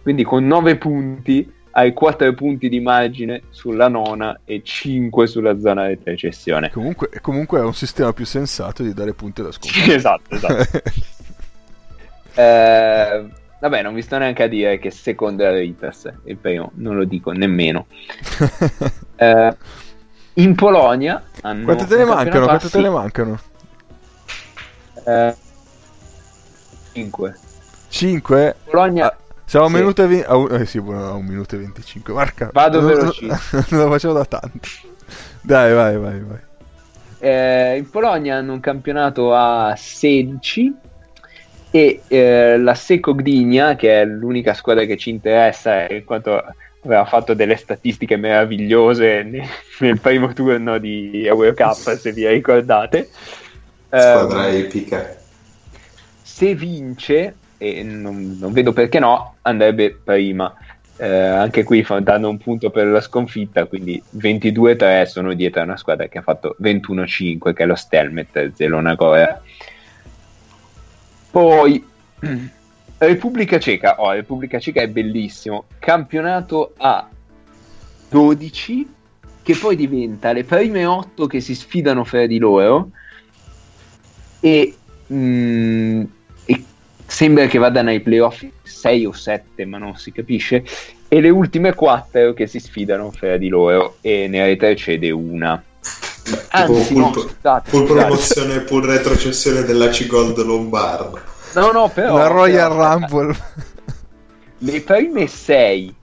Quindi 0.00 0.24
con 0.24 0.46
9 0.46 0.76
punti 0.76 1.52
hai 1.72 1.92
4 1.92 2.32
punti 2.32 2.70
di 2.70 2.80
margine 2.80 3.42
sulla 3.50 3.88
nona 3.88 4.40
e 4.46 4.62
5 4.64 5.26
sulla 5.26 5.58
zona 5.58 5.88
di 5.88 5.98
recessione. 6.02 6.70
Comunque, 6.70 7.10
comunque 7.20 7.58
è 7.58 7.62
un 7.64 7.74
sistema 7.74 8.14
più 8.14 8.24
sensato 8.24 8.82
di 8.82 8.94
dare 8.94 9.12
punti 9.12 9.42
alla 9.42 9.52
sconfitta. 9.52 9.92
esatto, 9.92 10.34
esatto. 10.34 10.82
Eh, 12.38 13.24
vabbè, 13.60 13.82
non 13.82 13.94
vi 13.94 14.02
sto 14.02 14.18
neanche 14.18 14.42
a 14.42 14.46
dire 14.46 14.78
che 14.78 14.90
secondo 14.90 15.42
la 15.42 15.52
Reuters, 15.52 16.12
il 16.24 16.36
primo, 16.36 16.70
non 16.74 16.96
lo 16.96 17.04
dico 17.04 17.30
nemmeno. 17.30 17.86
Eh, 19.18 19.56
in 20.34 20.54
Polonia 20.54 21.22
hanno 21.40 21.64
Quante 21.64 21.86
te 21.86 21.96
ne 21.96 22.04
mancano? 22.04 22.44
Quante 22.44 22.68
te 22.68 22.80
ne 22.82 22.90
mancano? 22.90 23.40
Eh, 25.06 25.34
5. 26.92 27.34
5? 27.88 28.56
Polonia 28.64 29.16
siamo 29.48 29.66
a 29.66 29.68
un 29.68 29.74
sì. 29.74 29.80
minuto 29.80 30.02
e 30.02 30.06
vi- 30.08 30.24
a 30.26 30.36
un, 30.36 30.52
eh 30.52 30.66
sì, 30.66 30.78
a 30.78 31.12
un 31.14 31.24
minuto 31.24 31.54
e 31.54 31.58
25. 31.58 32.12
Marca. 32.12 32.50
Vado 32.52 32.80
non, 32.80 32.88
velocissimo. 32.88 33.36
Non 33.70 33.84
lo 33.84 33.90
facevo 33.92 34.12
da 34.12 34.24
tanto. 34.24 34.68
Dai, 35.40 35.72
vai, 35.72 35.96
vai, 35.96 36.20
vai. 36.20 36.38
Eh, 37.20 37.76
in 37.76 37.88
Polonia 37.88 38.36
hanno 38.36 38.54
un 38.54 38.60
campionato 38.60 39.32
a 39.32 39.74
16 39.76 40.74
e 41.70 42.02
eh, 42.08 42.58
la 42.58 42.74
Seco 42.74 43.14
Gdynia, 43.14 43.76
che 43.76 44.00
è 44.00 44.04
l'unica 44.04 44.52
squadra 44.52 44.84
che 44.84 44.96
ci 44.96 45.10
interessa, 45.10 45.88
in 45.90 46.04
quanto 46.04 46.42
aveva 46.82 47.04
fatto 47.04 47.32
delle 47.32 47.56
statistiche 47.56 48.16
meravigliose 48.16 49.22
ne- 49.22 49.48
nel 49.78 50.00
primo 50.00 50.32
turno 50.32 50.78
di 50.78 51.24
Eurocup, 51.24 51.94
se 51.96 52.10
vi 52.10 52.26
ricordate. 52.26 53.10
Eh, 53.88 54.00
Squadra 54.00 54.48
epica. 54.48 55.16
se 56.22 56.54
vince, 56.54 57.34
e 57.58 57.82
non, 57.82 58.36
non 58.38 58.52
vedo 58.52 58.72
perché 58.72 58.98
no, 58.98 59.36
andrebbe 59.42 59.98
prima. 60.02 60.54
Eh, 60.98 61.06
anche 61.06 61.62
qui 61.62 61.86
danno 62.00 62.30
un 62.30 62.38
punto 62.38 62.70
per 62.70 62.86
la 62.86 63.00
sconfitta, 63.00 63.66
quindi 63.66 64.02
22-3 64.16 65.04
sono 65.04 65.34
dietro 65.34 65.60
a 65.60 65.64
una 65.64 65.76
squadra 65.76 66.06
che 66.08 66.18
ha 66.18 66.22
fatto 66.22 66.56
21-5, 66.62 67.52
che 67.52 67.62
è 67.62 67.66
lo 67.66 67.74
Stelmet 67.74 68.52
Zelona 68.54 68.94
Gora. 68.94 69.40
Poi 71.30 71.86
Repubblica 72.98 73.58
Ceca, 73.58 74.00
oh, 74.00 74.12
Repubblica 74.12 74.58
Ceca 74.58 74.80
è 74.80 74.88
bellissimo, 74.88 75.64
campionato 75.78 76.72
a 76.78 77.06
12 78.08 78.94
che 79.42 79.54
poi 79.54 79.76
diventa 79.76 80.32
le 80.32 80.44
prime 80.44 80.86
8 80.86 81.26
che 81.26 81.40
si 81.40 81.54
sfidano 81.54 82.04
fra 82.04 82.26
di 82.26 82.38
loro 82.38 82.90
e, 84.40 84.74
mm, 85.12 86.02
e 86.44 86.64
sembra 87.06 87.46
che 87.46 87.58
vadano 87.58 87.90
ai 87.90 88.00
playoff 88.00 88.44
6 88.62 89.06
o 89.06 89.12
7 89.12 89.64
ma 89.64 89.78
non 89.78 89.96
si 89.96 90.12
capisce 90.12 90.64
e 91.08 91.20
le 91.20 91.30
ultime 91.30 91.72
4 91.74 92.32
che 92.34 92.46
si 92.46 92.58
sfidano 92.60 93.10
fra 93.10 93.36
di 93.36 93.48
loro 93.48 93.96
e 94.00 94.26
ne 94.28 94.44
retrocede 94.44 95.10
una 95.10 95.62
Anzi, 96.50 96.94
no, 96.96 97.12
full, 97.12 97.22
scusate, 97.28 97.70
full 97.70 97.86
scusate. 97.86 98.00
promozione 98.06 98.54
e 98.56 98.60
full 98.66 98.84
retrocessione 98.84 99.62
della 99.62 99.88
C-Gold 99.88 100.42
Lombardo. 100.44 101.20
no 101.54 101.70
no 101.70 101.88
però 101.88 102.16
La 102.16 102.26
Royal 102.26 102.70
però- 102.70 102.92
Rumble. 102.94 103.36
le 104.58 104.80
prime 104.80 105.26
6 105.28 105.94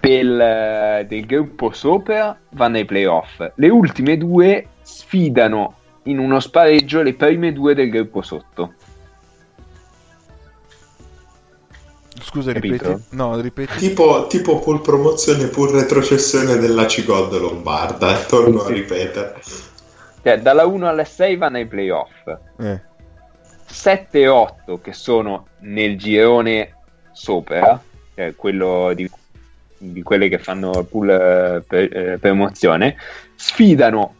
del, 0.00 1.04
del 1.06 1.26
gruppo 1.26 1.72
sopra 1.72 2.34
vanno 2.52 2.78
ai 2.78 2.86
playoff 2.86 3.50
le 3.56 3.68
ultime 3.68 4.16
due 4.16 4.66
sfidano 4.80 5.74
in 6.04 6.18
uno 6.18 6.40
spareggio 6.40 7.02
le 7.02 7.14
prime 7.14 7.52
due 7.52 7.74
del 7.74 7.90
gruppo 7.90 8.22
sotto 8.22 8.74
Scusa, 12.22 12.52
Capito? 12.52 12.74
ripeti. 12.88 13.04
No, 13.10 13.40
ripeti. 13.40 13.78
Tipo, 13.78 14.26
tipo 14.26 14.60
full 14.60 14.80
promozione 14.82 15.46
full 15.46 15.70
retrocessione 15.72 16.56
della 16.58 16.84
C-Gold 16.84 17.38
Lombarda. 17.38 18.20
eh, 18.20 18.26
Torno 18.26 18.60
a 18.62 18.66
Sì. 18.66 18.72
ripetere. 18.74 19.40
cioè 20.22 20.38
dalla 20.40 20.66
1 20.66 20.86
alla 20.88 21.04
6 21.04 21.36
vanno 21.36 21.56
ai 21.56 21.66
playoff 21.66 22.10
Eh. 22.58 22.80
7 23.66 24.18
e 24.20 24.28
8 24.28 24.80
che 24.80 24.92
sono 24.92 25.46
nel 25.60 25.96
girone 25.96 26.74
sopra, 27.12 27.80
cioè 28.14 28.34
quello 28.34 28.92
di, 28.94 29.08
di 29.78 30.02
quelle 30.02 30.28
che 30.28 30.38
fanno 30.38 30.78
il 30.80 30.86
pool 30.86 31.08
eh, 31.10 31.64
per, 31.66 31.96
eh, 31.96 32.18
promozione, 32.18 32.96
sfidano 33.36 34.14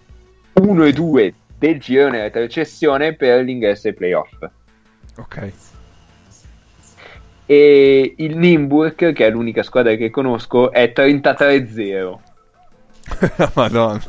1 0.55 0.85
e 0.85 0.93
2 0.93 1.35
del 1.60 1.78
girone 1.78 2.22
retrocessione 2.22 3.12
per 3.14 3.44
l'ingresso 3.44 3.88
ai 3.88 3.94
playoff. 3.94 4.48
Ok. 5.18 5.52
E 7.44 8.14
il 8.16 8.36
Nimburg, 8.38 9.12
che 9.12 9.26
è 9.26 9.30
l'unica 9.30 9.62
squadra 9.62 9.94
che 9.94 10.08
conosco, 10.08 10.72
è 10.72 10.90
33-0. 10.96 12.18
Madonna. 13.54 14.02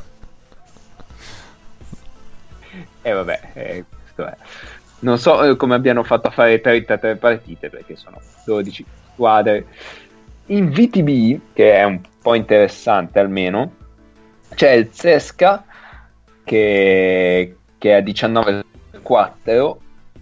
E 3.01 3.11
vabbè, 3.11 3.41
eh, 3.53 3.83
questo 3.89 4.25
è. 4.27 4.37
Non 4.99 5.17
so 5.17 5.43
eh, 5.43 5.57
come 5.57 5.75
abbiano 5.75 6.03
fatto 6.03 6.27
a 6.27 6.31
fare 6.31 6.61
33 6.61 7.17
partite 7.17 7.69
perché 7.69 7.97
sono 7.97 8.21
12 8.45 8.85
squadre. 9.11 9.65
In 10.45 10.69
VTB, 10.69 11.53
che 11.53 11.73
è 11.73 11.83
un 11.83 11.99
po' 12.21 12.35
interessante 12.35 13.19
almeno, 13.19 13.75
c'è 14.53 14.71
il 14.71 14.89
Zesca 14.91 15.65
che, 16.43 17.55
che 17.77 17.89
è 17.89 17.93
a 17.93 17.99
19-4, 17.99 19.75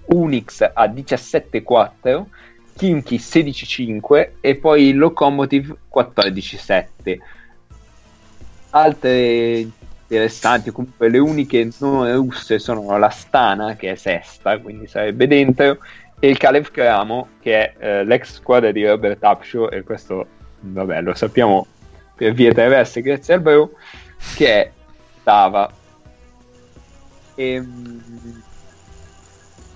Unix 0.06 0.70
a 0.74 0.86
17-4, 0.86 2.24
Kimchi 2.76 3.18
16-5 3.18 4.30
e 4.40 4.56
poi 4.56 4.94
Locomotive 4.94 5.76
14-7. 5.94 7.18
Altre 8.72 9.68
interessanti, 10.08 10.72
comunque 10.72 11.10
le 11.10 11.20
uniche 11.20 11.70
non 11.80 12.12
russe 12.14 12.58
sono 12.58 12.98
la 12.98 13.10
Stana 13.10 13.76
che 13.76 13.92
è 13.92 13.96
sesta, 13.96 14.58
quindi 14.58 14.88
sarebbe 14.88 15.28
dentro, 15.28 15.78
e 16.20 16.30
il 16.30 16.38
Kalev 16.38 16.70
Kramo 16.72 17.30
che 17.40 17.74
è 17.74 17.74
eh, 17.78 18.04
l'ex 18.04 18.34
squadra 18.34 18.72
di 18.72 18.86
Robert 18.86 19.20
Upshaw 19.22 19.70
e 19.72 19.84
questo 19.84 20.28
vabbè 20.60 21.02
lo 21.02 21.14
sappiamo 21.14 21.66
per 22.16 22.34
vie 22.34 22.52
traverse 22.52 23.02
grazie 23.02 23.36
al 23.36 23.42
bro 23.42 23.72
che 24.36 24.54
è 24.54 24.72
Tava 25.24 25.72
Ehm, 27.40 28.02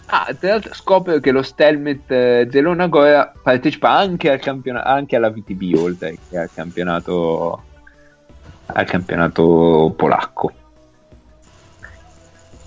Ah, 0.08 0.32
tra 0.38 0.50
l'altro 0.50 0.74
scopro 0.76 1.18
che 1.20 1.32
lo 1.32 1.42
Stelmet 1.42 2.12
eh, 2.12 2.48
Zelona 2.52 2.88
Gora 2.88 3.32
partecipa 3.42 3.90
anche, 3.96 4.30
al 4.30 4.40
campiona- 4.40 4.84
anche 4.84 5.16
alla 5.16 5.32
VTB 5.32 5.76
oltre 5.76 6.18
che 6.30 6.38
al 6.38 6.50
campionato 6.54 7.64
al 8.68 8.86
campionato 8.86 9.94
polacco. 9.98 10.52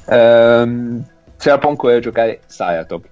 Ehm, 0.06 1.04
se 1.36 1.50
la 1.50 1.58
può 1.58 1.70
ancora 1.70 1.98
giocare 2.00 2.40
Saratov. 2.46 3.04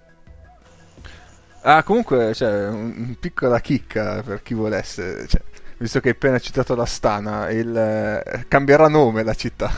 Ah, 1.60 1.82
comunque, 1.82 2.34
cioè, 2.34 2.68
un, 2.68 2.94
un 2.96 3.16
piccola 3.20 3.60
chicca 3.60 4.22
per 4.22 4.42
chi 4.42 4.54
volesse. 4.54 5.26
Cioè, 5.28 5.40
visto 5.78 6.00
che 6.00 6.08
hai 6.08 6.14
appena 6.14 6.38
citato 6.38 6.74
la 6.74 6.86
Stana, 6.86 7.50
il, 7.50 7.76
eh, 7.76 8.44
cambierà 8.48 8.88
nome 8.88 9.22
la 9.22 9.34
città. 9.34 9.70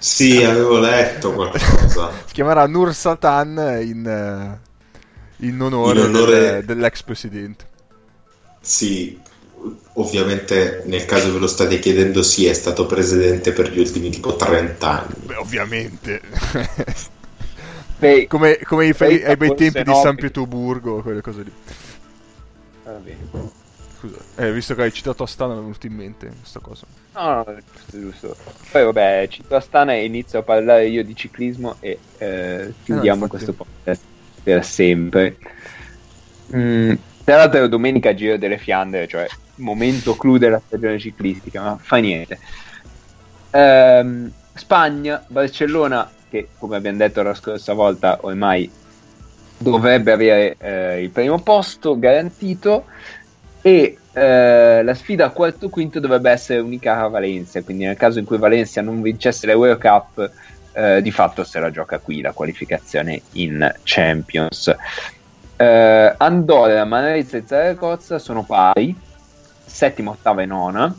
Sì, 0.00 0.42
avevo 0.42 0.78
letto 0.78 1.32
qualcosa. 1.32 2.10
Si 2.26 2.32
chiamerà 2.32 2.66
Nur 2.66 2.94
Sultan 2.94 3.80
in, 3.82 4.06
eh, 4.06 5.46
in 5.46 5.60
onore, 5.60 5.98
In 6.00 6.04
onore- 6.06 6.38
del- 6.40 6.64
dell'ex 6.64 7.02
presidente. 7.02 7.68
Sì, 8.60 9.18
ovviamente 9.94 10.82
nel 10.86 11.04
caso 11.04 11.32
ve 11.32 11.38
lo 11.38 11.46
state 11.46 11.78
chiedendo, 11.78 12.22
sì, 12.22 12.46
è 12.46 12.52
stato 12.52 12.86
presidente 12.86 13.52
per 13.52 13.70
gli 13.70 13.78
ultimi 13.78 14.10
tipo 14.10 14.36
30 14.36 15.02
anni. 15.02 15.14
Beh, 15.26 15.36
ovviamente. 15.36 16.20
Beh, 17.98 18.26
come 18.28 18.58
come 18.64 18.84
ai, 18.86 18.94
ai- 18.98 19.24
ai 19.24 19.36
bei 19.36 19.54
tempi 19.54 19.82
di 19.82 19.94
San 19.94 20.16
Pietroburgo, 20.16 21.02
quelle 21.02 21.20
cose 21.20 21.42
lì. 21.42 21.52
va 22.84 22.92
bene. 22.92 23.18
Scusa, 23.98 24.16
eh, 24.36 24.52
visto 24.52 24.74
che 24.74 24.82
hai 24.82 24.92
citato 24.92 25.22
Astana, 25.24 25.52
mi 25.52 25.58
è 25.58 25.62
venuto 25.62 25.86
in 25.86 25.92
mente 25.94 26.32
questa 26.40 26.60
cosa. 26.60 26.86
No, 27.12 27.34
no, 27.34 27.56
giusto, 27.72 27.98
giusto. 27.98 28.36
Poi 28.70 28.84
vabbè, 28.84 29.26
cito 29.28 29.56
Astana 29.56 29.94
e 29.94 30.04
inizio 30.04 30.38
a 30.38 30.42
parlare 30.42 30.86
io 30.86 31.04
di 31.04 31.16
ciclismo 31.16 31.76
e 31.80 31.98
eh, 32.18 32.72
chiudiamo 32.84 33.24
infatti. 33.24 33.44
questo 33.44 33.52
podcast 33.52 34.02
per 34.42 34.64
sempre. 34.64 35.36
Mm, 36.54 36.92
tra 37.24 37.36
l'altro 37.36 37.66
domenica 37.68 38.14
Giro 38.14 38.36
delle 38.36 38.58
Fiandre, 38.58 39.08
cioè 39.08 39.26
momento 39.56 40.16
clou 40.16 40.36
della 40.36 40.60
stagione 40.64 40.98
ciclistica, 40.98 41.62
ma 41.62 41.78
fa 41.80 41.96
niente. 41.96 42.38
Ehm, 43.50 44.30
Spagna, 44.54 45.24
Barcellona, 45.26 46.08
che 46.28 46.48
come 46.58 46.76
abbiamo 46.76 46.98
detto 46.98 47.22
la 47.22 47.34
scorsa 47.34 47.72
volta 47.72 48.18
ormai 48.22 48.70
dovrebbe 49.58 50.12
avere 50.12 50.56
eh, 50.58 51.02
il 51.02 51.10
primo 51.10 51.40
posto 51.42 51.98
garantito 51.98 52.86
e 53.62 53.98
eh, 54.12 54.82
la 54.82 54.94
sfida 54.94 55.26
a 55.26 55.30
quarto 55.30 55.68
quinto 55.68 56.00
dovrebbe 56.00 56.30
essere 56.30 56.60
unica 56.60 57.00
a 57.00 57.08
Valencia 57.08 57.62
quindi 57.62 57.84
nel 57.84 57.96
caso 57.96 58.18
in 58.18 58.24
cui 58.24 58.38
Valencia 58.38 58.80
non 58.80 59.02
vincesse 59.02 59.46
l'Euro 59.46 59.76
Cup 59.76 60.30
eh, 60.72 61.02
di 61.02 61.10
fatto 61.10 61.44
se 61.44 61.60
la 61.60 61.70
gioca 61.70 61.98
qui 61.98 62.20
la 62.20 62.32
qualificazione 62.32 63.20
in 63.32 63.72
Champions. 63.82 64.74
Eh, 65.56 66.14
Andorra, 66.16 66.84
Manresa 66.84 67.36
e 67.36 67.44
Zaragoza 67.46 68.18
sono 68.18 68.44
pari 68.44 68.96
settima, 69.70 70.10
ottava 70.10 70.42
e 70.42 70.46
nona 70.46 70.94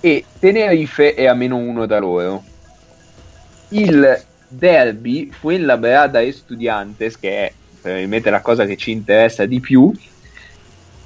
e 0.00 0.24
Tenerife 0.38 1.14
è 1.14 1.26
a 1.26 1.34
meno 1.34 1.56
uno 1.56 1.86
da 1.86 1.98
loro. 1.98 2.44
Il 3.70 4.24
derby 4.48 5.30
Fuenlabrada 5.30 6.20
e 6.20 6.30
Studiantes 6.32 7.18
che 7.18 7.46
è 7.46 7.52
probabilmente 7.80 8.30
la 8.30 8.40
cosa 8.40 8.64
che 8.64 8.76
ci 8.76 8.92
interessa 8.92 9.46
di 9.46 9.58
più 9.58 9.92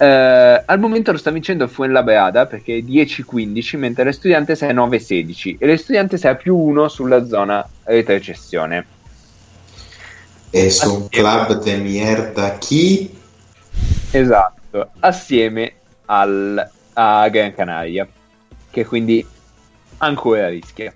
eh, 0.02 0.62
al 0.64 0.78
momento 0.78 1.12
lo 1.12 1.18
sta 1.18 1.30
vincendo 1.30 1.64
il 1.64 1.70
Fuenlabrada 1.70 2.46
perché 2.46 2.78
è 2.78 2.80
10-15 2.80 3.76
mentre 3.76 4.04
le 4.04 4.12
Studiantes 4.12 4.60
è 4.62 4.72
9-16 4.72 5.56
e 5.58 5.66
le 5.66 5.76
Studiantes 5.76 6.22
è 6.24 6.28
a 6.28 6.34
più 6.36 6.56
1 6.56 6.88
sulla 6.88 7.26
zona 7.26 7.66
retrocessione 7.84 8.86
E 10.50 10.70
su 10.70 10.94
un 10.94 11.08
club 11.08 11.62
de 11.62 11.76
mierda 11.76 12.56
chi? 12.58 13.14
esatto 14.12 14.90
assieme 15.00 15.74
al, 16.06 16.70
a 16.94 17.28
Gran 17.28 17.54
Canaria 17.54 18.08
che 18.70 18.84
quindi 18.86 19.24
ancora 19.98 20.48
rischia 20.48 20.92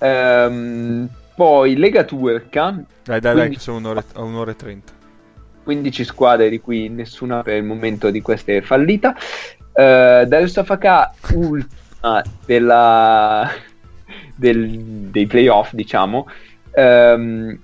Ehm, 0.00 1.08
poi 1.34 1.76
Lega 1.76 2.04
Turca 2.04 2.70
Dai, 2.70 2.84
dai, 3.04 3.20
dai, 3.20 3.34
Quindi- 3.34 3.54
che 3.56 3.60
sono 3.60 3.78
un'ora 4.14 4.50
e 4.50 4.56
trenta. 4.56 4.92
15 5.68 6.02
squadre 6.02 6.48
di 6.48 6.60
cui 6.60 6.88
nessuna 6.88 7.42
per 7.42 7.58
il 7.58 7.62
momento 7.62 8.08
di 8.08 8.22
queste 8.22 8.56
è 8.56 8.60
fallita. 8.62 9.14
Uh, 9.74 10.24
Darius 10.24 10.56
Afaka, 10.56 11.12
ultima 11.34 12.22
della, 12.46 13.50
del- 14.34 14.78
dei 15.10 15.26
playoff, 15.26 15.74
diciamo, 15.74 16.26
ehm, 16.70 17.58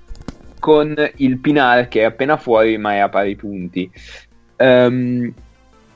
con 0.61 0.95
il 1.17 1.39
Pinar 1.39 1.89
che 1.89 2.03
è 2.03 2.05
appena 2.05 2.37
fuori 2.37 2.77
ma 2.77 2.93
è 2.93 2.99
a 2.99 3.09
pari 3.09 3.37
punti. 3.37 3.91
Ehm, 4.57 5.33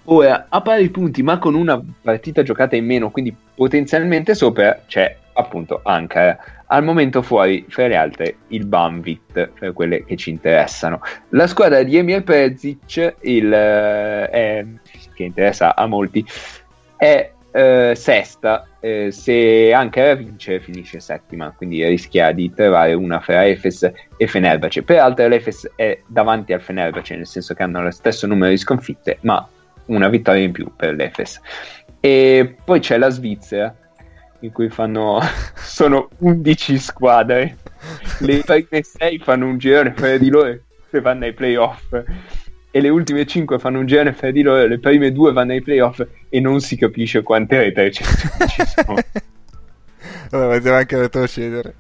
ora, 0.05 0.47
a 0.49 0.63
pari 0.63 0.89
punti 0.89 1.23
ma 1.23 1.39
con 1.39 1.55
una 1.55 1.79
partita 2.01 2.43
giocata 2.43 2.75
in 2.75 2.87
meno, 2.87 3.11
quindi 3.11 3.37
potenzialmente 3.55 4.35
sopra 4.35 4.83
c'è 4.87 5.15
appunto 5.35 5.83
Ankara. 5.85 6.39
Al 6.71 6.85
momento 6.85 7.23
fuori, 7.23 7.65
fra 7.69 7.87
le 7.87 7.97
altre, 7.97 8.37
il 8.49 8.67
Banvit, 8.67 9.49
per 9.59 9.73
quelle 9.73 10.05
che 10.05 10.17
ci 10.17 10.31
interessano. 10.31 11.01
La 11.31 11.47
squadra 11.47 11.83
di 11.83 11.97
Emir 11.97 12.23
Prezic, 12.23 13.15
il, 13.23 13.53
eh, 13.53 14.29
è- 14.29 14.67
che 15.15 15.23
interessa 15.23 15.75
a 15.75 15.87
molti, 15.87 16.25
è 16.97 17.33
eh, 17.51 17.95
sesta, 17.97 18.67
eh, 18.81 19.11
se 19.11 19.73
anche 19.73 20.03
la 20.03 20.15
vince 20.15 20.61
finisce 20.61 21.01
settima, 21.01 21.53
quindi 21.57 21.85
rischia 21.85 22.33
di 22.33 22.53
trovare 22.53 22.93
una 22.93 23.21
fra 23.21 23.47
Efes 23.47 23.91
e 24.17 24.27
Fenerbahce. 24.27 24.83
Peraltro 24.83 25.27
l'Efes 25.27 25.73
è 25.75 25.99
davanti 26.07 26.53
al 26.53 26.61
Fenerbahce, 26.61 27.17
nel 27.17 27.27
senso 27.27 27.55
che 27.55 27.63
hanno 27.63 27.83
lo 27.83 27.91
stesso 27.91 28.27
numero 28.27 28.51
di 28.51 28.59
sconfitte, 28.59 29.19
ma 29.23 29.47
una 29.87 30.09
vittoria 30.09 30.43
in 30.43 30.53
più 30.53 30.71
per 30.77 30.95
l'Efes. 30.95 31.41
E 32.01 32.57
poi 32.63 32.81
c'è 32.81 32.99
la 32.99 33.09
Svizzera, 33.09 33.75
in 34.41 34.53
cui 34.53 34.69
fanno 34.69 35.21
sono 35.55 36.09
11 36.19 36.79
squadre. 36.79 37.57
Le 38.21 38.43
prime 38.45 38.83
6 38.83 39.19
fanno 39.19 39.47
un 39.47 39.59
girone 39.59 39.93
fra 39.93 40.17
di 40.17 40.29
loro 40.29 40.59
e 40.91 41.01
vanno 41.01 41.25
ai 41.25 41.33
playoff. 41.33 42.03
E 42.71 42.81
le 42.81 42.89
ultime 42.91 43.27
5 43.27 43.59
fanno 43.59 43.79
un 43.79 43.87
girone 43.87 44.13
fra 44.13 44.31
di 44.31 44.43
loro, 44.43 44.67
le 44.67 44.79
prime 44.79 45.11
2 45.11 45.33
vanno 45.33 45.53
ai 45.53 45.63
playoff 45.63 46.05
e 46.29 46.41
non 46.41 46.61
si 46.61 46.77
capisce 46.77 47.23
quante 47.23 47.59
retrocessioni 47.59 48.49
ci 48.49 48.63
sono. 48.67 48.99
Vabbè, 50.31 50.57
poteva 50.59 50.77
anche 50.77 50.99
retrocedere. 50.99 51.75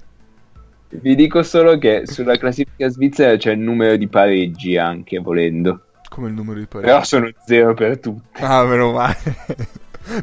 Vi 0.91 1.15
dico 1.15 1.43
solo 1.43 1.77
che 1.77 2.03
sulla 2.07 2.37
classifica 2.37 2.89
svizzera 2.89 3.37
c'è 3.37 3.53
il 3.53 3.59
numero 3.59 3.97
di 3.97 4.09
pareggi 4.09 4.79
anche 4.79 5.19
volendo. 5.19 5.83
Come 6.09 6.29
il 6.29 6.35
numero 6.35 6.59
di 6.59 6.67
pareggi. 6.67 6.91
Però 6.91 7.05
sono 7.05 7.31
0 7.45 7.75
per 7.75 7.99
tutti. 7.99 8.43
Ah, 8.43 8.65
meno 8.65 8.93
male. 8.93 9.17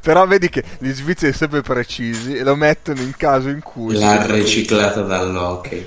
Però 0.02 0.26
vedi 0.28 0.49
che 0.49 0.64
gli 0.80 0.91
svizzeri 0.91 1.34
sono 1.34 1.52
sempre 1.52 1.62
precisi 1.74 2.36
e 2.36 2.44
lo 2.44 2.56
mettono 2.56 3.02
in 3.02 3.14
caso 3.16 3.49
in 3.49 3.62
cui... 3.62 3.98
L'ha 3.98 4.26
riciclato 4.26 5.03
dall'hockey. 5.03 5.86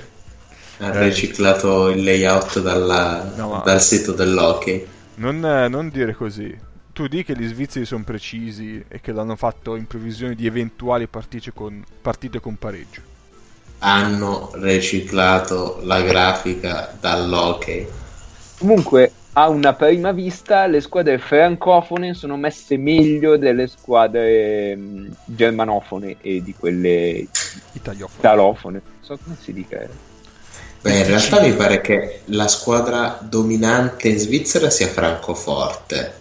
Ha 0.79 0.93
Eh. 0.93 1.03
riciclato 1.03 1.89
il 1.89 2.03
layout 2.03 2.61
dalla- 2.61 3.33
No, 3.35 3.49
ma- 3.49 3.61
dal 3.65 3.81
sito 3.81 4.13
dell'hockey. 4.13 4.87
Non, 5.15 5.45
eh, 5.45 5.67
non 5.67 5.89
dire 5.89 6.13
così. 6.15 6.57
Tu 6.93 7.07
di 7.07 7.23
che 7.23 7.35
gli 7.35 7.45
svizzeri 7.47 7.85
sono 7.85 8.03
precisi 8.03 8.83
e 8.87 8.99
che 9.01 9.11
l'hanno 9.11 9.35
fatto 9.35 9.75
in 9.75 9.87
previsione 9.87 10.35
di 10.35 10.45
eventuali 10.45 11.07
partite 11.07 11.51
con, 11.53 11.83
partite 12.01 12.39
con 12.39 12.55
pareggio. 12.57 13.01
Hanno 13.79 14.51
riciclato 14.55 15.79
la 15.83 16.01
grafica 16.01 16.93
dall'hockey. 16.99 17.87
Comunque, 18.57 19.11
a 19.41 19.47
una 19.47 19.73
prima 19.73 20.11
vista, 20.11 20.65
le 20.65 20.81
squadre 20.81 21.17
francofone 21.17 22.13
sono 22.13 22.35
messe 22.35 22.75
meglio 22.75 23.37
delle 23.37 23.67
squadre 23.67 24.75
mh, 24.75 25.15
germanofone 25.23 26.17
e 26.19 26.43
di 26.43 26.53
quelle 26.53 27.25
Italiofone. 27.71 28.17
italofone. 28.17 28.81
Non 28.83 28.97
so 28.99 29.17
come 29.23 29.37
si 29.39 29.53
dica. 29.53 29.87
Beh, 30.81 30.97
in 30.97 31.05
realtà 31.07 31.41
mi 31.41 31.53
pare 31.53 31.79
che 31.79 32.21
la 32.25 32.49
squadra 32.49 33.17
dominante 33.21 34.09
in 34.09 34.17
Svizzera 34.17 34.69
sia 34.69 34.87
Francoforte. 34.87 36.13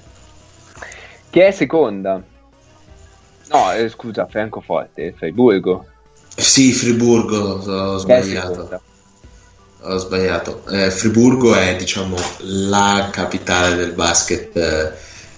Che 1.30 1.46
è 1.46 1.50
seconda. 1.50 2.22
No, 3.50 3.72
eh, 3.72 3.88
scusa, 3.88 4.26
Francoforte, 4.26 5.12
Freiburgo. 5.16 5.86
Sì, 6.36 6.72
Friburgo, 6.72 7.54
ho 7.54 8.04
Che 8.04 8.16
è 8.16 8.22
sbagliato. 8.22 8.80
Ho 9.90 9.96
sbagliato. 9.96 10.64
Eh, 10.68 10.90
Friburgo 10.90 11.54
è, 11.54 11.74
diciamo, 11.76 12.16
la 12.40 13.08
capitale 13.10 13.74
del 13.74 13.92
basket 13.92 14.54
eh, 14.56 14.92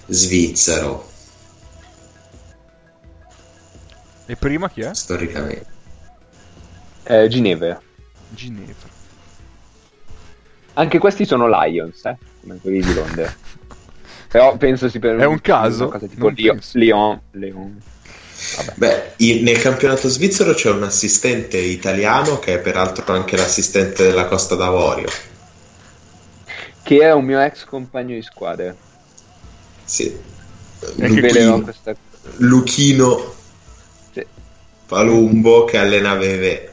svizzero, 0.07 1.09
E 4.25 4.35
prima 4.35 4.69
chi 4.69 4.81
è? 4.81 4.93
storicamente. 4.93 5.65
Eh, 7.03 7.27
Ginevra. 7.29 7.81
Ginevra. 8.29 8.89
Anche 10.73 10.97
questi 10.99 11.25
sono 11.25 11.47
Lions, 11.47 12.05
eh, 12.05 12.17
come 12.41 12.57
quelli 12.61 12.81
di 12.81 12.93
Londra. 12.93 13.33
Però 14.27 14.55
penso 14.57 14.87
si 14.89 14.99
per 14.99 15.17
È 15.17 15.25
un 15.25 15.39
caso? 15.41 15.89
cosa 15.89 16.07
tipo 16.07 16.29
Lyon. 16.29 16.59
Lyon, 16.73 17.21
Lyon. 17.31 17.81
Vabbè. 18.55 18.73
Beh, 18.75 19.41
nel 19.41 19.59
campionato 19.59 20.09
svizzero 20.09 20.53
c'è 20.53 20.69
un 20.69 20.83
assistente 20.83 21.57
italiano 21.57 22.39
che 22.39 22.55
è 22.55 22.59
peraltro 22.59 23.13
anche 23.13 23.37
l'assistente 23.37 24.03
della 24.03 24.25
Costa 24.25 24.55
d'Avorio. 24.55 25.09
Che 26.83 26.99
è 26.99 27.13
un 27.13 27.25
mio 27.25 27.39
ex 27.39 27.63
compagno 27.65 28.15
di 28.15 28.21
squadra. 28.21 28.75
Sì. 29.85 30.17
Luchino, 30.95 31.61
questa 31.61 31.95
Luchino 32.37 33.35
sì. 34.11 34.25
Palumbo 34.87 35.65
che 35.65 35.77
allena 35.77 36.15
Veve. 36.15 36.69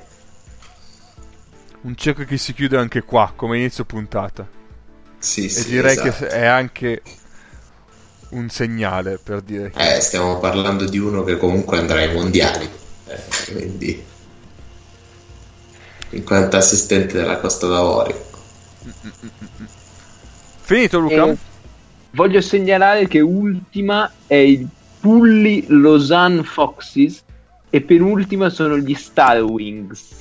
Un 1.82 1.94
cerco 1.94 2.24
che 2.24 2.36
si 2.38 2.54
chiude 2.54 2.76
anche 2.76 3.02
qua, 3.02 3.32
come 3.36 3.58
inizio 3.58 3.84
puntata. 3.84 4.46
Sì, 5.18 5.44
E 5.44 5.48
sì, 5.48 5.68
direi 5.68 5.92
esatto. 5.92 6.26
che 6.26 6.26
è 6.28 6.46
anche 6.46 7.02
un 8.30 8.48
segnale 8.48 9.18
per 9.22 9.40
dire 9.40 9.70
che... 9.70 9.96
Eh, 9.96 10.00
stiamo 10.00 10.38
parlando 10.38 10.84
di 10.84 10.98
uno 10.98 11.24
che 11.24 11.36
comunque 11.36 11.78
andrà 11.78 12.00
ai 12.00 12.12
mondiali. 12.12 12.68
Eh, 13.06 13.52
quindi 13.52 14.04
in 16.10 16.24
quanto 16.24 16.56
assistente 16.56 17.18
della 17.18 17.38
Costa 17.38 17.66
d'Avorio. 17.66 18.26
Finito 20.60 20.98
Luca? 20.98 21.26
E 21.26 21.36
voglio 22.10 22.40
segnalare 22.40 23.06
che 23.06 23.20
ultima 23.20 24.10
è 24.26 24.34
il 24.34 24.66
Pulli 25.00 25.64
Lausanne 25.68 26.42
Foxes 26.42 27.22
e 27.70 27.80
penultima 27.82 28.48
sono 28.48 28.78
gli 28.78 28.94
Star 28.94 29.42
Wings. 29.42 30.16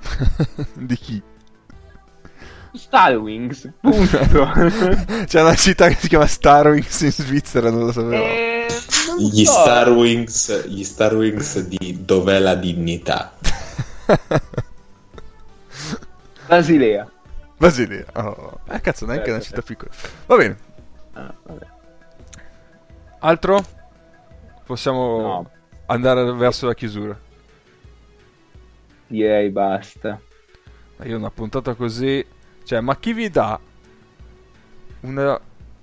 Di 0.74 0.96
chi? 0.96 1.22
Star 2.76 3.16
Wings, 3.16 3.70
punto. 3.80 4.18
C'è 5.26 5.40
una 5.40 5.54
città 5.54 5.88
che 5.88 5.96
si 5.96 6.08
chiama 6.08 6.26
Star 6.26 6.68
Wings 6.68 7.00
in 7.02 7.12
Svizzera, 7.12 7.70
non 7.70 7.86
lo 7.86 7.92
sapevo. 7.92 8.12
Eh, 8.12 8.66
non 9.08 9.18
Gli 9.18 9.44
so. 9.44 9.50
Star 9.52 9.90
Wings, 9.90 10.66
gli 10.66 10.84
Star 10.84 11.14
Wings 11.14 11.60
di 11.66 12.04
Dov'è 12.04 12.38
la 12.38 12.54
dignità? 12.54 13.32
Basilea. 16.48 17.10
Basilea. 17.58 18.04
Oh. 18.14 18.60
Eh, 18.68 18.80
cazzo, 18.80 19.06
neanche 19.06 19.30
Eh, 19.30 19.32
una 19.32 19.40
città 19.40 19.62
piccola. 19.62 19.90
Va 20.26 20.36
bene. 20.36 20.56
Ah, 21.12 21.34
vabbè. 21.42 21.66
Altro? 23.20 23.64
Possiamo 24.64 25.18
No, 25.22 25.50
andare 25.86 26.32
verso 26.34 26.66
la 26.66 26.74
chiusura. 26.74 27.18
direi 29.08 29.50
basta. 29.50 30.20
Ma 30.96 31.04
Io 31.04 31.16
una 31.16 31.30
puntata 31.30 31.74
così... 31.74 32.24
Cioè, 32.66 32.80
ma 32.80 32.96
chi 32.96 33.12
vi 33.12 33.30
dà 33.30 33.58
una, 35.02 35.40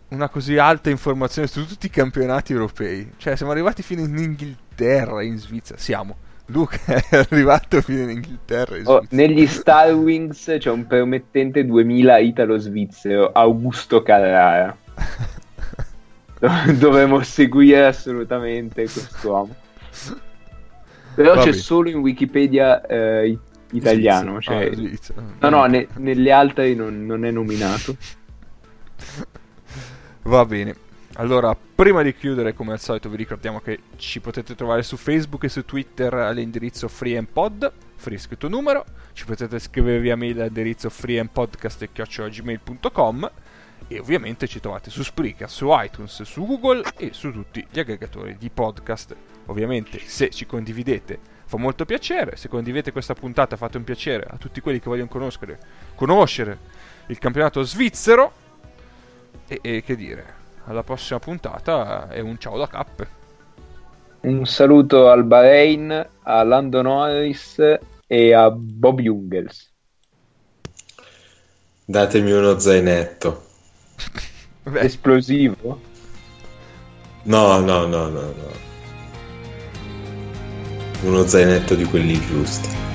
una 0.09 0.27
così 0.29 0.57
alta 0.57 0.89
informazione 0.89 1.47
su 1.47 1.65
tutti 1.65 1.85
i 1.85 1.89
campionati 1.89 2.51
europei? 2.51 3.13
Cioè, 3.15 3.37
siamo 3.37 3.53
arrivati 3.53 3.81
fino 3.81 4.01
in 4.01 4.17
Inghilterra, 4.17 5.23
in 5.23 5.37
Svizzera. 5.37 5.79
Siamo. 5.79 6.17
Luca 6.47 6.77
è 7.09 7.15
arrivato 7.15 7.79
fino 7.81 8.01
in 8.01 8.09
Inghilterra, 8.09 8.75
in 8.75 8.85
Oh, 8.85 9.01
negli 9.11 9.47
Star 9.47 9.93
Wings 9.93 10.57
c'è 10.59 10.69
un 10.69 10.85
promettente 10.85 11.65
2000 11.65 12.17
italo-svizzero, 12.17 13.31
Augusto 13.31 14.03
Carrara. 14.03 14.75
Dovremmo 16.77 17.23
seguire 17.23 17.85
assolutamente 17.85 18.83
quest'uomo. 18.83 19.55
Però 21.15 21.35
Va 21.35 21.43
c'è 21.43 21.51
bene. 21.51 21.61
solo 21.61 21.89
in 21.89 21.99
Wikipedia 21.99 22.85
eh, 22.85 23.27
i- 23.29 23.39
italiano. 23.73 24.41
Cioè- 24.41 24.69
Ah, 24.71 24.75
Svizzera. 24.75 25.21
No, 25.39 25.49
no, 25.49 25.65
ne- 25.65 25.87
nelle 25.97 26.31
altre 26.31 26.73
non, 26.73 27.05
non 27.05 27.25
è 27.25 27.31
nominato. 27.31 27.95
Va 30.23 30.45
bene. 30.45 30.75
Allora, 31.17 31.55
prima 31.55 32.01
di 32.01 32.15
chiudere, 32.15 32.53
come 32.53 32.71
al 32.71 32.79
solito, 32.79 33.07
vi 33.09 33.17
ricordiamo 33.17 33.59
che 33.59 33.79
ci 33.97 34.19
potete 34.19 34.55
trovare 34.55 34.81
su 34.81 34.97
Facebook 34.97 35.43
e 35.43 35.49
su 35.49 35.63
Twitter 35.63 36.11
all'indirizzo 36.13 36.87
freeandpod, 36.87 37.71
free 37.95 38.17
scritto 38.17 38.47
numero. 38.47 38.83
Ci 39.13 39.25
potete 39.25 39.59
scrivere 39.59 39.99
via 39.99 40.15
mail 40.15 40.39
all'indirizzo 40.41 40.89
freeandpodcast.gmail.com 40.89 43.31
e 43.87 43.99
ovviamente 43.99 44.47
ci 44.47 44.59
trovate 44.59 44.89
su 44.89 45.03
Spreaker, 45.03 45.47
su 45.49 45.67
iTunes, 45.71 46.23
su 46.23 46.45
Google 46.47 46.81
e 46.97 47.09
su 47.13 47.31
tutti 47.31 47.63
gli 47.69 47.79
aggregatori 47.79 48.35
di 48.39 48.49
podcast. 48.49 49.15
Ovviamente, 49.47 49.99
se 49.99 50.29
ci 50.31 50.45
condividete 50.47 51.19
fa 51.53 51.57
molto 51.57 51.85
piacere. 51.85 52.35
Se 52.35 52.47
condividete 52.47 52.91
questa 52.91 53.13
puntata 53.13 53.55
fate 53.55 53.77
un 53.77 53.83
piacere 53.83 54.25
a 54.27 54.37
tutti 54.37 54.59
quelli 54.59 54.79
che 54.79 54.89
vogliono 54.89 55.09
conoscere, 55.09 55.59
conoscere 55.93 56.57
il 57.07 57.19
campionato 57.19 57.61
svizzero. 57.61 58.41
E, 59.47 59.59
e 59.61 59.83
che 59.83 59.95
dire, 59.95 60.25
alla 60.65 60.83
prossima 60.83 61.19
puntata 61.19 62.09
è 62.09 62.19
un 62.19 62.39
ciao 62.39 62.57
da 62.57 62.67
cappe. 62.67 63.21
Un 64.21 64.45
saluto 64.45 65.09
al 65.09 65.25
Bahrain, 65.25 66.09
a 66.23 66.43
Lando 66.43 66.81
Norris 66.81 67.61
e 68.07 68.33
a 68.33 68.49
Bob 68.49 69.01
Jungels. 69.01 69.71
Datemi 71.85 72.31
uno 72.31 72.57
zainetto. 72.57 73.43
Esplosivo. 74.73 75.81
No, 77.23 77.59
no, 77.59 77.85
no, 77.85 78.07
no, 78.07 78.21
no. 78.21 78.71
Uno 81.03 81.27
zainetto 81.27 81.75
di 81.75 81.83
quelli 81.83 82.19
giusti. 82.25 82.92